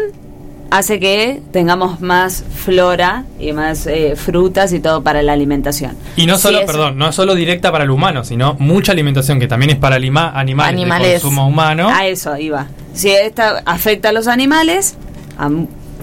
hace 0.70 1.00
que 1.00 1.40
tengamos 1.52 2.00
más 2.00 2.44
flora 2.54 3.24
y 3.38 3.52
más 3.52 3.86
eh, 3.86 4.14
frutas 4.16 4.72
y 4.72 4.80
todo 4.80 5.02
para 5.02 5.22
la 5.22 5.32
alimentación. 5.32 5.96
Y 6.16 6.26
no 6.26 6.38
solo, 6.38 6.64
perdón, 6.66 6.96
no 6.98 7.08
es 7.08 7.14
solo 7.14 7.34
directa 7.34 7.72
para 7.72 7.84
el 7.84 7.90
humano, 7.90 8.24
sino 8.24 8.54
mucha 8.58 8.92
alimentación 8.92 9.40
que 9.40 9.48
también 9.48 9.70
es 9.70 9.76
para 9.76 9.96
anima- 9.96 10.32
animales, 10.34 10.72
Animales. 10.74 11.08
de 11.08 11.20
consumo 11.20 11.46
humano. 11.46 11.88
A 11.88 12.06
eso 12.06 12.36
iba. 12.36 12.66
Si 12.94 13.10
esta 13.10 13.62
afecta 13.66 14.10
a 14.10 14.12
los 14.12 14.28
animales, 14.28 14.94
a 15.38 15.48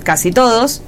casi 0.03 0.31
todos, 0.31 0.81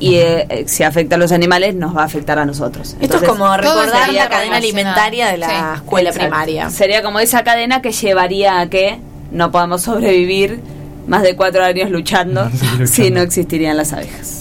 y 0.00 0.16
eh, 0.16 0.46
eh, 0.50 0.64
si 0.66 0.82
afecta 0.82 1.14
a 1.14 1.18
los 1.18 1.32
animales 1.32 1.74
nos 1.74 1.96
va 1.96 2.02
a 2.02 2.04
afectar 2.04 2.38
a 2.38 2.44
nosotros. 2.44 2.96
Esto 3.00 3.16
es 3.18 3.22
como 3.22 3.56
recordar 3.56 4.12
la 4.12 4.28
cadena 4.28 4.56
alimentaria 4.56 5.28
de 5.28 5.38
la 5.38 5.48
Sí. 5.48 5.54
escuela 5.76 6.10
Exacto. 6.10 6.28
primaria. 6.30 6.68
Sería 6.70 7.02
como 7.02 7.20
esa 7.20 7.44
cadena 7.44 7.80
que 7.80 7.92
llevaría 7.92 8.60
a 8.60 8.68
que 8.68 8.98
no 9.30 9.50
podamos 9.50 9.82
sobrevivir 9.82 10.60
más 11.06 11.22
de 11.22 11.36
cuatro 11.36 11.64
años 11.64 11.90
luchando, 11.92 12.50
si 12.84 13.10
no 13.10 13.20
existirían 13.20 13.76
las 13.76 13.92
abejas. 13.92 14.40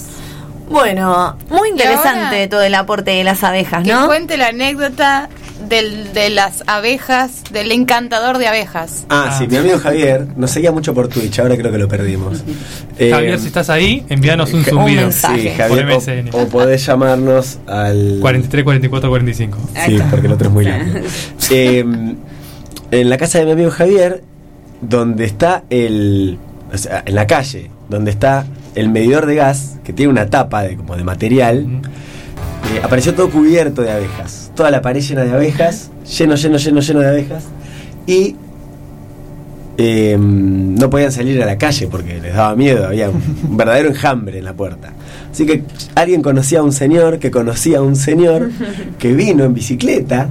Bueno, 0.70 1.38
muy 1.50 1.70
interesante 1.70 2.20
ahora- 2.38 2.50
todo 2.50 2.62
el 2.64 2.74
aporte 2.76 3.12
de 3.12 3.24
las 3.24 3.44
abejas, 3.44 3.84
Que 3.84 3.92
¿no? 3.92 4.08
cuente 4.08 4.38
la 4.38 4.48
anécdota 4.48 5.30
del, 5.70 6.14
de 6.14 6.30
las 6.30 6.64
abejas, 6.68 7.44
del 7.52 7.72
encantador 7.72 8.38
de 8.38 8.48
abejas. 8.48 9.06
Ah, 9.10 9.28
Ah. 9.30 9.38
sí, 9.38 9.46
mi 9.48 9.58
amigo 9.58 9.78
Javier 9.78 10.26
nos 10.36 10.52
seguía 10.52 10.72
mucho 10.72 10.94
por 10.94 11.10
Twitch, 11.10 11.38
ahora 11.40 11.56
creo 11.58 11.72
que 11.72 11.78
lo 11.78 11.88
perdimos. 11.88 12.44
Eh, 12.98 13.12
Javier, 13.12 13.40
si 13.40 13.48
estás 13.48 13.70
ahí, 13.70 14.04
envíanos 14.10 14.52
un 14.54 14.64
zumbido. 14.64 15.02
mensaje. 15.04 15.42
Sí, 15.42 15.48
Por 15.50 15.78
Javier, 15.78 15.86
MSN. 15.86 16.30
o, 16.34 16.42
o 16.44 16.48
podés 16.48 16.86
llamarnos 16.86 17.60
al 17.68 18.18
43, 18.22 18.64
44, 18.64 19.10
45. 19.10 19.58
Sí, 19.86 20.00
porque 20.10 20.28
el 20.28 20.34
otro 20.34 20.48
es 20.48 20.54
muy 20.54 20.66
largo. 20.66 20.92
Eh, 21.52 21.86
en 22.92 23.10
la 23.10 23.18
casa 23.18 23.40
de 23.40 23.46
mi 23.46 23.52
amigo 23.52 23.70
Javier, 23.72 24.24
donde 24.82 25.26
está 25.26 25.64
el. 25.70 26.38
O 26.74 26.78
sea, 26.78 27.04
en 27.06 27.14
la 27.14 27.28
calle, 27.28 27.70
donde 27.88 28.12
está 28.12 28.46
el 28.74 28.90
medidor 28.90 29.28
de 29.28 29.36
gas, 29.36 29.78
que 29.84 29.94
tiene 29.94 30.12
una 30.12 30.30
tapa 30.30 30.64
de, 30.64 30.76
como 30.76 30.96
de 30.96 31.04
material, 31.04 31.68
eh, 32.74 32.82
apareció 32.82 33.14
todo 33.14 33.30
cubierto 33.30 33.84
de 33.84 33.92
abejas. 33.92 34.52
Toda 34.56 34.72
la 34.72 34.82
pared 34.82 35.02
llena 35.02 35.24
de 35.24 35.32
abejas, 35.32 35.92
lleno, 36.18 36.36
lleno, 36.36 36.58
lleno, 36.58 36.80
lleno 36.80 37.00
de 37.02 37.08
abejas. 37.08 37.44
Y 38.08 38.36
eh, 39.78 40.18
no 40.20 40.90
podían 40.90 41.12
salir 41.12 41.42
a 41.44 41.46
la 41.46 41.58
calle 41.58 41.88
porque 41.88 42.20
les 42.20 42.34
daba 42.34 42.56
miedo, 42.56 42.88
había 42.88 43.10
un, 43.10 43.22
un 43.50 43.58
verdadero 43.58 43.90
enjambre 43.90 44.40
en 44.40 44.46
la 44.46 44.54
puerta. 44.54 44.94
Así 45.32 45.46
que 45.46 45.64
alguien 45.94 46.24
conocía 46.24 46.60
a 46.60 46.64
un 46.64 46.72
señor 46.72 47.20
que 47.20 47.30
conocía 47.30 47.80
a 47.80 47.82
un 47.82 47.96
señor 47.96 48.50
que 48.98 49.14
vino 49.14 49.44
en 49.44 49.54
bicicleta 49.54 50.30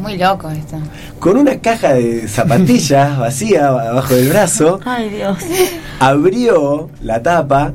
Muy 0.00 0.16
loco 0.18 0.48
esto. 0.50 0.76
con 1.18 1.36
una 1.36 1.58
caja 1.58 1.94
de 1.94 2.28
zapatillas 2.28 3.18
vacía 3.18 3.68
abajo 3.68 4.14
del 4.14 4.28
brazo, 4.28 4.80
Ay, 4.84 5.08
Dios. 5.10 5.38
abrió 6.00 6.90
la 7.02 7.22
tapa, 7.22 7.72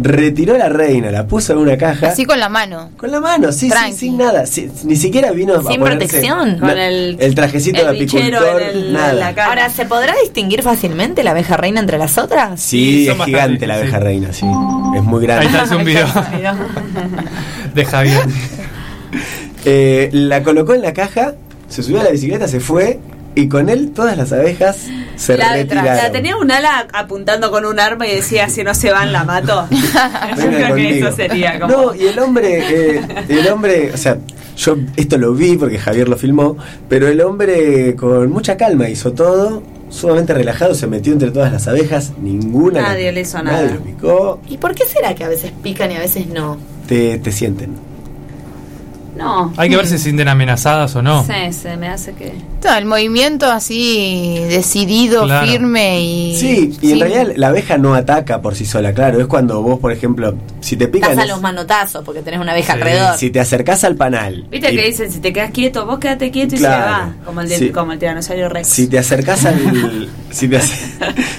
retiró 0.00 0.56
la 0.56 0.68
reina, 0.68 1.10
la 1.10 1.26
puso 1.26 1.52
en 1.54 1.58
una 1.58 1.76
caja. 1.76 2.06
Así 2.08 2.24
con 2.24 2.38
la 2.38 2.48
mano. 2.48 2.90
Con 2.96 3.10
la 3.10 3.18
mano, 3.20 3.50
sí, 3.50 3.68
sí, 3.68 3.92
sin 3.92 4.16
nada. 4.16 4.46
sí, 4.46 4.70
ni 4.84 4.94
siquiera 4.94 5.32
vino 5.32 5.54
a 5.56 5.62
Sin 5.64 5.80
protección. 5.82 6.58
Con 6.60 6.70
el- 6.70 7.34
trajecito 7.34 7.80
el 7.80 7.86
de 7.94 8.00
bichero 8.00 8.38
apicultor, 8.38 8.62
en 8.62 8.76
el- 8.76 8.92
nada. 8.92 9.12
la 9.14 9.34
cara. 9.34 9.48
Ahora, 9.48 9.70
¿se 9.70 9.84
podrá 9.86 10.14
distinguir 10.22 10.62
fácilmente 10.62 11.24
la 11.24 11.32
abeja 11.32 11.56
reina 11.56 11.80
entre 11.80 11.98
las 11.98 12.16
otras? 12.16 12.60
Sí, 12.60 13.02
es 13.02 13.08
bastante, 13.08 13.32
gigante 13.32 13.66
la 13.66 13.74
abeja 13.74 13.98
sí. 13.98 14.04
reina, 14.04 14.32
sí. 14.32 14.46
Es 14.96 15.02
muy 15.02 15.22
grande. 15.26 15.46
Ahí 15.48 15.52
está 15.52 15.62
el 15.64 15.68
zumbido 15.68 16.06
de 17.74 17.84
Javier. 17.84 18.22
Eh, 19.64 20.08
la 20.12 20.42
colocó 20.42 20.72
en 20.72 20.82
la 20.82 20.92
caja, 20.94 21.34
se 21.68 21.82
subió 21.82 22.00
a 22.00 22.04
la 22.04 22.10
bicicleta, 22.10 22.48
se 22.48 22.60
fue 22.60 22.98
y 23.34 23.48
con 23.48 23.68
él 23.68 23.92
todas 23.92 24.16
las 24.16 24.32
abejas 24.32 24.86
se 25.16 25.36
La, 25.36 25.52
retiraron. 25.52 25.96
la 25.96 26.10
tenía 26.10 26.36
un 26.36 26.50
ala 26.50 26.88
apuntando 26.92 27.50
con 27.50 27.64
un 27.64 27.78
arma 27.78 28.06
y 28.06 28.16
decía, 28.16 28.48
si 28.48 28.64
no 28.64 28.74
se 28.74 28.90
van, 28.90 29.12
la 29.12 29.24
mato. 29.24 29.68
Yo 30.36 30.46
creo 30.48 30.74
que 30.74 30.98
eso 30.98 31.12
sería 31.12 31.60
como... 31.60 31.72
No, 31.76 31.94
y 31.94 32.06
el 32.06 32.18
hombre, 32.18 32.96
eh, 32.96 33.00
el 33.28 33.46
hombre, 33.48 33.92
o 33.92 33.96
sea, 33.96 34.18
yo 34.56 34.76
esto 34.96 35.18
lo 35.18 35.34
vi 35.34 35.56
porque 35.56 35.78
Javier 35.78 36.08
lo 36.08 36.16
filmó, 36.16 36.56
pero 36.88 37.06
el 37.06 37.20
hombre 37.20 37.94
con 37.94 38.28
mucha 38.32 38.56
calma 38.56 38.88
hizo 38.88 39.12
todo, 39.12 39.62
sumamente 39.88 40.34
relajado, 40.34 40.74
se 40.74 40.88
metió 40.88 41.12
entre 41.12 41.30
todas 41.30 41.52
las 41.52 41.68
abejas, 41.68 42.12
ninguna. 42.20 42.80
Nadie 42.82 43.12
le 43.12 43.20
hizo 43.20 43.40
Nadie 43.40 43.66
nada. 43.66 43.74
lo 43.76 43.80
picó, 43.82 44.40
¿Y 44.48 44.56
por 44.58 44.74
qué 44.74 44.84
será 44.86 45.14
que 45.14 45.22
a 45.22 45.28
veces 45.28 45.52
pican 45.62 45.92
y 45.92 45.96
a 45.96 46.00
veces 46.00 46.26
no? 46.26 46.58
te, 46.88 47.18
te 47.18 47.30
sienten. 47.30 47.76
No. 49.18 49.52
Hay 49.56 49.68
que 49.68 49.76
ver 49.76 49.84
si 49.86 49.98
se 49.98 50.04
sienten 50.04 50.28
amenazadas 50.28 50.94
o 50.94 51.02
no. 51.02 51.24
Sí, 51.24 51.52
se 51.52 51.76
me 51.76 51.88
hace 51.88 52.12
que... 52.14 52.32
El 52.78 52.84
movimiento 52.86 53.46
así 53.50 54.38
decidido, 54.48 55.24
Claro. 55.24 55.46
firme 55.46 56.00
y. 56.00 56.36
Sí, 56.36 56.78
y 56.80 56.92
en 56.92 57.00
realidad 57.00 57.32
la 57.36 57.48
abeja 57.48 57.78
no 57.78 57.94
ataca 57.94 58.40
por 58.40 58.54
sí 58.54 58.64
sola, 58.64 58.92
claro, 58.92 59.20
es 59.20 59.26
cuando 59.26 59.60
vos, 59.62 59.80
por 59.80 59.90
ejemplo, 59.92 60.34
si 60.60 60.76
te 60.76 60.86
pican... 60.86 61.16
Das 61.16 61.24
a 61.24 61.26
los 61.26 61.40
manotazos 61.40 62.04
porque 62.04 62.22
tenés 62.22 62.38
una 62.40 62.52
abeja 62.52 62.74
Sí, 62.74 62.78
alrededor. 62.78 63.16
si 63.18 63.30
te 63.30 63.40
acercás 63.40 63.82
al 63.84 63.96
panal... 63.96 64.44
Viste 64.50 64.72
y- 64.72 64.76
que 64.76 64.86
dicen, 64.86 65.10
si 65.10 65.18
te 65.18 65.32
quedas 65.32 65.50
quieto, 65.50 65.84
vos 65.84 65.98
quédate 65.98 66.30
quieto 66.30 66.54
y 66.54 66.58
Claro. 66.58 66.84
se 66.84 66.90
va. 66.90 67.24
Como 67.24 67.40
el, 67.40 67.48
de- 67.48 67.58
Sí. 67.58 67.70
como 67.70 67.92
el 67.92 67.98
tiranosaurio 67.98 68.48
rex. 68.48 68.68
Si 68.68 68.86
te 68.86 68.98
acercás 68.98 69.44
al. 69.46 70.08
si, 70.30 70.46
te, 70.48 70.56
ace- 70.58 70.76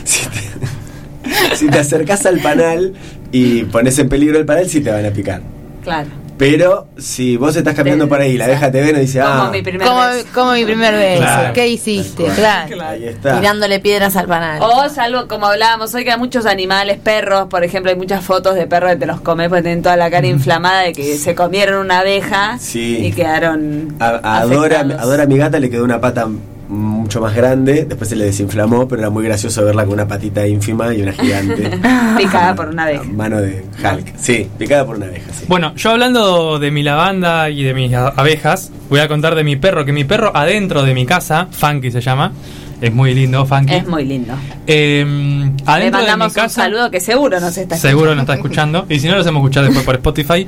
si, 0.03 0.25
te, 0.27 1.55
si 1.55 1.67
te 1.69 1.79
acercás 1.79 2.25
al 2.25 2.39
panal 2.39 2.93
y 3.31 3.63
pones 3.63 3.97
en 3.99 4.09
peligro 4.09 4.37
el 4.37 4.45
panal, 4.45 4.69
sí 4.69 4.81
te 4.81 4.91
van 4.91 5.05
a 5.05 5.11
picar. 5.11 5.41
Claro. 5.83 6.09
Pero 6.39 6.87
si 6.97 7.35
vos 7.35 7.53
estás 7.55 7.75
caminando 7.75 8.07
por 8.07 8.21
ahí 8.21 8.31
y 8.31 8.37
la 8.37 8.45
abeja 8.45 8.71
te 8.71 8.81
ve, 8.81 8.93
no 8.93 8.99
dice, 8.99 9.19
Como 9.19 9.31
ah, 9.33 9.49
mi 9.51 9.61
primer 9.61 9.85
Como, 9.85 9.99
vez. 10.07 10.25
como 10.33 10.53
mi 10.53 10.63
primer 10.63 10.93
beso. 10.95 11.21
Claro. 11.21 11.53
¿Qué 11.53 11.67
hiciste? 11.67 12.23
Claro. 12.33 12.81
ahí 12.81 13.03
está. 13.09 13.37
Tirándole 13.39 13.79
piedras 13.81 14.15
al 14.15 14.25
panal. 14.27 14.59
O 14.61 14.87
salvo, 14.87 15.27
como 15.27 15.47
hablábamos 15.47 15.93
hoy, 15.93 16.05
que 16.05 16.11
hay 16.13 16.17
muchos 16.17 16.45
animales, 16.45 16.97
perros, 16.97 17.47
por 17.49 17.65
ejemplo, 17.65 17.91
hay 17.91 17.97
muchas 17.97 18.23
fotos 18.23 18.55
de 18.55 18.67
perros 18.67 18.91
que 18.91 18.95
te 18.95 19.05
los 19.05 19.19
comes 19.19 19.49
porque 19.49 19.63
tienen 19.63 19.83
toda 19.83 19.97
la 19.97 20.09
cara 20.09 20.27
inflamada 20.27 20.81
de 20.83 20.93
que 20.93 21.17
se 21.17 21.35
comieron 21.35 21.81
una 21.85 21.99
abeja 21.99 22.57
Sí. 22.57 22.99
y 23.05 23.11
quedaron. 23.11 23.95
A, 23.99 24.39
a 24.39 24.45
Dora, 24.45 24.77
afectados. 24.79 25.03
a 25.03 25.05
Dora, 25.07 25.25
mi 25.25 25.37
gata, 25.37 25.59
le 25.59 25.69
quedó 25.69 25.83
una 25.83 25.99
pata 25.99 26.25
mucho 26.69 27.19
más 27.19 27.35
grande, 27.35 27.85
después 27.85 28.09
se 28.09 28.15
le 28.15 28.25
desinflamó, 28.25 28.87
pero 28.87 29.01
era 29.01 29.09
muy 29.09 29.23
gracioso 29.23 29.65
verla 29.65 29.85
con 29.85 29.93
una 29.93 30.07
patita 30.07 30.45
ínfima 30.47 30.93
y 30.93 31.01
una 31.01 31.11
gigante. 31.11 31.71
Picada 32.17 32.55
por 32.55 32.69
una 32.69 32.83
abeja. 32.83 33.03
Mano 33.05 33.41
de 33.41 33.65
Hulk. 33.83 34.13
Sí, 34.17 34.47
picada 34.57 34.85
por 34.85 34.97
una 34.97 35.07
abeja, 35.07 35.33
sí. 35.33 35.45
Bueno, 35.47 35.73
yo 35.75 35.89
hablando 35.89 36.59
de 36.59 36.69
mi 36.69 36.83
lavanda 36.83 37.49
y 37.49 37.63
de 37.63 37.73
mis 37.73 37.91
abejas, 37.93 38.71
voy 38.89 38.99
a 38.99 39.07
contar 39.07 39.33
de 39.33 39.43
mi 39.43 39.55
perro, 39.55 39.83
que 39.83 39.91
mi 39.91 40.03
perro 40.03 40.31
adentro 40.35 40.83
de 40.83 40.93
mi 40.93 41.05
casa, 41.07 41.47
Funky 41.51 41.89
se 41.89 42.01
llama, 42.01 42.33
es 42.81 42.93
muy 42.93 43.15
lindo, 43.15 43.45
Funky. 43.47 43.73
Es 43.73 43.87
muy 43.87 44.05
lindo. 44.05 44.33
Eh, 44.67 45.03
Le 45.05 45.63
adentro 45.65 45.75
de 45.75 45.85
mi 45.85 45.91
mandamos 45.91 46.27
un 46.27 46.41
casa, 46.43 46.61
saludo 46.61 46.91
que 46.91 46.99
seguro 46.99 47.39
nos 47.39 47.57
está 47.57 47.77
seguro 47.77 48.13
no 48.13 48.21
está 48.21 48.35
escuchando, 48.35 48.85
y 48.89 48.99
si 48.99 49.07
no 49.07 49.15
lo 49.15 49.21
hacemos 49.21 49.41
escuchar 49.41 49.63
después 49.63 49.85
por 49.85 49.95
Spotify. 49.95 50.45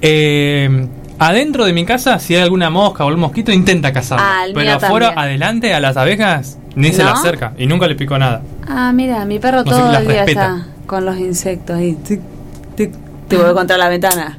Eh, 0.00 0.86
adentro 1.20 1.66
de 1.66 1.72
mi 1.72 1.84
casa, 1.84 2.18
si 2.18 2.34
hay 2.34 2.42
alguna 2.42 2.70
mosca 2.70 3.04
o 3.04 3.08
algún 3.08 3.20
mosquito, 3.20 3.52
intenta 3.52 3.92
cazarlo. 3.92 4.24
Ah, 4.26 4.44
el 4.46 4.54
pero 4.54 4.66
mío 4.66 4.76
afuera, 4.76 5.06
también. 5.08 5.26
adelante, 5.26 5.74
a 5.74 5.80
las 5.80 5.96
abejas, 5.96 6.58
ni 6.74 6.92
se 6.92 7.04
le 7.04 7.10
acerca, 7.10 7.52
y 7.58 7.66
nunca 7.66 7.86
le 7.86 7.94
picó 7.94 8.18
nada. 8.18 8.42
Ah, 8.66 8.90
mira, 8.92 9.24
mi 9.26 9.38
perro 9.38 9.58
No 9.58 9.64
todo 9.64 9.92
las 9.92 10.02
el 10.02 10.08
día 10.08 10.24
está 10.24 10.66
con 10.86 11.04
los 11.04 11.18
insectos 11.18 11.76
ahí. 11.76 11.92
Tic, 11.92 12.20
tic. 12.74 12.92
Te 13.28 13.36
voy 13.36 13.54
contra 13.54 13.76
la 13.76 13.88
ventana. 13.88 14.38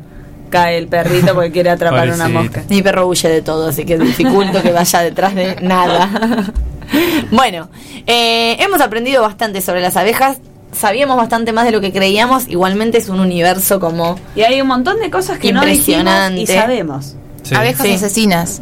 Cae 0.49 0.77
el 0.77 0.87
perrito 0.87 1.33
porque 1.33 1.51
quiere 1.51 1.69
atrapar 1.69 2.09
una 2.09 2.27
mosca. 2.27 2.63
Mi 2.69 2.81
perro 2.81 3.07
huye 3.07 3.29
de 3.29 3.41
todo, 3.41 3.69
así 3.69 3.85
que 3.85 3.97
dificulto 3.97 4.61
que 4.61 4.73
vaya 4.73 4.99
detrás 4.99 5.33
de 5.33 5.55
nada. 5.61 6.09
bueno, 7.31 7.69
eh, 8.05 8.57
hemos 8.59 8.81
aprendido 8.81 9.21
bastante 9.21 9.61
sobre 9.61 9.79
las 9.79 9.95
abejas. 9.95 10.39
Sabíamos 10.71 11.17
bastante 11.17 11.51
más 11.53 11.65
de 11.65 11.71
lo 11.71 11.81
que 11.81 11.91
creíamos. 11.91 12.47
Igualmente 12.47 12.97
es 12.97 13.09
un 13.09 13.19
universo 13.19 13.79
como 13.79 14.17
Y 14.35 14.41
hay 14.41 14.61
un 14.61 14.67
montón 14.67 14.99
de 14.99 15.09
cosas 15.09 15.37
que 15.37 15.51
no 15.51 15.65
dijimos 15.65 16.31
y 16.35 16.47
sabemos. 16.47 17.15
Sí. 17.43 17.55
Abejas 17.55 17.85
Sí. 17.87 17.93
asesinas. 17.93 18.61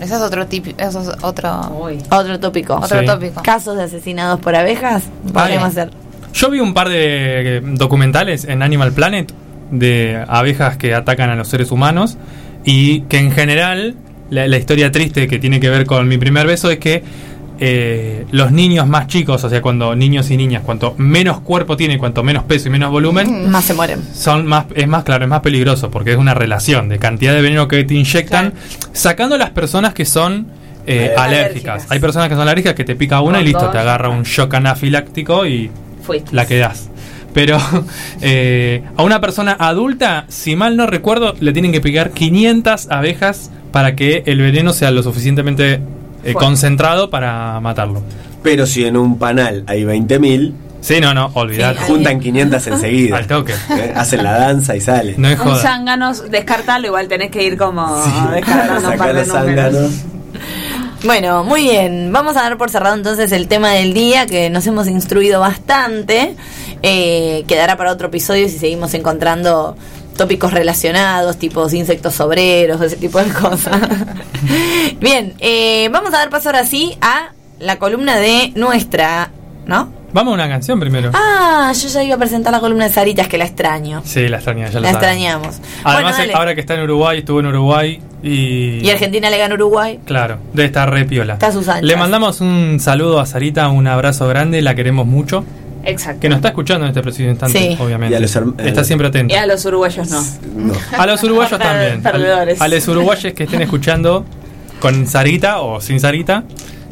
Eso 0.00 0.16
es 0.16 0.22
otro 0.22 0.46
tipo. 0.46 0.70
Eso 0.78 1.00
es 1.00 1.08
otro. 1.22 1.78
Uy. 1.80 1.98
otro 2.10 2.38
tópico. 2.40 2.74
Otro 2.74 3.00
Sí. 3.00 3.06
tópico. 3.06 3.42
Casos 3.42 3.76
de 3.76 3.84
asesinados 3.84 4.40
por 4.40 4.54
abejas. 4.56 5.04
Podríamos 5.32 5.68
hacer. 5.68 5.90
Yo 6.34 6.50
vi 6.50 6.60
un 6.60 6.74
par 6.74 6.88
de 6.88 7.58
eh, 7.58 7.60
documentales 7.62 8.44
en 8.44 8.62
Animal 8.62 8.92
Planet 8.92 9.32
de 9.70 10.22
abejas 10.28 10.76
que 10.76 10.94
atacan 10.94 11.30
a 11.30 11.34
los 11.36 11.48
seres 11.48 11.70
humanos 11.70 12.18
y 12.64 13.02
que 13.02 13.18
en 13.18 13.30
general 13.32 13.94
la, 14.28 14.46
la 14.46 14.56
historia 14.58 14.92
triste 14.92 15.28
que 15.28 15.38
tiene 15.38 15.60
que 15.60 15.70
ver 15.70 15.86
con 15.86 16.06
mi 16.08 16.18
primer 16.18 16.46
beso 16.46 16.70
es 16.70 16.78
que 16.78 17.02
eh, 17.58 18.26
los 18.32 18.52
niños 18.52 18.86
más 18.86 19.06
chicos, 19.06 19.42
o 19.44 19.48
sea, 19.50 19.62
cuando 19.62 19.96
niños 19.96 20.30
y 20.30 20.36
niñas, 20.36 20.62
cuanto 20.64 20.94
menos 20.98 21.40
cuerpo 21.40 21.76
tiene, 21.76 21.98
cuanto 21.98 22.22
menos 22.22 22.44
peso 22.44 22.68
y 22.68 22.70
menos 22.70 22.90
volumen, 22.90 23.50
Más 23.50 23.64
se 23.64 23.74
mueren. 23.74 24.02
son 24.14 24.46
más 24.46 24.66
es 24.74 24.86
más 24.88 25.04
claro, 25.04 25.24
es 25.24 25.30
más 25.30 25.40
peligroso 25.40 25.90
porque 25.90 26.12
es 26.12 26.18
una 26.18 26.34
relación 26.34 26.88
de 26.88 26.98
cantidad 26.98 27.34
de 27.34 27.40
veneno 27.42 27.66
que 27.68 27.82
te 27.84 27.94
inyectan, 27.94 28.52
sacando 28.92 29.36
las 29.38 29.50
personas 29.50 29.94
que 29.94 30.04
son 30.04 30.46
eh, 30.86 31.14
Alérgicas. 31.16 31.24
alérgicas. 31.26 31.86
Hay 31.90 31.98
personas 31.98 32.28
que 32.28 32.34
son 32.34 32.42
alérgicas 32.42 32.74
que 32.74 32.84
te 32.84 32.94
pica 32.94 33.20
una 33.20 33.40
y 33.40 33.44
listo, 33.44 33.60
dos, 33.62 33.72
te 33.72 33.78
agarra 33.78 34.08
un 34.08 34.22
shock 34.22 34.54
anafiláctico 34.54 35.46
y 35.46 35.70
Fuiste. 36.02 36.34
la 36.34 36.46
quedás. 36.46 36.90
Pero 37.34 37.58
eh, 38.20 38.82
a 38.96 39.02
una 39.02 39.20
persona 39.20 39.56
adulta, 39.58 40.26
si 40.28 40.56
mal 40.56 40.76
no 40.76 40.86
recuerdo, 40.86 41.34
le 41.40 41.52
tienen 41.52 41.72
que 41.72 41.80
picar 41.80 42.10
500 42.12 42.90
abejas 42.90 43.50
para 43.72 43.96
que 43.96 44.22
el 44.26 44.40
veneno 44.40 44.72
sea 44.72 44.90
lo 44.90 45.02
suficientemente 45.02 45.80
eh, 46.30 46.34
concentrado 46.34 47.10
para 47.10 47.58
matarlo. 47.60 48.02
Pero 48.42 48.66
si 48.66 48.84
en 48.84 48.96
un 48.96 49.18
panal 49.18 49.64
hay 49.66 49.84
20.000, 49.84 50.52
Sí, 50.82 51.00
no, 51.00 51.12
no, 51.14 51.32
olvidate. 51.34 51.80
Sí, 51.80 51.84
juntan 51.88 52.20
500 52.20 52.66
enseguida. 52.68 53.16
Al 53.16 53.26
toque. 53.26 53.52
Eh, 53.70 53.92
Hacen 53.96 54.22
la 54.22 54.38
danza 54.38 54.76
y 54.76 54.80
salen. 54.80 55.16
No 55.18 55.26
es 55.28 55.38
Un 55.40 55.46
joda. 55.46 55.56
zángano, 55.62 56.14
descartarlo, 56.14 56.86
igual 56.86 57.08
tenés 57.08 57.32
que 57.32 57.42
ir 57.42 57.56
como 57.56 58.04
Sí. 58.04 58.10
descartando 58.34 58.74
un 58.74 58.82
Sacar 58.82 58.98
par 58.98 59.08
de 59.08 59.14
los 59.14 59.28
números. 59.28 59.72
zánganos. 59.72 59.90
Bueno, 61.04 61.44
muy 61.44 61.62
bien. 61.62 62.10
Vamos 62.12 62.36
a 62.36 62.42
dar 62.42 62.56
por 62.56 62.70
cerrado 62.70 62.94
entonces 62.94 63.32
el 63.32 63.48
tema 63.48 63.70
del 63.70 63.94
día, 63.94 64.26
que 64.26 64.48
nos 64.50 64.66
hemos 64.66 64.86
instruido 64.86 65.40
bastante. 65.40 66.36
Eh, 66.82 67.44
quedará 67.48 67.76
para 67.76 67.90
otro 67.92 68.08
episodio 68.08 68.48
si 68.48 68.58
seguimos 68.58 68.94
encontrando 68.94 69.76
tópicos 70.16 70.52
relacionados, 70.52 71.36
tipos 71.36 71.72
insectos 71.74 72.18
obreros, 72.20 72.80
ese 72.80 72.96
tipo 72.96 73.22
de 73.22 73.32
cosas. 73.32 73.80
bien, 75.00 75.34
eh, 75.38 75.88
vamos 75.90 76.12
a 76.14 76.18
dar 76.18 76.30
paso 76.30 76.48
ahora 76.48 76.64
sí 76.64 76.96
a 77.00 77.32
la 77.58 77.78
columna 77.78 78.16
de 78.16 78.52
nuestra, 78.54 79.30
¿no? 79.66 79.92
Vamos 80.12 80.32
a 80.32 80.34
una 80.34 80.48
canción 80.48 80.80
primero. 80.80 81.10
Ah, 81.12 81.72
yo 81.74 81.88
ya 81.88 82.02
iba 82.02 82.14
a 82.14 82.18
presentar 82.18 82.50
la 82.50 82.60
columna 82.60 82.86
de 82.86 82.90
Saritas, 82.92 83.28
que 83.28 83.36
la 83.36 83.44
extraño. 83.44 84.00
Sí, 84.04 84.28
la 84.28 84.36
extraña, 84.36 84.70
ya 84.70 84.80
La 84.80 84.90
extrañamos. 84.90 85.60
Además, 85.84 86.16
Bueno, 86.16 86.32
ahora 86.36 86.54
que 86.54 86.60
está 86.60 86.74
en 86.74 86.82
Uruguay, 86.82 87.18
estuvo 87.18 87.40
en 87.40 87.46
Uruguay 87.46 88.00
y. 88.22 88.78
Y 88.82 88.90
Argentina 88.90 89.28
le 89.28 89.36
gana 89.36 89.54
a 89.54 89.56
Uruguay. 89.56 90.00
Claro, 90.06 90.38
debe 90.54 90.66
estar 90.66 90.90
re 90.90 91.04
piola. 91.04 91.34
Está 91.34 91.48
a 91.48 91.52
sus 91.52 91.68
anchas. 91.68 91.82
Le 91.82 91.96
mandamos 91.96 92.40
un 92.40 92.78
saludo 92.80 93.20
a 93.20 93.26
Sarita, 93.26 93.68
un 93.68 93.86
abrazo 93.88 94.26
grande, 94.26 94.62
la 94.62 94.74
queremos 94.74 95.06
mucho. 95.06 95.44
Exacto. 95.86 96.20
Que 96.20 96.28
nos 96.28 96.36
está 96.36 96.48
escuchando 96.48 96.84
en 96.84 96.90
este 96.90 97.00
preciso 97.02 97.30
instante, 97.30 97.58
Sí. 97.58 97.76
obviamente. 97.80 98.12
Y 98.12 98.16
a 98.16 98.20
los 98.20 98.36
herm- 98.36 98.54
está 98.60 98.80
eh, 98.80 98.84
siempre 98.84 99.08
atento. 99.08 99.32
Y 99.34 99.36
a 99.38 99.46
los 99.46 99.64
uruguayos 99.64 100.10
no. 100.10 100.22
No. 100.56 100.74
A 100.98 101.06
los 101.06 101.22
uruguayos 101.22 101.58
también. 101.60 102.02
Perdedores. 102.02 102.60
A 102.60 102.68
los 102.68 102.88
uruguayos 102.88 103.32
que 103.32 103.44
estén 103.44 103.62
escuchando 103.62 104.24
con 104.80 105.06
Sarita 105.06 105.60
o 105.60 105.80
sin 105.80 106.00
Sarita, 106.00 106.44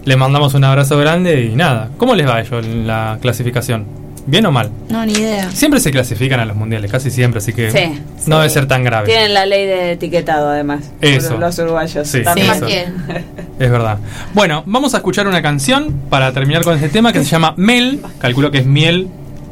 les 0.04 0.16
mandamos 0.16 0.54
un 0.54 0.64
abrazo 0.64 0.96
grande 0.98 1.42
y 1.44 1.56
nada. 1.56 1.90
¿Cómo 1.98 2.14
les 2.14 2.26
va 2.26 2.36
a 2.36 2.40
ellos 2.40 2.64
en 2.64 2.86
la 2.86 3.18
clasificación? 3.20 4.03
¿Bien 4.26 4.46
o 4.46 4.50
mal? 4.50 4.70
No, 4.88 5.04
ni 5.04 5.12
idea. 5.12 5.50
Siempre 5.50 5.80
se 5.80 5.90
clasifican 5.90 6.40
a 6.40 6.46
los 6.46 6.56
mundiales, 6.56 6.90
casi 6.90 7.10
siempre, 7.10 7.38
así 7.38 7.52
que 7.52 7.70
Sí, 7.70 8.02
no 8.26 8.38
debe 8.38 8.48
ser 8.48 8.66
tan 8.66 8.82
grave. 8.82 9.06
Tienen 9.06 9.34
la 9.34 9.44
ley 9.44 9.66
de 9.66 9.92
etiquetado, 9.92 10.48
además. 10.48 10.90
Eso. 11.00 11.36
Los 11.36 11.58
uruguayos. 11.58 12.08
Sí, 12.08 12.20
eso. 12.20 12.66
Es 12.66 13.70
verdad. 13.70 13.98
Bueno, 14.32 14.62
vamos 14.66 14.94
a 14.94 14.98
escuchar 14.98 15.28
una 15.28 15.42
canción 15.42 15.94
para 16.08 16.32
terminar 16.32 16.64
con 16.64 16.74
este 16.74 16.88
tema 16.88 17.12
que 17.12 17.18
se 17.20 17.26
llama 17.26 17.54
Mel, 17.56 18.00
calculo 18.18 18.50
que 18.50 18.58
es 18.58 18.66
miel 18.66 19.08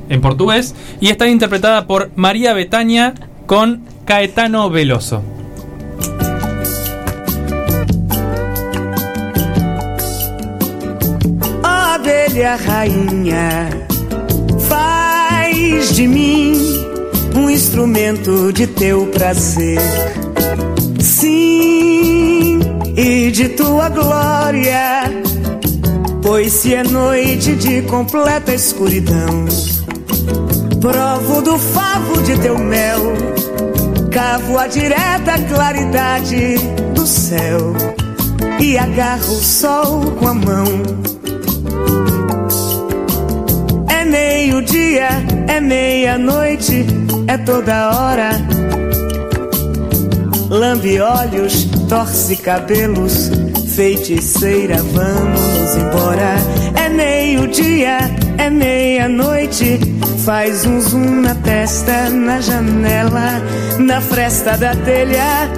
en 0.09 0.21
portugués, 0.21 0.75
y 1.01 1.09
está 1.09 1.29
interpretada 1.29 1.87
por 1.87 2.11
María 2.17 2.53
Betania 2.55 3.15
con 3.47 3.83
Caetano 4.07 4.71
Veloso. 4.71 5.23
Abelha 11.63 12.57
rainha, 12.57 13.69
faz 15.83 15.97
de 15.97 16.07
mim 16.07 16.55
um 17.35 17.51
instrumento 17.51 18.53
de 18.53 18.69
teu 18.69 19.07
prazer. 19.07 19.81
Sim, 21.01 22.61
e 22.97 23.31
de 23.33 23.49
tua 23.49 23.89
glória, 23.89 25.11
pois 26.23 26.53
se 26.53 26.75
é 26.75 26.85
noite 26.85 27.57
de 27.57 27.83
completa 27.83 28.55
escuridão, 28.55 29.45
provo 30.81 31.43
do 31.43 31.59
favo 31.59 32.23
de 32.23 32.39
teu 32.39 32.57
mel, 32.59 33.01
cavo 34.13 34.59
a 34.59 34.69
direta 34.69 35.37
claridade 35.49 36.59
do 36.95 37.05
céu 37.05 37.75
e 38.61 38.79
agarro 38.79 39.33
o 39.33 39.43
sol 39.43 40.13
com 40.13 40.29
a 40.29 40.35
mão. 40.35 41.22
Meio-dia, 44.13 45.09
é 45.49 45.59
meia-noite, 45.59 46.85
é 47.27 47.39
toda 47.39 47.97
hora. 47.97 48.33
Lambe 50.51 51.01
olhos, 51.01 51.65
torce 51.89 52.37
cabelos, 52.37 53.31
feiticeira, 53.75 54.77
vamos 54.83 55.77
embora. 55.77 56.35
É 56.77 56.91
meio-dia, 56.91 58.01
é 58.37 58.51
meia-noite, 58.51 59.81
faz 60.27 60.67
um 60.67 60.79
zoom 60.79 61.23
na 61.23 61.35
testa, 61.37 62.11
na 62.11 62.39
janela, 62.39 63.41
na 63.79 63.99
fresta 64.03 64.59
da 64.59 64.77
telha. 64.77 65.51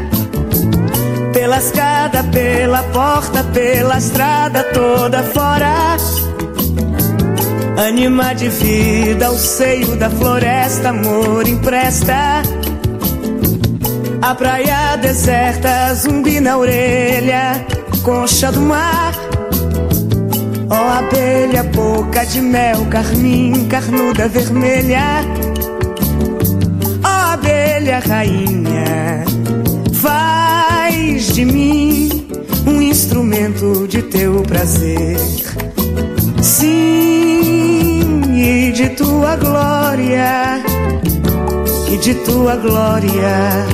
Pela 1.32 1.58
escada, 1.58 2.22
pela 2.22 2.84
porta, 2.84 3.42
pela 3.52 3.98
estrada 3.98 4.62
toda 4.72 5.24
fora. 5.24 5.96
Anima 7.76 8.34
de 8.34 8.48
vida, 8.48 9.30
o 9.30 9.38
seio 9.38 9.96
da 9.96 10.08
floresta, 10.08 10.90
amor 10.90 11.46
empresta. 11.46 12.42
A 14.22 14.34
praia 14.34 14.96
deserta, 14.96 15.92
zumbi 15.94 16.40
na 16.40 16.56
orelha, 16.56 17.66
concha 18.02 18.52
do 18.52 18.60
mar. 18.60 19.12
Ó 20.70 20.74
abelha, 20.74 21.64
boca 21.64 22.24
de 22.24 22.40
mel, 22.40 22.86
carmim, 22.86 23.66
carnuda 23.66 24.28
vermelha. 24.28 25.24
Ó 27.02 27.32
abelha, 27.32 27.98
rainha, 27.98 29.24
faz 29.92 31.34
de 31.34 31.44
mim 31.44 32.26
um 32.66 32.80
instrumento 32.80 33.86
de 33.88 34.00
teu 34.02 34.42
prazer. 34.42 35.18
Sim, 36.40 37.43
e 38.44 38.72
de 38.72 38.90
tua 38.90 39.36
glória, 39.36 40.62
e 41.90 41.96
de 41.96 42.14
tua 42.26 42.56
glória, 42.56 43.66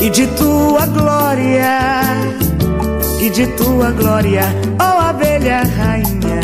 e 0.00 0.08
de 0.08 0.26
tua 0.28 0.86
glória, 0.86 2.00
e 3.20 3.30
de 3.30 3.46
tua 3.58 3.90
glória, 3.90 4.44
ó 4.78 5.08
abelha 5.08 5.64
rainha, 5.64 6.42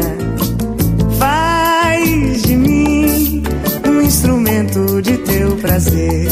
faz 1.17 2.43
de 2.43 2.57
mim 2.57 3.45
um 3.87 4.01
instrumento 4.03 5.01
de 5.01 5.17
teu 5.19 5.55
prazer. 5.59 6.29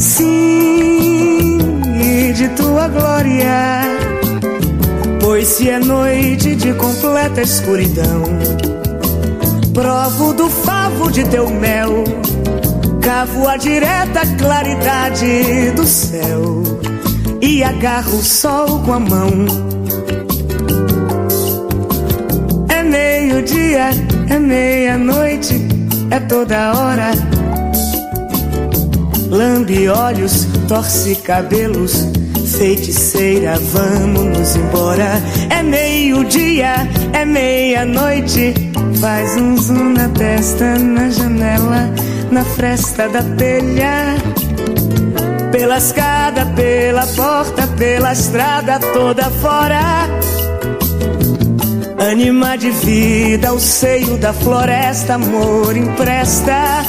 Sim, 0.00 1.58
e 2.02 2.32
de 2.32 2.48
tua 2.56 2.88
glória. 2.88 3.82
Pois 5.20 5.46
se 5.46 5.70
é 5.70 5.78
noite 5.78 6.56
de 6.56 6.72
completa 6.74 7.42
escuridão, 7.42 8.24
provo 9.80 10.34
do 10.34 10.50
favo 10.50 11.08
de 11.08 11.22
teu 11.28 11.48
mel, 11.48 12.02
cavo 13.00 13.46
a 13.46 13.56
direta 13.56 14.22
claridade 14.36 15.70
do 15.76 15.86
céu 15.86 16.64
e 17.40 17.62
agarro 17.62 18.18
o 18.18 18.22
sol 18.22 18.80
com 18.80 18.94
a 18.94 18.98
mão. 18.98 19.30
É 22.68 22.82
meio-dia, 22.82 23.90
é 24.28 24.38
meia-noite, 24.40 25.54
é 26.10 26.18
toda 26.18 26.72
hora. 26.76 27.12
Lambe 29.30 29.88
olhos, 29.88 30.44
torce 30.66 31.14
cabelos, 31.14 32.04
feiticeira, 32.58 33.56
vamos 33.72 34.56
embora. 34.56 35.22
É 35.50 35.62
meio-dia, 35.62 36.88
é 37.12 37.24
meia-noite, 37.24 38.67
faz 39.00 39.36
um 39.36 39.56
zoom 39.56 39.92
na 39.92 40.08
testa, 40.08 40.78
na 40.78 41.10
janela, 41.10 41.90
na 42.30 42.44
fresta 42.44 43.08
da 43.08 43.22
telha. 43.22 44.16
Pela 45.52 45.78
escada, 45.78 46.46
pela 46.46 47.06
porta, 47.06 47.66
pela 47.78 48.12
estrada 48.12 48.78
toda 48.92 49.24
fora. 49.30 50.08
Anima 52.10 52.56
de 52.56 52.70
vida, 52.70 53.52
o 53.52 53.60
seio 53.60 54.16
da 54.18 54.32
floresta, 54.32 55.14
amor 55.14 55.76
empresta. 55.76 56.82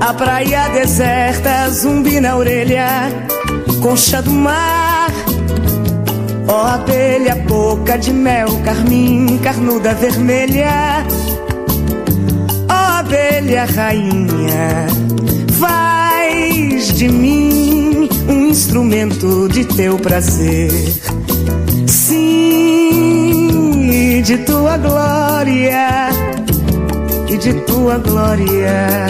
A 0.00 0.14
praia 0.14 0.68
deserta, 0.68 1.68
zumbi 1.70 2.20
na 2.20 2.36
orelha, 2.36 3.10
concha 3.80 4.22
do 4.22 4.30
mar. 4.30 4.97
Ó 6.48 6.66
abelha, 6.66 7.36
boca 7.46 7.96
de 7.98 8.12
mel, 8.12 8.48
carmim, 8.64 9.38
carnuda 9.38 9.94
vermelha. 9.94 11.04
Ó 12.68 12.72
abelha, 12.72 13.64
rainha, 13.66 14.86
faz 15.60 16.92
de 16.94 17.08
mim 17.08 18.08
um 18.28 18.48
instrumento 18.48 19.48
de 19.48 19.64
teu 19.64 19.98
prazer. 19.98 20.72
Sim, 21.86 23.90
e 23.90 24.22
de 24.22 24.38
tua 24.38 24.76
glória, 24.78 26.08
e 27.28 27.36
de 27.36 27.52
tua 27.60 27.98
glória 27.98 29.08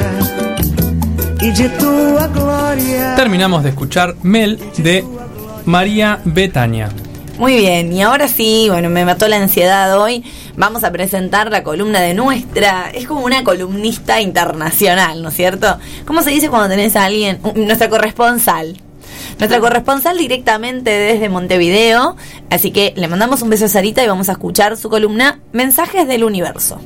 y 1.43 1.53
de 1.53 1.69
tu 1.69 1.89
gloria. 2.35 3.15
Terminamos 3.17 3.63
de 3.63 3.71
escuchar 3.71 4.15
Mel 4.23 4.59
de 4.77 5.05
María 5.65 6.21
Betania. 6.25 6.89
Muy 7.39 7.57
bien, 7.57 7.93
y 7.93 8.03
ahora 8.03 8.27
sí, 8.27 8.67
bueno, 8.69 8.91
me 8.91 9.05
mató 9.05 9.29
la 9.29 9.37
ansiedad 9.37 9.97
hoy. 9.97 10.25
Vamos 10.57 10.83
a 10.83 10.91
presentar 10.91 11.53
la 11.53 11.63
columna 11.63 12.01
de 12.01 12.13
nuestra, 12.13 12.91
es 12.91 13.07
como 13.07 13.25
una 13.25 13.45
columnista 13.45 14.21
internacional, 14.21 15.23
¿no 15.23 15.29
es 15.29 15.37
cierto? 15.37 15.79
¿Cómo 16.05 16.23
se 16.23 16.31
dice 16.31 16.51
cuando 16.51 16.69
tenés 16.69 16.97
a 16.97 17.05
alguien, 17.05 17.39
nuestra 17.55 17.89
corresponsal? 17.89 18.83
nuestra 19.39 19.61
corresponsal 19.61 20.19
directamente 20.19 20.91
desde 20.91 21.29
Montevideo. 21.29 22.17
Así 22.51 22.73
que 22.73 22.93
le 22.97 23.07
mandamos 23.07 23.41
un 23.43 23.51
beso 23.51 23.67
a 23.67 23.69
Sarita 23.69 24.03
y 24.03 24.09
vamos 24.09 24.29
a 24.29 24.33
escuchar 24.33 24.77
su 24.77 24.89
columna 24.91 25.39
Mensajes 25.53 26.09
del 26.09 26.25
Universo. 26.25 26.81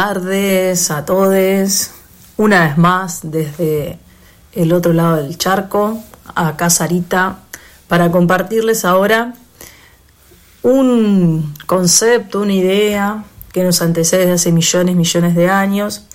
Tardes 0.00 0.90
a 0.90 1.04
todos. 1.04 1.90
Una 2.38 2.64
vez 2.64 2.78
más 2.78 3.20
desde 3.22 3.98
el 4.54 4.72
otro 4.72 4.94
lado 4.94 5.16
del 5.16 5.36
charco, 5.36 6.02
acá 6.34 6.70
Sarita, 6.70 7.40
para 7.86 8.10
compartirles 8.10 8.86
ahora 8.86 9.34
un 10.62 11.54
concepto, 11.66 12.40
una 12.40 12.54
idea 12.54 13.24
que 13.52 13.62
nos 13.62 13.82
antecede 13.82 14.20
desde 14.20 14.32
hace 14.32 14.52
millones, 14.52 14.96
millones 14.96 15.34
de 15.34 15.50
años 15.50 16.06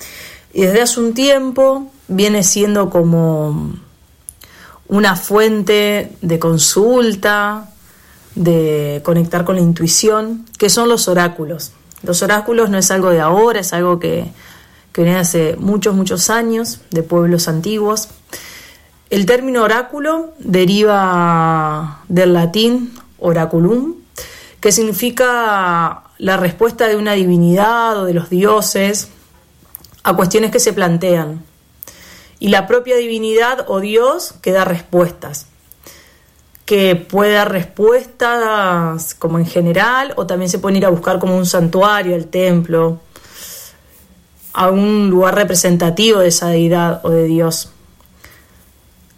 y 0.51 0.61
desde 0.63 0.81
hace 0.81 0.99
un 0.99 1.13
tiempo 1.13 1.91
viene 2.07 2.41
siendo 2.41 2.89
como 2.89 3.71
una 4.87 5.15
fuente 5.15 6.11
de 6.23 6.39
consulta, 6.39 7.69
de 8.33 9.03
conectar 9.05 9.45
con 9.45 9.57
la 9.57 9.61
intuición, 9.61 10.47
que 10.57 10.71
son 10.71 10.89
los 10.89 11.07
oráculos. 11.07 11.71
Los 12.05 12.21
oráculos 12.21 12.69
no 12.69 12.77
es 12.77 12.91
algo 12.91 13.09
de 13.09 13.19
ahora, 13.19 13.59
es 13.59 13.73
algo 13.73 13.99
que, 13.99 14.31
que 14.91 15.03
viene 15.03 15.17
hace 15.17 15.55
muchos, 15.57 15.95
muchos 15.95 16.29
años, 16.29 16.81
de 16.91 17.03
pueblos 17.03 17.47
antiguos. 17.47 18.09
El 19.09 19.25
término 19.25 19.63
oráculo 19.63 20.33
deriva 20.39 22.03
del 22.07 22.33
latín 22.33 22.93
oraculum, 23.19 23.95
que 24.59 24.71
significa 24.71 26.03
la 26.17 26.37
respuesta 26.37 26.87
de 26.87 26.95
una 26.95 27.13
divinidad 27.13 27.97
o 27.97 28.05
de 28.05 28.13
los 28.13 28.29
dioses 28.29 29.09
a 30.03 30.13
cuestiones 30.13 30.51
que 30.51 30.59
se 30.59 30.73
plantean. 30.73 31.43
Y 32.39 32.49
la 32.49 32.67
propia 32.67 32.97
divinidad 32.97 33.65
o 33.67 33.79
Dios 33.79 34.35
que 34.41 34.51
da 34.51 34.63
respuestas 34.65 35.47
que 36.65 36.95
puede 36.95 37.33
dar 37.33 37.51
respuestas 37.51 39.13
como 39.13 39.37
en 39.37 39.45
general 39.45 40.13
o 40.17 40.25
también 40.25 40.49
se 40.49 40.59
pueden 40.59 40.77
ir 40.77 40.85
a 40.85 40.89
buscar 40.89 41.19
como 41.19 41.37
un 41.37 41.45
santuario, 41.45 42.15
el 42.15 42.27
templo, 42.27 42.99
a 44.53 44.69
un 44.69 45.09
lugar 45.09 45.35
representativo 45.35 46.19
de 46.19 46.29
esa 46.29 46.47
deidad 46.47 47.05
o 47.05 47.09
de 47.11 47.25
Dios, 47.25 47.69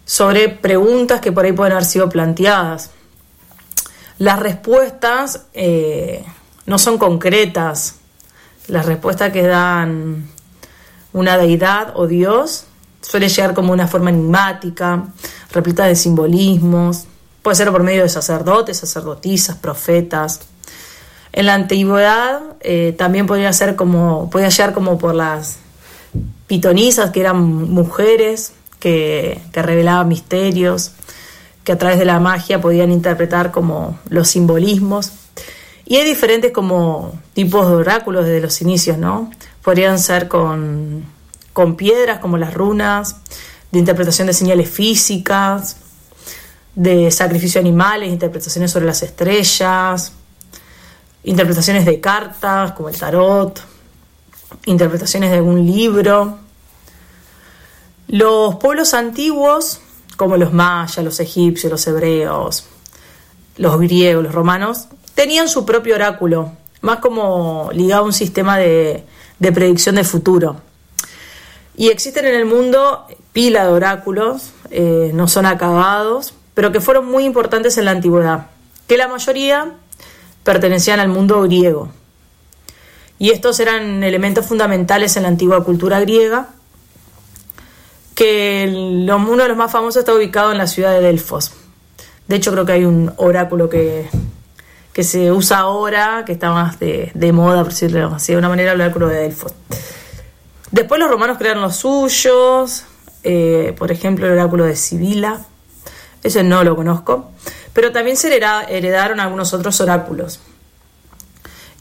sobre 0.04 0.48
preguntas 0.48 1.20
que 1.20 1.32
por 1.32 1.44
ahí 1.44 1.52
pueden 1.52 1.72
haber 1.72 1.84
sido 1.84 2.08
planteadas. 2.08 2.90
Las 4.18 4.40
respuestas 4.40 5.46
eh, 5.54 6.24
no 6.66 6.78
son 6.78 6.98
concretas, 6.98 7.96
las 8.66 8.84
respuestas 8.84 9.32
que 9.32 9.42
dan 9.42 10.28
una 11.14 11.38
deidad 11.38 11.92
o 11.94 12.06
Dios 12.06 12.64
suele 13.00 13.28
llegar 13.28 13.54
como 13.54 13.72
una 13.72 13.88
forma 13.88 14.10
enigmática, 14.10 15.04
repleta 15.52 15.86
de 15.86 15.96
simbolismos, 15.96 17.06
Puede 17.48 17.56
ser 17.56 17.72
por 17.72 17.82
medio 17.82 18.02
de 18.02 18.10
sacerdotes, 18.10 18.76
sacerdotisas, 18.76 19.56
profetas. 19.56 20.40
En 21.32 21.46
la 21.46 21.54
antigüedad 21.54 22.42
eh, 22.60 22.94
también 22.98 23.26
podía 23.26 23.50
ser 23.54 23.74
como, 23.74 24.28
podía 24.28 24.50
llegar 24.50 24.74
como 24.74 24.98
por 24.98 25.14
las 25.14 25.56
pitonisas, 26.46 27.10
que 27.10 27.20
eran 27.20 27.42
mujeres 27.42 28.52
que, 28.80 29.40
que 29.50 29.62
revelaban 29.62 30.08
misterios, 30.08 30.90
que 31.64 31.72
a 31.72 31.78
través 31.78 31.98
de 31.98 32.04
la 32.04 32.20
magia 32.20 32.60
podían 32.60 32.92
interpretar 32.92 33.50
como 33.50 33.98
los 34.10 34.28
simbolismos. 34.28 35.12
Y 35.86 35.96
hay 35.96 36.04
diferentes 36.04 36.52
como 36.52 37.18
tipos 37.32 37.66
de 37.66 37.76
oráculos 37.76 38.26
desde 38.26 38.42
los 38.42 38.60
inicios, 38.60 38.98
¿no? 38.98 39.30
Podrían 39.62 39.98
ser 39.98 40.28
con, 40.28 41.02
con 41.54 41.76
piedras 41.76 42.18
como 42.18 42.36
las 42.36 42.52
runas, 42.52 43.16
de 43.72 43.78
interpretación 43.78 44.26
de 44.26 44.34
señales 44.34 44.68
físicas, 44.68 45.78
de 46.74 47.10
sacrificio 47.10 47.60
de 47.60 47.68
animales, 47.68 48.10
interpretaciones 48.10 48.70
sobre 48.70 48.86
las 48.86 49.02
estrellas, 49.02 50.12
interpretaciones 51.24 51.84
de 51.84 52.00
cartas 52.00 52.72
como 52.72 52.88
el 52.88 52.96
tarot, 52.96 53.60
interpretaciones 54.66 55.30
de 55.30 55.36
algún 55.36 55.66
libro. 55.66 56.38
Los 58.06 58.56
pueblos 58.56 58.94
antiguos, 58.94 59.80
como 60.16 60.36
los 60.36 60.52
mayas, 60.52 61.04
los 61.04 61.20
egipcios, 61.20 61.70
los 61.70 61.86
hebreos, 61.86 62.64
los 63.56 63.78
griegos, 63.78 64.24
los 64.24 64.34
romanos, 64.34 64.88
tenían 65.14 65.48
su 65.48 65.66
propio 65.66 65.94
oráculo, 65.96 66.52
más 66.80 67.00
como 67.00 67.70
ligado 67.72 68.02
a 68.02 68.06
un 68.06 68.12
sistema 68.12 68.56
de, 68.56 69.04
de 69.38 69.52
predicción 69.52 69.96
del 69.96 70.04
futuro. 70.04 70.60
Y 71.76 71.88
existen 71.88 72.24
en 72.24 72.34
el 72.34 72.44
mundo 72.44 73.06
pila 73.32 73.64
de 73.64 73.72
oráculos, 73.72 74.50
eh, 74.70 75.12
no 75.14 75.28
son 75.28 75.46
acabados, 75.46 76.34
pero 76.58 76.72
que 76.72 76.80
fueron 76.80 77.06
muy 77.06 77.24
importantes 77.24 77.78
en 77.78 77.84
la 77.84 77.92
antigüedad, 77.92 78.48
que 78.88 78.96
la 78.96 79.06
mayoría 79.06 79.74
pertenecían 80.42 80.98
al 80.98 81.06
mundo 81.06 81.40
griego. 81.42 81.88
Y 83.16 83.30
estos 83.30 83.60
eran 83.60 84.02
elementos 84.02 84.44
fundamentales 84.44 85.16
en 85.16 85.22
la 85.22 85.28
antigua 85.28 85.62
cultura 85.62 86.00
griega, 86.00 86.48
que 88.16 88.68
uno 88.74 89.36
de 89.36 89.48
los 89.48 89.56
más 89.56 89.70
famosos 89.70 90.00
está 90.00 90.12
ubicado 90.12 90.50
en 90.50 90.58
la 90.58 90.66
ciudad 90.66 90.90
de 90.90 91.00
Delfos. 91.00 91.52
De 92.26 92.34
hecho, 92.34 92.50
creo 92.50 92.66
que 92.66 92.72
hay 92.72 92.84
un 92.84 93.12
oráculo 93.18 93.68
que, 93.68 94.08
que 94.92 95.04
se 95.04 95.30
usa 95.30 95.58
ahora, 95.58 96.24
que 96.26 96.32
está 96.32 96.50
más 96.50 96.80
de, 96.80 97.30
moda, 97.32 97.62
por 97.62 97.70
decirlo 97.70 98.14
así 98.16 98.32
de 98.32 98.38
una 98.38 98.48
manera, 98.48 98.72
el 98.72 98.80
oráculo 98.80 99.06
de 99.06 99.18
Delfos. 99.18 99.54
Después 100.72 100.98
los 100.98 101.08
romanos 101.08 101.38
crearon 101.38 101.62
los 101.62 101.76
suyos, 101.76 102.82
eh, 103.22 103.76
por 103.78 103.92
ejemplo, 103.92 104.26
el 104.26 104.32
oráculo 104.32 104.64
de 104.64 104.74
Sibila, 104.74 105.46
eso 106.22 106.42
no 106.42 106.64
lo 106.64 106.76
conozco, 106.76 107.30
pero 107.72 107.92
también 107.92 108.16
se 108.16 108.34
heredaron 108.36 109.20
algunos 109.20 109.54
otros 109.54 109.80
oráculos 109.80 110.40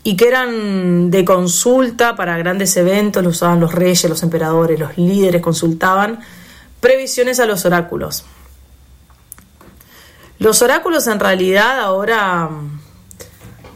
y 0.07 0.15
que 0.15 0.30
eran 0.30 1.11
de 1.11 1.26
consulta 1.26 2.15
para 2.15 2.38
grandes 2.38 2.77
eventos, 2.77 3.22
lo 3.22 3.30
usaban 3.31 3.59
los 3.59 3.73
reyes, 3.73 4.05
los 4.05 4.23
emperadores, 4.23 4.80
los 4.80 4.97
líderes 4.97 5.41
consultaban 5.41 6.19
previsiones 6.80 7.41
a 7.41 7.45
los 7.45 7.65
oráculos. 7.65 8.23
Los 10.39 10.61
oráculos 10.61 11.07
en 11.07 11.19
realidad 11.19 11.81
ahora 11.81 12.49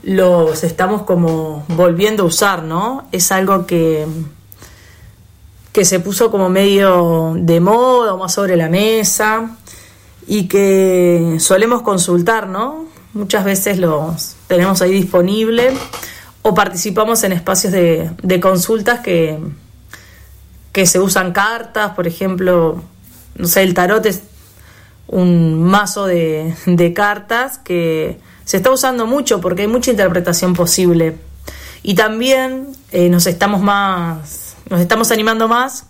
los 0.03 0.63
estamos 0.63 1.01
como 1.01 1.65
volviendo 1.67 2.23
a 2.23 2.27
usar, 2.27 2.63
¿no? 2.63 3.09
Es 3.11 3.33
algo 3.33 3.65
que, 3.65 4.07
que 5.73 5.83
se 5.83 5.99
puso 5.99 6.31
como 6.31 6.47
medio 6.47 7.33
de 7.35 7.59
moda 7.59 8.13
o 8.13 8.17
más 8.17 8.33
sobre 8.33 8.55
la 8.55 8.69
mesa 8.69 9.57
y 10.27 10.47
que 10.47 11.37
solemos 11.39 11.81
consultar, 11.81 12.47
¿no? 12.47 12.85
Muchas 13.13 13.43
veces 13.43 13.77
los 13.77 14.35
tenemos 14.47 14.81
ahí 14.81 14.91
disponibles 14.91 15.73
o 16.41 16.53
participamos 16.53 17.23
en 17.23 17.33
espacios 17.33 17.73
de, 17.73 18.11
de 18.21 18.39
consultas 18.39 19.01
que, 19.01 19.37
que 20.71 20.85
se 20.85 20.99
usan 20.99 21.33
cartas, 21.33 21.91
por 21.91 22.07
ejemplo, 22.07 22.81
no 23.35 23.47
sé, 23.47 23.63
el 23.63 23.73
tarot 23.73 24.05
es 24.05 24.21
un 25.07 25.63
mazo 25.63 26.05
de, 26.05 26.55
de 26.65 26.93
cartas 26.93 27.57
que 27.57 28.19
se 28.45 28.57
está 28.57 28.71
usando 28.71 29.05
mucho 29.05 29.41
porque 29.41 29.63
hay 29.63 29.67
mucha 29.67 29.91
interpretación 29.91 30.53
posible. 30.53 31.17
Y 31.83 31.95
también 31.95 32.67
eh, 32.91 33.09
nos 33.09 33.27
estamos 33.27 33.61
más, 33.61 34.55
nos 34.69 34.79
estamos 34.79 35.11
animando 35.11 35.47
más 35.47 35.85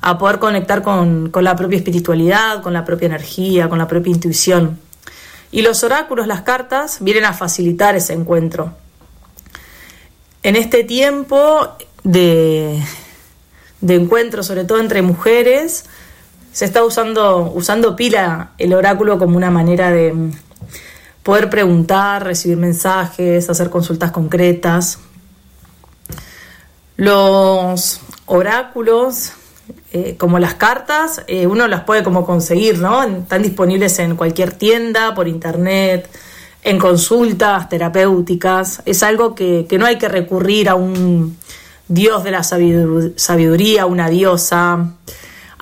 a 0.00 0.18
poder 0.18 0.38
conectar 0.38 0.82
con, 0.82 1.30
con, 1.30 1.44
la 1.44 1.56
propia 1.56 1.78
espiritualidad, 1.78 2.62
con 2.62 2.72
la 2.72 2.84
propia 2.84 3.06
energía, 3.06 3.68
con 3.68 3.78
la 3.78 3.88
propia 3.88 4.12
intuición. 4.12 4.78
Y 5.50 5.62
los 5.62 5.82
oráculos, 5.84 6.26
las 6.26 6.42
cartas, 6.42 6.98
vienen 7.00 7.24
a 7.24 7.32
facilitar 7.32 7.96
ese 7.96 8.12
encuentro. 8.12 8.74
En 10.42 10.56
este 10.56 10.84
tiempo 10.84 11.68
de, 12.04 12.82
de 13.80 13.94
encuentro, 13.94 14.42
sobre 14.42 14.64
todo 14.64 14.80
entre 14.80 15.02
mujeres, 15.02 15.86
se 16.52 16.64
está 16.64 16.84
usando, 16.84 17.52
usando 17.54 17.96
pila 17.96 18.52
el 18.58 18.72
oráculo 18.72 19.18
como 19.18 19.36
una 19.36 19.50
manera 19.50 19.90
de 19.90 20.32
poder 21.22 21.50
preguntar, 21.50 22.24
recibir 22.24 22.56
mensajes, 22.56 23.50
hacer 23.50 23.68
consultas 23.68 24.12
concretas. 24.12 25.00
Los 26.96 28.00
oráculos 28.26 29.32
eh, 29.92 30.16
como 30.16 30.38
las 30.38 30.54
cartas, 30.54 31.22
eh, 31.26 31.46
uno 31.46 31.66
las 31.68 31.82
puede 31.84 32.02
como 32.02 32.24
conseguir, 32.26 32.78
¿no? 32.78 33.02
Están 33.02 33.42
disponibles 33.42 33.98
en 33.98 34.16
cualquier 34.16 34.52
tienda, 34.52 35.14
por 35.14 35.28
internet, 35.28 36.08
en 36.62 36.78
consultas 36.78 37.68
terapéuticas. 37.68 38.82
Es 38.84 39.02
algo 39.02 39.34
que, 39.34 39.66
no 39.78 39.86
hay 39.86 39.98
que 39.98 40.08
recurrir 40.08 40.68
a 40.68 40.74
un 40.74 41.36
dios 41.88 42.24
de 42.24 42.30
la 42.32 42.40
sabidu- 42.40 43.14
sabiduría, 43.16 43.86
una 43.86 44.08
diosa, 44.08 44.92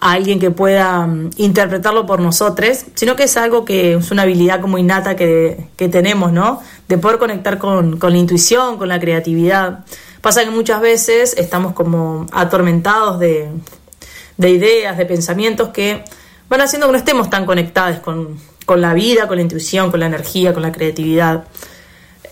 a 0.00 0.12
alguien 0.12 0.38
que 0.38 0.50
pueda 0.50 1.06
mm, 1.06 1.30
interpretarlo 1.36 2.04
por 2.06 2.20
nosotros, 2.20 2.84
sino 2.94 3.16
que 3.16 3.24
es 3.24 3.36
algo 3.36 3.64
que 3.64 3.94
es 3.94 4.10
una 4.10 4.22
habilidad 4.22 4.60
como 4.60 4.78
innata 4.78 5.16
que, 5.16 5.68
que 5.76 5.88
tenemos, 5.88 6.32
¿no? 6.32 6.60
De 6.88 6.98
poder 6.98 7.18
conectar 7.18 7.58
con, 7.58 7.98
con 7.98 8.12
la 8.12 8.18
intuición, 8.18 8.76
con 8.76 8.88
la 8.88 8.98
creatividad. 9.00 9.84
Pasa 10.20 10.42
que 10.44 10.50
muchas 10.50 10.80
veces 10.80 11.34
estamos 11.36 11.74
como 11.74 12.26
atormentados 12.32 13.18
de, 13.20 13.50
de 14.36 14.50
ideas, 14.50 14.96
de 14.96 15.06
pensamientos 15.06 15.68
que 15.70 16.04
van 16.48 16.60
haciendo 16.60 16.86
que 16.86 16.92
no 16.92 16.98
estemos 16.98 17.30
tan 17.30 17.46
conectados 17.46 18.00
con, 18.00 18.38
con 18.66 18.80
la 18.80 18.94
vida, 18.94 19.26
con 19.28 19.36
la 19.36 19.42
intuición, 19.42 19.90
con 19.90 20.00
la 20.00 20.06
energía, 20.06 20.52
con 20.52 20.62
la 20.62 20.72
creatividad. 20.72 21.44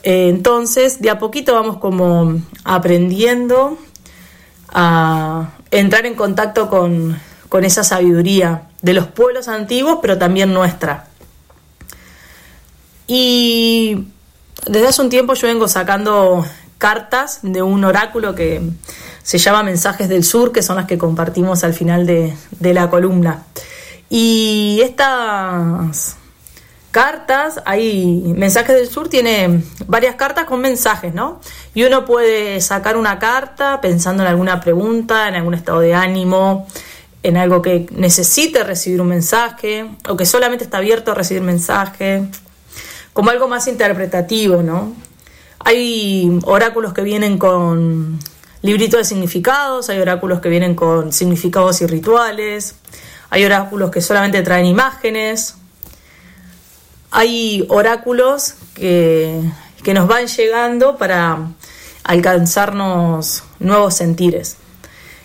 Eh, 0.02 0.28
entonces, 0.28 1.00
de 1.00 1.10
a 1.10 1.18
poquito 1.18 1.54
vamos 1.54 1.78
como 1.78 2.40
aprendiendo 2.64 3.78
a 4.72 5.50
entrar 5.70 6.06
en 6.06 6.14
contacto 6.14 6.68
con, 6.68 7.18
con 7.48 7.64
esa 7.64 7.84
sabiduría 7.84 8.68
de 8.80 8.94
los 8.94 9.06
pueblos 9.06 9.48
antiguos, 9.48 9.98
pero 10.02 10.18
también 10.18 10.52
nuestra. 10.52 11.06
Y 13.06 14.06
desde 14.66 14.88
hace 14.88 15.02
un 15.02 15.10
tiempo 15.10 15.34
yo 15.34 15.48
vengo 15.48 15.68
sacando 15.68 16.44
cartas 16.78 17.40
de 17.42 17.62
un 17.62 17.84
oráculo 17.84 18.34
que 18.34 18.60
se 19.22 19.38
llama 19.38 19.62
Mensajes 19.62 20.08
del 20.08 20.24
Sur, 20.24 20.52
que 20.52 20.62
son 20.62 20.76
las 20.76 20.86
que 20.86 20.98
compartimos 20.98 21.64
al 21.64 21.74
final 21.74 22.06
de, 22.06 22.34
de 22.58 22.74
la 22.74 22.90
columna. 22.90 23.44
Y 24.10 24.80
estas 24.82 26.16
cartas, 26.90 27.62
hay 27.64 28.34
Mensajes 28.36 28.76
del 28.76 28.88
Sur 28.88 29.08
tiene 29.08 29.64
varias 29.86 30.16
cartas 30.16 30.44
con 30.44 30.60
mensajes, 30.60 31.14
¿no? 31.14 31.40
Y 31.74 31.84
uno 31.84 32.04
puede 32.04 32.60
sacar 32.60 32.96
una 32.96 33.18
carta 33.18 33.80
pensando 33.80 34.22
en 34.22 34.28
alguna 34.28 34.60
pregunta, 34.60 35.28
en 35.28 35.34
algún 35.34 35.54
estado 35.54 35.80
de 35.80 35.94
ánimo, 35.94 36.68
en 37.22 37.36
algo 37.36 37.62
que 37.62 37.86
necesite 37.92 38.64
recibir 38.64 39.00
un 39.00 39.08
mensaje, 39.08 39.88
o 40.08 40.16
que 40.16 40.26
solamente 40.26 40.64
está 40.64 40.78
abierto 40.78 41.12
a 41.12 41.14
recibir 41.14 41.42
mensaje, 41.42 42.24
como 43.12 43.30
algo 43.30 43.48
más 43.48 43.66
interpretativo, 43.68 44.62
¿no? 44.62 44.92
Hay 45.60 46.40
oráculos 46.44 46.92
que 46.92 47.02
vienen 47.02 47.38
con 47.38 48.18
libritos 48.62 48.98
de 48.98 49.04
significados, 49.04 49.88
hay 49.90 50.00
oráculos 50.00 50.40
que 50.40 50.48
vienen 50.48 50.74
con 50.74 51.12
significados 51.12 51.82
y 51.82 51.86
rituales, 51.86 52.76
hay 53.30 53.44
oráculos 53.44 53.90
que 53.90 54.00
solamente 54.00 54.42
traen 54.42 54.66
imágenes, 54.66 55.56
hay 57.10 57.66
oráculos 57.68 58.54
que, 58.74 59.40
que 59.82 59.94
nos 59.94 60.08
van 60.08 60.26
llegando 60.26 60.96
para 60.96 61.50
alcanzarnos 62.04 63.44
nuevos 63.58 63.94
sentires. 63.94 64.56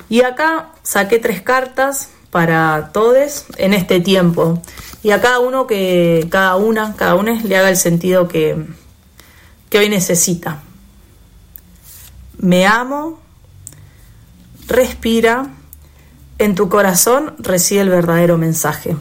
Y 0.09 0.21
acá 0.21 0.69
saqué 0.83 1.19
tres 1.19 1.41
cartas 1.41 2.09
para 2.31 2.91
todos 2.93 3.45
en 3.57 3.73
este 3.73 3.99
tiempo. 3.99 4.61
Y 5.03 5.11
a 5.11 5.21
cada 5.21 5.39
uno 5.39 5.67
que, 5.67 6.27
cada 6.29 6.55
una, 6.55 6.95
cada 6.95 7.15
una 7.15 7.33
le 7.33 7.57
haga 7.57 7.69
el 7.69 7.77
sentido 7.77 8.27
que, 8.27 8.65
que 9.69 9.79
hoy 9.79 9.89
necesita. 9.89 10.61
Me 12.37 12.65
amo, 12.65 13.19
respira, 14.67 15.47
en 16.37 16.55
tu 16.55 16.69
corazón 16.69 17.33
recibe 17.39 17.81
el 17.81 17.89
verdadero 17.89 18.37
mensaje. 18.37 18.95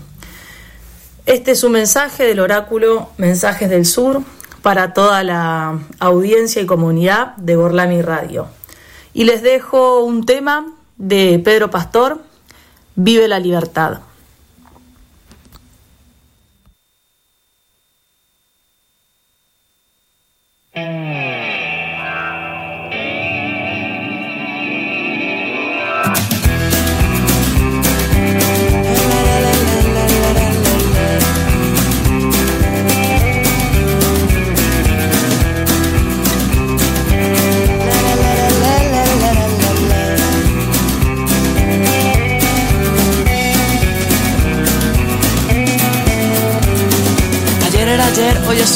Este 1.26 1.51
es 1.51 1.64
un 1.64 1.72
mensaje 1.72 2.24
del 2.24 2.40
oráculo 2.40 3.10
Mensajes 3.18 3.68
del 3.68 3.84
Sur 3.84 4.22
para 4.62 4.94
toda 4.94 5.22
la 5.22 5.78
audiencia 5.98 6.62
y 6.62 6.66
comunidad 6.66 7.36
de 7.36 7.56
Borlami 7.56 8.01
Radio. 8.01 8.48
Y 9.12 9.24
les 9.24 9.43
dejo 9.43 10.01
un 10.05 10.24
tema 10.24 10.66
de 10.97 11.40
Pedro 11.44 11.70
Pastor, 11.70 12.20
Vive 12.98 13.28
la 13.28 13.38
libertad. 13.38 13.98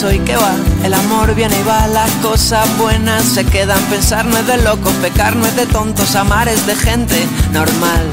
Hoy, 0.04 0.18
¿qué 0.20 0.36
va? 0.36 0.54
El 0.84 0.94
amor 0.94 1.34
viene 1.34 1.58
y 1.58 1.62
va, 1.62 1.86
las 1.88 2.10
cosas 2.22 2.66
buenas 2.78 3.22
se 3.24 3.44
quedan. 3.44 3.80
Pensar 3.84 4.24
no 4.24 4.36
es 4.36 4.46
de 4.46 4.56
locos, 4.58 4.92
pecar 5.02 5.36
no 5.36 5.46
es 5.46 5.56
de 5.56 5.66
tontos, 5.66 6.14
amar 6.14 6.48
es 6.48 6.66
de 6.66 6.74
gente 6.74 7.26
normal. 7.52 8.04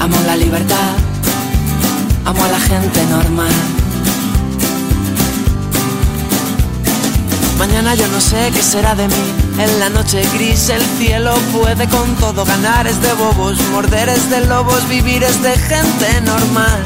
Amo 0.00 0.16
la 0.26 0.36
libertad, 0.36 0.94
amo 2.24 2.44
a 2.44 2.48
la 2.48 2.60
gente 2.60 3.04
normal. 3.06 3.52
Mañana 7.58 7.94
yo 7.94 8.06
no 8.08 8.20
sé 8.20 8.50
qué 8.54 8.62
será 8.62 8.94
de 8.94 9.08
mí. 9.08 9.32
En 9.58 9.80
la 9.80 9.88
noche 9.88 10.22
gris 10.34 10.68
el 10.68 10.82
cielo 10.98 11.34
puede 11.52 11.88
con 11.88 12.14
todo. 12.16 12.44
Ganar 12.44 12.86
es 12.86 13.00
de 13.02 13.12
bobos, 13.14 13.58
morder 13.72 14.08
es 14.08 14.30
de 14.30 14.46
lobos, 14.46 14.88
vivir 14.88 15.24
es 15.24 15.42
de 15.42 15.56
gente 15.58 16.20
normal. 16.20 16.80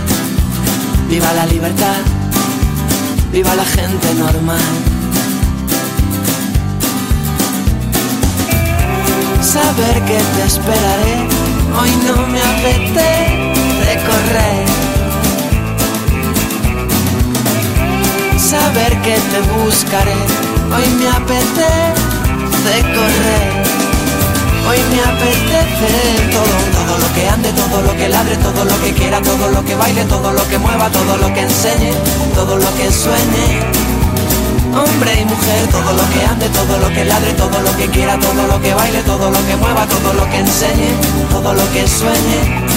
Viva 1.08 1.30
la 1.34 1.44
libertad, 1.46 2.00
viva 3.32 3.54
la 3.54 3.64
gente 3.64 4.14
normal. 4.14 4.60
Saber 9.40 9.94
que 10.04 10.18
te 10.34 10.42
esperaré, 10.46 11.16
hoy 11.78 11.90
no 12.06 12.26
me 12.26 12.40
apetece 12.52 13.92
correr. 14.08 14.66
Saber 18.38 18.92
que 19.02 19.16
te 19.30 19.40
buscaré, 19.56 20.16
hoy 20.74 20.88
me 20.98 21.08
apetece 21.08 22.74
correr. 22.96 23.81
Hoy 24.68 24.78
me 24.90 25.00
apetece 25.02 25.90
todo, 26.30 26.56
todo 26.78 26.98
lo 26.98 27.14
que 27.14 27.28
ande, 27.28 27.52
todo 27.52 27.82
lo 27.82 27.96
que 27.96 28.08
ladre, 28.08 28.36
todo 28.36 28.64
lo 28.64 28.80
que 28.82 28.92
quiera, 28.92 29.20
todo 29.20 29.48
lo 29.50 29.64
que 29.64 29.74
baile, 29.74 30.04
todo 30.04 30.32
lo 30.32 30.48
que 30.48 30.58
mueva, 30.58 30.88
todo 30.90 31.16
lo 31.16 31.34
que 31.34 31.40
enseñe, 31.40 31.92
todo 32.34 32.56
lo 32.56 32.74
que 32.76 32.90
sueñe. 32.90 33.60
Hombre 34.72 35.20
y 35.20 35.24
mujer, 35.24 35.68
todo 35.70 35.92
lo 35.92 36.04
que 36.10 36.24
ande, 36.24 36.48
todo 36.48 36.78
lo 36.78 36.88
que 36.88 37.04
ladre, 37.04 37.32
todo 37.34 37.60
lo 37.60 37.76
que 37.76 37.86
quiera, 37.88 38.18
todo 38.18 38.46
lo 38.46 38.60
que 38.62 38.72
baile, 38.72 39.02
todo 39.02 39.30
lo 39.30 39.46
que 39.46 39.56
mueva, 39.56 39.86
todo 39.86 40.14
lo 40.14 40.30
que 40.30 40.38
enseñe, 40.38 40.90
todo 41.30 41.52
lo 41.52 41.72
que 41.72 41.86
sueñe. 41.86 42.71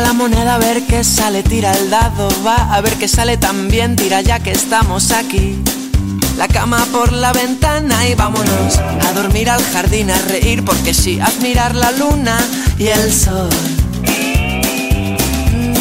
La 0.00 0.12
moneda 0.12 0.54
a 0.54 0.58
ver 0.58 0.86
qué 0.86 1.02
sale, 1.02 1.42
tira 1.42 1.72
el 1.72 1.90
dado, 1.90 2.28
va 2.46 2.72
a 2.72 2.80
ver 2.80 2.94
qué 2.94 3.08
sale 3.08 3.36
también, 3.36 3.96
tira 3.96 4.20
ya 4.20 4.38
que 4.38 4.52
estamos 4.52 5.10
aquí. 5.10 5.58
La 6.36 6.46
cama 6.46 6.86
por 6.92 7.12
la 7.12 7.32
ventana 7.32 8.06
y 8.08 8.14
vámonos 8.14 8.78
a 8.78 9.12
dormir 9.12 9.50
al 9.50 9.62
jardín, 9.72 10.10
a 10.10 10.18
reír 10.28 10.64
porque 10.64 10.94
sí, 10.94 11.18
admirar 11.20 11.74
la 11.74 11.90
luna 11.92 12.38
y 12.78 12.86
el 12.86 13.12
sol. 13.12 13.50
Mm. 15.52 15.78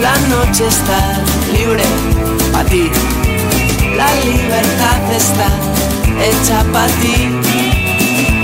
La 0.00 0.16
noche 0.28 0.66
está 0.68 1.22
libre 1.52 1.82
para 2.52 2.68
ti, 2.68 2.88
la 3.96 4.14
libertad 4.24 5.12
está 5.12 5.48
hecha 6.22 6.64
para 6.72 6.86
ti 7.00 7.28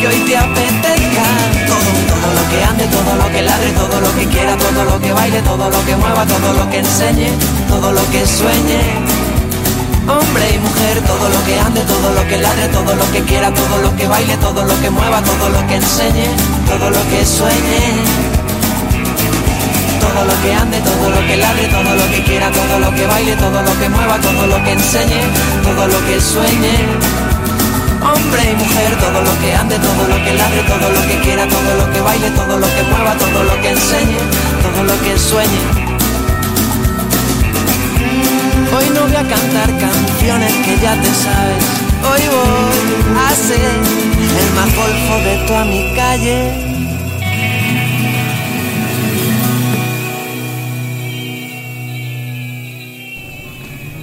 que 0.01 0.09
hoy 0.09 0.19
te 0.27 0.37
apetezca 0.37 1.64
que 2.55 2.65
ande, 2.65 2.85
todo 2.87 3.17
lo 3.17 3.27
que 3.33 3.43
ladre, 3.43 3.71
todo 3.73 4.01
lo 4.01 4.15
que 4.15 4.27
quiera, 4.27 4.57
todo 4.57 4.85
lo 4.85 5.01
que 5.01 5.13
baile, 5.13 5.41
todo 5.43 5.71
lo 5.71 5.85
que 5.85 5.97
mueva, 5.97 6.25
todo 6.25 6.53
lo 6.53 6.71
que 6.71 6.79
enseñe, 6.79 7.31
todo 7.69 7.93
lo 7.93 8.11
que 8.11 8.27
sueñe. 8.27 8.83
Hombre 10.07 10.45
y 10.55 10.59
mujer, 10.59 11.01
todo 11.07 11.29
lo 11.35 11.41
que 11.47 11.59
ande, 11.59 11.81
todo 11.83 12.09
lo 12.13 12.23
que 12.29 12.39
ladre, 12.39 12.69
todo 12.69 12.95
lo 12.95 13.07
que 13.13 13.21
quiera, 13.23 13.51
todo 13.53 13.79
lo 13.79 13.97
que 13.97 14.07
baile, 14.07 14.37
todo 14.37 14.65
lo 14.65 14.81
que 14.81 14.91
mueva, 14.91 15.21
todo 15.23 15.49
lo 15.49 15.67
que 15.67 15.77
enseñe, 15.77 16.29
todo 16.69 16.91
lo 16.91 17.03
que 17.11 17.25
sueñe. 17.25 17.83
Todo 20.05 20.25
lo 20.25 20.35
que 20.43 20.55
ande, 20.55 20.79
todo 20.81 21.11
lo 21.11 21.27
que 21.27 21.37
ladre, 21.37 21.67
todo 21.69 21.95
lo 22.01 22.07
que 22.13 22.23
quiera, 22.23 22.51
todo 22.51 22.79
lo 22.79 22.95
que 22.95 23.07
baile, 23.07 23.35
todo 23.37 23.63
lo 23.63 23.79
que 23.81 23.89
mueva, 23.89 24.17
todo 24.19 24.47
lo 24.47 24.63
que 24.65 24.73
enseñe, 24.73 25.23
todo 25.65 25.89
lo 25.89 26.07
que 26.07 26.21
sueñe. 26.21 27.24
Hombre 28.05 28.43
y 28.53 28.57
mujer, 28.57 28.97
todo 29.01 29.23
lo 29.23 29.41
que 29.41 29.55
ande, 29.55 29.77
todo 29.79 30.07
lo 30.07 30.25
que 30.25 30.35
ladre, 30.35 30.63
todo 30.69 30.91
lo 30.91 31.01
que 31.09 31.19
quiera, 31.25 31.49
todo 31.49 31.75
lo 31.79 31.93
que 31.93 32.01
baile, 32.01 32.31
todo 32.33 32.59
lo 32.59 32.67
que 32.67 32.83
mueva, 32.83 33.15
todo 33.15 33.45
lo 33.45 33.61
que 33.63 33.71
enseñe, 33.71 34.19
todo 34.63 34.85
lo 34.85 35.01
que 35.03 35.19
sueñe. 35.19 35.61
Hoy 38.77 38.85
no 38.95 39.01
voy 39.03 39.17
a 39.17 39.23
cantar 39.23 39.71
canciones 39.79 40.53
que 40.65 40.79
ya 40.83 41.01
te 41.01 41.09
sabes. 41.15 41.65
Hoy 42.11 42.23
voy 42.29 43.17
a 43.17 43.31
ser 43.35 43.73
el 44.41 44.49
más 44.55 44.77
golfo 44.77 45.19
de 45.25 45.37
toda 45.47 45.65
mi 45.65 45.95
calle. 45.95 46.75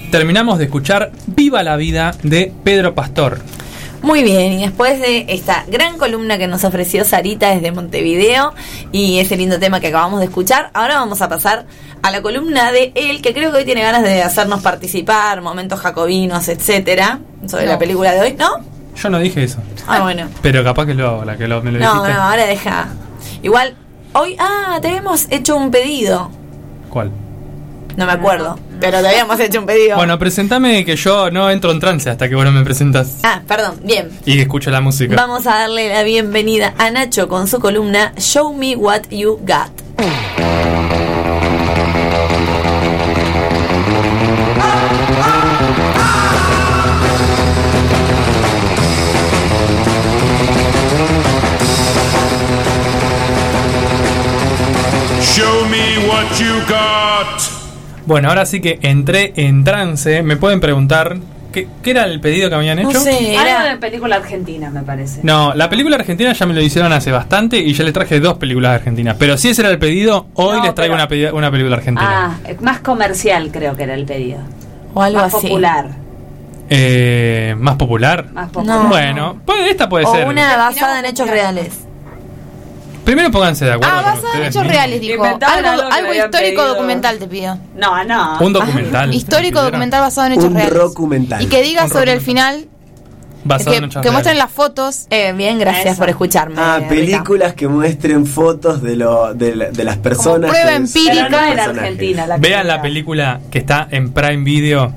Terminamos 0.10 0.58
de 0.58 0.66
escuchar 0.66 1.12
Viva 1.28 1.64
la 1.64 1.78
vida 1.78 2.16
de 2.24 2.52
Pedro 2.64 2.96
Pastor. 2.96 3.51
Muy 4.12 4.24
bien, 4.24 4.60
y 4.60 4.64
después 4.64 5.00
de 5.00 5.24
esta 5.30 5.64
gran 5.70 5.98
columna 5.98 6.38
que 6.38 6.46
nos 6.46 6.66
ofreció 6.66 7.06
Sarita 7.06 7.52
desde 7.52 7.72
Montevideo 7.72 8.52
y 8.92 9.20
ese 9.20 9.38
lindo 9.38 9.58
tema 9.58 9.80
que 9.80 9.88
acabamos 9.88 10.20
de 10.20 10.26
escuchar, 10.26 10.70
ahora 10.74 10.96
vamos 10.96 11.22
a 11.22 11.30
pasar 11.30 11.66
a 12.04 12.12
la 12.12 12.22
columna 12.22 12.74
de 12.74 12.92
él, 12.96 13.22
que 13.22 13.34
creo 13.34 13.54
que 13.54 13.60
hoy 13.60 13.64
tiene 13.64 13.82
ganas 13.84 14.04
de 14.04 14.22
hacernos 14.22 14.62
participar, 14.62 15.40
momentos 15.42 15.80
jacobinos, 15.80 16.50
etcétera, 16.50 17.20
sobre 17.48 17.64
No. 17.64 17.72
la 17.72 17.80
película 17.80 18.12
de 18.12 18.20
hoy, 18.20 18.36
¿no? 18.38 18.50
Yo 19.02 19.10
no 19.10 19.18
dije 19.18 19.46
eso. 19.46 19.60
Ah, 19.88 20.02
bueno. 20.02 20.28
Pero 20.42 20.62
capaz 20.62 20.88
que 20.88 20.94
lo, 20.94 21.24
la 21.24 21.38
que 21.38 21.48
lo, 21.48 21.62
me 21.64 21.72
lo 21.72 21.80
No, 21.80 21.94
dijiste. 22.04 22.14
no, 22.14 22.22
ahora 22.22 22.46
deja. 22.48 22.88
Igual, 23.44 23.76
hoy, 24.12 24.36
ah, 24.40 24.78
te 24.82 24.90
habíamos 24.90 25.28
hecho 25.30 25.56
un 25.56 25.72
pedido. 25.72 26.30
¿Cuál? 26.90 27.12
No 27.96 28.06
me 28.06 28.12
acuerdo, 28.12 28.60
pero 28.82 29.00
te 29.02 29.08
habíamos 29.08 29.40
hecho 29.40 29.60
un 29.60 29.66
pedido. 29.66 29.96
Bueno, 29.96 30.20
presentame 30.20 30.84
que 30.84 30.96
yo 30.98 31.32
no 31.32 31.50
entro 31.50 31.72
en 31.72 31.80
trance 31.80 32.10
hasta 32.10 32.28
que 32.28 32.36
vos 32.36 32.44
no 32.44 32.52
me 32.52 32.64
presentas 32.64 33.20
Ah, 33.24 33.42
perdón, 33.48 33.76
bien. 33.84 34.10
y 34.26 34.40
escucho 34.40 34.70
la 34.72 34.82
música. 34.82 35.16
Vamos 35.16 35.48
a 35.48 35.52
darle 35.60 35.88
la 35.90 36.04
bienvenida 36.04 36.74
a 36.78 36.92
Nacho 36.92 37.28
con 37.30 37.48
su 37.48 37.60
columna 37.60 38.12
Show 38.18 38.54
Me 38.54 38.76
What 38.76 39.04
You 39.12 39.40
Got. 39.46 39.72
Show 55.22 55.66
me 55.70 56.08
what 56.08 56.40
you 56.40 56.60
got. 56.68 57.61
Bueno, 58.06 58.30
ahora 58.30 58.46
sí 58.46 58.62
que 58.62 58.80
entré 58.82 59.34
en 59.36 59.64
trance. 59.64 60.24
Me 60.24 60.36
pueden 60.38 60.60
preguntar 60.60 61.18
qué, 61.54 61.68
qué 61.84 61.92
era 61.92 62.06
el 62.06 62.20
pedido 62.20 62.50
que 62.50 62.56
me 62.56 62.60
habían 62.70 62.80
hecho. 62.80 63.00
Algo 63.00 63.70
de 63.70 63.78
película 63.80 64.16
argentina, 64.18 64.70
me 64.72 64.82
parece. 64.82 65.20
No, 65.24 65.54
la 65.54 65.70
película 65.70 65.98
argentina 65.98 66.34
ya 66.34 66.46
me 66.46 66.54
lo 66.54 66.62
hicieron 66.62 66.92
hace 66.94 67.12
bastante 67.12 67.58
y 67.58 67.74
ya 67.74 67.84
les 67.84 67.94
traje 67.94 68.20
dos 68.20 68.38
películas 68.38 68.76
argentinas. 68.76 69.16
Pero 69.20 69.38
si 69.38 69.50
ese 69.50 69.62
era 69.62 69.70
el 69.72 69.80
pedido, 69.80 70.28
hoy 70.34 70.58
No, 70.58 70.64
les 70.64 70.76
traigo 70.76 70.96
una, 70.96 71.08
una 71.34 71.52
película 71.52 71.76
argentina. 71.78 72.38
Ah, 72.44 72.50
eh, 72.50 72.58
más 72.62 72.80
comercial 72.80 73.50
creo 73.52 73.76
que 73.76 73.84
era 73.84 73.94
el 73.94 74.06
pedido. 74.06 74.40
O 74.94 75.02
algo 75.02 75.20
más 75.20 75.34
así. 75.34 75.48
popular. 75.48 75.90
Eh, 76.70 77.54
¿Más 77.58 77.76
popular? 77.76 78.32
Más 78.32 78.50
popular. 78.50 78.84
No. 78.84 78.88
Bueno, 78.88 79.42
pues 79.46 79.70
esta 79.70 79.90
puede 79.90 80.06
O 80.06 80.14
ser. 80.16 80.28
una 80.28 80.56
basada 80.58 81.00
en 81.00 81.06
hechos 81.06 81.30
reales. 81.30 81.82
Primero 83.04 83.32
pónganse 83.32 83.66
de 83.66 83.74
acuerdo. 83.74 83.94
Ah, 83.96 84.14
en 84.18 84.26
ustedes 84.26 84.48
hechos 84.50 84.68
reales, 84.68 85.02
dijo. 85.02 85.16
Inventaron 85.26 85.66
Algo, 85.66 86.14
histórico 86.14 86.32
pedido. 86.38 86.68
documental 86.68 87.18
te 87.20 87.28
pido. 87.28 87.58
No, 87.76 88.04
no. 88.04 88.38
Un 88.40 88.54
documental. 88.54 89.14
Histórico 89.14 89.62
documental 89.62 90.02
basado 90.02 90.28
en 90.28 90.34
hechos 90.34 90.46
Un 90.46 90.54
reales. 90.56 90.74
documental. 90.74 91.42
Y 91.42 91.48
que 91.48 91.62
diga 91.64 91.88
sobre 91.90 92.14
el 92.14 92.22
final, 92.22 92.68
Basado 93.44 93.74
en 93.74 93.80
que, 93.82 93.86
hechos 93.88 94.02
que 94.04 94.12
muestren 94.12 94.38
las 94.38 94.52
fotos. 94.52 95.08
Eh, 95.10 95.34
bien, 95.36 95.58
gracias 95.58 95.94
Eso. 95.94 96.00
por 96.00 96.10
escucharme. 96.10 96.56
Ah, 96.60 96.76
Rita. 96.78 96.90
películas 96.90 97.54
que 97.56 97.68
muestren 97.68 98.28
fotos 98.28 98.84
de, 98.84 98.96
lo, 98.96 99.34
de, 99.34 99.56
la- 99.56 99.72
de 99.72 99.84
las 99.84 99.98
personas. 99.98 100.52
prueba 100.52 100.70
que- 100.70 100.76
empírica. 100.76 101.28
No 101.30 101.38
era 101.40 101.48
personajes. 101.56 101.78
Argentina 101.82 102.28
la 102.28 102.38
Vean 102.38 102.68
la 102.68 102.82
película. 102.84 103.40
que 103.50 103.58
está 103.58 103.88
en 103.90 104.12
Prime 104.14 104.44
Video 104.44 104.94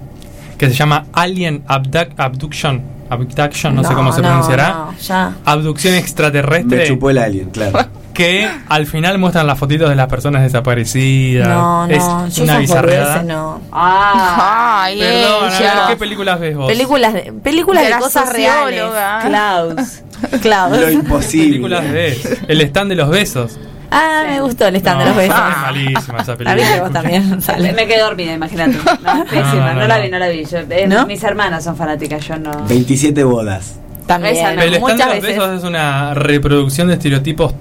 que 0.58 0.68
se 0.68 0.74
llama 0.74 1.06
Alien 1.14 1.64
Abduc- 1.66 2.12
Abduction. 2.18 2.82
Abduction, 3.10 3.74
no, 3.74 3.84
sé 3.84 3.94
cómo 3.94 4.12
se 4.12 4.20
no, 4.22 4.28
pronunciará. 4.28 4.68
no, 4.70 4.94
ya. 4.98 5.32
Abducción 5.44 5.92
Me 5.94 5.98
extraterrestre. 6.00 6.86
chupó 6.86 7.10
el 7.10 7.18
alien, 7.18 7.50
claro. 7.50 7.86
Que 8.14 8.48
al 8.68 8.86
final 8.86 9.18
muestran 9.18 9.46
las 9.46 9.58
fotitos 9.58 9.88
de 9.88 9.96
las 9.96 10.06
personas 10.06 10.42
desaparecidas. 10.42 11.48
No, 11.48 11.86
es 11.86 11.98
no, 11.98 12.28
yo 12.28 12.44
una 12.44 12.58
bizarreada. 12.58 13.22
no. 13.24 13.60
Ah, 13.72 14.82
Ay, 14.84 14.98
Perdón, 15.00 15.44
a 15.44 15.50
ver, 15.50 15.60
ella. 15.62 15.84
¿qué 15.88 15.96
películas 15.96 16.38
ves 16.40 16.56
vos? 16.56 16.68
Películas 16.68 17.12
de, 17.12 17.32
películas 17.42 17.82
De 17.84 17.92
de, 17.94 17.98
cosas 17.98 18.32
reales. 18.32 18.84
Klaus. 19.24 20.02
Claro. 20.40 20.76
Lo 20.76 20.86
¿Qué 20.86 20.92
imposible. 20.92 21.46
películas 21.48 21.92
ves? 21.92 22.38
El 22.48 22.60
stand 22.60 22.90
de 22.90 22.94
los 22.94 23.08
besos. 23.10 23.58
Ah, 23.96 24.24
me 24.26 24.40
gustó 24.40 24.66
el 24.66 24.76
stand 24.76 24.98
de 24.98 25.04
No, 25.04 25.10
los 25.10 25.16
besos. 25.18 25.36
Es 25.38 25.56
malísima 25.62 26.18
esa 26.20 26.36
La 26.40 26.54
viste 26.54 26.80
vos 26.80 26.90
película. 26.90 26.90
también, 26.90 27.40
sale. 27.42 27.72
Me 27.72 27.86
quedé 27.86 28.00
dormida, 28.00 28.32
imagínate. 28.32 28.72
No, 29.04 29.24
pésima, 29.24 29.72
no, 29.74 29.80
no, 29.80 29.86
la 29.86 29.96
no. 29.98 30.02
vi, 30.04 30.10
no 30.10 30.18
la 30.18 30.28
vi. 30.28 30.44
Yo- 30.44 30.58
eh, 30.68 30.86
¿No? 30.88 31.06
Mis 31.06 31.22
hermanas 31.22 31.62
son 31.64 31.76
fanáticas, 31.76 32.26
yo 32.26 32.36
no. 32.36 32.50
27 32.68 33.22
bodas. 33.24 33.76
También. 34.06 34.34
Esa 34.36 34.54
no. 34.54 34.62
El 34.62 34.74
stand 34.74 34.98
de 34.98 35.04
los 35.06 35.14
veces. 35.22 35.28
besos 35.38 35.58
es 35.58 35.64
una 35.64 36.12
reproducción 36.14 36.88
de 36.88 36.94
estereotipos 36.94 37.54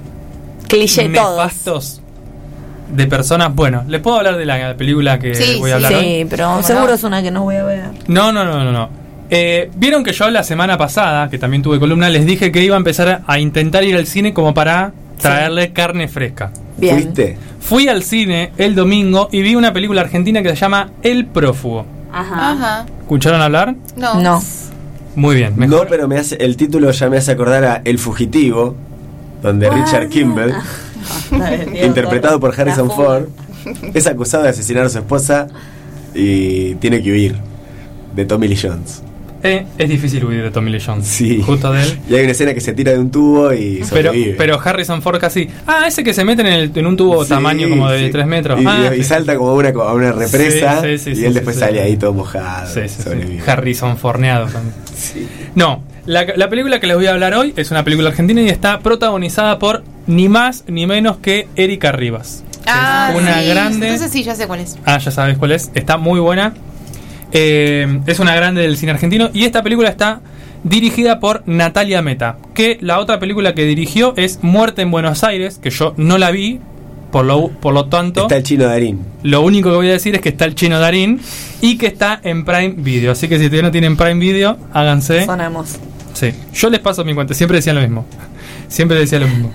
Cliché 0.68 1.10
todos. 1.10 1.38
nefastos 1.38 2.02
de 2.92 3.08
personas. 3.08 3.54
Bueno, 3.54 3.84
les 3.88 4.02
puedo 4.02 4.18
hablar 4.18 4.38
de 4.38 4.46
la 4.46 4.76
película 4.76 5.20
que 5.20 5.36
Sí, 5.36 5.58
voy 5.60 5.72
a 5.72 5.78
sí, 5.80 5.86
hablar 5.86 5.94
hoy? 6.00 6.06
Sí, 6.06 6.28
pero 6.30 6.46
¿Cómo 6.48 6.64
seguro 6.64 6.88
no? 6.88 6.94
es 6.94 7.04
una 7.04 7.22
que 7.22 7.32
no 7.32 7.44
voy 7.44 7.56
a 7.56 7.64
ver. 7.64 7.84
No, 8.08 8.32
no, 8.32 8.44
no, 8.44 8.64
no, 8.64 8.72
no. 8.72 8.90
Eh, 9.30 9.72
Vieron 9.76 10.04
que 10.04 10.12
yo 10.14 10.30
la 10.30 10.44
semana 10.44 10.78
pasada, 10.78 11.30
que 11.30 11.38
también 11.38 11.64
tuve 11.64 11.80
columna, 11.80 12.10
les 12.10 12.26
dije 12.26 12.52
que 12.52 12.62
iba 12.64 12.76
a 12.76 12.78
empezar 12.78 13.22
a 13.26 13.40
intentar 13.40 13.84
ir 13.84 13.96
al 13.96 14.06
cine 14.06 14.34
como 14.34 14.54
para 14.54 14.92
traerle 15.24 15.74
carne 15.74 16.08
fresca. 16.08 16.52
Bien. 16.78 17.02
¿Fuiste? 17.02 17.38
Fui 17.60 17.88
al 17.88 18.04
cine 18.04 18.52
el 18.58 18.76
domingo 18.76 19.30
y 19.32 19.42
vi 19.42 19.56
una 19.56 19.74
película 19.74 20.02
argentina 20.02 20.44
que 20.44 20.50
se 20.50 20.56
llama 20.56 20.92
El 21.02 21.26
Prófugo. 21.26 21.86
Ajá. 22.12 22.52
Ajá. 22.52 22.86
¿Escucharon 23.02 23.42
hablar? 23.42 23.76
No. 23.96 24.22
No. 24.22 24.42
Muy 25.16 25.36
bien. 25.36 25.54
No, 25.56 25.68
mejor. 25.68 25.88
pero 25.90 26.08
me 26.08 26.18
hace, 26.18 26.36
el 26.36 26.58
título 26.58 26.92
ya 26.92 27.10
me 27.10 27.18
hace 27.18 27.32
acordar 27.32 27.64
a 27.64 27.82
El 27.86 28.00
Fugitivo, 28.00 28.76
donde 29.42 29.70
Richard 29.70 30.10
Kimball, 30.10 30.54
interpretado 31.84 32.40
por 32.40 32.60
Harrison. 32.60 32.90
Ford, 32.90 33.26
es 33.94 34.08
acusado 34.08 34.44
de 34.44 34.50
asesinar 34.50 34.86
a 34.86 34.90
su 34.90 35.00
esposa 35.00 35.48
y 36.14 36.76
tiene 36.76 37.02
que 37.02 37.12
huir 37.12 37.36
de 38.16 38.26
Tommy 38.26 38.48
Lee 38.48 38.60
Jones. 38.62 39.04
Eh, 39.44 39.66
es 39.78 39.90
difícil 39.90 40.24
huir 40.24 40.42
de 40.42 40.52
Tommy 40.52 40.72
Lee 40.72 40.80
Jones. 40.86 41.06
Sí. 41.06 41.42
Justo 41.46 41.72
de 41.74 41.84
él. 41.84 42.00
Y 42.10 42.16
hay 42.16 42.22
una 42.24 42.32
escena 42.32 42.54
que 42.54 42.62
se 42.62 42.72
tira 42.74 42.94
de 42.94 43.00
un 43.00 43.12
tubo 43.12 43.52
y 43.54 43.84
Pero, 43.90 44.12
sobrevive. 44.12 44.36
pero 44.38 44.60
Harrison 44.64 45.02
Ford 45.02 45.20
casi. 45.20 45.50
Ah, 45.68 45.84
ese 45.88 46.04
que 46.04 46.14
se 46.14 46.24
meten 46.24 46.48
en, 46.48 46.54
el- 46.54 46.72
en 46.74 46.88
un 46.88 46.96
tubo 46.96 47.24
Sí, 47.24 47.30
tamaño 47.30 47.68
como 47.70 47.90
de 47.90 48.06
sí. 48.06 48.12
3 48.12 48.26
metros. 48.26 48.62
Y, 48.62 48.66
Ah, 48.66 48.96
y 48.96 49.04
salta 49.04 49.36
como 49.36 49.50
a 49.52 49.54
una, 49.56 49.70
a 49.70 49.94
una 49.94 50.12
represa 50.14 50.82
Sí, 50.82 50.98
sí, 50.98 51.16
sí, 51.16 51.22
y 51.22 51.26
él 51.26 51.32
sí, 51.32 51.34
después 51.36 51.56
sí. 51.56 51.60
sale 51.60 51.82
ahí 51.82 51.98
todo 51.98 52.14
mojado. 52.14 52.68
Sí, 52.74 52.82
sí. 52.88 53.04
Harrison 53.46 53.98
Forneado 53.98 54.46
también. 54.48 54.74
Sí. 54.96 55.28
No, 55.56 55.84
la, 56.06 56.26
la 56.36 56.50
película 56.50 56.80
que 56.80 56.88
les 56.88 56.96
voy 56.96 57.08
a 57.08 57.12
hablar 57.12 57.34
hoy 57.34 57.54
es 57.58 57.70
una 57.72 57.84
película 57.84 58.10
argentina 58.10 58.42
y 58.42 58.48
está 58.50 58.80
protagonizada 58.80 59.60
por 59.60 59.84
ni 60.08 60.30
más 60.30 60.64
ni 60.68 60.88
menos 60.88 61.18
que 61.18 61.48
Erika 61.56 61.92
Rivas. 61.92 62.44
Ah, 62.66 63.12
una 63.16 63.42
sí, 63.42 63.48
grande. 63.50 63.88
Entonces 63.88 64.10
sí, 64.12 64.24
ya 64.24 64.36
sé 64.36 64.48
cuál 64.48 64.62
es. 64.62 64.78
Ah, 64.86 64.98
ya 64.98 65.12
sabes 65.12 65.38
cuál 65.38 65.52
es. 65.52 65.70
Está 65.76 65.98
muy 65.98 66.22
buena. 66.22 66.54
Eh, 67.34 68.00
es 68.06 68.20
una 68.20 68.36
grande 68.36 68.62
del 68.62 68.78
cine 68.78 68.92
argentino. 68.94 69.30
Y 69.34 69.44
esta 69.46 69.64
película 69.64 69.90
está 69.90 70.22
dirigida 70.64 71.20
por 71.20 71.44
Natalia 71.48 72.02
Meta. 72.02 72.38
Que 72.54 72.78
la 72.82 73.00
otra 73.00 73.20
película 73.20 73.54
que 73.54 73.66
dirigió 73.66 74.14
es 74.16 74.44
Muerte 74.44 74.82
en 74.84 74.92
Buenos 74.92 75.24
Aires, 75.24 75.60
que 75.62 75.70
yo 75.72 75.94
no 75.98 76.18
la 76.18 76.32
vi. 76.32 76.60
Por 77.12 77.26
lo, 77.26 77.50
por 77.50 77.76
lo 77.76 77.86
tanto, 77.86 78.24
Está 78.24 78.38
el 78.38 78.44
chino 78.44 78.64
Darín. 78.66 79.02
lo 79.22 79.42
único 79.42 79.70
que 79.70 79.76
voy 79.76 79.88
a 79.90 79.92
decir 79.92 80.16
es 80.16 80.22
que 80.22 80.30
está 80.30 80.46
el 80.46 80.56
chino 80.56 80.80
Darín 80.80 81.20
y 81.62 81.78
que 81.78 81.86
está 81.86 82.20
en 82.24 82.44
Prime 82.44 82.74
Video. 82.78 83.12
Así 83.12 83.28
que 83.28 83.38
si 83.38 83.44
todavía 83.46 83.62
no 83.62 83.72
tienen 83.72 83.96
Prime 83.96 84.16
Video, 84.16 84.58
háganse. 84.74 85.26
Sonamos. 85.26 85.78
Sí, 86.14 86.32
yo 86.56 86.72
les 86.72 86.80
paso 86.80 87.06
mi 87.06 87.14
cuenta. 87.14 87.36
Siempre 87.36 87.58
decían 87.58 87.76
lo 87.76 87.82
mismo. 87.84 88.08
Siempre 88.68 88.98
decía 88.98 89.20
lo 89.20 89.28
mismo. 89.28 89.52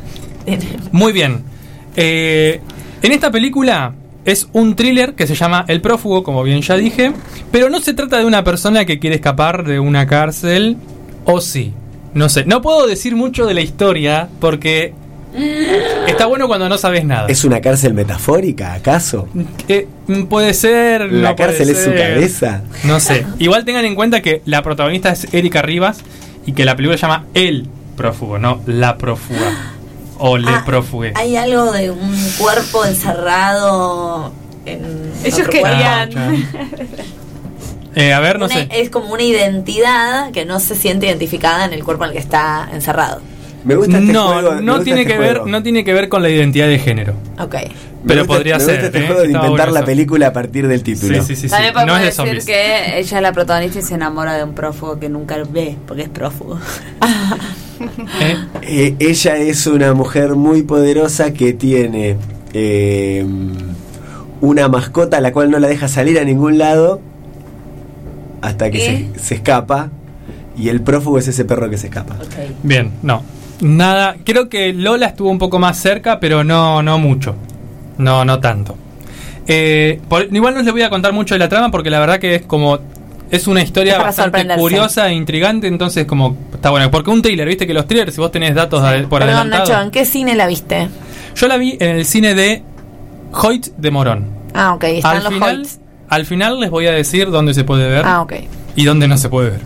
Muy 0.92 1.12
bien. 1.12 1.42
Eh, 1.96 2.60
en 3.02 3.10
esta 3.10 3.32
película 3.32 3.92
es 4.24 4.48
un 4.52 4.76
thriller 4.76 5.14
que 5.14 5.26
se 5.26 5.34
llama 5.34 5.64
El 5.68 5.80
prófugo, 5.80 6.22
como 6.22 6.42
bien 6.42 6.60
ya 6.62 6.76
dije, 6.76 7.12
pero 7.50 7.70
no 7.70 7.80
se 7.80 7.94
trata 7.94 8.18
de 8.18 8.24
una 8.24 8.44
persona 8.44 8.84
que 8.84 8.98
quiere 8.98 9.16
escapar 9.16 9.64
de 9.64 9.80
una 9.80 10.06
cárcel, 10.06 10.76
o 11.24 11.40
sí. 11.40 11.72
No 12.14 12.28
sé, 12.28 12.44
no 12.44 12.62
puedo 12.62 12.86
decir 12.86 13.16
mucho 13.16 13.46
de 13.46 13.54
la 13.54 13.60
historia 13.60 14.28
porque 14.40 14.94
está 16.06 16.26
bueno 16.26 16.48
cuando 16.48 16.68
no 16.68 16.78
sabes 16.78 17.04
nada. 17.04 17.28
¿Es 17.28 17.44
una 17.44 17.60
cárcel 17.60 17.94
metafórica, 17.94 18.74
acaso? 18.74 19.28
Eh, 19.68 19.86
puede 20.28 20.54
ser. 20.54 21.12
¿La 21.12 21.30
no 21.30 21.36
puede 21.36 21.48
cárcel 21.50 21.70
es 21.70 21.84
su 21.84 21.90
cabeza? 21.90 22.62
No 22.84 22.98
sé. 23.00 23.26
Igual 23.38 23.64
tengan 23.64 23.84
en 23.84 23.94
cuenta 23.94 24.22
que 24.22 24.42
la 24.46 24.62
protagonista 24.62 25.10
es 25.10 25.32
Erika 25.32 25.62
Rivas 25.62 26.00
y 26.46 26.52
que 26.52 26.64
la 26.64 26.76
película 26.76 26.96
se 26.96 27.02
llama 27.02 27.26
El 27.34 27.66
prófugo, 27.96 28.38
no 28.38 28.62
La 28.66 28.96
prófuga. 28.96 29.74
O 30.18 30.36
le 30.36 30.50
Ah, 30.50 30.62
prófugue. 30.66 31.12
Hay 31.16 31.36
algo 31.36 31.72
de 31.72 31.90
un 31.90 32.14
cuerpo 32.38 32.84
encerrado 32.84 34.32
en 34.66 35.12
Ellos 35.24 35.48
querían. 35.48 36.10
cuerpo. 36.12 36.42
Eh, 37.94 38.12
a 38.12 38.20
ver, 38.20 38.38
no 38.38 38.46
Una- 38.46 38.54
sé. 38.54 38.68
Es 38.70 38.90
como 38.90 39.12
una 39.12 39.22
identidad 39.22 40.30
que 40.30 40.44
no 40.44 40.60
se 40.60 40.74
siente 40.76 41.06
identificada 41.06 41.64
en 41.64 41.72
el 41.72 41.82
cuerpo 41.84 42.04
en 42.04 42.10
el 42.10 42.14
que 42.16 42.20
está 42.22 42.68
encerrado. 42.72 43.20
Me 43.64 43.74
gusta 43.74 43.98
este 43.98 44.12
no, 44.12 44.28
juego. 44.28 44.54
no 44.60 44.72
gusta 44.74 44.84
tiene 44.84 45.00
este 45.02 45.12
que 45.14 45.18
ver, 45.18 45.30
juego. 45.38 45.46
no 45.46 45.62
tiene 45.64 45.84
que 45.84 45.92
ver 45.92 46.08
con 46.08 46.22
la 46.22 46.28
identidad 46.30 46.68
de 46.68 46.78
género. 46.78 47.14
Ok. 47.40 47.56
Pero 48.06 48.20
gusta- 48.20 48.34
podría 48.34 48.58
me 48.58 48.64
ser. 48.64 48.74
gusta 48.74 48.86
este 48.86 48.98
¿eh? 48.98 49.06
juego 49.06 49.20
de 49.22 49.26
inventar 49.32 49.72
la 49.72 49.80
eso. 49.80 49.86
película 49.86 50.28
a 50.28 50.32
partir 50.32 50.68
del 50.68 50.82
título. 50.84 51.14
Sí, 51.22 51.26
sí, 51.28 51.34
sí. 51.34 51.42
sí. 51.42 51.48
También 51.48 51.74
No 51.74 51.80
podemos 51.80 51.96
es 51.96 52.00
de 52.00 52.06
decir 52.06 52.24
zombies. 52.42 52.46
que 52.46 52.98
ella 53.00 53.16
es 53.16 53.22
la 53.22 53.32
protagonista 53.32 53.78
y 53.80 53.82
se 53.82 53.94
enamora 53.94 54.34
de 54.34 54.44
un 54.44 54.54
prófugo 54.54 55.00
que 55.00 55.08
nunca 55.08 55.36
ve, 55.50 55.76
porque 55.86 56.02
es 56.02 56.08
prófugo. 56.08 56.58
¿Eh? 58.20 58.36
Eh, 58.62 58.94
ella 58.98 59.36
es 59.36 59.66
una 59.66 59.94
mujer 59.94 60.34
muy 60.34 60.62
poderosa 60.62 61.32
que 61.32 61.52
tiene 61.52 62.16
eh, 62.52 63.26
una 64.40 64.68
mascota 64.68 65.18
a 65.18 65.20
la 65.20 65.32
cual 65.32 65.50
no 65.50 65.58
la 65.58 65.68
deja 65.68 65.88
salir 65.88 66.18
a 66.18 66.24
ningún 66.24 66.58
lado 66.58 67.00
hasta 68.40 68.70
que 68.70 68.80
se, 69.14 69.20
se 69.20 69.34
escapa. 69.36 69.90
Y 70.56 70.70
el 70.70 70.80
prófugo 70.80 71.18
es 71.18 71.28
ese 71.28 71.44
perro 71.44 71.70
que 71.70 71.78
se 71.78 71.86
escapa. 71.86 72.16
Bien, 72.64 72.90
no. 73.02 73.22
Nada, 73.60 74.16
creo 74.24 74.48
que 74.48 74.72
Lola 74.72 75.06
estuvo 75.06 75.30
un 75.30 75.38
poco 75.38 75.58
más 75.60 75.78
cerca, 75.78 76.18
pero 76.20 76.42
no, 76.44 76.82
no 76.82 76.98
mucho. 76.98 77.36
No, 77.96 78.24
no 78.24 78.40
tanto. 78.40 78.76
Eh, 79.46 80.00
por- 80.08 80.24
igual 80.34 80.54
no 80.54 80.62
les 80.62 80.72
voy 80.72 80.82
a 80.82 80.90
contar 80.90 81.12
mucho 81.12 81.34
de 81.34 81.38
la 81.38 81.48
trama 81.48 81.70
porque 81.70 81.90
la 81.90 82.00
verdad 82.00 82.18
que 82.18 82.34
es 82.36 82.42
como 82.42 82.78
es 83.30 83.46
una 83.46 83.62
historia 83.62 83.94
Es 83.94 83.98
bastante 83.98 84.46
curiosa 84.56 85.08
e 85.08 85.14
intrigante, 85.14 85.66
entonces 85.66 86.06
como 86.06 86.36
está 86.54 86.70
bueno, 86.70 86.90
porque 86.90 87.10
un 87.10 87.22
thriller, 87.22 87.46
viste 87.46 87.66
que 87.66 87.74
los 87.74 87.86
thrillers 87.86 88.14
si 88.14 88.20
vos 88.20 88.30
tenés 88.32 88.54
datos 88.54 88.82
ade- 88.82 89.06
por 89.06 89.20
Perdón, 89.20 89.36
adelantado. 89.40 89.68
Nacho, 89.70 89.82
¿en 89.84 89.90
qué 89.90 90.04
cine 90.04 90.34
la 90.34 90.46
viste? 90.46 90.88
Yo 91.36 91.46
la 91.48 91.56
vi 91.56 91.76
en 91.80 91.96
el 91.96 92.04
cine 92.04 92.34
de 92.34 92.62
Hoyt 93.32 93.66
de 93.76 93.90
Morón. 93.90 94.26
Ah, 94.54 94.74
ok, 94.74 94.84
están 94.84 95.16
Al 95.18 95.24
los 95.24 95.32
final, 95.34 95.56
Hoyts. 95.58 95.78
al 96.08 96.26
final 96.26 96.60
les 96.60 96.70
voy 96.70 96.86
a 96.86 96.92
decir 96.92 97.30
dónde 97.30 97.54
se 97.54 97.64
puede 97.64 97.88
ver 97.88 98.02
Ah, 98.04 98.22
ok. 98.22 98.32
y 98.76 98.84
dónde 98.84 99.06
no 99.08 99.16
se 99.18 99.28
puede 99.28 99.50
ver. 99.50 99.60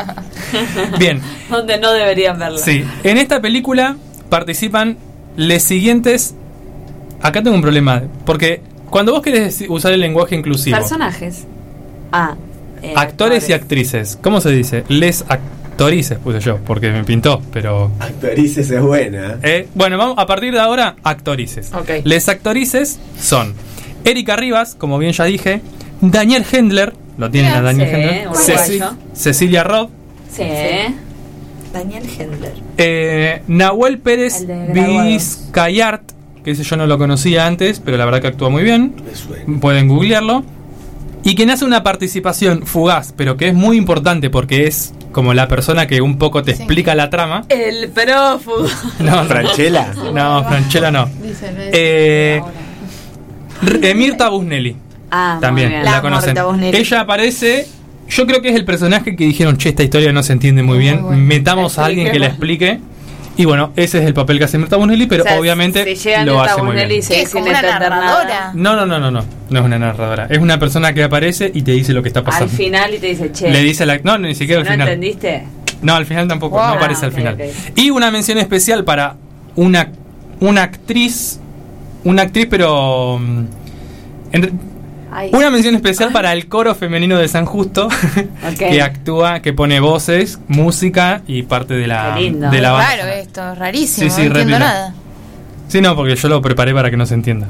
Bien, 0.98 1.20
Donde 1.50 1.78
no 1.78 1.92
deberían 1.92 2.38
verla. 2.38 2.58
Sí, 2.58 2.84
en 3.04 3.18
esta 3.18 3.40
película 3.40 3.96
participan 4.28 4.96
les 5.36 5.62
siguientes. 5.62 6.34
Acá 7.22 7.42
tengo 7.42 7.54
un 7.56 7.62
problema, 7.62 8.02
porque 8.24 8.62
cuando 8.90 9.12
vos 9.12 9.22
querés 9.22 9.64
usar 9.68 9.92
el 9.92 10.00
lenguaje 10.00 10.34
inclusivo, 10.36 10.76
Personajes. 10.76 11.46
Ah. 12.12 12.34
Eh, 12.82 12.92
actores 12.96 13.48
y 13.48 13.52
actrices, 13.52 14.18
¿cómo 14.22 14.40
se 14.40 14.50
dice? 14.50 14.84
Les 14.88 15.22
actorices, 15.28 16.18
puse 16.18 16.40
yo, 16.40 16.58
porque 16.58 16.90
me 16.90 17.04
pintó, 17.04 17.40
pero. 17.52 17.90
Actorices 18.00 18.70
es 18.70 18.80
buena. 18.82 19.38
Eh, 19.42 19.68
bueno, 19.74 19.96
vamos 19.98 20.16
a 20.18 20.26
partir 20.26 20.52
de 20.52 20.60
ahora, 20.60 20.96
actorices. 21.02 21.72
Ok. 21.74 21.90
Les 22.04 22.28
actorices 22.28 22.98
son 23.20 23.54
Erika 24.04 24.36
Rivas, 24.36 24.74
como 24.74 24.98
bien 24.98 25.12
ya 25.12 25.24
dije, 25.24 25.60
Daniel 26.00 26.44
Hendler, 26.50 26.94
lo 27.16 27.30
tienen 27.30 27.52
a 27.52 27.60
Daniel 27.62 27.88
Sí, 27.88 27.94
Hendler. 27.94 28.28
Ceci- 28.80 28.96
Cecilia 29.14 29.64
Roth, 29.64 29.90
Sí. 30.34 30.44
Daniel 31.72 32.04
Hendler. 32.18 32.54
Eh, 32.78 33.42
Nahuel 33.48 33.98
Pérez. 33.98 34.46
Vizcayart, 34.72 36.02
que 36.44 36.52
ese 36.52 36.62
yo 36.62 36.76
no 36.76 36.86
lo 36.86 36.96
conocía 36.98 37.46
antes, 37.46 37.80
pero 37.84 37.96
la 37.96 38.04
verdad 38.04 38.20
que 38.20 38.28
actúa 38.28 38.48
muy 38.50 38.62
bien. 38.62 38.94
Me 39.04 39.14
suena. 39.14 39.60
Pueden 39.60 39.88
googlearlo. 39.88 40.44
Y 41.28 41.34
quien 41.34 41.50
hace 41.50 41.64
una 41.66 41.82
participación 41.82 42.64
fugaz, 42.64 43.12
pero 43.14 43.36
que 43.36 43.48
es 43.48 43.54
muy 43.54 43.76
importante 43.76 44.30
porque 44.30 44.66
es 44.66 44.94
como 45.12 45.34
la 45.34 45.46
persona 45.46 45.86
que 45.86 46.00
un 46.00 46.16
poco 46.16 46.42
te 46.42 46.54
Sí. 46.54 46.62
explica 46.62 46.94
la 46.94 47.10
trama. 47.10 47.44
El 47.50 47.90
prófugo. 47.90 48.66
No, 49.00 49.24
Franchella. 49.24 49.92
No, 50.14 50.42
Franchella 50.44 50.90
no. 50.90 51.04
Dice, 51.22 51.52
no 51.52 51.60
Eh, 51.72 52.42
eh, 53.82 53.94
Mirta 53.94 54.28
Busnelli. 54.30 54.74
Ah, 55.10 55.32
muy 55.34 55.40
También, 55.42 55.68
bien. 55.68 55.84
la, 55.84 55.90
La 55.92 56.00
conocen. 56.00 56.36
Ella 56.62 57.00
aparece. 57.00 57.66
Yo 58.08 58.26
creo 58.26 58.40
que 58.40 58.48
es 58.48 58.56
el 58.56 58.64
personaje 58.64 59.14
que 59.14 59.24
dijeron, 59.24 59.58
che, 59.58 59.68
esta 59.68 59.82
historia 59.82 60.12
no 60.14 60.22
se 60.22 60.32
entiende 60.32 60.62
muy 60.62 60.76
Muy 60.76 60.82
bien. 60.84 61.02
bueno. 61.02 61.18
Metamos 61.22 61.78
a 61.78 61.84
alguien 61.84 62.10
que 62.10 62.18
la 62.18 62.26
explique. 62.28 62.80
Y 63.38 63.44
bueno, 63.44 63.72
ese 63.76 63.98
es 64.00 64.04
el 64.04 64.12
papel 64.14 64.36
que 64.38 64.44
hace 64.44 64.58
Mirta 64.58 64.76
Busnelli, 64.76 65.06
pero 65.06 65.22
O 65.22 65.26
sea, 65.26 65.38
obviamente 65.38 65.96
si 65.96 66.10
lo 66.24 66.42
hace 66.42 66.60
muy 66.60 66.74
bien. 66.74 66.90
y 66.90 67.00
se 67.02 67.14
¿Qué, 67.14 67.20
dice 67.20 67.32
como 67.32 67.46
una 67.46 67.62
narradora? 67.62 68.50
No, 68.52 68.74
no, 68.76 68.84
no, 68.84 68.98
no, 68.98 69.10
no. 69.12 69.24
No 69.48 69.58
es 69.60 69.64
una 69.64 69.78
narradora. 69.78 70.26
Es 70.28 70.38
una 70.38 70.58
persona 70.58 70.92
que 70.92 71.04
aparece 71.04 71.50
y 71.54 71.62
te 71.62 71.70
dice 71.70 71.92
lo 71.92 72.02
que 72.02 72.08
está 72.08 72.18
Al 72.20 72.24
pasando. 72.26 72.52
final 72.54 72.92
y 72.94 72.98
te 72.98 73.06
dice, 73.06 73.30
che. 73.32 73.50
Le 73.50 73.62
dice 73.62 73.86
la. 73.86 73.98
No, 74.02 74.18
ni 74.18 74.34
siquiera 74.34 74.62
¿No 74.62 74.66
al 74.68 74.72
final. 74.74 74.88
entendiste? 74.88 75.44
No, 75.82 75.94
al 75.94 76.04
final 76.04 76.26
tampoco. 76.26 76.56
Wow. 76.56 76.66
No 76.66 76.72
aparece 76.74 77.02
Ah, 77.04 77.06
al 77.06 77.12
ok, 77.12 77.16
final. 77.16 77.38
Y 77.76 77.90
una 77.90 78.10
mención 78.10 78.38
especial 78.38 78.82
para 78.84 79.14
una, 79.54 79.92
una 80.40 80.64
actriz. 80.64 81.38
Una 82.02 82.22
actriz, 82.22 82.48
pero. 82.50 83.18
mm, 83.20 83.44
en- 84.32 84.60
Ay. 85.10 85.30
una 85.32 85.50
mención 85.50 85.74
especial 85.74 86.12
para 86.12 86.32
el 86.32 86.48
coro 86.48 86.74
femenino 86.74 87.16
de 87.18 87.28
San 87.28 87.44
Justo, 87.46 87.88
que 88.58 88.82
actúa, 88.82 89.40
que 89.40 89.52
pone 89.52 89.80
voces, 89.80 90.38
música 90.48 91.22
y 91.26 91.42
parte 91.42 91.74
de 91.74 91.86
la, 91.86 92.14
Qué 92.16 92.20
lindo. 92.22 92.50
de 92.50 92.60
la 92.60 92.72
banda. 92.72 92.96
raro 92.96 93.08
esto, 93.12 93.54
rarísimo, 93.54 94.10
Sí, 94.10 94.14
sí, 94.14 94.28
no 94.28 94.38
entiendo 94.38 94.58
nada. 94.58 94.94
Sí, 95.68 95.80
no, 95.80 95.94
porque 95.96 96.16
yo 96.16 96.28
lo 96.28 96.40
preparé 96.42 96.72
para 96.74 96.90
que 96.90 96.96
no 96.96 97.06
se 97.06 97.14
entienda. 97.14 97.46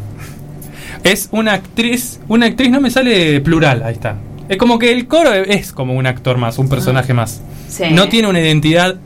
Es 1.04 1.28
una 1.30 1.52
actriz, 1.54 2.20
una 2.28 2.46
actriz 2.46 2.70
no 2.70 2.80
me 2.80 2.90
sale 2.90 3.40
plural, 3.40 3.82
ahí 3.84 3.94
está. 3.94 4.16
Es 4.48 4.56
como 4.56 4.78
que 4.78 4.92
el 4.92 5.06
coro 5.06 5.32
es 5.34 5.72
como 5.72 5.94
un 5.94 6.06
actor 6.06 6.38
más, 6.38 6.58
un 6.58 6.68
personaje 6.68 7.14
más. 7.14 7.40
Sí. 7.68 7.84
No 7.92 8.08
tiene 8.08 8.28
una 8.28 8.40
identidad 8.40 8.96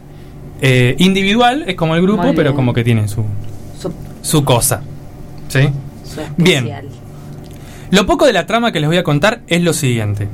eh, 0.61 0.95
individual, 0.99 1.65
es 1.67 1.75
como 1.75 1.97
el 1.97 2.03
grupo, 2.03 2.33
pero 2.35 2.55
como 2.55 2.73
que 2.73 2.85
tiene 2.85 3.09
su, 3.09 3.25
Su, 3.81 3.93
su 4.23 4.45
cosa. 4.45 4.83
¿Sí? 5.49 5.69
su 6.05 6.21
Bien. 6.37 6.71
Lo 7.93 8.07
poco 8.07 8.25
de 8.25 8.33
la 8.33 8.47
trama 8.47 8.73
que 8.73 8.81
les 8.81 8.89
voy 8.89 8.97
a 8.97 9.03
contar 9.03 9.43
es 9.49 9.63
lo 9.63 9.75
siguiente. 9.75 10.27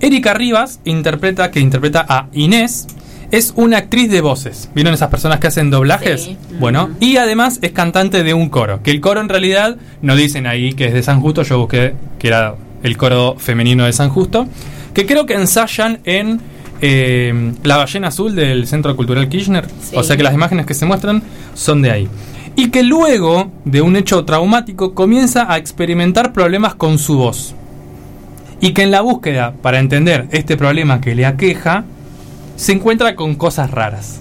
Erika 0.00 0.34
Rivas 0.34 0.80
interpreta, 0.84 1.52
que 1.52 1.60
interpreta 1.60 2.04
a 2.08 2.26
Inés, 2.32 2.88
es 3.30 3.52
una 3.54 3.78
actriz 3.78 4.10
de 4.10 4.20
voces. 4.20 4.68
¿Vieron 4.74 4.92
esas 4.92 5.08
personas 5.08 5.38
que 5.38 5.46
hacen 5.46 5.70
doblajes? 5.70 6.24
Sí. 6.24 6.36
Bueno, 6.58 6.90
y 6.98 7.18
además 7.18 7.60
es 7.62 7.70
cantante 7.70 8.24
de 8.24 8.34
un 8.34 8.48
coro. 8.48 8.82
Que 8.82 8.90
el 8.90 9.00
coro 9.00 9.20
en 9.20 9.28
realidad 9.28 9.76
no 10.00 10.16
dicen 10.16 10.48
ahí 10.48 10.72
que 10.72 10.86
es 10.86 10.92
de 10.92 11.04
San 11.04 11.20
Justo, 11.20 11.44
yo 11.44 11.60
busqué 11.60 11.94
que 12.18 12.26
era 12.26 12.56
el 12.82 12.96
coro 12.96 13.36
femenino 13.38 13.84
de 13.84 13.92
San 13.92 14.08
Justo. 14.08 14.48
Que 14.92 15.06
creo 15.06 15.24
que 15.24 15.34
ensayan 15.34 16.00
en 16.02 16.40
eh, 16.80 17.52
La 17.62 17.76
Ballena 17.76 18.08
Azul 18.08 18.34
del 18.34 18.66
Centro 18.66 18.96
Cultural 18.96 19.28
Kirchner. 19.28 19.66
Sí. 19.82 19.94
O 19.94 20.02
sea 20.02 20.16
que 20.16 20.24
las 20.24 20.34
imágenes 20.34 20.66
que 20.66 20.74
se 20.74 20.84
muestran 20.84 21.22
son 21.54 21.80
de 21.80 21.92
ahí. 21.92 22.08
Y 22.54 22.70
que 22.70 22.82
luego 22.82 23.50
de 23.64 23.82
un 23.82 23.96
hecho 23.96 24.24
traumático 24.24 24.94
comienza 24.94 25.50
a 25.52 25.56
experimentar 25.58 26.32
problemas 26.32 26.74
con 26.74 26.98
su 26.98 27.16
voz. 27.16 27.54
Y 28.60 28.72
que 28.72 28.82
en 28.82 28.90
la 28.90 29.00
búsqueda 29.00 29.54
para 29.62 29.78
entender 29.78 30.28
este 30.30 30.56
problema 30.56 31.00
que 31.00 31.14
le 31.14 31.26
aqueja, 31.26 31.84
se 32.56 32.72
encuentra 32.72 33.16
con 33.16 33.34
cosas 33.34 33.70
raras. 33.70 34.20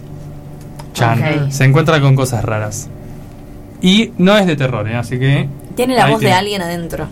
Chan, 0.94 1.52
se 1.52 1.64
encuentra 1.66 2.02
con 2.02 2.16
cosas 2.16 2.44
raras. 2.44 2.90
Y 3.82 4.12
no 4.18 4.38
es 4.38 4.46
de 4.46 4.56
terror, 4.56 4.88
¿eh? 4.88 4.96
así 4.96 5.20
que... 5.20 5.48
Tiene 5.76 5.96
la 5.96 6.08
voz 6.08 6.22
de 6.22 6.32
alguien 6.32 6.62
adentro. 6.62 7.08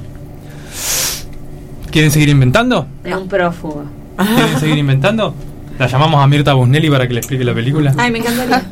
¿Quieren 1.92 2.12
seguir 2.12 2.30
inventando? 2.30 2.88
De 3.04 3.16
un 3.16 3.28
prófugo. 3.28 3.84
¿Quieren 4.18 4.60
seguir 4.60 4.78
inventando? 4.78 5.34
La 5.80 5.88
llamamos 5.88 6.22
a 6.22 6.28
Mirta 6.28 6.54
Busnelli 6.54 6.90
para 6.90 7.08
que 7.08 7.14
le 7.14 7.20
explique 7.20 7.44
la 7.44 7.54
película. 7.54 7.94
Ay, 7.98 8.12
me 8.12 8.20
encantaría. 8.20 8.64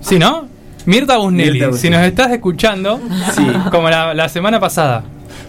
¿Sí, 0.00 0.18
no? 0.18 0.49
Mirta 0.86 1.16
Busnelli, 1.18 1.60
Mirta 1.60 1.76
si 1.76 1.90
nos 1.90 2.02
estás 2.02 2.30
escuchando, 2.32 3.00
Sí. 3.34 3.46
como 3.70 3.88
la, 3.90 4.14
la 4.14 4.28
semana 4.28 4.58
pasada. 4.60 5.02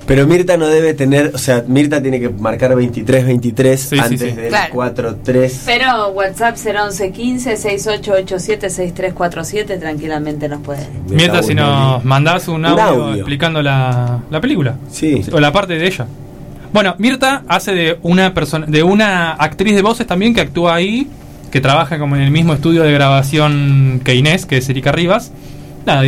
Pero 0.08 0.26
Mirta 0.28 0.58
no 0.58 0.68
debe 0.68 0.94
tener, 0.94 1.32
o 1.34 1.38
sea, 1.38 1.64
Mirta 1.68 2.02
tiene 2.02 2.20
que 2.20 2.28
marcar 2.30 2.76
23-23 2.76 3.76
Sí, 3.78 3.96
sí, 3.96 4.00
antes 4.02 4.20
sí. 4.20 4.32
del 4.32 4.50
Claro. 4.50 4.74
4-3. 4.74 5.62
Pero 5.66 6.10
WhatsApp 6.10 6.58
01115 6.58 7.56
6887 7.58 8.70
6347 8.70 9.78
tranquilamente 9.78 10.50
nos 10.50 10.62
puede. 10.62 10.88
Mirta, 11.08 11.42
si 11.44 11.54
nos 11.54 12.04
mandás 12.04 12.48
un 12.48 12.56
Un 12.62 12.66
audio, 12.66 12.84
audio. 12.84 13.16
explicando 13.16 13.62
la, 13.62 14.20
la 14.30 14.42
película. 14.42 14.76
Sí. 14.90 15.22
O 15.32 15.40
la 15.40 15.52
parte 15.54 15.76
de 15.78 15.86
ella. 15.88 16.08
Bueno, 16.74 16.96
Mirta 16.98 17.44
hace 17.48 17.74
de 17.74 18.00
una 18.02 18.34
persona, 18.34 18.66
de 18.68 18.82
una 18.84 19.34
actriz 19.34 19.76
de 19.76 19.82
voces 19.82 20.08
también 20.08 20.34
que 20.34 20.42
actúa 20.42 20.76
ahí, 20.76 21.08
que 21.52 21.62
trabaja 21.62 22.00
como 22.00 22.16
en 22.16 22.22
el 22.22 22.32
mismo 22.32 22.54
estudio 22.54 22.84
de 22.84 22.92
grabación 22.92 24.02
que 24.04 24.16
Inés, 24.16 24.46
que 24.46 24.58
es 24.58 24.70
Erika 24.70 24.92
Rivas. 24.92 25.32
Nada, 25.86 26.04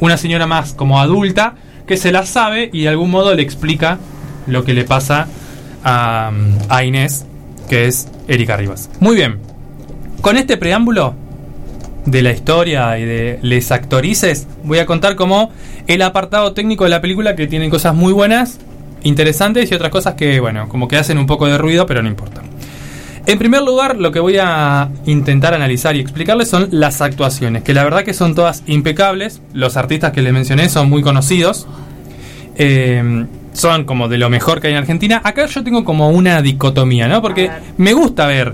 una 0.00 0.16
señora 0.16 0.46
más 0.46 0.72
como 0.72 1.00
adulta 1.00 1.54
que 1.86 1.96
se 1.96 2.12
la 2.12 2.26
sabe 2.26 2.70
y 2.72 2.82
de 2.82 2.88
algún 2.88 3.10
modo 3.10 3.34
le 3.34 3.42
explica 3.42 3.98
lo 4.46 4.64
que 4.64 4.74
le 4.74 4.84
pasa 4.84 5.28
a, 5.84 6.32
a 6.68 6.84
Inés, 6.84 7.26
que 7.68 7.86
es 7.86 8.08
Erika 8.28 8.56
Rivas. 8.56 8.90
Muy 9.00 9.16
bien. 9.16 9.38
Con 10.20 10.36
este 10.36 10.56
preámbulo 10.56 11.14
de 12.04 12.22
la 12.22 12.32
historia 12.32 12.98
y 12.98 13.04
de 13.04 13.38
les 13.42 13.70
actorices, 13.72 14.46
voy 14.64 14.78
a 14.78 14.86
contar 14.86 15.16
como 15.16 15.50
el 15.86 16.02
apartado 16.02 16.52
técnico 16.52 16.84
de 16.84 16.90
la 16.90 17.00
película 17.00 17.36
que 17.36 17.46
tiene 17.46 17.70
cosas 17.70 17.94
muy 17.94 18.12
buenas, 18.12 18.58
interesantes 19.02 19.70
y 19.70 19.74
otras 19.74 19.90
cosas 19.90 20.14
que, 20.14 20.40
bueno, 20.40 20.68
como 20.68 20.88
que 20.88 20.96
hacen 20.96 21.18
un 21.18 21.26
poco 21.26 21.46
de 21.46 21.58
ruido, 21.58 21.86
pero 21.86 22.02
no 22.02 22.08
importa. 22.08 22.42
En 23.30 23.38
primer 23.38 23.62
lugar, 23.62 23.96
lo 23.96 24.10
que 24.10 24.18
voy 24.18 24.38
a 24.42 24.88
intentar 25.06 25.54
analizar 25.54 25.94
y 25.94 26.00
explicarles 26.00 26.48
son 26.48 26.66
las 26.72 27.00
actuaciones, 27.00 27.62
que 27.62 27.72
la 27.72 27.84
verdad 27.84 28.02
que 28.02 28.12
son 28.12 28.34
todas 28.34 28.64
impecables. 28.66 29.40
Los 29.52 29.76
artistas 29.76 30.10
que 30.10 30.20
les 30.20 30.32
mencioné 30.32 30.68
son 30.68 30.90
muy 30.90 31.00
conocidos. 31.00 31.68
Eh, 32.56 33.26
son 33.52 33.84
como 33.84 34.08
de 34.08 34.18
lo 34.18 34.30
mejor 34.30 34.60
que 34.60 34.66
hay 34.66 34.72
en 34.72 34.80
Argentina. 34.80 35.20
Acá 35.22 35.46
yo 35.46 35.62
tengo 35.62 35.84
como 35.84 36.10
una 36.10 36.42
dicotomía, 36.42 37.06
¿no? 37.06 37.22
Porque 37.22 37.48
me 37.76 37.92
gusta 37.92 38.26
ver 38.26 38.52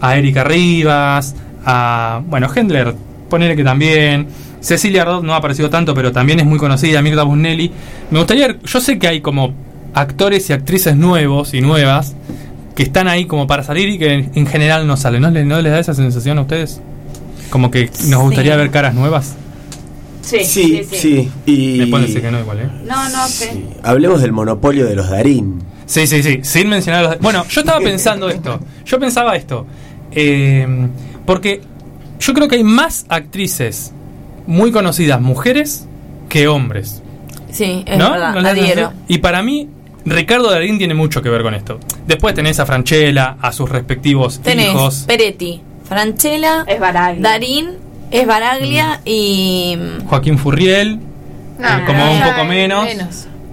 a 0.00 0.16
Erika 0.16 0.42
Rivas, 0.42 1.36
a. 1.64 2.20
Bueno, 2.26 2.48
Hendler, 2.52 2.96
ponerle 3.30 3.54
que 3.54 3.62
también. 3.62 4.26
Cecilia 4.58 5.04
Roth 5.04 5.22
no 5.22 5.32
ha 5.34 5.36
aparecido 5.36 5.70
tanto, 5.70 5.94
pero 5.94 6.10
también 6.10 6.40
es 6.40 6.44
muy 6.46 6.58
conocida. 6.58 7.00
Mirta 7.02 7.22
Busnelli. 7.22 7.70
Me 8.10 8.18
gustaría. 8.18 8.48
ver- 8.48 8.58
Yo 8.64 8.80
sé 8.80 8.98
que 8.98 9.06
hay 9.06 9.20
como 9.20 9.54
actores 9.94 10.50
y 10.50 10.54
actrices 10.54 10.96
nuevos 10.96 11.54
y 11.54 11.60
nuevas 11.60 12.16
que 12.78 12.84
están 12.84 13.08
ahí 13.08 13.24
como 13.26 13.48
para 13.48 13.64
salir 13.64 13.88
y 13.88 13.98
que 13.98 14.12
en, 14.12 14.30
en 14.36 14.46
general 14.46 14.86
no 14.86 14.96
salen. 14.96 15.20
¿No, 15.22 15.30
le- 15.32 15.44
¿No 15.44 15.60
les 15.60 15.72
da 15.72 15.80
esa 15.80 15.94
sensación 15.94 16.38
a 16.38 16.42
ustedes? 16.42 16.80
Como 17.50 17.72
que 17.72 17.90
nos 18.06 18.22
gustaría 18.22 18.54
ver 18.54 18.70
caras 18.70 18.94
nuevas. 18.94 19.34
Sí, 20.22 20.44
Sí, 20.44 20.84
sí. 20.88 21.28
Y 21.44 21.78
Me 21.80 21.86
pueden 21.88 22.06
decir 22.06 22.22
que 22.22 22.30
no 22.30 22.38
igual, 22.38 22.60
¿eh? 22.60 22.68
No, 22.86 23.08
no 23.08 23.26
sé. 23.26 23.64
hablemos 23.82 24.20
del 24.20 24.30
monopolio 24.30 24.86
de 24.86 24.94
los 24.94 25.10
Darín. 25.10 25.58
Sí, 25.86 26.06
sí, 26.06 26.22
sí, 26.22 26.38
sin 26.42 26.68
mencionar 26.68 27.02
los... 27.02 27.18
Bueno, 27.18 27.44
yo 27.48 27.62
estaba 27.62 27.80
pensando 27.80 28.28
esto, 28.28 28.60
yo 28.84 29.00
pensaba 29.00 29.34
esto, 29.34 29.66
eh, 30.12 30.64
porque 31.26 31.60
yo 32.20 32.32
creo 32.32 32.46
que 32.46 32.56
hay 32.56 32.62
más 32.64 33.06
actrices 33.08 33.92
muy 34.46 34.70
conocidas, 34.70 35.20
mujeres, 35.20 35.86
que 36.28 36.46
hombres. 36.46 37.02
Sí, 37.50 37.82
es 37.86 37.98
¿No? 37.98 38.12
verdad, 38.12 38.34
¿No 38.40 38.48
adhiero. 38.48 38.92
Y 39.08 39.18
para 39.18 39.42
mí, 39.42 39.68
Ricardo 40.10 40.50
Darín 40.50 40.78
tiene 40.78 40.94
mucho 40.94 41.22
que 41.22 41.28
ver 41.30 41.42
con 41.42 41.54
esto. 41.54 41.78
Después 42.06 42.34
tenés 42.34 42.58
a 42.60 42.66
Franchella, 42.66 43.36
a 43.40 43.52
sus 43.52 43.68
respectivos 43.68 44.40
Tenés 44.40 44.70
hijos. 44.70 45.04
Peretti, 45.06 45.60
Franchella, 45.88 46.64
Es 46.66 46.78
Baraglia. 46.80 47.22
Darín, 47.22 47.70
es 48.10 48.26
Baraglia 48.26 49.00
y 49.04 49.76
mm, 49.76 50.06
Joaquín 50.06 50.38
Furriel, 50.38 50.98
No, 51.58 51.68
eh, 51.68 51.82
como 51.86 51.98
no, 52.04 52.12
un 52.12 52.20
poco 52.22 52.44
menos. 52.44 52.88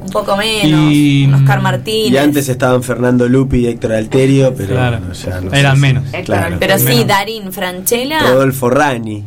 un 0.02 0.10
poco 0.12 0.38
menos, 0.38 0.92
Y- 0.94 1.32
Oscar 1.34 1.62
Martínez. 1.62 2.12
Y 2.14 2.18
antes 2.18 2.48
estaban 2.50 2.84
Fernando 2.84 3.28
Lupi 3.28 3.58
y 3.60 3.68
Héctor 3.68 3.94
Alterio, 3.94 4.54
pero 4.56 4.70
Claro. 4.76 4.98
bueno, 5.00 5.14
ya 5.14 5.42
no 5.42 5.52
Eran 5.54 5.80
menos. 5.80 6.04
Claro. 6.24 6.58
Pero 6.60 6.78
sí, 6.78 6.84
menos. 6.86 7.08
Darín, 7.08 7.52
Franchella 7.52 8.20
Rodolfo 8.20 8.70
Rani. 8.70 9.24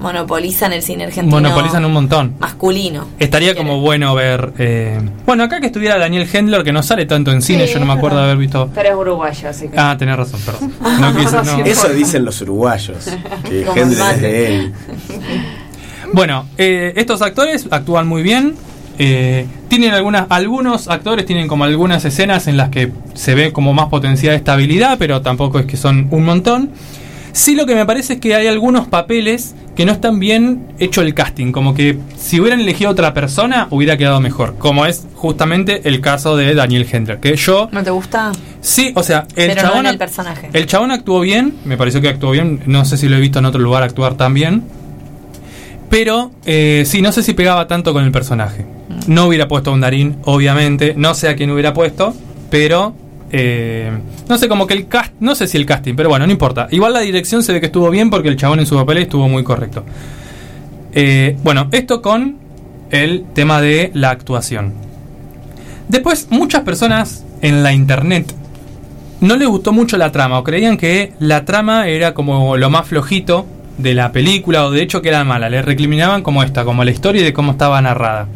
Monopolizan 0.00 0.72
el 0.72 0.82
cine 0.82 1.04
argentino 1.04 1.40
Monopolizan 1.40 1.84
un 1.84 1.92
montón. 1.92 2.34
masculino. 2.38 3.08
Estaría 3.18 3.54
como 3.54 3.80
bueno 3.80 4.14
ver... 4.14 4.52
eh, 4.58 5.00
Bueno, 5.26 5.44
acá 5.44 5.60
que 5.60 5.66
estuviera 5.66 5.98
Daniel 5.98 6.28
Hendler, 6.32 6.62
que 6.64 6.72
no 6.72 6.82
sale 6.82 7.06
tanto 7.06 7.30
en 7.32 7.42
cine, 7.42 7.66
Sí, 7.66 7.74
yo 7.74 7.80
no 7.80 7.86
me 7.86 7.92
acuerdo 7.94 8.18
de 8.18 8.24
haber 8.24 8.36
visto... 8.36 8.70
Pero 8.74 8.88
es 8.90 8.94
uruguayo, 8.94 9.48
así 9.48 9.68
que. 9.68 9.78
Ah, 9.78 9.96
tenés 9.98 10.16
razón, 10.16 10.40
perdón. 10.44 10.72
No 11.00 11.14
quise- 11.16 11.42
no. 11.44 11.64
Eso 11.64 11.88
dicen 11.90 12.24
los 12.24 12.40
uruguayos. 12.42 13.08
Que 13.48 13.62
Hendler 13.76 14.14
es 14.14 14.20
de 14.22 14.46
él. 14.56 14.72
Bueno, 16.12 16.46
eh, 16.56 16.92
estos 16.96 17.20
actores 17.22 17.66
actúan 17.70 18.06
muy 18.06 18.22
bien. 18.22 18.54
eh, 18.98 19.46
tienen 19.68 19.92
algunas, 19.92 20.26
algunos 20.30 20.88
actores 20.88 21.26
tienen 21.26 21.46
como 21.46 21.64
algunas 21.64 22.04
escenas 22.04 22.46
en 22.46 22.56
las 22.56 22.70
que 22.70 22.90
se 23.14 23.34
ve 23.34 23.52
como 23.52 23.74
más 23.74 23.86
potencial 23.88 24.32
de 24.32 24.36
estabilidad, 24.38 24.96
pero 24.98 25.20
tampoco 25.20 25.58
es 25.58 25.66
que 25.66 25.76
son 25.76 26.08
un 26.10 26.24
montón. 26.24 26.70
Sí, 27.38 27.54
lo 27.54 27.66
que 27.66 27.76
me 27.76 27.86
parece 27.86 28.14
es 28.14 28.20
que 28.20 28.34
hay 28.34 28.48
algunos 28.48 28.88
papeles 28.88 29.54
que 29.76 29.86
no 29.86 29.92
están 29.92 30.18
bien 30.18 30.66
hecho 30.80 31.02
el 31.02 31.14
casting, 31.14 31.52
como 31.52 31.72
que 31.72 31.96
si 32.18 32.40
hubieran 32.40 32.58
elegido 32.60 32.90
otra 32.90 33.14
persona 33.14 33.68
hubiera 33.70 33.96
quedado 33.96 34.20
mejor, 34.20 34.56
como 34.58 34.86
es 34.86 35.06
justamente 35.14 35.82
el 35.88 36.00
caso 36.00 36.36
de 36.36 36.52
Daniel 36.56 36.84
Hendler, 36.90 37.20
que 37.20 37.36
yo 37.36 37.68
¿No 37.70 37.84
te 37.84 37.90
gusta? 37.90 38.32
sí, 38.60 38.90
o 38.96 39.04
sea, 39.04 39.20
el 39.36 39.50
Pero 39.50 39.54
no 39.62 39.68
chabón 39.68 39.86
en 39.86 39.92
el 39.92 39.98
personaje. 39.98 40.50
el 40.52 40.66
chabón 40.66 40.90
actuó 40.90 41.20
bien, 41.20 41.54
me 41.64 41.76
pareció 41.76 42.00
que 42.00 42.08
actuó 42.08 42.32
bien. 42.32 42.60
No 42.66 42.84
sé 42.84 42.96
si 42.96 43.08
lo 43.08 43.16
he 43.16 43.20
visto 43.20 43.38
en 43.38 43.44
otro 43.44 43.60
lugar 43.60 43.84
actuar 43.84 44.16
tan 44.16 44.34
bien. 44.34 44.64
Pero 45.90 46.32
eh, 46.44 46.82
sí, 46.84 47.00
no 47.00 47.12
sé 47.12 47.22
si 47.22 47.32
pegaba 47.34 47.66
tanto 47.68 47.92
con 47.92 48.02
el 48.04 48.10
personaje. 48.10 48.66
No 49.06 49.26
hubiera 49.26 49.46
puesto 49.46 49.70
a 49.70 49.74
un 49.74 49.80
Darín, 49.80 50.16
obviamente. 50.24 50.94
No 50.96 51.14
sé 51.14 51.28
a 51.28 51.36
quién 51.36 51.50
hubiera 51.52 51.72
puesto, 51.72 52.14
pero. 52.50 52.94
Eh, 53.30 53.90
no 54.28 54.38
sé, 54.38 54.48
como 54.48 54.66
que 54.66 54.74
el 54.74 54.88
cast. 54.88 55.12
No 55.20 55.34
sé 55.34 55.46
si 55.46 55.56
el 55.56 55.66
casting, 55.66 55.94
pero 55.94 56.08
bueno, 56.08 56.26
no 56.26 56.32
importa. 56.32 56.68
Igual 56.70 56.92
la 56.92 57.00
dirección 57.00 57.42
se 57.42 57.52
ve 57.52 57.60
que 57.60 57.66
estuvo 57.66 57.90
bien 57.90 58.10
porque 58.10 58.28
el 58.28 58.36
chabón 58.36 58.60
en 58.60 58.66
su 58.66 58.76
papel 58.76 58.98
estuvo 58.98 59.28
muy 59.28 59.44
correcto. 59.44 59.84
Eh, 60.92 61.36
bueno, 61.42 61.68
esto 61.72 62.00
con 62.02 62.38
el 62.90 63.24
tema 63.34 63.60
de 63.60 63.90
la 63.94 64.10
actuación. 64.10 64.74
Después, 65.88 66.28
muchas 66.30 66.62
personas 66.62 67.24
en 67.40 67.62
la 67.62 67.72
internet 67.72 68.34
no 69.20 69.36
les 69.36 69.48
gustó 69.48 69.72
mucho 69.72 69.96
la 69.96 70.12
trama 70.12 70.38
o 70.38 70.44
creían 70.44 70.76
que 70.76 71.12
la 71.18 71.44
trama 71.44 71.88
era 71.88 72.14
como 72.14 72.56
lo 72.56 72.70
más 72.70 72.86
flojito 72.86 73.46
de 73.76 73.94
la 73.94 74.12
película 74.12 74.64
o 74.64 74.70
de 74.70 74.82
hecho 74.82 75.02
que 75.02 75.08
era 75.08 75.24
mala. 75.24 75.50
Le 75.50 75.62
recriminaban 75.62 76.22
como 76.22 76.42
esta, 76.42 76.64
como 76.64 76.84
la 76.84 76.90
historia 76.90 77.22
y 77.22 77.24
de 77.24 77.32
cómo 77.32 77.52
estaba 77.52 77.80
narrada. 77.80 78.28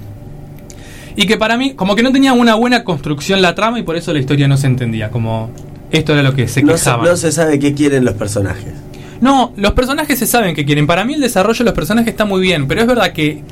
Y 1.17 1.27
que 1.27 1.37
para 1.37 1.57
mí, 1.57 1.75
como 1.75 1.95
que 1.95 2.03
no 2.03 2.13
tenía 2.13 2.33
una 2.33 2.55
buena 2.55 2.85
construcción 2.85 3.43
la 3.43 3.55
trama 3.55 3.79
y 3.79 3.83
por 3.83 3.97
eso 3.97 4.13
la 4.13 4.19
historia 4.21 4.49
no 4.49 4.57
se 4.57 4.67
entendía. 4.67 5.11
Como 5.11 5.51
esto 5.91 6.13
era 6.15 6.23
lo 6.23 6.35
que 6.35 6.49
se 6.49 6.63
No 6.63 6.77
se, 6.77 6.91
no 6.91 7.17
se 7.17 7.33
sabe 7.33 7.59
qué 7.59 7.75
quieren 7.75 8.05
los 8.05 8.15
personajes. 8.15 8.73
No, 9.21 9.53
los 9.57 9.73
personajes 9.73 10.19
se 10.19 10.27
saben 10.27 10.55
que 10.55 10.65
quieren. 10.65 10.87
Para 10.87 11.05
mí 11.05 11.15
el 11.15 11.21
desarrollo 11.21 11.59
de 11.59 11.65
los 11.67 11.75
personajes 11.75 12.09
está 12.09 12.25
muy 12.25 12.41
bien, 12.41 12.67
pero 12.67 12.81
es 12.81 12.87
verdad 12.87 13.13
que 13.13 13.43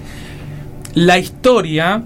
la 0.95 1.19
historia, 1.19 2.03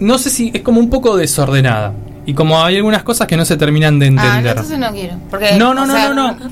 no 0.00 0.18
sé 0.18 0.30
si 0.30 0.50
es 0.54 0.62
como 0.62 0.80
un 0.80 0.90
poco 0.90 1.16
desordenada. 1.16 1.92
Y 2.26 2.34
como 2.34 2.62
hay 2.62 2.76
algunas 2.76 3.02
cosas 3.04 3.26
que 3.26 3.36
no 3.36 3.44
se 3.44 3.56
terminan 3.56 3.98
de 3.98 4.06
Ah, 4.06 4.08
entender. 4.08 4.46
entonces 4.50 4.78
no 4.78 4.90
quiero. 4.92 5.14
Porque, 5.30 5.52
No, 5.56 5.72
no, 5.74 5.86
no, 5.86 5.94
sea, 5.94 6.08
no, 6.12 6.32
no. 6.32 6.50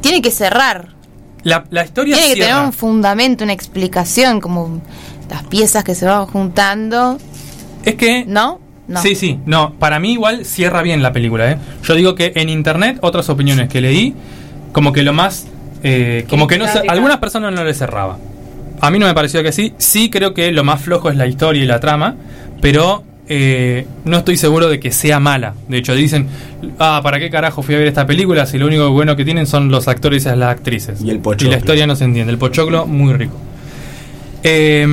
Tiene 0.00 0.20
que 0.22 0.30
cerrar. 0.30 0.88
La, 1.42 1.64
la 1.70 1.84
historia 1.84 2.16
Tiene 2.16 2.30
que 2.30 2.34
cierra. 2.34 2.50
tener 2.56 2.66
un 2.66 2.72
fundamento, 2.72 3.44
una 3.44 3.52
explicación, 3.54 4.40
como 4.40 4.82
las 5.30 5.44
piezas 5.44 5.84
que 5.84 5.94
se 5.94 6.04
van 6.04 6.26
juntando. 6.26 7.16
Es 7.84 7.94
que... 7.94 8.24
¿No? 8.26 8.60
No. 8.88 9.00
Sí, 9.00 9.14
sí, 9.14 9.38
no, 9.46 9.74
para 9.78 10.00
mí 10.00 10.12
igual 10.14 10.44
cierra 10.44 10.82
bien 10.82 11.00
la 11.00 11.12
película, 11.12 11.48
¿eh? 11.52 11.58
Yo 11.84 11.94
digo 11.94 12.16
que 12.16 12.32
en 12.34 12.48
internet, 12.48 12.98
otras 13.02 13.28
opiniones 13.28 13.68
que 13.68 13.80
leí, 13.80 14.14
como 14.72 14.92
que 14.92 15.04
lo 15.04 15.12
más... 15.12 15.46
eh, 15.84 16.26
como 16.28 16.48
que 16.48 16.58
no 16.58 16.66
se, 16.66 16.80
algunas 16.88 17.18
personas 17.18 17.52
no 17.54 17.62
le 17.62 17.72
cerraba. 17.72 18.18
A 18.80 18.90
mí 18.90 18.98
no 18.98 19.06
me 19.06 19.14
pareció 19.14 19.42
que 19.44 19.52
sí, 19.52 19.74
sí 19.78 20.10
creo 20.10 20.34
que 20.34 20.50
lo 20.50 20.64
más 20.64 20.80
flojo 20.82 21.08
es 21.08 21.16
la 21.16 21.28
historia 21.28 21.62
y 21.62 21.66
la 21.66 21.78
trama, 21.78 22.16
pero 22.60 23.04
eh, 23.28 23.86
no 24.04 24.16
estoy 24.16 24.36
seguro 24.36 24.68
de 24.68 24.80
que 24.80 24.90
sea 24.90 25.20
mala. 25.20 25.54
De 25.68 25.78
hecho, 25.78 25.94
dicen, 25.94 26.26
ah, 26.80 26.98
¿para 27.00 27.20
qué 27.20 27.30
carajo 27.30 27.62
fui 27.62 27.76
a 27.76 27.78
ver 27.78 27.86
esta 27.86 28.06
película 28.06 28.44
si 28.46 28.58
lo 28.58 28.66
único 28.66 28.90
bueno 28.90 29.14
que 29.14 29.24
tienen 29.24 29.46
son 29.46 29.70
los 29.70 29.86
actores 29.86 30.24
y 30.26 30.28
las 30.30 30.50
actrices? 30.50 31.00
Y 31.00 31.10
el 31.10 31.16
Y 31.16 31.18
pochoclo. 31.20 31.50
la 31.52 31.58
historia 31.58 31.86
no 31.86 31.94
se 31.94 32.04
entiende. 32.04 32.32
El 32.32 32.38
pochoclo, 32.38 32.86
muy 32.88 33.12
rico. 33.12 33.36
Eh, 34.42 34.84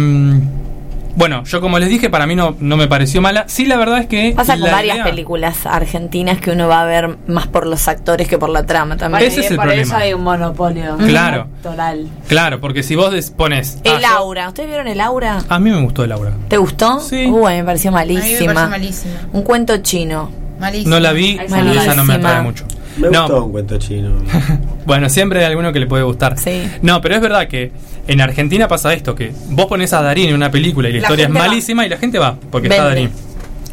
bueno, 1.17 1.43
yo 1.45 1.59
como 1.61 1.79
les 1.79 1.89
dije, 1.89 2.09
para 2.09 2.25
mí 2.27 2.35
no, 2.35 2.55
no 2.59 2.77
me 2.77 2.87
pareció 2.87 3.21
mala. 3.21 3.45
Sí, 3.47 3.65
la 3.65 3.75
verdad 3.75 3.97
es 3.97 4.05
que... 4.05 4.33
Pasa 4.35 4.53
con 4.57 4.69
varias 4.71 4.97
idea- 4.97 5.03
películas 5.03 5.65
argentinas 5.65 6.39
que 6.39 6.51
uno 6.51 6.67
va 6.67 6.81
a 6.81 6.85
ver 6.85 7.17
más 7.27 7.47
por 7.47 7.65
los 7.65 7.87
actores 7.87 8.27
que 8.27 8.37
por 8.37 8.49
la 8.49 8.65
trama 8.67 8.97
también. 8.97 9.23
Ese 9.23 9.39
es 9.41 9.49
el 9.51 9.57
por 9.57 9.65
problema. 9.65 9.81
eso 9.83 9.95
hay 9.97 10.13
un 10.13 10.23
monopolio. 10.23 10.95
Claro. 10.97 11.47
Total. 11.63 12.07
Claro, 12.27 12.61
porque 12.61 12.83
si 12.83 12.95
vos 12.95 13.13
pones... 13.31 13.77
ah, 13.79 13.89
El 13.95 14.01
yo- 14.01 14.07
Aura, 14.07 14.47
¿ustedes 14.47 14.69
vieron 14.69 14.87
el 14.87 15.01
Aura? 15.01 15.39
A 15.49 15.59
mí 15.59 15.71
me 15.71 15.81
gustó 15.81 16.03
el 16.03 16.11
Aura. 16.11 16.33
¿Te 16.47 16.57
gustó? 16.57 16.99
Sí. 16.99 17.25
Uy, 17.25 17.53
me 17.55 17.63
pareció 17.63 17.89
A 17.89 18.03
mí 18.03 18.07
me 18.07 18.13
malísima. 18.13 18.53
parece 18.53 18.69
malísima. 18.69 19.13
Un 19.33 19.41
cuento 19.41 19.77
chino. 19.77 20.29
Malísima. 20.59 20.95
No 20.95 20.99
la 20.99 21.11
vi 21.13 21.35
Malísima. 21.49 21.83
esa 21.83 21.95
no 21.95 22.03
me 22.03 22.13
atrae 22.15 22.41
mucho. 22.41 22.63
Me 22.97 23.09
No. 23.09 23.21
gustó 23.21 23.45
un 23.45 23.51
cuento 23.51 23.77
chino. 23.77 24.11
Bueno, 24.85 25.09
siempre 25.09 25.39
hay 25.39 25.45
alguno 25.47 25.73
que 25.73 25.79
le 25.81 25.85
puede 25.87 26.03
gustar. 26.03 26.37
Sí. 26.39 26.63
No, 26.81 27.01
pero 27.01 27.15
es 27.15 27.21
verdad 27.21 27.47
que 27.49 27.71
en 28.07 28.21
Argentina 28.21 28.69
pasa 28.69 28.93
esto, 28.93 29.15
que 29.15 29.33
vos 29.49 29.65
pones 29.65 29.91
a 29.91 30.01
Darín 30.01 30.29
en 30.29 30.35
una 30.35 30.49
película 30.49 30.87
y 30.87 30.93
la, 30.93 30.97
La 30.99 31.01
historia 31.03 31.25
es 31.25 31.35
va. 31.35 31.39
malísima 31.39 31.85
y 31.85 31.89
la 31.89 31.97
gente 31.97 32.17
va, 32.19 32.37
porque 32.49 32.69
está. 32.69 32.85
Darín. 32.85 33.09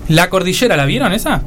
La 0.08 0.28
Cordillera, 0.28 0.76
¿la 0.76 0.84
vieron 0.86 1.12
esa? 1.12 1.40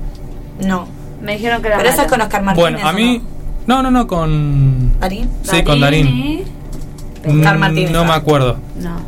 No. 0.65 0.87
Me 1.21 1.33
dijeron 1.33 1.61
que 1.61 1.67
era 1.67 1.77
Pero 1.77 1.89
esa 1.89 2.03
es 2.03 2.07
con 2.07 2.21
Oscar 2.21 2.43
Martínez. 2.43 2.71
bueno, 2.71 2.87
a 2.87 2.91
¿o 2.91 2.93
mí... 2.93 3.21
no? 3.67 3.75
No, 3.77 3.83
no, 3.83 3.91
no, 3.91 4.07
con... 4.07 4.97
¿Darín? 5.01 5.27
Sí, 5.43 5.61
con 5.63 5.81
Darín. 5.81 6.07
¿eh? 6.07 6.43
Oscar 7.27 7.57
Mm, 7.57 7.59
Martínez. 7.59 7.91
No 7.91 8.05
me 8.05 8.13
acuerdo. 8.13 8.57
No. 8.81 9.01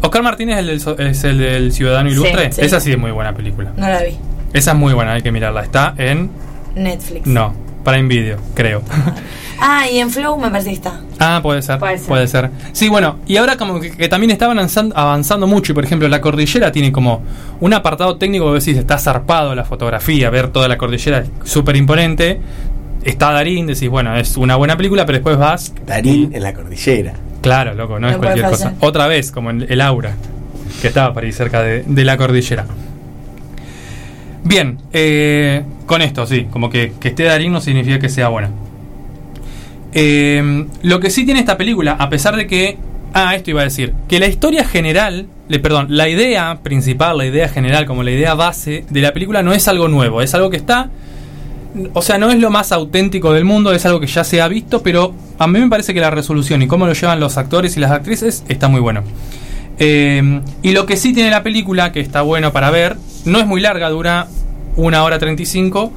Oscar 0.00 0.22
Martínez 0.22 0.54
es 0.54 0.60
el 0.60 0.66
del, 0.68 0.80
so- 0.80 0.98
es 0.98 1.24
el 1.24 1.36
del 1.38 1.72
Ciudadano 1.72 2.08
Sí, 2.08 2.14
Ilustre. 2.16 2.52
sí. 2.52 2.60
Esa 2.62 2.80
sí 2.80 2.92
es 2.92 2.98
muy 2.98 3.10
buena 3.10 3.34
película. 3.34 3.72
No 3.76 3.86
la 3.88 4.02
vi. 4.02 4.16
Esa 4.54 4.70
es 4.70 4.76
muy 4.78 4.94
buena, 4.94 5.12
hay 5.12 5.20
que 5.22 5.30
mirarla. 5.32 5.62
Está 5.64 5.92
en... 5.98 6.30
Netflix. 6.74 7.26
No, 7.26 7.52
Prime 7.88 8.08
Video, 8.08 8.38
creo. 8.54 8.82
Ah, 9.60 9.90
y 9.90 9.98
en 9.98 10.08
Flow 10.08 10.38
me 10.38 10.52
parece 10.52 10.68
que 10.68 10.76
está. 10.76 11.00
Ah, 11.18 11.40
puede 11.42 11.62
ser, 11.62 11.80
Puede 11.80 11.98
puede 11.98 12.28
ser. 12.28 12.42
ser. 12.42 12.70
Sí, 12.72 12.88
bueno, 12.88 13.16
y 13.26 13.38
ahora 13.38 13.56
como 13.56 13.80
que, 13.80 13.90
que 13.90 14.08
también 14.08 14.30
está 14.30 14.44
avanzando, 14.44 14.96
avanzando 14.96 15.48
mucho. 15.48 15.72
Y 15.72 15.74
por 15.74 15.84
ejemplo, 15.84 16.06
la 16.06 16.20
cordillera 16.20 16.70
tiene 16.70 16.92
como 16.92 17.22
un 17.58 17.74
apartado 17.74 18.16
técnico 18.18 18.46
que 18.52 18.60
decís, 18.60 18.76
está 18.76 18.98
zarpado 18.98 19.56
la 19.56 19.64
fotografía, 19.64 20.30
ver 20.30 20.50
toda 20.50 20.68
la 20.68 20.78
cordillera 20.78 21.18
es 21.18 21.28
súper 21.42 21.74
imponente. 21.74 22.40
Está 23.02 23.32
Darín, 23.32 23.66
decís, 23.66 23.88
bueno, 23.88 24.16
es 24.16 24.36
una 24.36 24.54
buena 24.54 24.76
película, 24.76 25.04
pero 25.04 25.18
después 25.18 25.36
vas. 25.36 25.74
Darín 25.84 26.30
en 26.32 26.42
la 26.44 26.54
cordillera. 26.54 27.14
Claro, 27.42 27.74
loco, 27.74 27.94
no, 27.94 28.06
No 28.06 28.10
es 28.10 28.16
cualquier 28.18 28.46
cosa. 28.46 28.74
Otra 28.78 29.08
vez, 29.08 29.32
como 29.32 29.50
en 29.50 29.66
el 29.68 29.80
Aura, 29.80 30.12
que 30.80 30.86
estaba 30.86 31.12
por 31.12 31.24
ahí 31.24 31.32
cerca 31.32 31.62
de, 31.62 31.82
de 31.84 32.04
la 32.04 32.16
cordillera. 32.16 32.64
Bien, 34.48 34.78
eh, 34.94 35.62
con 35.84 36.00
esto, 36.00 36.24
sí, 36.24 36.46
como 36.50 36.70
que, 36.70 36.94
que 36.98 37.08
esté 37.08 37.24
Darín 37.24 37.52
no 37.52 37.60
significa 37.60 37.98
que 37.98 38.08
sea 38.08 38.28
buena. 38.28 38.48
Eh, 39.92 40.64
lo 40.82 41.00
que 41.00 41.10
sí 41.10 41.26
tiene 41.26 41.40
esta 41.40 41.58
película, 41.58 41.92
a 41.92 42.08
pesar 42.08 42.34
de 42.34 42.46
que. 42.46 42.78
Ah, 43.12 43.34
esto 43.34 43.50
iba 43.50 43.60
a 43.60 43.64
decir. 43.64 43.92
Que 44.08 44.18
la 44.18 44.26
historia 44.26 44.64
general. 44.64 45.26
Le, 45.48 45.58
perdón, 45.58 45.88
la 45.90 46.08
idea 46.08 46.60
principal, 46.62 47.18
la 47.18 47.26
idea 47.26 47.50
general, 47.50 47.84
como 47.84 48.02
la 48.02 48.10
idea 48.10 48.32
base 48.32 48.86
de 48.88 49.00
la 49.02 49.12
película 49.12 49.42
no 49.42 49.52
es 49.52 49.68
algo 49.68 49.86
nuevo. 49.86 50.22
Es 50.22 50.32
algo 50.32 50.48
que 50.48 50.56
está. 50.56 50.88
O 51.92 52.00
sea, 52.00 52.16
no 52.16 52.30
es 52.30 52.38
lo 52.38 52.48
más 52.48 52.72
auténtico 52.72 53.34
del 53.34 53.44
mundo, 53.44 53.72
es 53.72 53.84
algo 53.84 54.00
que 54.00 54.06
ya 54.06 54.24
se 54.24 54.40
ha 54.40 54.48
visto, 54.48 54.82
pero 54.82 55.14
a 55.38 55.46
mí 55.46 55.58
me 55.58 55.68
parece 55.68 55.92
que 55.92 56.00
la 56.00 56.10
resolución 56.10 56.62
y 56.62 56.66
cómo 56.66 56.86
lo 56.86 56.94
llevan 56.94 57.20
los 57.20 57.36
actores 57.36 57.76
y 57.76 57.80
las 57.80 57.90
actrices 57.90 58.44
está 58.48 58.68
muy 58.68 58.80
bueno. 58.80 59.02
Eh, 59.78 60.40
y 60.62 60.72
lo 60.72 60.86
que 60.86 60.96
sí 60.96 61.12
tiene 61.12 61.30
la 61.30 61.42
película, 61.42 61.92
que 61.92 62.00
está 62.00 62.22
bueno 62.22 62.52
para 62.52 62.70
ver, 62.70 62.96
no 63.28 63.38
es 63.38 63.46
muy 63.46 63.60
larga, 63.60 63.88
dura 63.90 64.26
una 64.76 65.02
hora 65.04 65.18
35 65.18 65.92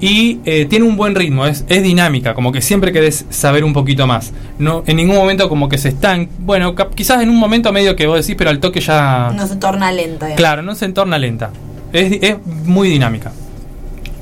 y 0.00 0.40
eh, 0.44 0.66
tiene 0.68 0.84
un 0.84 0.96
buen 0.96 1.14
ritmo, 1.14 1.46
es, 1.46 1.64
es 1.68 1.82
dinámica, 1.82 2.34
como 2.34 2.52
que 2.52 2.60
siempre 2.60 2.92
querés 2.92 3.24
saber 3.30 3.64
un 3.64 3.72
poquito 3.72 4.06
más. 4.06 4.32
No, 4.58 4.82
en 4.86 4.96
ningún 4.96 5.16
momento 5.16 5.48
como 5.48 5.68
que 5.68 5.78
se 5.78 5.88
están, 5.88 6.28
bueno, 6.38 6.74
quizás 6.94 7.22
en 7.22 7.30
un 7.30 7.36
momento 7.36 7.72
medio 7.72 7.96
que 7.96 8.06
vos 8.06 8.20
decís, 8.20 8.34
pero 8.36 8.50
al 8.50 8.60
toque 8.60 8.80
ya... 8.80 9.32
No 9.34 9.46
se 9.46 9.56
torna 9.56 9.90
lenta. 9.92 10.34
Claro, 10.34 10.62
no 10.62 10.74
se 10.74 10.84
entorna 10.84 11.18
lenta. 11.18 11.50
Es, 11.92 12.18
es 12.20 12.36
muy 12.46 12.88
dinámica. 12.90 13.32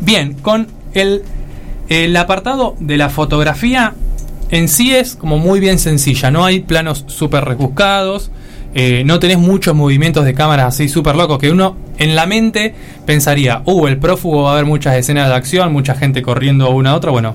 Bien, 0.01 0.35
con 0.35 0.69
el, 0.93 1.23
el 1.89 2.17
apartado 2.17 2.77
de 2.79 2.97
la 2.97 3.09
fotografía 3.09 3.95
en 4.51 4.69
sí 4.69 4.95
es 4.95 5.17
como 5.17 5.39
muy 5.39 5.59
bien 5.59 5.81
sencilla. 5.81 6.31
No 6.31 6.45
hay 6.45 6.61
planos 6.61 7.05
súper 7.09 7.45
rebuscados. 7.45 8.31
eh, 8.75 9.03
no 9.05 9.19
tenés 9.19 9.39
muchos 9.39 9.75
movimientos 9.75 10.25
de 10.25 10.35
cámara 10.35 10.67
así 10.67 10.89
súper 10.89 11.17
locos 11.17 11.39
que 11.39 11.51
uno 11.51 11.77
en 11.99 12.17
la 12.17 12.27
mente 12.27 12.75
pensaría, 13.07 13.63
uh, 13.65 13.87
el 13.87 13.99
prófugo 13.99 14.45
va 14.45 14.51
a 14.51 14.53
haber 14.55 14.65
muchas 14.65 14.97
escenas 14.97 15.29
de 15.29 15.35
acción, 15.35 15.73
mucha 15.73 15.95
gente 15.95 16.23
corriendo 16.23 16.71
una 16.71 16.91
a 16.91 16.95
otra. 16.95 17.11
Bueno, 17.11 17.35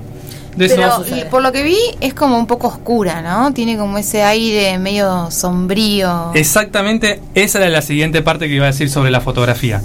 de 0.56 0.66
eso 0.66 0.76
Pero 1.04 1.16
y 1.16 1.24
por 1.24 1.42
lo 1.42 1.52
que 1.52 1.62
vi 1.62 1.78
es 2.00 2.14
como 2.14 2.38
un 2.38 2.46
poco 2.46 2.68
oscura, 2.68 3.22
¿no? 3.22 3.52
Tiene 3.52 3.76
como 3.76 3.98
ese 3.98 4.22
aire 4.22 4.78
medio 4.78 5.30
sombrío. 5.30 6.32
Exactamente, 6.34 7.20
esa 7.34 7.58
era 7.58 7.68
la 7.68 7.82
siguiente 7.82 8.22
parte 8.22 8.48
que 8.48 8.54
iba 8.54 8.64
a 8.64 8.70
decir 8.70 8.90
sobre 8.90 9.10
la 9.10 9.20
fotografía. 9.20 9.80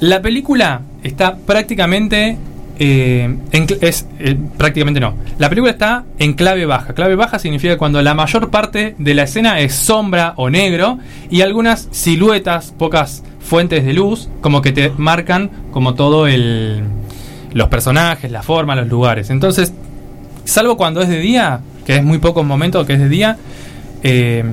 La 0.00 0.22
película 0.22 0.82
está 1.02 1.36
prácticamente 1.36 2.38
eh, 2.78 3.36
en 3.52 3.66
es 3.82 4.06
eh, 4.18 4.36
prácticamente 4.56 5.00
no. 5.00 5.14
La 5.38 5.50
película 5.50 5.72
está 5.72 6.04
en 6.18 6.32
clave 6.32 6.64
baja. 6.64 6.94
Clave 6.94 7.14
baja 7.14 7.38
significa 7.38 7.76
cuando 7.76 8.00
la 8.00 8.14
mayor 8.14 8.50
parte 8.50 8.94
de 8.96 9.14
la 9.14 9.24
escena 9.24 9.60
es 9.60 9.74
sombra 9.74 10.32
o 10.36 10.48
negro 10.48 10.98
y 11.28 11.42
algunas 11.42 11.88
siluetas, 11.90 12.72
pocas 12.78 13.22
fuentes 13.50 13.84
de 13.84 13.92
luz, 13.92 14.28
como 14.42 14.62
que 14.62 14.70
te 14.70 14.90
marcan 14.96 15.50
como 15.72 15.94
todo 15.94 16.28
el 16.28 16.84
los 17.52 17.66
personajes, 17.66 18.30
la 18.30 18.44
forma, 18.44 18.76
los 18.76 18.86
lugares. 18.86 19.28
Entonces, 19.28 19.72
salvo 20.44 20.76
cuando 20.76 21.02
es 21.02 21.08
de 21.08 21.18
día, 21.18 21.58
que 21.84 21.96
es 21.96 22.04
muy 22.04 22.18
pocos 22.18 22.46
momentos 22.46 22.86
que 22.86 22.92
es 22.92 23.00
de 23.00 23.08
día, 23.08 23.38
eh, 24.04 24.44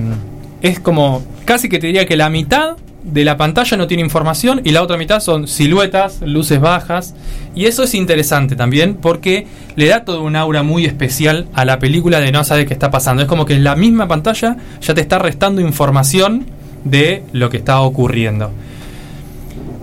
es 0.63 0.79
como 0.79 1.21
casi 1.45 1.69
que 1.69 1.77
te 1.77 1.85
diría 1.85 2.07
que 2.07 2.17
la 2.17 2.31
mitad 2.31 2.77
de 3.03 3.23
la 3.23 3.37
pantalla 3.37 3.77
no 3.77 3.85
tiene 3.85 4.01
información 4.01 4.61
y 4.63 4.71
la 4.71 4.81
otra 4.81 4.97
mitad 4.97 5.19
son 5.19 5.47
siluetas, 5.47 6.23
luces 6.23 6.59
bajas. 6.59 7.13
Y 7.53 7.65
eso 7.65 7.83
es 7.83 7.93
interesante 7.93 8.55
también 8.55 8.95
porque 8.95 9.45
le 9.75 9.89
da 9.89 10.05
todo 10.05 10.23
un 10.23 10.35
aura 10.35 10.63
muy 10.63 10.85
especial 10.85 11.45
a 11.53 11.65
la 11.65 11.77
película 11.77 12.19
de 12.19 12.31
no 12.31 12.43
saber 12.43 12.65
qué 12.65 12.73
está 12.73 12.89
pasando. 12.89 13.21
Es 13.21 13.27
como 13.27 13.45
que 13.45 13.53
en 13.53 13.63
la 13.63 13.75
misma 13.75 14.07
pantalla 14.07 14.57
ya 14.81 14.95
te 14.95 15.01
está 15.01 15.19
restando 15.19 15.61
información 15.61 16.47
de 16.83 17.21
lo 17.31 17.51
que 17.51 17.57
está 17.57 17.79
ocurriendo. 17.81 18.51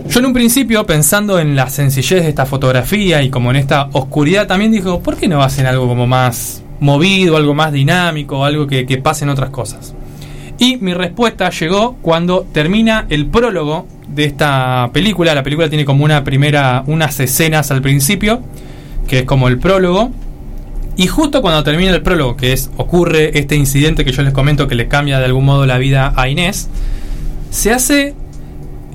Yo 0.07 0.19
en 0.19 0.25
un 0.27 0.33
principio, 0.33 0.85
pensando 0.85 1.39
en 1.39 1.55
la 1.55 1.69
sencillez 1.69 2.23
de 2.23 2.29
esta 2.29 2.45
fotografía 2.45 3.23
y 3.23 3.29
como 3.29 3.49
en 3.49 3.57
esta 3.57 3.89
oscuridad, 3.91 4.47
también 4.47 4.71
digo, 4.71 4.99
¿por 5.01 5.17
qué 5.17 5.27
no 5.27 5.41
hacen 5.41 5.65
algo 5.65 5.87
como 5.87 6.05
más 6.05 6.63
movido, 6.79 7.37
algo 7.37 7.53
más 7.53 7.73
dinámico, 7.73 8.45
algo 8.45 8.67
que, 8.67 8.85
que 8.85 8.97
pasen 8.97 9.29
otras 9.29 9.49
cosas? 9.49 9.95
Y 10.57 10.77
mi 10.77 10.93
respuesta 10.93 11.49
llegó 11.49 11.97
cuando 12.01 12.45
termina 12.51 13.07
el 13.09 13.25
prólogo 13.25 13.87
de 14.07 14.25
esta 14.25 14.89
película. 14.93 15.35
La 15.35 15.43
película 15.43 15.69
tiene 15.69 15.85
como 15.85 16.05
una 16.05 16.23
primera, 16.23 16.83
unas 16.87 17.19
escenas 17.19 17.71
al 17.71 17.81
principio, 17.81 18.41
que 19.07 19.19
es 19.19 19.25
como 19.25 19.47
el 19.47 19.57
prólogo. 19.57 20.11
Y 20.95 21.07
justo 21.07 21.41
cuando 21.41 21.63
termina 21.63 21.91
el 21.91 22.01
prólogo, 22.01 22.37
que 22.37 22.53
es 22.53 22.69
ocurre 22.77 23.37
este 23.37 23.55
incidente 23.55 24.05
que 24.05 24.13
yo 24.13 24.21
les 24.21 24.31
comento 24.31 24.67
que 24.67 24.75
le 24.75 24.87
cambia 24.87 25.19
de 25.19 25.25
algún 25.25 25.43
modo 25.43 25.65
la 25.65 25.77
vida 25.77 26.13
a 26.15 26.29
Inés, 26.29 26.69
se 27.49 27.73
hace 27.73 28.15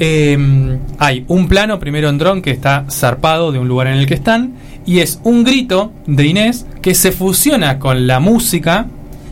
eh, 0.00 0.78
hay 0.98 1.24
un 1.28 1.46
plano 1.46 1.78
primero 1.78 2.08
en 2.08 2.18
dron 2.18 2.42
que 2.42 2.50
está 2.50 2.86
zarpado 2.90 3.52
de 3.52 3.58
un 3.58 3.68
lugar 3.68 3.86
en 3.86 3.98
el 3.98 4.06
que 4.06 4.14
están 4.14 4.54
y 4.86 5.00
es 5.00 5.20
un 5.24 5.44
grito 5.44 5.92
de 6.06 6.26
Inés 6.26 6.66
que 6.80 6.94
se 6.94 7.12
fusiona 7.12 7.78
con 7.78 8.06
la 8.06 8.18
música 8.18 8.86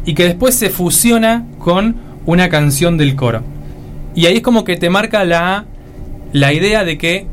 y 0.05 0.15
que 0.15 0.25
después 0.25 0.55
se 0.55 0.69
fusiona 0.69 1.47
con 1.59 1.97
una 2.27 2.51
canción 2.51 2.99
del 2.99 3.17
coro. 3.17 3.43
Y 4.15 4.27
ahí 4.27 4.37
es 4.37 4.43
como 4.43 4.65
que 4.65 4.77
te 4.77 4.91
marca 4.91 5.25
la, 5.25 5.65
la 6.33 6.53
idea 6.53 6.85
de 6.85 6.99
que 6.99 7.27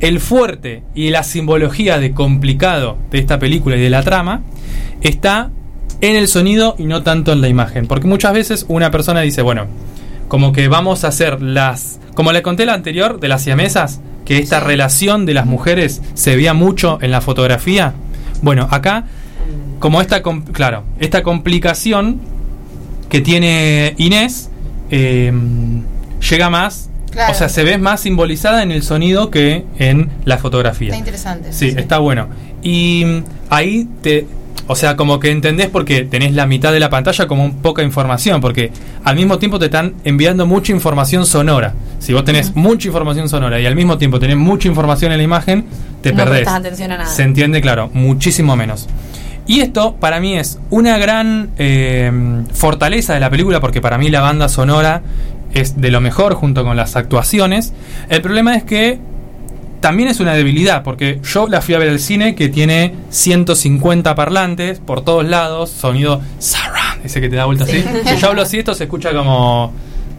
el 0.00 0.18
fuerte 0.20 0.82
y 0.94 1.10
la 1.10 1.24
simbología 1.24 1.98
de 1.98 2.12
complicado 2.12 2.96
de 3.10 3.18
esta 3.18 3.38
película 3.38 3.76
y 3.76 3.80
de 3.80 3.90
la 3.90 4.02
trama 4.02 4.42
está 5.02 5.50
en 6.00 6.16
el 6.16 6.28
sonido 6.28 6.74
y 6.78 6.84
no 6.84 7.02
tanto 7.02 7.32
en 7.32 7.40
la 7.42 7.48
imagen. 7.48 7.86
Porque 7.86 8.06
muchas 8.06 8.32
veces 8.32 8.64
una 8.68 8.90
persona 8.90 9.20
dice, 9.20 9.42
bueno, 9.42 9.66
como 10.28 10.52
que 10.52 10.68
vamos 10.68 11.04
a 11.04 11.08
hacer 11.08 11.42
las... 11.42 12.00
Como 12.18 12.32
le 12.32 12.42
conté 12.42 12.66
la 12.66 12.74
anterior 12.74 13.20
de 13.20 13.28
las 13.28 13.42
siamesas, 13.42 14.00
que 14.24 14.38
esta 14.38 14.58
relación 14.58 15.24
de 15.24 15.34
las 15.34 15.46
mujeres 15.46 16.02
se 16.14 16.34
veía 16.34 16.52
mucho 16.52 16.98
en 17.00 17.12
la 17.12 17.20
fotografía. 17.20 17.94
Bueno, 18.42 18.66
acá, 18.72 19.04
como 19.78 20.00
esta, 20.00 20.20
claro, 20.50 20.82
esta 20.98 21.22
complicación 21.22 22.20
que 23.08 23.20
tiene 23.20 23.94
Inés, 23.98 24.50
eh, 24.90 25.32
llega 26.28 26.50
más, 26.50 26.90
Claro. 27.12 27.30
o 27.30 27.36
sea, 27.36 27.48
se 27.48 27.62
ve 27.62 27.78
más 27.78 28.00
simbolizada 28.00 28.64
en 28.64 28.72
el 28.72 28.82
sonido 28.82 29.30
que 29.30 29.64
en 29.78 30.10
la 30.24 30.38
fotografía. 30.38 30.88
Está 30.88 30.98
interesante. 30.98 31.52
Sí, 31.52 31.72
está 31.76 31.98
bueno. 31.98 32.26
Y 32.64 33.04
mm, 33.06 33.22
ahí 33.48 33.88
te. 34.02 34.26
O 34.66 34.76
sea, 34.76 34.96
como 34.96 35.18
que 35.18 35.30
entendés 35.30 35.68
porque 35.68 36.04
tenés 36.04 36.34
la 36.34 36.46
mitad 36.46 36.72
de 36.72 36.80
la 36.80 36.90
pantalla 36.90 37.26
como 37.26 37.44
un 37.44 37.56
poca 37.62 37.82
información, 37.82 38.40
porque 38.40 38.70
al 39.04 39.16
mismo 39.16 39.38
tiempo 39.38 39.58
te 39.58 39.66
están 39.66 39.94
enviando 40.04 40.46
mucha 40.46 40.72
información 40.72 41.24
sonora. 41.24 41.74
Si 41.98 42.12
vos 42.12 42.24
tenés 42.24 42.54
mucha 42.54 42.88
información 42.88 43.28
sonora 43.28 43.60
y 43.60 43.66
al 43.66 43.74
mismo 43.74 43.98
tiempo 43.98 44.18
tenés 44.18 44.36
mucha 44.36 44.68
información 44.68 45.12
en 45.12 45.18
la 45.18 45.24
imagen, 45.24 45.64
te 46.02 46.10
no 46.12 46.18
perdés. 46.18 46.40
prestas 46.40 46.54
atención 46.56 46.92
a 46.92 46.98
nada. 46.98 47.10
Se 47.10 47.22
entiende, 47.22 47.60
claro, 47.60 47.90
muchísimo 47.94 48.56
menos. 48.56 48.88
Y 49.46 49.60
esto 49.60 49.96
para 49.96 50.20
mí 50.20 50.34
es 50.34 50.58
una 50.68 50.98
gran 50.98 51.50
eh, 51.56 52.12
fortaleza 52.52 53.14
de 53.14 53.20
la 53.20 53.30
película, 53.30 53.60
porque 53.60 53.80
para 53.80 53.96
mí 53.96 54.10
la 54.10 54.20
banda 54.20 54.48
sonora 54.50 55.00
es 55.54 55.80
de 55.80 55.90
lo 55.90 56.02
mejor 56.02 56.34
junto 56.34 56.64
con 56.64 56.76
las 56.76 56.96
actuaciones. 56.96 57.72
El 58.10 58.20
problema 58.20 58.54
es 58.54 58.64
que 58.64 58.98
también 59.80 60.08
es 60.08 60.20
una 60.20 60.34
debilidad, 60.34 60.82
porque 60.82 61.20
yo 61.22 61.46
la 61.46 61.60
fui 61.60 61.74
a 61.74 61.78
ver 61.78 61.88
al 61.88 62.00
cine 62.00 62.34
que 62.34 62.48
tiene 62.48 62.94
150 63.10 64.14
parlantes 64.14 64.80
por 64.80 65.04
todos 65.04 65.24
lados, 65.24 65.70
sonido 65.70 66.20
surround, 66.38 67.04
ese 67.04 67.20
que 67.20 67.28
te 67.28 67.36
da 67.36 67.44
vuelta 67.44 67.64
así. 67.64 67.84
Si 68.04 68.16
yo 68.16 68.28
hablo 68.28 68.42
así, 68.42 68.58
esto 68.58 68.74
se 68.74 68.84
escucha 68.84 69.12
como 69.12 69.72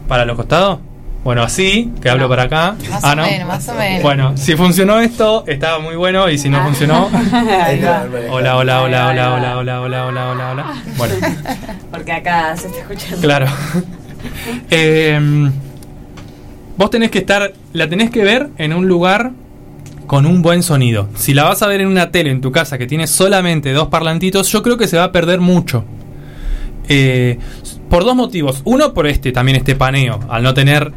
para 0.08 0.24
los 0.24 0.36
costados. 0.36 0.80
Bueno, 1.22 1.42
así, 1.42 1.92
que 2.00 2.08
hablo 2.08 2.30
para 2.30 2.44
acá. 2.44 2.76
Más 2.88 3.04
ah, 3.04 3.12
o 3.12 3.16
¿no? 3.16 3.22
menos, 3.24 3.46
más 3.46 3.68
o 3.68 3.74
menos. 3.74 4.02
Bueno, 4.02 4.36
si 4.38 4.56
funcionó 4.56 5.00
esto, 5.00 5.44
estaba 5.46 5.78
muy 5.78 5.94
bueno, 5.94 6.30
y 6.30 6.38
si 6.38 6.48
no 6.48 6.62
funcionó. 6.62 7.10
Hola, 8.30 8.56
hola, 8.56 8.56
hola, 8.56 8.82
hola, 8.82 9.08
hola, 9.08 9.56
hola, 9.58 9.80
hola, 9.82 10.06
hola, 10.06 10.30
hola, 10.30 10.50
hola. 10.50 10.74
Bueno, 10.96 11.14
Porque 11.90 12.12
acá 12.12 12.56
se 12.56 12.68
está 12.68 12.80
escuchando. 12.80 13.20
claro. 13.20 13.46
Eh, 14.70 15.18
vos 16.76 16.90
tenés 16.90 17.10
que 17.10 17.18
estar, 17.18 17.54
la 17.72 17.88
tenés 17.88 18.10
que 18.10 18.22
ver 18.22 18.50
en 18.58 18.74
un 18.74 18.86
lugar 18.86 19.32
con 20.10 20.26
un 20.26 20.42
buen 20.42 20.64
sonido. 20.64 21.08
Si 21.14 21.34
la 21.34 21.44
vas 21.44 21.62
a 21.62 21.68
ver 21.68 21.82
en 21.82 21.86
una 21.86 22.10
tele 22.10 22.32
en 22.32 22.40
tu 22.40 22.50
casa 22.50 22.78
que 22.78 22.88
tiene 22.88 23.06
solamente 23.06 23.72
dos 23.72 23.86
parlantitos, 23.86 24.50
yo 24.50 24.60
creo 24.60 24.76
que 24.76 24.88
se 24.88 24.96
va 24.96 25.04
a 25.04 25.12
perder 25.12 25.38
mucho. 25.38 25.84
Eh, 26.88 27.38
por 27.88 28.02
dos 28.04 28.16
motivos. 28.16 28.60
Uno, 28.64 28.92
por 28.92 29.06
este, 29.06 29.30
también 29.30 29.54
este 29.58 29.76
paneo. 29.76 30.18
Al 30.28 30.42
no 30.42 30.52
tener 30.52 30.90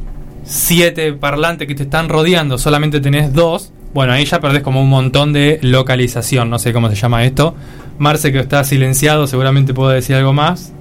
siete 0.43 1.13
parlantes 1.13 1.67
que 1.67 1.75
te 1.75 1.83
están 1.83 2.09
rodeando, 2.09 2.57
solamente 2.57 3.01
tenés 3.01 3.31
dos. 3.35 3.71
Bueno, 3.93 4.13
ahí 4.13 4.25
ya 4.25 4.39
perdés 4.39 4.63
como 4.63 4.81
un 4.81 4.89
montón 4.89 5.31
de 5.31 5.59
localización. 5.61 6.49
No 6.49 6.57
sé 6.57 6.73
cómo 6.73 6.89
se 6.89 6.95
llama 6.95 7.23
esto. 7.23 7.53
Marce, 7.99 8.31
que 8.31 8.39
está 8.39 8.63
silenciado, 8.63 9.27
seguramente 9.27 9.75
puedo 9.75 9.91
decir 9.91 10.15
algo 10.15 10.33
más. 10.33 10.73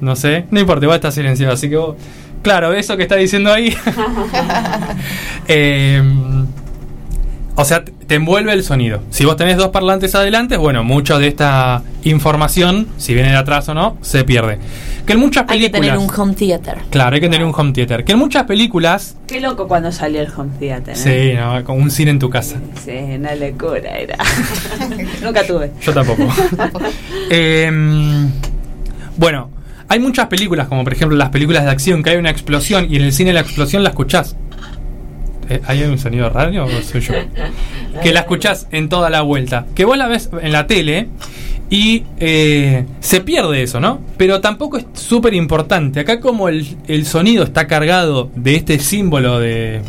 No 0.00 0.16
sé. 0.16 0.46
No 0.50 0.60
importa, 0.60 0.86
igual 0.86 0.96
está 0.96 1.10
silenciado. 1.10 1.52
Así 1.52 1.68
que 1.68 1.76
vos- 1.76 1.96
Claro, 2.40 2.72
eso 2.72 2.96
que 2.96 3.02
está 3.02 3.16
diciendo 3.16 3.52
ahí. 3.52 3.76
Eh, 5.48 6.02
o 7.56 7.64
sea, 7.64 7.82
te 7.84 8.14
envuelve 8.14 8.52
el 8.52 8.62
sonido. 8.62 9.00
Si 9.10 9.24
vos 9.24 9.36
tenés 9.36 9.56
dos 9.56 9.68
parlantes 9.68 10.14
adelante, 10.14 10.56
bueno, 10.56 10.84
mucha 10.84 11.18
de 11.18 11.28
esta 11.28 11.82
información, 12.04 12.86
si 12.98 13.14
viene 13.14 13.30
de 13.30 13.36
atrás 13.36 13.68
o 13.68 13.74
no, 13.74 13.96
se 14.02 14.24
pierde. 14.24 14.58
Que 15.06 15.14
en 15.14 15.20
muchas 15.20 15.44
Hay 15.48 15.60
que 15.60 15.70
películas. 15.70 15.98
tener 15.98 16.10
un 16.10 16.20
home 16.20 16.34
theater. 16.34 16.78
Claro, 16.90 17.14
hay 17.14 17.20
que 17.20 17.28
tener 17.28 17.46
un 17.46 17.54
home 17.56 17.72
theater. 17.72 18.04
Que 18.04 18.12
en 18.12 18.18
muchas 18.18 18.44
películas. 18.44 19.16
Qué 19.26 19.40
loco 19.40 19.68
cuando 19.68 19.90
salió 19.92 20.20
el 20.20 20.28
home 20.36 20.50
theater. 20.58 20.94
¿eh? 20.94 20.96
Sí, 20.96 21.36
no, 21.38 21.64
con 21.64 21.80
un 21.80 21.90
cine 21.90 22.10
en 22.10 22.18
tu 22.18 22.28
casa. 22.28 22.56
Sí, 22.84 22.90
una 22.90 23.34
locura 23.34 23.96
era. 23.98 24.16
Nunca 25.22 25.46
tuve. 25.46 25.70
Yo 25.80 25.92
tampoco. 25.94 26.22
Em, 27.30 28.30
bueno, 29.16 29.50
hay 29.88 29.98
muchas 29.98 30.26
películas, 30.26 30.68
como 30.68 30.84
por 30.84 30.92
ejemplo 30.92 31.16
las 31.16 31.30
películas 31.30 31.64
de 31.64 31.70
acción, 31.70 32.02
que 32.02 32.10
hay 32.10 32.16
una 32.16 32.30
explosión 32.30 32.86
y 32.90 32.96
en 32.96 33.02
el 33.02 33.12
cine 33.12 33.32
la 33.32 33.40
explosión 33.40 33.82
la 33.82 33.90
escuchás. 33.90 34.36
Eh, 35.48 35.60
¿Hay 35.66 35.82
un 35.84 35.98
sonido 35.98 36.28
raro 36.30 36.64
o 36.64 36.82
soy 36.82 37.00
yo? 37.00 37.14
Que 38.02 38.12
la 38.12 38.20
escuchás 38.20 38.66
en 38.72 38.88
toda 38.88 39.08
la 39.08 39.22
vuelta. 39.22 39.66
Que 39.74 39.84
vos 39.84 39.96
la 39.96 40.06
ves 40.06 40.28
en 40.42 40.52
la 40.52 40.66
tele 40.66 41.08
y 41.70 42.04
eh, 42.20 42.84
se 43.00 43.20
pierde 43.22 43.62
eso, 43.62 43.80
¿no? 43.80 44.00
Pero 44.16 44.40
tampoco 44.40 44.76
es 44.76 44.84
súper 44.92 45.34
importante. 45.34 46.00
Acá 46.00 46.20
como 46.20 46.48
el, 46.48 46.76
el 46.88 47.06
sonido 47.06 47.44
está 47.44 47.66
cargado 47.66 48.30
de 48.36 48.56
este 48.56 48.78
símbolo 48.78 49.40
de, 49.40 49.80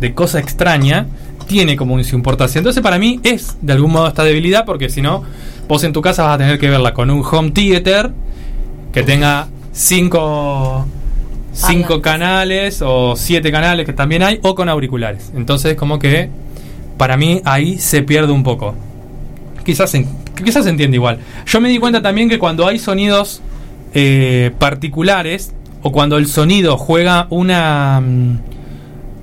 de 0.00 0.14
cosa 0.14 0.40
extraña, 0.40 1.06
tiene 1.46 1.76
como 1.76 2.02
su 2.02 2.16
importancia. 2.16 2.58
Entonces 2.58 2.82
para 2.82 2.98
mí 2.98 3.20
es 3.22 3.56
de 3.60 3.72
algún 3.72 3.92
modo 3.92 4.08
esta 4.08 4.24
debilidad 4.24 4.64
porque 4.64 4.88
si 4.88 5.02
no, 5.02 5.22
vos 5.68 5.84
en 5.84 5.92
tu 5.92 6.00
casa 6.00 6.24
vas 6.24 6.34
a 6.34 6.38
tener 6.38 6.58
que 6.58 6.70
verla 6.70 6.94
con 6.94 7.10
un 7.10 7.24
home 7.24 7.50
theater 7.50 8.10
que 8.92 9.02
tenga 9.02 9.48
cinco, 9.72 10.86
cinco 11.52 12.00
canales 12.00 12.82
o 12.82 13.14
siete 13.16 13.52
canales 13.52 13.86
que 13.86 13.92
también 13.92 14.22
hay 14.22 14.40
o 14.42 14.54
con 14.54 14.68
auriculares. 14.68 15.32
Entonces 15.34 15.76
como 15.76 15.98
que 15.98 16.30
para 16.96 17.16
mí 17.16 17.40
ahí 17.44 17.78
se 17.78 18.02
pierde 18.02 18.32
un 18.32 18.42
poco. 18.42 18.74
Quizás 19.64 19.90
se, 19.90 20.06
quizás 20.44 20.64
se 20.64 20.70
entiende 20.70 20.96
igual. 20.96 21.18
Yo 21.46 21.60
me 21.60 21.68
di 21.68 21.78
cuenta 21.78 22.02
también 22.02 22.28
que 22.28 22.38
cuando 22.38 22.66
hay 22.66 22.78
sonidos 22.78 23.42
eh, 23.94 24.52
particulares 24.58 25.52
o 25.82 25.92
cuando 25.92 26.16
el 26.16 26.26
sonido 26.26 26.76
juega 26.76 27.26
una 27.30 28.00
mm, 28.00 28.38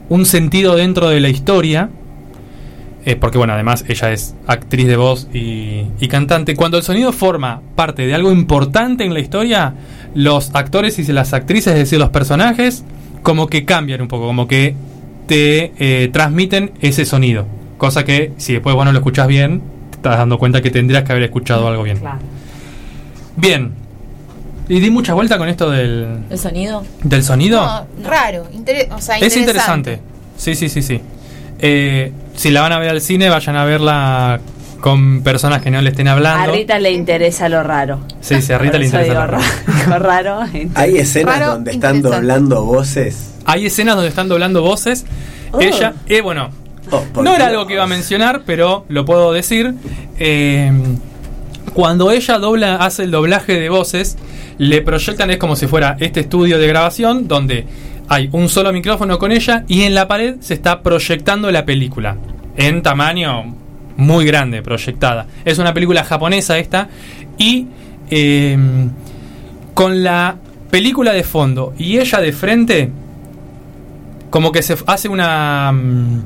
un 0.09 0.25
sentido 0.25 0.75
dentro 0.75 1.09
de 1.09 1.19
la 1.19 1.29
historia, 1.29 1.89
eh, 3.05 3.15
porque 3.15 3.37
bueno, 3.37 3.53
además 3.53 3.85
ella 3.87 4.11
es 4.11 4.35
actriz 4.47 4.87
de 4.87 4.97
voz 4.97 5.27
y, 5.33 5.85
y 5.99 6.07
cantante, 6.07 6.55
cuando 6.55 6.77
el 6.77 6.83
sonido 6.83 7.11
forma 7.11 7.61
parte 7.75 8.05
de 8.05 8.13
algo 8.13 8.31
importante 8.31 9.05
en 9.05 9.13
la 9.13 9.19
historia, 9.19 9.73
los 10.15 10.51
actores 10.55 10.97
y 10.99 11.03
las 11.11 11.33
actrices, 11.33 11.73
es 11.73 11.79
decir, 11.79 11.99
los 11.99 12.09
personajes, 12.09 12.83
como 13.23 13.47
que 13.47 13.65
cambian 13.65 14.01
un 14.01 14.07
poco, 14.07 14.25
como 14.27 14.47
que 14.47 14.75
te 15.27 15.71
eh, 15.77 16.09
transmiten 16.11 16.71
ese 16.81 17.05
sonido. 17.05 17.45
Cosa 17.77 18.03
que 18.03 18.31
si 18.37 18.53
después 18.53 18.75
vos 18.75 18.85
no 18.85 18.91
lo 18.91 18.97
escuchás 18.99 19.27
bien, 19.27 19.61
te 19.91 19.97
estás 19.97 20.17
dando 20.17 20.37
cuenta 20.37 20.61
que 20.61 20.71
tendrías 20.71 21.03
que 21.03 21.11
haber 21.11 21.23
escuchado 21.23 21.67
algo 21.67 21.83
bien. 21.83 21.99
Bien. 23.35 23.71
Y 24.67 24.79
di 24.79 24.89
mucha 24.91 25.13
vuelta 25.13 25.37
con 25.37 25.49
esto 25.49 25.69
del, 25.71 26.19
¿El 26.29 26.37
sonido? 26.37 26.83
del 27.03 27.23
sonido. 27.23 27.61
No, 27.65 27.87
raro. 28.07 28.47
inter- 28.53 28.89
o 28.91 29.01
sea, 29.01 29.17
Es 29.17 29.35
interesante. 29.35 29.99
Sí, 30.37 30.55
sí, 30.55 30.69
sí, 30.69 30.81
sí. 30.81 31.01
Eh, 31.59 32.11
si 32.35 32.51
la 32.51 32.61
van 32.61 32.73
a 32.73 32.79
ver 32.79 32.89
al 32.89 33.01
cine, 33.01 33.29
vayan 33.29 33.55
a 33.55 33.65
verla 33.65 34.39
con 34.81 35.21
personas 35.23 35.61
que 35.61 35.71
no 35.71 35.81
le 35.81 35.89
estén 35.89 36.07
A 36.07 36.13
hablando. 36.13 36.53
Rita 36.53 36.79
le 36.79 36.91
interesa 36.91 37.49
lo 37.49 37.63
raro. 37.63 37.99
Sí, 38.21 38.41
sí, 38.41 38.53
a 38.53 38.57
Rita 38.57 38.77
le 38.77 38.85
interesa. 38.85 39.13
digo 39.13 39.25
la- 39.25 39.87
Lo 39.89 39.99
raro. 39.99 40.39
Hay 40.75 40.97
escenas 40.97 41.39
Raro, 41.39 41.51
donde 41.53 41.71
están 41.71 42.01
doblando 42.01 42.63
voces. 42.65 43.35
Hay 43.45 43.65
escenas 43.65 43.95
donde 43.95 44.09
están 44.09 44.27
doblando 44.27 44.61
voces. 44.61 45.05
Oh. 45.51 45.59
Ella, 45.61 45.93
eh, 46.07 46.21
bueno, 46.21 46.49
por 47.13 47.23
no 47.23 47.35
era 47.35 47.47
algo 47.47 47.65
que 47.67 47.73
iba 47.73 47.83
a 47.83 47.87
mencionar, 47.87 48.43
pero 48.45 48.85
lo 48.89 49.05
puedo 49.05 49.31
decir. 49.33 49.73
Eh, 50.19 50.71
cuando 51.73 52.11
ella 52.11 52.37
dobla, 52.39 52.75
hace 52.77 53.03
el 53.03 53.11
doblaje 53.11 53.59
de 53.59 53.69
voces, 53.69 54.17
le 54.57 54.81
proyectan, 54.81 55.29
es 55.31 55.37
como 55.37 55.55
si 55.55 55.67
fuera 55.67 55.95
este 55.99 56.19
estudio 56.21 56.57
de 56.59 56.67
grabación, 56.67 57.27
donde 57.27 57.65
hay 58.07 58.27
un 58.31 58.49
solo 58.49 58.73
micrófono 58.73 59.17
con 59.19 59.31
ella 59.31 59.63
y 59.67 59.83
en 59.83 59.93
la 59.95 60.07
pared 60.07 60.35
se 60.41 60.55
está 60.55 60.81
proyectando 60.81 61.51
la 61.51 61.65
película. 61.65 62.17
En 62.57 62.81
tamaño 62.81 63.55
muy 63.99 64.25
grande, 64.25 64.61
proyectada. 64.61 65.27
Es 65.45 65.59
una 65.59 65.73
película 65.73 66.03
japonesa 66.03 66.57
esta. 66.57 66.89
Y 67.37 67.67
eh, 68.09 68.57
con 69.73 70.03
la 70.03 70.37
película 70.71 71.13
de 71.13 71.23
fondo 71.23 71.73
y 71.77 71.99
ella 71.99 72.19
de 72.19 72.31
frente, 72.31 72.91
como 74.29 74.51
que 74.51 74.61
se 74.61 74.75
hace 74.87 75.09
una 75.09 75.71
mm, 75.71 76.21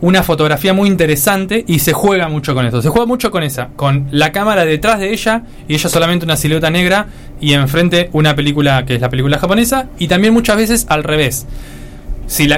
una 0.00 0.22
fotografía 0.22 0.72
muy 0.72 0.88
interesante 0.88 1.64
y 1.66 1.80
se 1.80 1.92
juega 1.92 2.28
mucho 2.28 2.54
con 2.54 2.64
eso. 2.66 2.80
Se 2.82 2.88
juega 2.88 3.06
mucho 3.06 3.30
con 3.30 3.42
esa, 3.42 3.68
con 3.74 4.06
la 4.10 4.32
cámara 4.32 4.64
detrás 4.64 5.00
de 5.00 5.12
ella 5.12 5.42
y 5.66 5.74
ella 5.74 5.88
solamente 5.88 6.24
una 6.24 6.36
silueta 6.36 6.70
negra 6.70 7.06
y 7.40 7.52
enfrente 7.54 8.08
una 8.12 8.34
película 8.34 8.84
que 8.86 8.94
es 8.94 9.00
la 9.00 9.10
película 9.10 9.38
japonesa 9.38 9.88
y 9.98 10.08
también 10.08 10.34
muchas 10.34 10.56
veces 10.56 10.86
al 10.88 11.04
revés. 11.04 11.46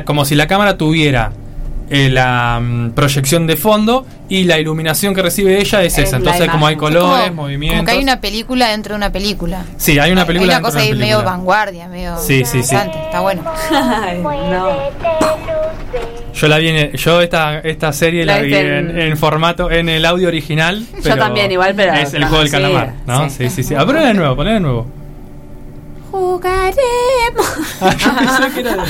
Como 0.04 0.24
si 0.24 0.34
la 0.34 0.46
cámara 0.46 0.76
tuviera 0.76 1.32
eh, 1.90 2.08
la 2.08 2.60
mm, 2.62 2.90
proyección 2.92 3.46
de 3.46 3.56
fondo 3.56 4.06
y 4.28 4.44
la 4.44 4.58
iluminación 4.58 5.14
que 5.14 5.22
recibe 5.22 5.58
ella 5.60 5.82
es, 5.82 5.98
Es 5.98 6.06
esa. 6.06 6.16
Entonces 6.18 6.48
como 6.48 6.66
hay 6.66 6.76
colores, 6.76 7.28
Como- 7.30 7.42
movimientos. 7.42 7.78
Como 7.80 7.86
que 7.86 7.92
hay 7.92 8.02
una 8.02 8.20
película 8.20 8.68
dentro 8.68 8.94
de 8.94 8.96
una 8.98 9.10
película. 9.12 9.64
Sí, 9.76 9.98
hay 9.98 10.12
una 10.12 10.24
película 10.24 10.54
Hay 10.54 10.58
una 10.60 10.66
cosa 10.66 10.78
de 10.78 10.84
ahí 10.84 10.92
una 10.92 11.00
medio 11.00 11.22
vanguardia, 11.24 11.88
medio 11.88 12.16
Sí, 12.18 12.44
sí, 12.44 12.62
sí. 12.62 12.74
interesante. 12.74 12.98
Está 13.06 13.20
bueno. 13.20 13.42
Yo 16.32 16.48
la 16.48 16.58
vi 16.58 16.68
en, 16.68 16.92
yo 16.92 17.20
esta 17.20 17.58
esta 17.58 17.92
serie 17.92 18.24
la, 18.24 18.36
La 18.36 18.42
vi 18.42 18.54
en, 18.54 19.16
formato 19.16 19.70
en 19.70 19.88
el 19.90 20.06
audio 20.06 20.28
original. 20.28 20.86
Yo 21.04 21.16
también, 21.16 21.50
igual, 21.52 21.74
pero 21.74 21.92
es 21.92 22.14
el 22.14 22.24
juego 22.24 22.42
del 22.44 22.50
calamar, 22.50 22.94
¿no? 23.06 23.28
sí. 23.28 23.48
Sí, 23.48 23.50
sí, 23.56 23.62
sí. 23.64 23.74
Ah, 23.74 23.84
ponelo 23.84 24.06
de 24.06 24.14
nuevo, 24.14 24.36
ponelo 24.36 24.54
de 24.54 24.60
nuevo. 24.60 24.86
Jugaremos. 26.10 26.76
Ah, 27.82 27.94
yo 27.96 28.14
pensé 28.14 28.50
que 28.52 28.60
era 28.60 28.76
de- 28.76 28.82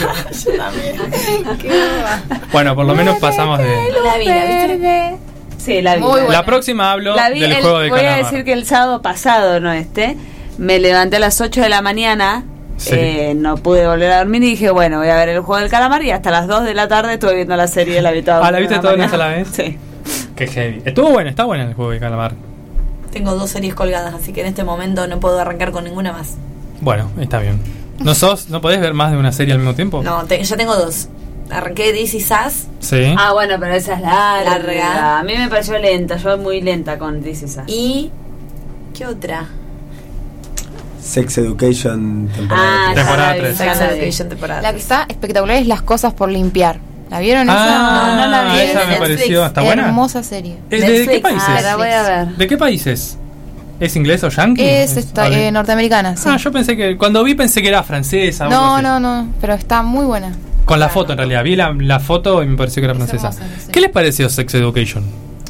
Bueno, 2.52 2.74
por 2.74 2.84
lo 2.86 2.94
menos 2.94 3.18
pasamos 3.18 3.58
de. 3.58 3.64
La 4.04 4.16
vi, 4.18 4.24
la 4.26 4.66
viste. 4.68 5.16
Sí, 5.58 5.82
la 5.82 5.96
vi. 5.96 6.02
La 6.28 6.44
próxima 6.44 6.92
hablo 6.92 7.14
La 7.14 7.30
vi 7.30 7.40
del 7.40 7.52
el- 7.52 7.62
juego 7.62 7.78
del 7.80 7.90
voy 7.90 7.98
calamar. 8.00 8.20
a 8.20 8.22
decir 8.24 8.44
que 8.44 8.52
el 8.52 8.64
sábado 8.66 9.00
pasado, 9.02 9.60
no 9.60 9.72
este, 9.72 10.16
me 10.58 10.78
levanté 10.80 11.16
a 11.16 11.20
las 11.20 11.40
8 11.40 11.60
de 11.60 11.68
la 11.68 11.82
mañana, 11.82 12.44
Sí. 12.78 12.90
eh, 12.94 13.34
no 13.36 13.56
pude 13.58 13.86
volver 13.86 14.10
a 14.10 14.18
dormir 14.18 14.42
y 14.42 14.46
dije, 14.50 14.70
bueno, 14.70 14.98
voy 14.98 15.08
a 15.08 15.16
ver 15.16 15.28
el 15.28 15.40
juego 15.40 15.60
del 15.60 15.70
calamar 15.70 16.02
y 16.02 16.10
hasta 16.10 16.30
las 16.30 16.46
2 16.48 16.64
de 16.64 16.74
la 16.74 16.88
tarde 16.88 17.14
estuve 17.14 17.34
viendo 17.34 17.54
la 17.56 17.68
serie 17.68 18.00
La 18.00 18.10
vi 18.10 18.22
toda 18.22 18.44
Ah, 18.46 18.50
¿la 18.50 18.58
viste 18.58 18.76
toda 18.78 18.94
en 18.94 19.00
una 19.00 19.10
sola 19.10 19.28
vez? 19.28 19.48
Sí. 19.52 19.78
Qué 20.34 20.46
heavy. 20.46 20.82
Estuvo 20.86 21.10
bueno, 21.10 21.28
está 21.30 21.44
bueno 21.44 21.64
el 21.64 21.74
juego 21.74 21.90
del 21.90 22.00
calamar. 22.00 22.32
Tengo 23.12 23.34
dos 23.34 23.50
series 23.50 23.74
colgadas, 23.74 24.14
así 24.14 24.32
que 24.32 24.40
en 24.40 24.46
este 24.46 24.64
momento 24.64 25.06
no 25.06 25.20
puedo 25.20 25.38
arrancar 25.38 25.70
con 25.72 25.84
ninguna 25.84 26.12
más. 26.12 26.36
Bueno, 26.80 27.10
está 27.20 27.38
bien. 27.40 27.60
¿No 28.00 28.14
sos, 28.14 28.48
no 28.48 28.60
podés 28.60 28.80
ver 28.80 28.94
más 28.94 29.10
de 29.12 29.18
una 29.18 29.32
serie 29.32 29.52
al 29.52 29.58
mismo 29.60 29.74
tiempo? 29.74 30.02
No, 30.02 30.24
te- 30.24 30.42
ya 30.42 30.56
tengo 30.56 30.74
dos. 30.76 31.08
Arranqué 31.50 31.92
DC 31.92 32.20
Sass. 32.20 32.68
Sí. 32.78 33.14
Ah, 33.18 33.32
bueno, 33.32 33.56
pero 33.58 33.74
esa 33.74 33.94
es 33.94 34.00
larga. 34.00 34.58
Larga. 34.58 35.18
A 35.18 35.22
mí 35.24 35.34
me 35.36 35.48
pareció 35.48 35.78
lenta, 35.78 36.16
yo 36.16 36.38
muy 36.38 36.60
lenta 36.62 36.96
con 36.98 37.22
This 37.22 37.42
Is 37.42 37.56
Us. 37.56 37.62
Y. 37.66 38.10
¿Qué 38.96 39.06
otra? 39.06 39.46
Sex 41.02 41.38
Education 41.38 42.28
temporada 42.34 42.68
Ah, 42.68 42.90
tres. 42.92 43.04
Temporada 43.04 43.36
ya 43.36 43.42
la 43.42 43.48
vi, 43.48 43.54
tres. 43.54 43.58
ya 43.58 43.64
Sex 43.74 43.80
la 43.80 43.86
vi. 43.88 43.98
Education 43.98 44.28
temporada. 44.28 44.62
La 44.62 44.72
que 44.72 44.78
está 44.78 45.06
espectacular 45.08 45.56
es 45.56 45.66
Las 45.66 45.82
cosas 45.82 46.12
por 46.14 46.30
limpiar. 46.30 46.78
¿La 47.10 47.18
vieron 47.18 47.42
esa? 47.48 47.54
Ah, 47.56 48.16
No, 48.16 48.22
no 48.24 48.30
la 48.30 48.54
vi. 48.54 48.60
esa 48.60 48.78
me 48.80 48.86
Netflix. 48.86 48.98
pareció. 49.00 49.46
¿Está 49.46 49.62
buena? 49.62 49.86
Hermosa 49.86 50.22
serie. 50.22 50.58
¿Es 50.70 50.80
de, 50.86 50.90
de 51.00 51.06
qué 51.08 51.18
países? 51.20 51.42
Ah, 51.48 51.60
la 51.62 51.76
voy 51.76 51.88
a 51.88 52.02
ver. 52.02 52.28
¿De 52.36 52.46
qué 52.46 52.56
países? 52.56 53.18
¿Es 53.80 53.96
inglés 53.96 54.22
o 54.24 54.28
yankee? 54.28 54.62
Es 54.62 54.96
esta- 54.96 55.28
eh, 55.28 55.50
norteamericana, 55.50 56.16
sí. 56.16 56.28
Ah, 56.30 56.36
yo 56.36 56.52
pensé 56.52 56.76
que. 56.76 56.96
Cuando 56.96 57.24
vi 57.24 57.34
pensé 57.34 57.62
que 57.62 57.68
era 57.68 57.82
francesa. 57.82 58.46
no, 58.48 58.80
no, 58.82 59.00
no, 59.00 59.28
pero 59.40 59.54
está 59.54 59.82
muy 59.82 60.04
buena. 60.04 60.32
Con 60.66 60.78
la 60.78 60.88
foto 60.88 61.12
en 61.12 61.18
realidad. 61.18 61.42
Vi 61.42 61.56
la, 61.56 61.72
la 61.76 61.98
foto 61.98 62.42
y 62.42 62.46
me 62.46 62.56
pareció 62.56 62.80
que 62.80 62.84
era 62.84 62.92
Es 62.92 62.98
francesa. 62.98 63.28
hermosa, 63.28 63.44
sí. 63.66 63.72
¿Qué 63.72 63.80
les 63.80 63.90
pareció 63.90 64.28
Sex 64.28 64.54
Education? 64.54 65.02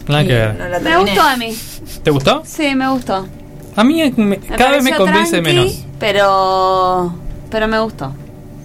Nada 0.08 0.24
que 0.24 0.32
ver. 0.32 0.54
No 0.58 0.80
Me 0.80 0.96
gustó 0.96 1.20
a 1.22 1.36
mí. 1.36 1.54
¿Te 2.02 2.10
gustó? 2.10 2.42
Sí, 2.46 2.74
me 2.74 2.88
gustó. 2.88 3.26
A 3.76 3.84
mí 3.84 4.12
me- 4.16 4.24
Me 4.24 4.38
cada 4.38 4.70
vez 4.70 4.82
me 4.84 4.94
convence 4.96 5.40
tranqui, 5.42 5.54
menos. 5.56 5.84
Pero. 5.98 7.14
Pero 7.50 7.68
me 7.68 7.78
gustó. 7.80 8.14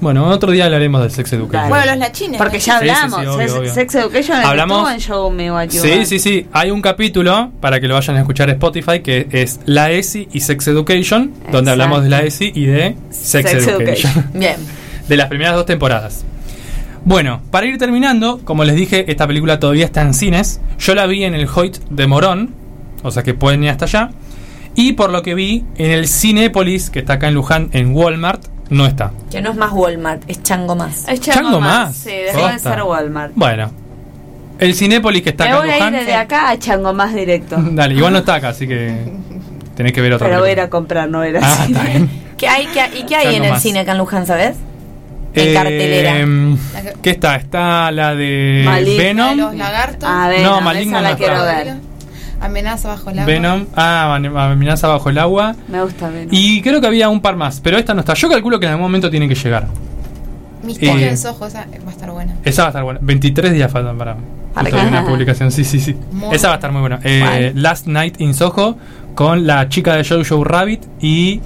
Bueno, 0.02 0.28
otro 0.28 0.52
día 0.52 0.66
hablaremos 0.66 1.02
de 1.04 1.10
Sex 1.10 1.34
Education. 1.34 1.70
Bueno, 1.70 1.86
los 1.86 1.98
lachines. 1.98 2.38
Porque 2.38 2.58
¿no? 2.58 2.64
ya 2.64 2.80
Sí, 2.80 2.86
sí, 2.86 2.90
sí, 2.90 2.92
hablamos. 2.92 3.20
obvio, 3.20 3.38
Sex, 3.38 3.54
obvio. 3.56 3.74
Sex 3.74 3.96
Education 3.96 4.38
el 4.38 4.44
que 4.44 4.48
Hablamos- 4.50 4.92
en 4.92 5.00
Show 5.00 5.32
Me 5.32 5.52
What 5.52 5.70
You 5.70 5.82
Sí, 5.82 6.06
sí, 6.06 6.20
sí. 6.20 6.48
Hay 6.52 6.70
un 6.72 6.82
capítulo 6.82 7.52
para 7.62 7.80
que 7.80 7.88
lo 7.88 7.94
vayan 7.96 8.18
a 8.18 8.20
escuchar 8.20 8.50
en 8.50 8.56
Spotify 8.56 9.00
que 9.00 9.28
es 9.32 9.60
La 9.66 9.92
ESI 9.92 10.28
y 10.32 10.42
Sex 10.42 10.68
Education, 10.68 11.32
donde 11.52 11.72
hablamos 11.72 12.04
de 12.04 12.10
la 12.10 12.22
ESI 12.24 12.52
y 12.54 12.66
de 12.66 12.96
Sex, 13.10 13.50
Sex 13.50 13.68
Education. 13.68 13.82
Education. 13.82 14.30
Bien. 14.34 14.56
de 15.08 15.18
las 15.18 15.28
primeras 15.30 15.56
dos 15.56 15.66
temporadas. 15.66 16.26
Bueno, 17.06 17.42
para 17.52 17.68
ir 17.68 17.78
terminando, 17.78 18.40
como 18.44 18.64
les 18.64 18.76
dije, 18.76 19.10
esta 19.12 19.28
película 19.28 19.60
todavía 19.60 19.86
está 19.86 20.02
en 20.02 20.14
cines. 20.14 20.60
Yo 20.80 20.96
la 20.96 21.06
vi 21.06 21.24
en 21.24 21.36
el 21.36 21.48
Hoyt 21.54 21.78
de 21.90 22.08
Morón, 22.08 22.54
o 23.04 23.12
sea 23.12 23.22
que 23.24 23.34
pueden 23.36 23.64
ir 23.64 23.70
hasta 23.70 23.86
allá. 23.86 24.10
Y 24.74 24.94
por 24.94 25.12
lo 25.12 25.22
que 25.22 25.36
vi, 25.36 25.64
en 25.78 25.92
el 25.92 26.08
Cinépolis, 26.08 26.90
que 26.90 27.00
está 27.00 27.14
acá 27.14 27.28
en 27.30 27.36
Luján, 27.36 27.70
en 27.74 27.96
Walmart, 27.96 28.44
no 28.70 28.86
está. 28.86 29.12
Que 29.32 29.42
no 29.42 29.52
es 29.52 29.56
más 29.58 29.72
Walmart, 29.72 30.24
es 30.28 30.42
Chango 30.44 30.76
más. 30.76 31.08
Es 31.08 31.20
Chango, 31.22 31.42
Chango 31.42 31.62
más. 31.62 31.88
más. 31.90 31.96
Sí, 31.96 32.10
dejó 32.10 32.48
de 32.48 32.60
ser 32.60 32.82
Walmart. 32.84 33.32
Bueno, 33.36 33.72
El 34.60 34.74
Cinépolis 34.74 35.22
que 35.22 35.30
está 35.32 35.44
Me 35.46 35.50
acá 35.52 35.60
voy 35.60 35.70
a 35.70 35.88
ir 35.88 35.94
desde 35.94 36.16
acá 36.16 36.50
a 36.50 36.58
Chango 36.60 36.94
más 36.94 37.14
directo. 37.14 37.58
Dale, 37.72 37.94
igual 37.96 38.14
no 38.14 38.20
está 38.20 38.36
acá, 38.36 38.50
así 38.50 38.68
que 38.68 38.96
tenés 39.76 39.92
que 39.94 40.02
ver 40.02 40.14
otra 40.14 40.28
Pero 40.28 40.40
voy 40.40 40.50
a 40.50 40.54
ir 40.54 40.60
a 40.62 40.70
comprar, 40.70 41.10
no 41.10 41.22
al 41.22 41.36
Ah, 41.38 41.56
cine. 41.66 41.78
está 41.80 41.84
bien. 41.92 42.10
¿Qué 42.38 42.48
hay, 42.48 42.66
qué 42.68 42.82
hay- 42.82 42.98
¿Y 43.00 43.06
qué 43.06 43.16
hay 43.16 43.36
en 43.36 43.46
el 43.46 43.52
más. 43.52 43.62
cine 43.62 43.80
acá 43.80 43.92
en 43.94 43.98
Luján, 44.00 44.26
sabes? 44.26 44.56
En 45.34 45.50
Eh, 45.50 45.54
cartelera. 45.54 46.94
¿Qué 47.02 47.10
está? 47.10 47.36
Está 47.36 47.92
la 47.92 48.16
de 48.16 48.62
Maligna, 48.66 49.04
Venom. 49.04 49.38
Los 49.38 49.56
lagartos. 49.56 50.10
A 50.10 50.30
ver, 50.30 50.42
No, 50.42 50.56
no, 50.56 50.62
Maligno 50.62 50.98
esa 50.98 51.02
la 51.02 51.12
no 51.12 51.18
quiero 51.18 51.34
está. 51.36 51.46
ver. 51.64 51.74
Amenaza 52.46 52.88
bajo 52.90 53.10
el 53.10 53.20
agua. 53.20 53.32
Venom. 53.34 53.66
Ah, 53.76 54.16
Amenaza 54.16 54.88
bajo 54.88 55.10
el 55.10 55.18
agua. 55.18 55.56
Me 55.68 55.82
gusta 55.84 56.10
Venom. 56.10 56.30
Y 56.32 56.62
creo 56.62 56.80
que 56.82 56.88
había 56.88 57.10
un 57.10 57.22
par 57.22 57.36
más, 57.36 57.60
pero 57.62 57.78
esta 57.78 57.94
no 57.94 58.00
está. 58.02 58.14
Yo 58.14 58.30
calculo 58.30 58.60
que 58.60 58.66
en 58.66 58.72
algún 58.74 58.84
momento 58.84 59.10
tienen 59.10 59.30
que 59.30 59.36
llegar. 59.36 59.68
Misterio 60.64 60.96
Eh, 61.06 61.10
en 61.10 61.18
Soho, 61.18 61.46
esa 61.46 61.60
va 61.66 61.90
a 61.90 61.92
estar 61.92 62.10
buena. 62.12 62.36
Esa 62.44 62.64
va 62.64 62.68
a 62.68 62.72
estar 62.72 62.84
buena. 62.84 63.00
23 63.04 63.54
días 63.54 63.72
faltan 63.72 63.98
para. 63.98 64.16
Que- 64.64 64.74
una 64.76 65.06
publicación, 65.06 65.52
sí, 65.52 65.64
sí, 65.66 65.80
sí. 65.80 65.96
Muy 66.12 66.34
Esa 66.34 66.48
va 66.48 66.54
a 66.54 66.58
estar 66.58 66.72
muy 66.72 66.80
buena. 66.82 67.00
Eh. 67.04 67.52
Last 67.56 67.88
Night 67.88 68.20
in 68.22 68.34
Soho 68.34 68.78
con 69.14 69.46
la 69.46 69.68
chica 69.70 69.96
de 69.96 70.04
Jojo 70.06 70.44
Rabbit 70.44 70.82
y 71.02 71.42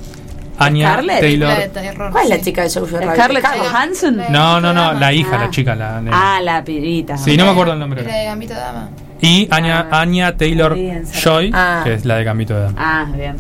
Anya 0.60 0.92
¿Scarlett? 0.94 1.20
Taylor. 1.22 1.58
De 1.58 1.68
terror. 1.70 2.12
¿Cuál 2.12 2.24
es 2.26 2.30
sí. 2.32 2.38
la 2.38 2.44
chica 2.44 2.64
de 2.64 2.70
Jojo 2.70 2.98
Rabbit? 3.00 3.14
Scarlett. 3.16 3.46
Johansson. 3.46 4.18
No, 4.30 4.62
no, 4.62 4.74
no, 4.74 4.94
la 4.94 5.12
hija, 5.12 5.36
Ah. 5.38 5.46
la 5.46 5.50
chica. 5.50 5.76
La, 5.76 6.02
Ah, 6.12 6.40
la 6.42 6.64
pirita. 6.64 7.18
Sí, 7.18 7.36
no 7.36 7.46
me 7.46 7.52
acuerdo 7.52 7.74
el 7.74 7.80
nombre. 7.80 8.04
La 8.04 8.16
de 8.16 8.26
Gambito 8.26 8.54
Dama. 8.54 8.90
Y 9.22 9.48
Anya, 9.52 9.88
Ah. 9.92 10.02
Anya 10.02 10.38
Taylor. 10.38 10.78
Joy, 11.24 11.52
Ah. 11.54 11.82
que 11.84 11.94
es 11.94 12.06
la 12.06 12.16
de 12.18 12.24
Gambito 12.24 12.54
de 12.56 12.62
Dama. 12.62 12.76
Ah, 12.78 13.06
bien. 13.16 13.36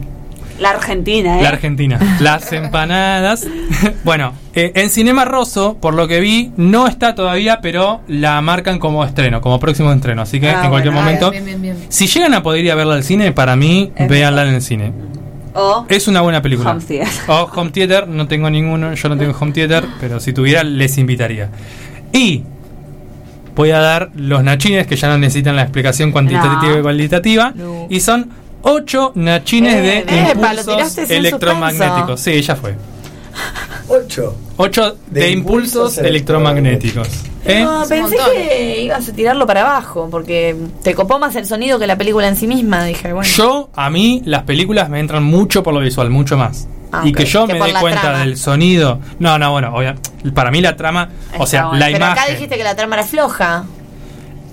La 0.59 0.71
Argentina, 0.71 1.39
¿eh? 1.39 1.43
La 1.43 1.49
Argentina. 1.49 2.17
Las 2.19 2.51
empanadas. 2.51 3.47
bueno, 4.03 4.33
eh, 4.53 4.73
en 4.75 4.89
Cinema 4.89 5.23
Rosso, 5.23 5.77
por 5.79 5.93
lo 5.93 6.05
que 6.09 6.19
vi, 6.19 6.51
no 6.57 6.85
está 6.87 7.15
todavía, 7.15 7.59
pero 7.61 8.01
la 8.09 8.41
marcan 8.41 8.77
como 8.77 9.05
estreno, 9.05 9.39
como 9.39 9.57
próximo 9.57 9.91
estreno. 9.93 10.21
Así 10.23 10.41
que 10.41 10.49
Ah, 10.49 10.63
en 10.65 10.69
cualquier 10.69 10.93
bueno, 10.93 11.05
momento. 11.05 11.31
Bien, 11.31 11.45
bien, 11.45 11.61
bien. 11.61 11.77
Si 11.87 12.07
llegan 12.07 12.33
a 12.33 12.43
poder 12.43 12.65
ir 12.65 12.71
a 12.73 12.75
verla 12.75 12.95
al 12.95 13.03
cine, 13.05 13.31
para 13.31 13.55
mí, 13.55 13.93
Es 13.95 14.09
véanla 14.09 14.45
en 14.47 14.55
el 14.55 14.61
cine. 14.61 14.91
O 15.53 15.85
Es 15.87 16.09
una 16.09 16.19
buena 16.21 16.41
película. 16.41 16.71
Home 16.71 16.81
Theater. 16.81 17.13
O 17.27 17.49
Home 17.55 17.71
Theater, 17.71 18.07
no 18.09 18.27
tengo 18.27 18.49
ninguno, 18.49 18.93
yo 18.93 19.09
no 19.09 19.17
tengo 19.17 19.33
Home 19.39 19.53
Theater, 19.53 19.85
pero 20.01 20.19
si 20.19 20.33
tuviera, 20.33 20.61
les 20.63 20.97
invitaría. 20.97 21.49
Y 22.11 22.43
voy 23.59 23.71
a 23.71 23.79
dar 23.79 24.09
los 24.15 24.41
nachines 24.41 24.87
que 24.87 24.95
ya 24.95 25.09
no 25.09 25.17
necesitan 25.17 25.53
la 25.57 25.63
explicación 25.63 26.13
cuantitativa 26.13 26.71
No. 26.71 26.79
y 26.79 26.81
cualitativa. 26.81 27.51
No. 27.53 27.87
Y 27.89 27.99
son 27.99 28.29
8 28.61 29.11
nachines 29.15 29.73
Eh, 29.75 30.05
de 30.05 30.33
lo 30.33 30.39
impulsos 30.39 31.09
electromagnéticos. 31.11 32.21
Sí, 32.21 32.41
ya 32.41 32.55
fue. 32.55 32.75
8. 33.89 34.35
8 34.55 34.97
de, 35.11 35.19
De 35.19 35.31
impulsos 35.31 35.73
impulsos 35.75 35.97
electromagnéticos. 35.97 37.09
¿Eh? 37.45 37.63
No, 37.63 37.83
Es 37.83 37.83
un 37.83 37.89
pensé 37.89 38.17
montón. 38.17 38.33
que 38.35 38.81
ibas 38.83 39.07
a 39.07 39.13
tirarlo 39.13 39.47
para 39.47 39.61
abajo, 39.61 40.07
porque 40.11 40.55
te 40.83 40.93
copó 40.93 41.19
más 41.19 41.35
el 41.35 41.45
sonido 41.45 41.79
que 41.79 41.87
la 41.87 41.97
película 41.97 42.27
en 42.27 42.35
sí 42.35 42.47
misma. 42.47 42.83
Dije, 42.83 43.13
bueno. 43.13 43.29
Yo, 43.29 43.69
a 43.75 43.89
mí, 43.89 44.21
las 44.25 44.43
películas 44.43 44.89
me 44.89 44.99
entran 44.99 45.23
mucho 45.23 45.63
por 45.63 45.73
lo 45.73 45.79
visual, 45.79 46.09
mucho 46.09 46.37
más. 46.37 46.67
Ah, 46.91 47.03
y 47.05 47.13
que 47.13 47.25
yo 47.25 47.45
Que 47.47 47.53
me 47.53 47.67
dé 47.67 47.73
cuenta 47.79 48.01
trama. 48.01 48.19
del 48.19 48.35
sonido. 48.37 48.99
No, 49.19 49.37
no, 49.37 49.51
bueno, 49.51 49.73
obvia- 49.75 49.95
para 50.33 50.49
mí 50.51 50.59
la 50.59 50.75
trama, 50.75 51.09
o 51.31 51.33
Está 51.43 51.45
sea, 51.45 51.65
bueno. 51.67 51.79
la 51.79 51.85
Pero 51.85 52.05
acá 52.05 52.13
imagen. 52.15 52.33
dijiste 52.35 52.57
que 52.57 52.63
la 52.63 52.75
trama 52.75 52.95
era 52.95 53.05
floja. 53.05 53.63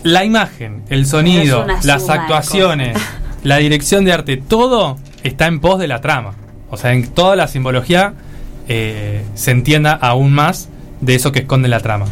La 0.02 0.24
imagen, 0.24 0.82
el 0.88 1.06
sonido, 1.06 1.66
las 1.82 2.02
suma 2.02 2.14
actuaciones, 2.14 2.96
la 3.42 3.56
dirección 3.56 4.04
de 4.04 4.12
arte, 4.12 4.36
todo 4.36 4.98
está 5.24 5.46
en 5.46 5.58
pos 5.60 5.78
de 5.80 5.88
la 5.88 6.00
trama. 6.00 6.34
O 6.70 6.76
sea, 6.76 6.92
en 6.92 7.08
toda 7.08 7.34
la 7.36 7.48
simbología 7.48 8.12
eh, 8.68 9.24
se 9.34 9.50
entienda 9.50 9.92
aún 9.94 10.32
más 10.32 10.68
de 11.00 11.14
eso 11.14 11.32
que 11.32 11.40
esconde 11.40 11.68
la 11.68 11.80
trama. 11.80 12.06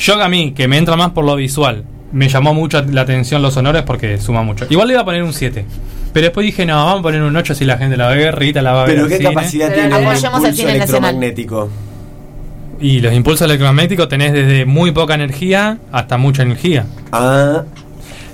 Yo 0.00 0.20
a 0.22 0.28
mí, 0.28 0.52
que 0.52 0.66
me 0.66 0.78
entra 0.78 0.96
más 0.96 1.10
por 1.10 1.24
lo 1.24 1.36
visual, 1.36 1.84
me 2.12 2.28
llamó 2.28 2.54
mucho 2.54 2.82
la 2.82 3.02
atención 3.02 3.42
los 3.42 3.54
sonores 3.54 3.82
porque 3.82 4.18
suma 4.18 4.42
mucho. 4.42 4.66
Igual 4.70 4.88
le 4.88 4.94
iba 4.94 5.02
a 5.02 5.04
poner 5.04 5.22
un 5.22 5.32
7. 5.32 5.64
Pero 6.12 6.24
después 6.24 6.44
dije, 6.44 6.66
no, 6.66 6.74
vamos 6.84 7.00
a 7.00 7.02
poner 7.02 7.22
un 7.22 7.36
8 7.36 7.54
si 7.54 7.64
la 7.64 7.76
gente 7.78 7.96
la 7.96 8.08
ve, 8.08 8.32
Rita 8.32 8.62
la 8.62 8.72
va 8.72 8.82
a 8.82 8.86
ver. 8.86 8.96
Pero 8.96 9.08
qué 9.08 9.18
cine. 9.18 9.28
capacidad 9.28 9.68
Pero 9.68 9.80
tiene 9.82 9.96
el 9.96 10.02
impulso 10.04 10.30
nacional. 10.40 10.74
electromagnético. 10.76 11.70
Y 12.80 13.00
los 13.00 13.12
impulsos 13.12 13.44
electromagnéticos 13.44 14.08
tenés 14.08 14.32
desde 14.32 14.64
muy 14.64 14.90
poca 14.92 15.14
energía 15.14 15.76
hasta 15.92 16.16
mucha 16.16 16.42
energía. 16.42 16.86
Ah, 17.12 17.62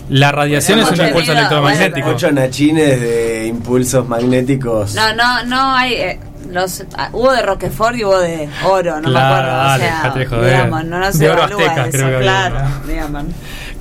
La 0.09 0.30
radiación 0.30 0.78
Bueno, 0.78 0.94
es 0.94 1.01
un 1.01 1.06
impulso 1.09 1.32
electromagnético. 1.32 2.09
8 2.10 2.30
nachines 2.32 3.01
de 3.01 3.47
impulsos 3.48 4.09
magnéticos. 4.09 4.94
No, 4.94 5.12
no, 5.16 5.44
no 5.44 5.74
hay. 5.74 5.94
eh, 5.94 6.20
los, 6.51 6.85
ah, 6.97 7.10
hubo 7.12 7.32
de 7.32 7.43
Roquefort 7.43 7.97
y 7.97 8.05
hubo 8.05 8.18
de 8.18 8.48
oro, 8.64 9.01
no 9.01 9.10
me 9.10 9.18
acuerdo. 9.18 9.74
O 9.74 9.78
sea, 9.78 10.12
de 10.14 10.27
joder. 10.27 10.52
digamos, 10.52 10.85
no, 10.85 10.98
no 10.98 11.12
se 11.12 11.18
De 11.18 11.31
oro 11.31 11.43
azteca, 11.43 11.86
eso, 11.86 11.98
creo 11.98 12.18
que 12.18 12.24
claro. 12.24 12.56
digamos. 12.86 13.24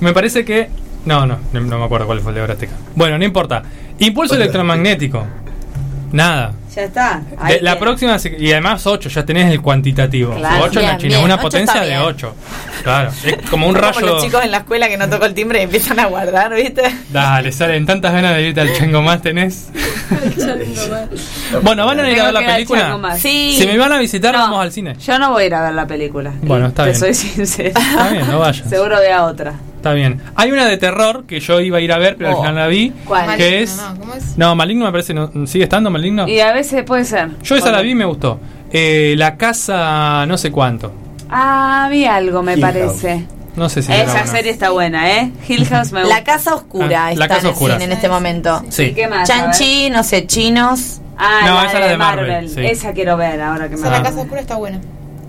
Me 0.00 0.12
parece 0.12 0.44
que. 0.44 0.68
No, 1.04 1.24
no, 1.26 1.38
no, 1.52 1.60
no 1.60 1.78
me 1.78 1.84
acuerdo 1.84 2.06
cuál 2.06 2.20
fue 2.20 2.32
el 2.32 2.36
de 2.36 2.42
Obra 2.42 2.52
Azteca. 2.54 2.74
Bueno, 2.94 3.16
no 3.18 3.24
importa. 3.24 3.62
Impulso 3.98 4.34
electromagnético. 4.34 5.24
Nada. 6.12 6.52
Ya 6.74 6.82
está. 6.84 7.22
De- 7.48 7.60
la 7.62 7.78
próxima, 7.78 8.18
se- 8.18 8.36
y 8.38 8.52
además 8.52 8.86
8, 8.86 9.08
ya 9.08 9.24
tenés 9.24 9.50
el 9.50 9.62
cuantitativo. 9.62 10.34
Claro. 10.34 10.64
8 10.64 10.80
Bien, 10.80 10.82
en 10.84 10.88
la 10.92 10.98
China, 10.98 11.08
bien, 11.14 11.24
una 11.24 11.34
ocho 11.36 11.42
potencia 11.42 11.80
de 11.80 11.86
bien. 11.88 12.00
8. 12.00 12.34
Claro, 12.82 13.10
es 13.24 13.36
como 13.50 13.66
un 13.66 13.74
Como 13.80 13.86
rayo. 13.92 14.00
los 14.06 14.22
chicos 14.22 14.44
en 14.44 14.50
la 14.50 14.58
escuela 14.58 14.88
que 14.88 14.96
no 14.98 15.08
tocó 15.08 15.24
el 15.24 15.32
timbre 15.34 15.60
y 15.60 15.62
empiezan 15.62 15.98
a 16.00 16.06
guardar, 16.06 16.54
¿viste? 16.54 16.82
Dale, 17.10 17.50
salen 17.50 17.86
tantas 17.86 18.12
ganas 18.12 18.36
de 18.36 18.42
irte 18.48 18.60
al 18.60 18.72
Chango 18.76 19.00
más 19.02 19.22
tenés. 19.22 19.70
bueno, 21.62 21.86
¿van 21.86 22.00
a 22.00 22.10
ir 22.10 22.20
a 22.20 22.24
ver 22.24 22.34
la 22.34 22.46
película? 22.54 23.16
Sí. 23.18 23.56
Si 23.58 23.66
me 23.66 23.78
van 23.78 23.92
a 23.92 23.98
visitar, 23.98 24.34
No, 24.34 24.40
vamos 24.40 24.60
al 24.62 24.72
cine. 24.72 24.96
Yo 24.98 25.18
no 25.18 25.30
voy 25.30 25.44
a 25.44 25.46
ir 25.46 25.54
a 25.54 25.62
ver 25.62 25.74
la 25.74 25.86
película. 25.86 26.32
Bueno, 26.42 26.66
está 26.66 26.84
Te 26.84 26.90
bien. 26.90 27.00
soy 27.00 27.14
sincera. 27.14 27.68
Está 27.80 28.10
bien, 28.10 28.26
no 28.28 28.38
vayas. 28.38 28.68
Seguro 28.68 28.98
vea 29.00 29.24
otra. 29.24 29.54
Está 29.86 29.94
bien. 29.94 30.20
Hay 30.34 30.50
una 30.50 30.64
de 30.66 30.76
terror 30.78 31.24
que 31.26 31.38
yo 31.38 31.60
iba 31.60 31.78
a 31.78 31.80
ir 31.80 31.92
a 31.92 31.98
ver, 31.98 32.16
pero 32.16 32.30
Oh. 32.30 32.32
al 32.32 32.36
final 32.38 32.54
la 32.56 32.66
vi. 32.66 32.92
¿Cuál? 33.04 33.36
Que 33.36 33.62
es. 33.62 33.76
No, 33.76 33.98
¿cómo 34.00 34.14
es? 34.14 34.36
No, 34.36 34.56
Maligno 34.56 34.84
me 34.84 34.90
parece. 34.90 35.14
No, 35.14 35.30
¿Sigue 35.46 35.64
estando 35.64 35.90
Maligno? 35.90 36.26
Y 36.28 36.40
a 36.40 36.52
veces 36.52 36.82
puede 36.84 37.04
ser. 37.04 37.30
Yo 37.42 37.54
esa 37.56 37.70
la 37.70 37.82
vi 37.82 37.90
y 37.90 37.94
me 37.94 38.04
gustó. 38.04 38.40
Eh, 38.72 39.14
la 39.16 39.36
casa. 39.36 40.26
No 40.26 40.36
sé 40.38 40.50
cuánto. 40.50 40.92
Ah, 41.30 41.86
vi 41.90 42.04
algo, 42.04 42.42
me 42.42 42.54
Hill 42.54 42.60
parece. 42.60 43.26
No 43.54 43.68
sé 43.68 43.82
si. 43.82 43.92
era 43.92 44.02
Esa 44.02 44.12
buena. 44.12 44.26
serie 44.26 44.50
está 44.50 44.70
buena, 44.70 45.18
¿eh? 45.18 45.30
Hill 45.48 45.66
House 45.66 45.92
me 45.92 46.00
gusta. 46.02 46.16
La 46.16 46.24
Casa 46.24 46.54
Oscura 46.56 47.06
Ah, 47.06 47.12
está 47.12 47.20
La 47.20 47.28
Casa 47.28 47.40
en 47.40 47.46
el 47.46 47.52
Oscura. 47.52 47.74
cine 47.74 47.84
en 47.84 47.92
este 47.92 48.08
momento. 48.08 48.62
¿Y 48.68 48.72
Sí. 48.72 48.92
qué 48.94 49.06
más? 49.08 49.28
Chanchi, 49.28 49.88
no 49.90 50.02
sé, 50.02 50.26
chinos. 50.26 51.00
Ah, 51.16 51.40
No, 51.46 51.54
la 51.54 51.60
esa 51.60 51.66
es 51.68 51.72
de, 51.74 51.80
la 51.80 51.86
de 51.92 51.96
Marvel. 51.96 52.26
Marvel, 52.32 52.48
sí. 52.50 52.60
Esa 52.66 52.92
quiero 52.92 53.16
ver 53.16 53.40
ahora 53.40 53.68
que 53.68 53.76
O 53.76 53.78
me 53.78 53.82
sea, 53.84 53.92
la 53.92 54.02
casa 54.02 54.20
oscura 54.20 54.40
está 54.40 54.56
buena. 54.56 54.80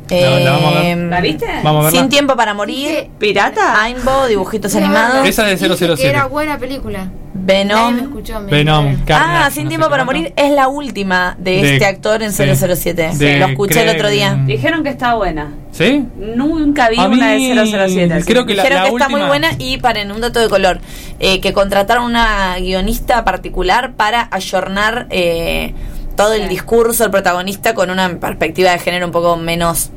La- 0.10 0.40
la 0.40 0.52
vamos 0.52 0.76
a 0.76 0.80
ver. 0.82 0.98
¿La 0.98 1.22
viste? 1.22 1.46
Vamos 1.64 1.82
a 1.82 1.86
verla. 1.86 2.00
Sin 2.00 2.10
tiempo 2.10 2.36
para 2.36 2.54
morir. 2.54 3.10
¿Pirata? 3.20 3.82
Aimbo, 3.84 4.28
dibujitos 4.28 4.72
Fui 4.72 4.82
a 4.82 4.86
animados. 4.86 5.28
Esa 5.28 5.44
de 5.44 5.56
Dije 5.56 5.68
007. 5.76 5.96
Que 6.02 6.08
era 6.10 6.26
buena 6.28 6.58
película. 6.58 7.06
Me 7.34 7.54
Venom. 7.64 8.00
escuchó. 8.00 8.40
me 8.42 8.52
Venom. 8.52 8.98
Carnage, 9.06 9.46
Ah, 9.46 9.50
Sin 9.52 9.64
no 9.66 9.70
tiempo 9.70 9.90
para 9.90 10.04
morir 10.04 10.34
es 10.36 10.52
la 10.52 10.68
última 10.68 11.36
de, 11.40 11.62
De- 11.62 11.74
este 11.76 11.86
actor 11.86 12.22
en 12.24 12.34
sí. 12.34 12.44
007. 12.44 13.12
De 13.14 13.40
Lo 13.40 13.46
escuché 13.48 13.84
el 13.84 13.90
otro 13.96 14.10
día. 14.10 14.38
Dijeron 14.46 14.84
que 14.84 14.90
está 14.90 15.14
buena. 15.16 15.54
¿Sí? 15.72 16.04
Nunca 16.18 16.90
vi 16.90 16.98
A 16.98 17.06
una 17.08 17.36
mí, 17.36 17.50
de 17.50 17.66
007. 17.66 18.14
así 18.16 18.26
creo 18.26 18.46
que 18.46 18.56
la- 18.56 18.64
Dijeron 18.64 18.84
que 18.86 18.90
está 18.90 19.10
muy 19.10 19.22
buena 19.22 19.50
y 19.60 19.78
paren, 19.78 20.12
un 20.12 20.20
dato 20.20 20.40
de 20.42 20.50
color, 20.50 20.80
eh, 21.20 21.40
que 21.40 21.54
contrataron 21.54 22.04
una 22.06 22.58
guionista 22.60 23.24
particular 23.24 23.94
para 23.94 24.28
ayornar 24.32 25.08
eh, 25.12 25.74
todo 26.18 26.34
el 26.34 26.44
Sí. 26.44 26.48
discurso 26.50 27.04
del 27.04 27.12
protagonista 27.12 27.76
con 27.76 27.92
una 27.92 28.10
perspectiva 28.20 28.72
de 28.72 28.80
género 28.80 29.06
un 29.06 29.12
poco 29.12 29.38
menos 29.38 29.92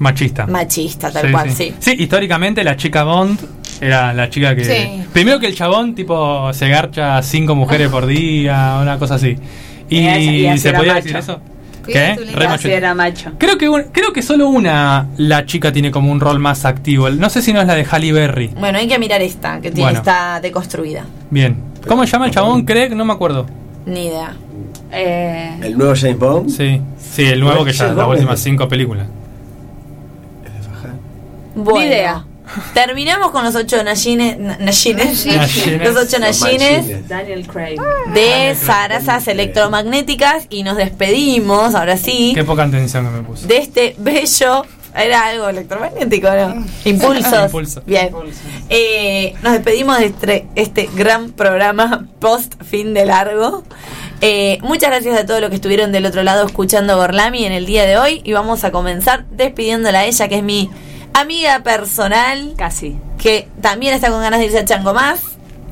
Machista. 0.00 0.46
machista, 0.46 1.10
tal 1.12 1.26
Sí, 1.26 1.32
cual, 1.32 1.50
sí. 1.50 1.56
sí. 1.56 1.74
Sí, 1.78 2.02
históricamente 2.02 2.64
la 2.64 2.76
chica 2.76 3.04
Bond 3.04 3.38
era 3.80 4.12
la 4.12 4.28
chica 4.28 4.56
que. 4.56 4.64
Sí. 4.64 5.02
Primero 5.12 5.38
que 5.38 5.46
el 5.46 5.54
chabón, 5.54 5.94
tipo, 5.94 6.52
se 6.52 6.68
garcha 6.68 7.22
cinco 7.22 7.54
mujeres 7.54 7.88
por 7.88 8.06
día, 8.06 8.78
una 8.82 8.98
cosa 8.98 9.14
así. 9.16 9.36
Y, 9.88 9.98
Y 10.00 10.08
así- 10.08 10.30
y 10.40 10.46
así 10.46 10.58
se 10.58 10.72
podía 10.72 10.94
macho. 10.94 11.04
decir 11.04 11.16
eso. 11.18 11.40
¿Qué? 11.86 12.14
Re 12.34 12.46
machete. 12.48 12.74
era 12.74 12.94
macho. 12.94 13.32
Creo 13.38 13.58
que, 13.58 13.68
un- 13.68 13.84
creo 13.90 14.12
que 14.12 14.22
solo 14.22 14.48
una 14.48 15.08
la 15.16 15.44
chica 15.46 15.72
tiene 15.72 15.90
como 15.90 16.12
un 16.12 16.20
rol 16.20 16.38
más 16.38 16.64
activo. 16.64 17.10
No 17.10 17.28
sé 17.30 17.42
si 17.42 17.52
no 17.52 17.60
es 17.60 17.66
la 17.66 17.74
de 17.74 17.84
Halle 17.90 18.12
Berry. 18.12 18.48
Bueno, 18.58 18.78
hay 18.78 18.86
que 18.86 18.98
mirar 18.98 19.20
esta, 19.22 19.56
que 19.60 19.70
tiene, 19.70 19.82
Bueno. 19.82 19.98
está 19.98 20.40
deconstruida. 20.40 21.04
Bien. 21.30 21.56
¿Cómo 21.88 22.04
se 22.06 22.12
llama 22.12 22.26
el 22.26 22.32
chabón? 22.32 22.64
Craig, 22.64 22.94
no 22.94 23.04
me 23.04 23.12
acuerdo. 23.12 23.46
Ni 23.86 24.06
idea. 24.06 24.34
Eh, 24.92 25.56
El 25.62 25.76
nuevo 25.78 25.94
James 25.96 26.18
Bond. 26.18 26.50
Sí, 26.50 26.80
sí, 26.98 27.24
el 27.24 27.40
nuevo 27.40 27.64
que 27.64 27.72
ya, 27.72 27.92
las 27.92 28.06
últimas 28.08 28.38
cinco 28.40 28.68
películas. 28.68 29.06
Ni 31.64 31.84
idea. 31.84 32.24
terminamos 32.74 33.30
con 33.30 33.44
los 33.44 33.54
ocho 33.54 33.82
nashines, 33.84 34.38
na- 34.38 34.58
nashines, 34.58 35.26
los 35.84 35.96
ocho 35.96 36.18
nashines. 36.18 37.08
Daniel 37.08 37.46
Craig. 37.46 37.78
de 38.14 38.54
zarazas 38.56 39.28
electromagnéticas 39.28 40.46
y 40.50 40.62
nos 40.62 40.76
despedimos, 40.76 41.74
ahora 41.74 41.96
sí, 41.96 42.32
Qué 42.34 42.44
poca 42.44 42.64
atención 42.64 43.04
que 43.06 43.10
me 43.12 43.22
puse. 43.22 43.46
de 43.46 43.56
este 43.58 43.94
bello. 43.98 44.64
Era 44.92 45.26
algo 45.26 45.48
electromagnético, 45.48 46.28
¿no? 46.28 46.66
Impulsos. 46.84 47.44
Impulso. 47.44 47.80
Bien. 47.86 48.10
Eh, 48.68 49.34
nos 49.40 49.52
despedimos 49.52 49.96
de 50.00 50.06
este, 50.06 50.46
este 50.56 50.90
gran 50.96 51.30
programa 51.30 52.06
post 52.18 52.54
fin 52.64 52.92
de 52.92 53.06
largo. 53.06 53.62
Eh, 54.20 54.58
muchas 54.62 54.90
gracias 54.90 55.16
a 55.16 55.24
todos 55.26 55.40
los 55.40 55.48
que 55.50 55.54
estuvieron 55.54 55.92
del 55.92 56.06
otro 56.06 56.24
lado 56.24 56.44
escuchando 56.44 56.96
Gorlami 56.96 57.44
en 57.44 57.52
el 57.52 57.66
día 57.66 57.86
de 57.86 57.98
hoy. 57.98 58.20
Y 58.24 58.32
vamos 58.32 58.64
a 58.64 58.72
comenzar 58.72 59.26
despidiéndola 59.30 60.00
a 60.00 60.04
ella, 60.06 60.26
que 60.28 60.38
es 60.38 60.42
mi 60.42 60.68
amiga 61.14 61.60
personal, 61.60 62.54
Casi. 62.56 62.98
que 63.18 63.48
también 63.60 63.94
está 63.94 64.10
con 64.10 64.20
ganas 64.20 64.40
de 64.40 64.46
irse 64.46 64.58
a 64.58 64.64
Chango 64.64 64.94
Más. 64.94 65.20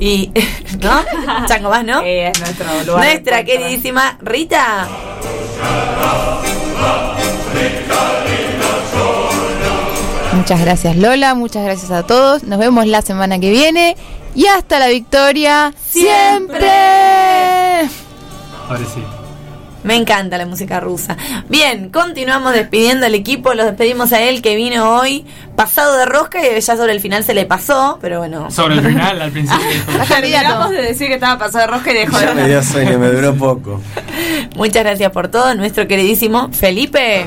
Y, 0.01 0.31
¿no? 0.81 1.05
Chango 1.47 1.70
Más, 1.70 1.85
¿no? 1.85 2.01
Eh, 2.02 2.28
es 2.28 2.40
nuestro 2.40 2.66
lugar 2.86 3.05
Nuestra 3.05 3.44
queridísima 3.44 4.16
Rita. 4.20 4.89
Muchas 10.35 10.60
gracias 10.60 10.97
Lola, 10.97 11.35
muchas 11.35 11.65
gracias 11.65 11.90
a 11.90 12.05
todos. 12.05 12.44
Nos 12.44 12.59
vemos 12.59 12.86
la 12.86 13.02
semana 13.02 13.39
que 13.39 13.51
viene 13.51 13.97
y 14.35 14.47
hasta 14.47 14.78
la 14.78 14.86
victoria 14.89 15.74
siempre. 15.90 16.70
Ahora 18.69 18.85
sí. 18.94 19.02
Me 19.89 19.97
encanta 19.97 20.36
la 20.36 20.44
música 20.44 20.81
rusa. 20.81 21.16
Bien, 21.48 21.89
continuamos 21.89 22.52
despidiendo 22.52 23.06
al 23.06 23.15
equipo. 23.15 23.55
Los 23.55 23.65
despedimos 23.65 24.12
a 24.12 24.20
él 24.20 24.43
que 24.43 24.55
vino 24.55 24.98
hoy 24.98 25.24
pasado 25.56 25.97
de 25.97 26.05
rosca 26.05 26.40
y 26.47 26.60
ya 26.60 26.77
sobre 26.77 26.93
el 26.93 27.01
final 27.01 27.24
se 27.24 27.32
le 27.32 27.47
pasó, 27.47 27.98
pero 28.02 28.19
bueno. 28.19 28.51
Sobre 28.51 28.74
el 28.74 28.82
final, 28.82 29.23
al 29.23 29.31
principio. 29.31 29.66
Terminamos 30.09 30.69
de 30.73 30.82
decir 30.82 31.09
que 31.09 31.15
estaba 31.15 31.39
pasado 31.39 31.65
de 31.65 31.73
rosca 31.73 31.90
y 31.90 31.94
dejó 31.94 32.20
Ya 32.20 32.35
me 32.35 32.43
de 32.43 32.48
dio 32.48 32.62
sueño, 32.62 32.98
me 32.98 33.09
duró 33.09 33.35
poco. 33.35 33.81
Muchas 34.56 34.85
gracias 34.85 35.10
por 35.10 35.28
todo. 35.28 35.55
Nuestro 35.55 35.89
queridísimo 35.89 36.51
Felipe. 36.52 37.24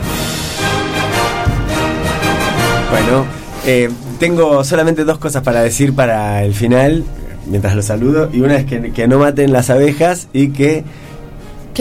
Bueno, 2.92 3.26
eh, 3.66 3.90
tengo 4.20 4.64
solamente 4.64 5.04
dos 5.04 5.18
cosas 5.18 5.42
para 5.42 5.64
decir 5.64 5.96
para 5.96 6.44
el 6.44 6.54
final, 6.54 7.06
mientras 7.48 7.76
lo 7.76 7.82
saludo. 7.82 8.30
Y 8.32 8.42
una 8.42 8.58
es 8.58 8.66
que, 8.66 8.92
que 8.92 9.08
no 9.08 9.18
maten 9.18 9.52
las 9.52 9.72
abejas 9.72 10.28
y 10.32 10.50
que, 10.50 10.84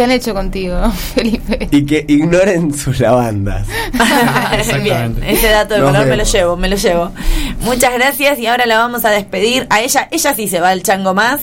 ¿Qué 0.01 0.05
han 0.05 0.13
hecho 0.13 0.33
contigo, 0.33 0.91
Felipe? 1.15 1.69
y 1.71 1.85
que 1.85 2.07
ignoren 2.09 2.73
sus 2.73 3.01
lavandas. 3.01 3.67
Bien, 4.83 5.15
ese 5.27 5.51
dato 5.51 5.75
de 5.75 5.81
Nos 5.81 5.91
color 5.91 6.07
me 6.07 6.17
lo 6.17 6.25
llevo, 6.25 6.57
me 6.57 6.71
lo 6.71 6.77
llevo. 6.77 7.13
Muchas 7.61 7.93
gracias 7.93 8.39
y 8.39 8.47
ahora 8.47 8.65
la 8.65 8.79
vamos 8.79 9.05
a 9.05 9.11
despedir. 9.11 9.67
A 9.69 9.83
ella, 9.83 10.09
ella 10.11 10.35
sí 10.35 10.49
se 10.49 10.59
va 10.59 10.71
al 10.71 10.83
chango 10.83 11.13
más. 11.13 11.43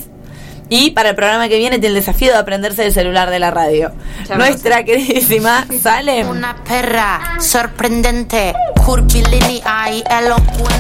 Y 0.69 0.89
para 0.89 1.09
el 1.09 1.15
programa 1.15 1.47
que 1.49 1.59
viene 1.59 1.77
tiene 1.77 1.89
el 1.89 2.03
desafío 2.03 2.31
de 2.31 2.39
aprenderse 2.39 2.83
el 2.83 2.93
celular 2.93 3.29
de 3.29 3.37
la 3.37 3.51
radio. 3.51 3.91
Nuestra 4.35 4.83
queridísima 4.85 5.67
Salem. 5.79 6.27
Una 6.27 6.55
perra 6.67 7.37
sorprendente. 7.39 8.55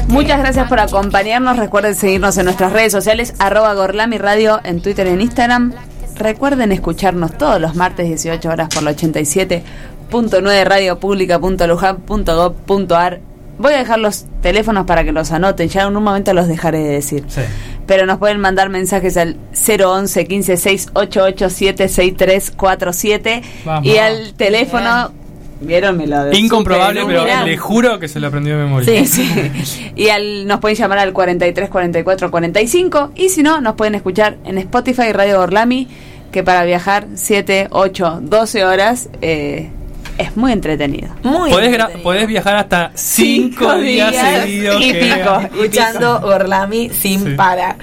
Muchas 0.07 0.39
gracias 0.39 0.67
por 0.67 0.79
acompañarnos. 0.79 1.57
Recuerden 1.57 1.93
seguirnos 1.93 2.39
en 2.39 2.45
nuestras 2.45 2.73
redes 2.73 2.91
sociales, 2.91 3.35
arroba 3.37 3.75
Gorlami 3.75 4.17
Radio 4.17 4.61
en 4.63 4.81
Twitter 4.81 5.05
y 5.05 5.11
en 5.11 5.21
Instagram. 5.21 5.75
Recuerden 6.19 6.71
escucharnos 6.71 7.37
todos 7.37 7.59
los 7.61 7.75
martes 7.75 8.07
18 8.07 8.49
horas 8.49 8.69
por 8.73 8.81
la 8.83 8.91
87.9 8.91 10.63
radiopública.lujan.gov.ar. 10.65 13.19
Voy 13.59 13.73
a 13.73 13.77
dejar 13.77 13.97
los 13.99 14.25
teléfonos 14.41 14.85
para 14.85 15.03
que 15.03 15.11
los 15.11 15.31
anoten, 15.31 15.67
ya 15.67 15.81
en 15.83 15.97
un 15.97 16.03
momento 16.03 16.31
los 16.33 16.47
dejaré 16.47 16.79
de 16.79 16.89
decir. 16.93 17.23
Sí. 17.27 17.41
Pero 17.87 18.05
nos 18.05 18.19
pueden 18.19 18.39
mandar 18.39 18.69
mensajes 18.69 19.17
al 19.17 19.35
011 19.53 20.27
15 20.27 20.57
688 20.57 21.49
76347 21.49 23.41
Vamos. 23.65 23.85
y 23.85 23.97
al 23.97 24.33
teléfono. 24.33 25.11
¿Vieron? 25.59 25.97
Me 25.97 26.05
lo 26.05 26.31
Incomprobable, 26.33 27.01
pero 27.07 27.45
le 27.45 27.57
juro 27.57 27.97
que 27.99 28.07
se 28.07 28.19
lo 28.19 28.27
aprendió 28.27 28.55
de 28.57 28.63
memoria. 28.63 29.05
Sí, 29.05 29.07
sí. 29.07 29.91
Y 29.95 30.09
al, 30.09 30.45
nos 30.45 30.59
pueden 30.59 30.77
llamar 30.77 30.99
al 30.99 31.13
43 31.13 31.69
44 31.69 32.29
45 32.29 33.11
y 33.15 33.29
si 33.29 33.41
no, 33.41 33.59
nos 33.59 33.73
pueden 33.73 33.95
escuchar 33.95 34.37
en 34.45 34.59
Spotify 34.59 35.11
Radio 35.13 35.41
Orlami, 35.41 35.87
que 36.31 36.43
para 36.43 36.63
viajar 36.63 37.07
7, 37.15 37.67
8, 37.71 38.19
12 38.21 38.65
horas 38.65 39.09
eh, 39.21 39.69
es 40.17 40.35
muy 40.35 40.51
entretenido. 40.51 41.09
Muy 41.23 41.51
Podés, 41.51 41.67
entretenido. 41.67 42.03
podés 42.03 42.27
viajar 42.27 42.55
hasta 42.57 42.91
cinco, 42.95 43.75
días, 43.77 44.15
seguidos. 44.15 44.81
y 44.81 44.93
pico. 44.93 45.39
escuchando 45.53 46.19
Orlami 46.23 46.89
sin 46.89 47.23
Sí. 47.23 47.29
parar. 47.35 47.75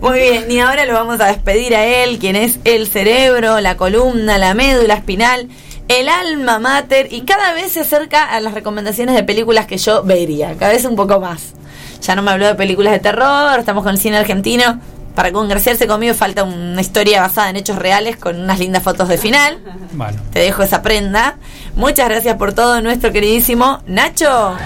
Muy 0.00 0.18
bien, 0.18 0.50
y 0.50 0.58
ahora 0.58 0.84
lo 0.84 0.94
vamos 0.94 1.20
a 1.20 1.26
despedir 1.26 1.74
a 1.76 1.84
él, 1.84 2.18
quien 2.18 2.36
es 2.36 2.58
el 2.64 2.86
cerebro, 2.88 3.60
la 3.60 3.76
columna, 3.76 4.36
la 4.36 4.52
médula 4.52 4.94
espinal, 4.94 5.48
el 5.88 6.08
alma 6.08 6.58
mater, 6.58 7.12
y 7.12 7.22
cada 7.22 7.52
vez 7.54 7.72
se 7.72 7.80
acerca 7.80 8.24
a 8.24 8.40
las 8.40 8.52
recomendaciones 8.54 9.14
de 9.14 9.22
películas 9.22 9.66
que 9.66 9.78
yo 9.78 10.02
vería, 10.02 10.54
cada 10.58 10.72
vez 10.72 10.84
un 10.84 10.96
poco 10.96 11.20
más. 11.20 11.54
Ya 12.02 12.14
no 12.16 12.22
me 12.22 12.32
habló 12.32 12.46
de 12.46 12.54
películas 12.56 12.92
de 12.92 12.98
terror, 12.98 13.58
estamos 13.58 13.82
con 13.84 13.92
el 13.94 14.00
cine 14.00 14.18
argentino. 14.18 14.80
Para 15.14 15.30
congraciarse 15.32 15.86
conmigo 15.86 16.14
falta 16.14 16.42
una 16.42 16.80
historia 16.80 17.20
basada 17.20 17.50
en 17.50 17.56
hechos 17.56 17.76
reales 17.76 18.16
con 18.16 18.40
unas 18.40 18.58
lindas 18.58 18.82
fotos 18.82 19.08
de 19.08 19.18
final. 19.18 19.58
Bueno. 19.92 20.20
Te 20.32 20.40
dejo 20.40 20.64
esa 20.64 20.82
prenda. 20.82 21.36
Muchas 21.76 22.08
gracias 22.08 22.36
por 22.36 22.52
todo, 22.52 22.80
nuestro 22.80 23.12
queridísimo 23.12 23.80
Nacho. 23.86 24.56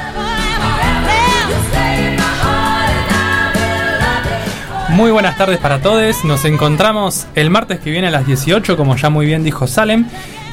Muy 4.89 5.11
buenas 5.11 5.37
tardes 5.37 5.59
para 5.59 5.81
todos. 5.81 6.25
Nos 6.25 6.47
encontramos 6.47 7.27
el 7.35 7.51
martes 7.51 7.79
que 7.79 7.91
viene 7.91 8.09
a 8.09 8.11
las 8.11 8.27
18, 8.27 8.77
como 8.77 8.97
ya 8.97 9.11
muy 9.11 9.27
bien 9.27 9.45
dijo 9.45 9.67
Salem. 9.67 10.07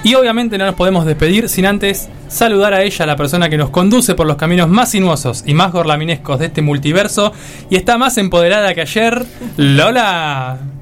Y 0.05 0.13
obviamente 0.13 0.59
no 0.59 0.67
nos 0.67 0.75
podemos 0.75 1.03
despedir 1.03 1.49
sin 1.49 1.65
antes 1.65 2.09
saludar 2.27 2.75
a 2.75 2.83
ella, 2.83 3.07
la 3.07 3.15
persona 3.15 3.49
que 3.49 3.57
nos 3.57 3.71
conduce 3.71 4.13
por 4.13 4.27
los 4.27 4.37
caminos 4.37 4.69
más 4.69 4.91
sinuosos 4.91 5.43
y 5.47 5.55
más 5.55 5.71
gorlaminescos 5.71 6.37
de 6.37 6.45
este 6.45 6.61
multiverso. 6.61 7.33
Y 7.71 7.75
está 7.75 7.97
más 7.97 8.19
empoderada 8.19 8.75
que 8.75 8.81
ayer, 8.81 9.25
Lola. 9.57 10.74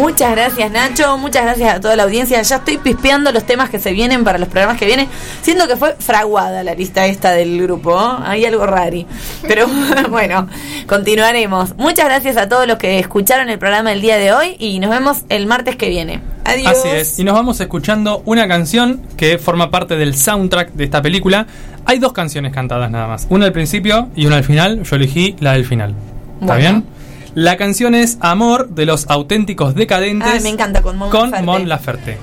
Muchas 0.00 0.32
gracias 0.32 0.70
Nacho, 0.70 1.18
muchas 1.18 1.42
gracias 1.44 1.76
a 1.76 1.80
toda 1.80 1.94
la 1.94 2.04
audiencia. 2.04 2.40
Ya 2.40 2.56
estoy 2.56 2.78
pispeando 2.78 3.32
los 3.32 3.44
temas 3.44 3.68
que 3.68 3.78
se 3.78 3.92
vienen 3.92 4.24
para 4.24 4.38
los 4.38 4.48
programas 4.48 4.78
que 4.78 4.86
vienen. 4.86 5.08
Siento 5.42 5.68
que 5.68 5.76
fue 5.76 5.94
fraguada 5.98 6.62
la 6.64 6.74
lista 6.74 7.06
esta 7.06 7.32
del 7.32 7.60
grupo. 7.62 7.98
¿eh? 8.00 8.22
Hay 8.24 8.44
algo 8.46 8.66
rari. 8.66 9.06
Pero 9.46 9.66
bueno, 10.10 10.48
continuaremos. 10.86 11.76
Muchas 11.76 12.06
gracias 12.06 12.36
a 12.36 12.48
todos 12.48 12.66
los 12.66 12.78
que 12.78 12.98
escucharon 12.98 13.48
el 13.50 13.58
programa 13.58 13.92
el 13.92 14.00
día 14.00 14.16
de 14.16 14.32
hoy 14.32 14.56
y 14.58 14.78
nos 14.80 14.90
vemos 14.90 15.18
el 15.28 15.46
martes 15.46 15.76
que 15.76 15.88
viene. 15.88 16.20
Adiós. 16.44 16.66
Así 16.68 16.88
es. 16.88 17.18
Y 17.18 17.24
nos 17.24 17.34
vamos 17.34 17.60
escuchando 17.60 18.22
una 18.24 18.48
canción 18.48 19.02
que 19.16 19.38
forma 19.38 19.70
parte 19.70 19.96
del 19.96 20.16
soundtrack 20.16 20.72
de 20.72 20.84
esta 20.84 21.02
película. 21.02 21.46
Hay 21.84 21.98
dos 21.98 22.12
canciones 22.12 22.52
cantadas 22.52 22.90
nada 22.90 23.06
más. 23.06 23.26
Una 23.30 23.46
al 23.46 23.52
principio 23.52 24.08
y 24.16 24.26
una 24.26 24.36
al 24.38 24.44
final. 24.44 24.82
Yo 24.82 24.96
elegí 24.96 25.36
la 25.40 25.52
del 25.52 25.66
final. 25.66 25.94
¿Está 26.40 26.54
Bueno. 26.54 26.58
bien? 26.58 26.99
La 27.34 27.56
canción 27.56 27.94
es 27.94 28.18
Amor 28.20 28.70
de 28.70 28.86
los 28.86 29.08
auténticos 29.08 29.76
decadentes. 29.76 30.28
Ay, 30.28 30.40
me 30.40 30.48
encanta 30.48 30.82
con 30.82 30.96
Mon 30.96 31.10
con 31.10 31.30
Laferte. 31.30 31.46
Mon 31.46 31.68
Laferte. 31.68 32.18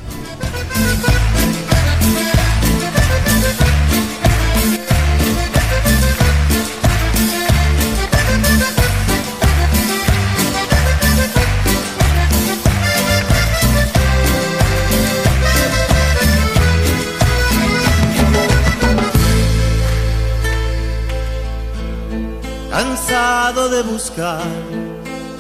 cansado 23.07 23.69
de 23.69 23.81
buscar 23.83 24.66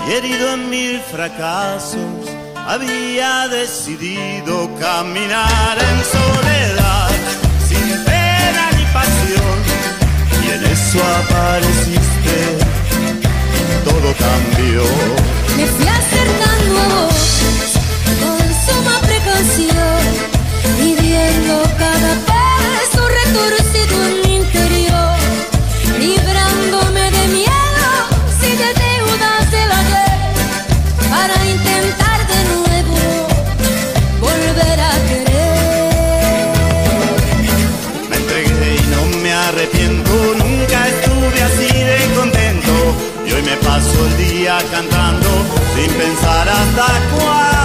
y 0.07 0.13
herido 0.13 0.53
en 0.53 0.69
mil 0.69 1.01
fracasos, 1.11 1.97
había 2.67 3.47
decidido 3.49 4.69
caminar 4.79 5.77
en 5.77 6.03
soledad, 6.05 7.09
sin 7.67 8.03
pena 8.05 8.71
ni 8.77 8.85
pasión, 8.93 9.57
y 10.43 10.49
en 10.51 10.63
eso 10.65 10.99
apareciste, 11.21 12.37
todo 13.83 14.13
cambió. 14.25 14.83
Me 15.57 15.65
fui 15.65 15.87
acercando 15.87 16.79
a 16.79 16.87
vos 16.87 17.39
con 18.21 18.45
suma 18.65 18.99
precaución, 19.01 20.01
midiendo 20.79 21.63
cada 21.77 22.13
paso 22.31 23.07
retorcido 23.09 24.05
en 24.05 24.21
mi 24.21 24.35
interior, 24.37 25.17
librándome 25.99 26.36
cantando 44.77 45.27
sin 45.75 45.91
pensar 45.93 46.47
hasta 46.47 46.85
cuándo. 47.15 47.56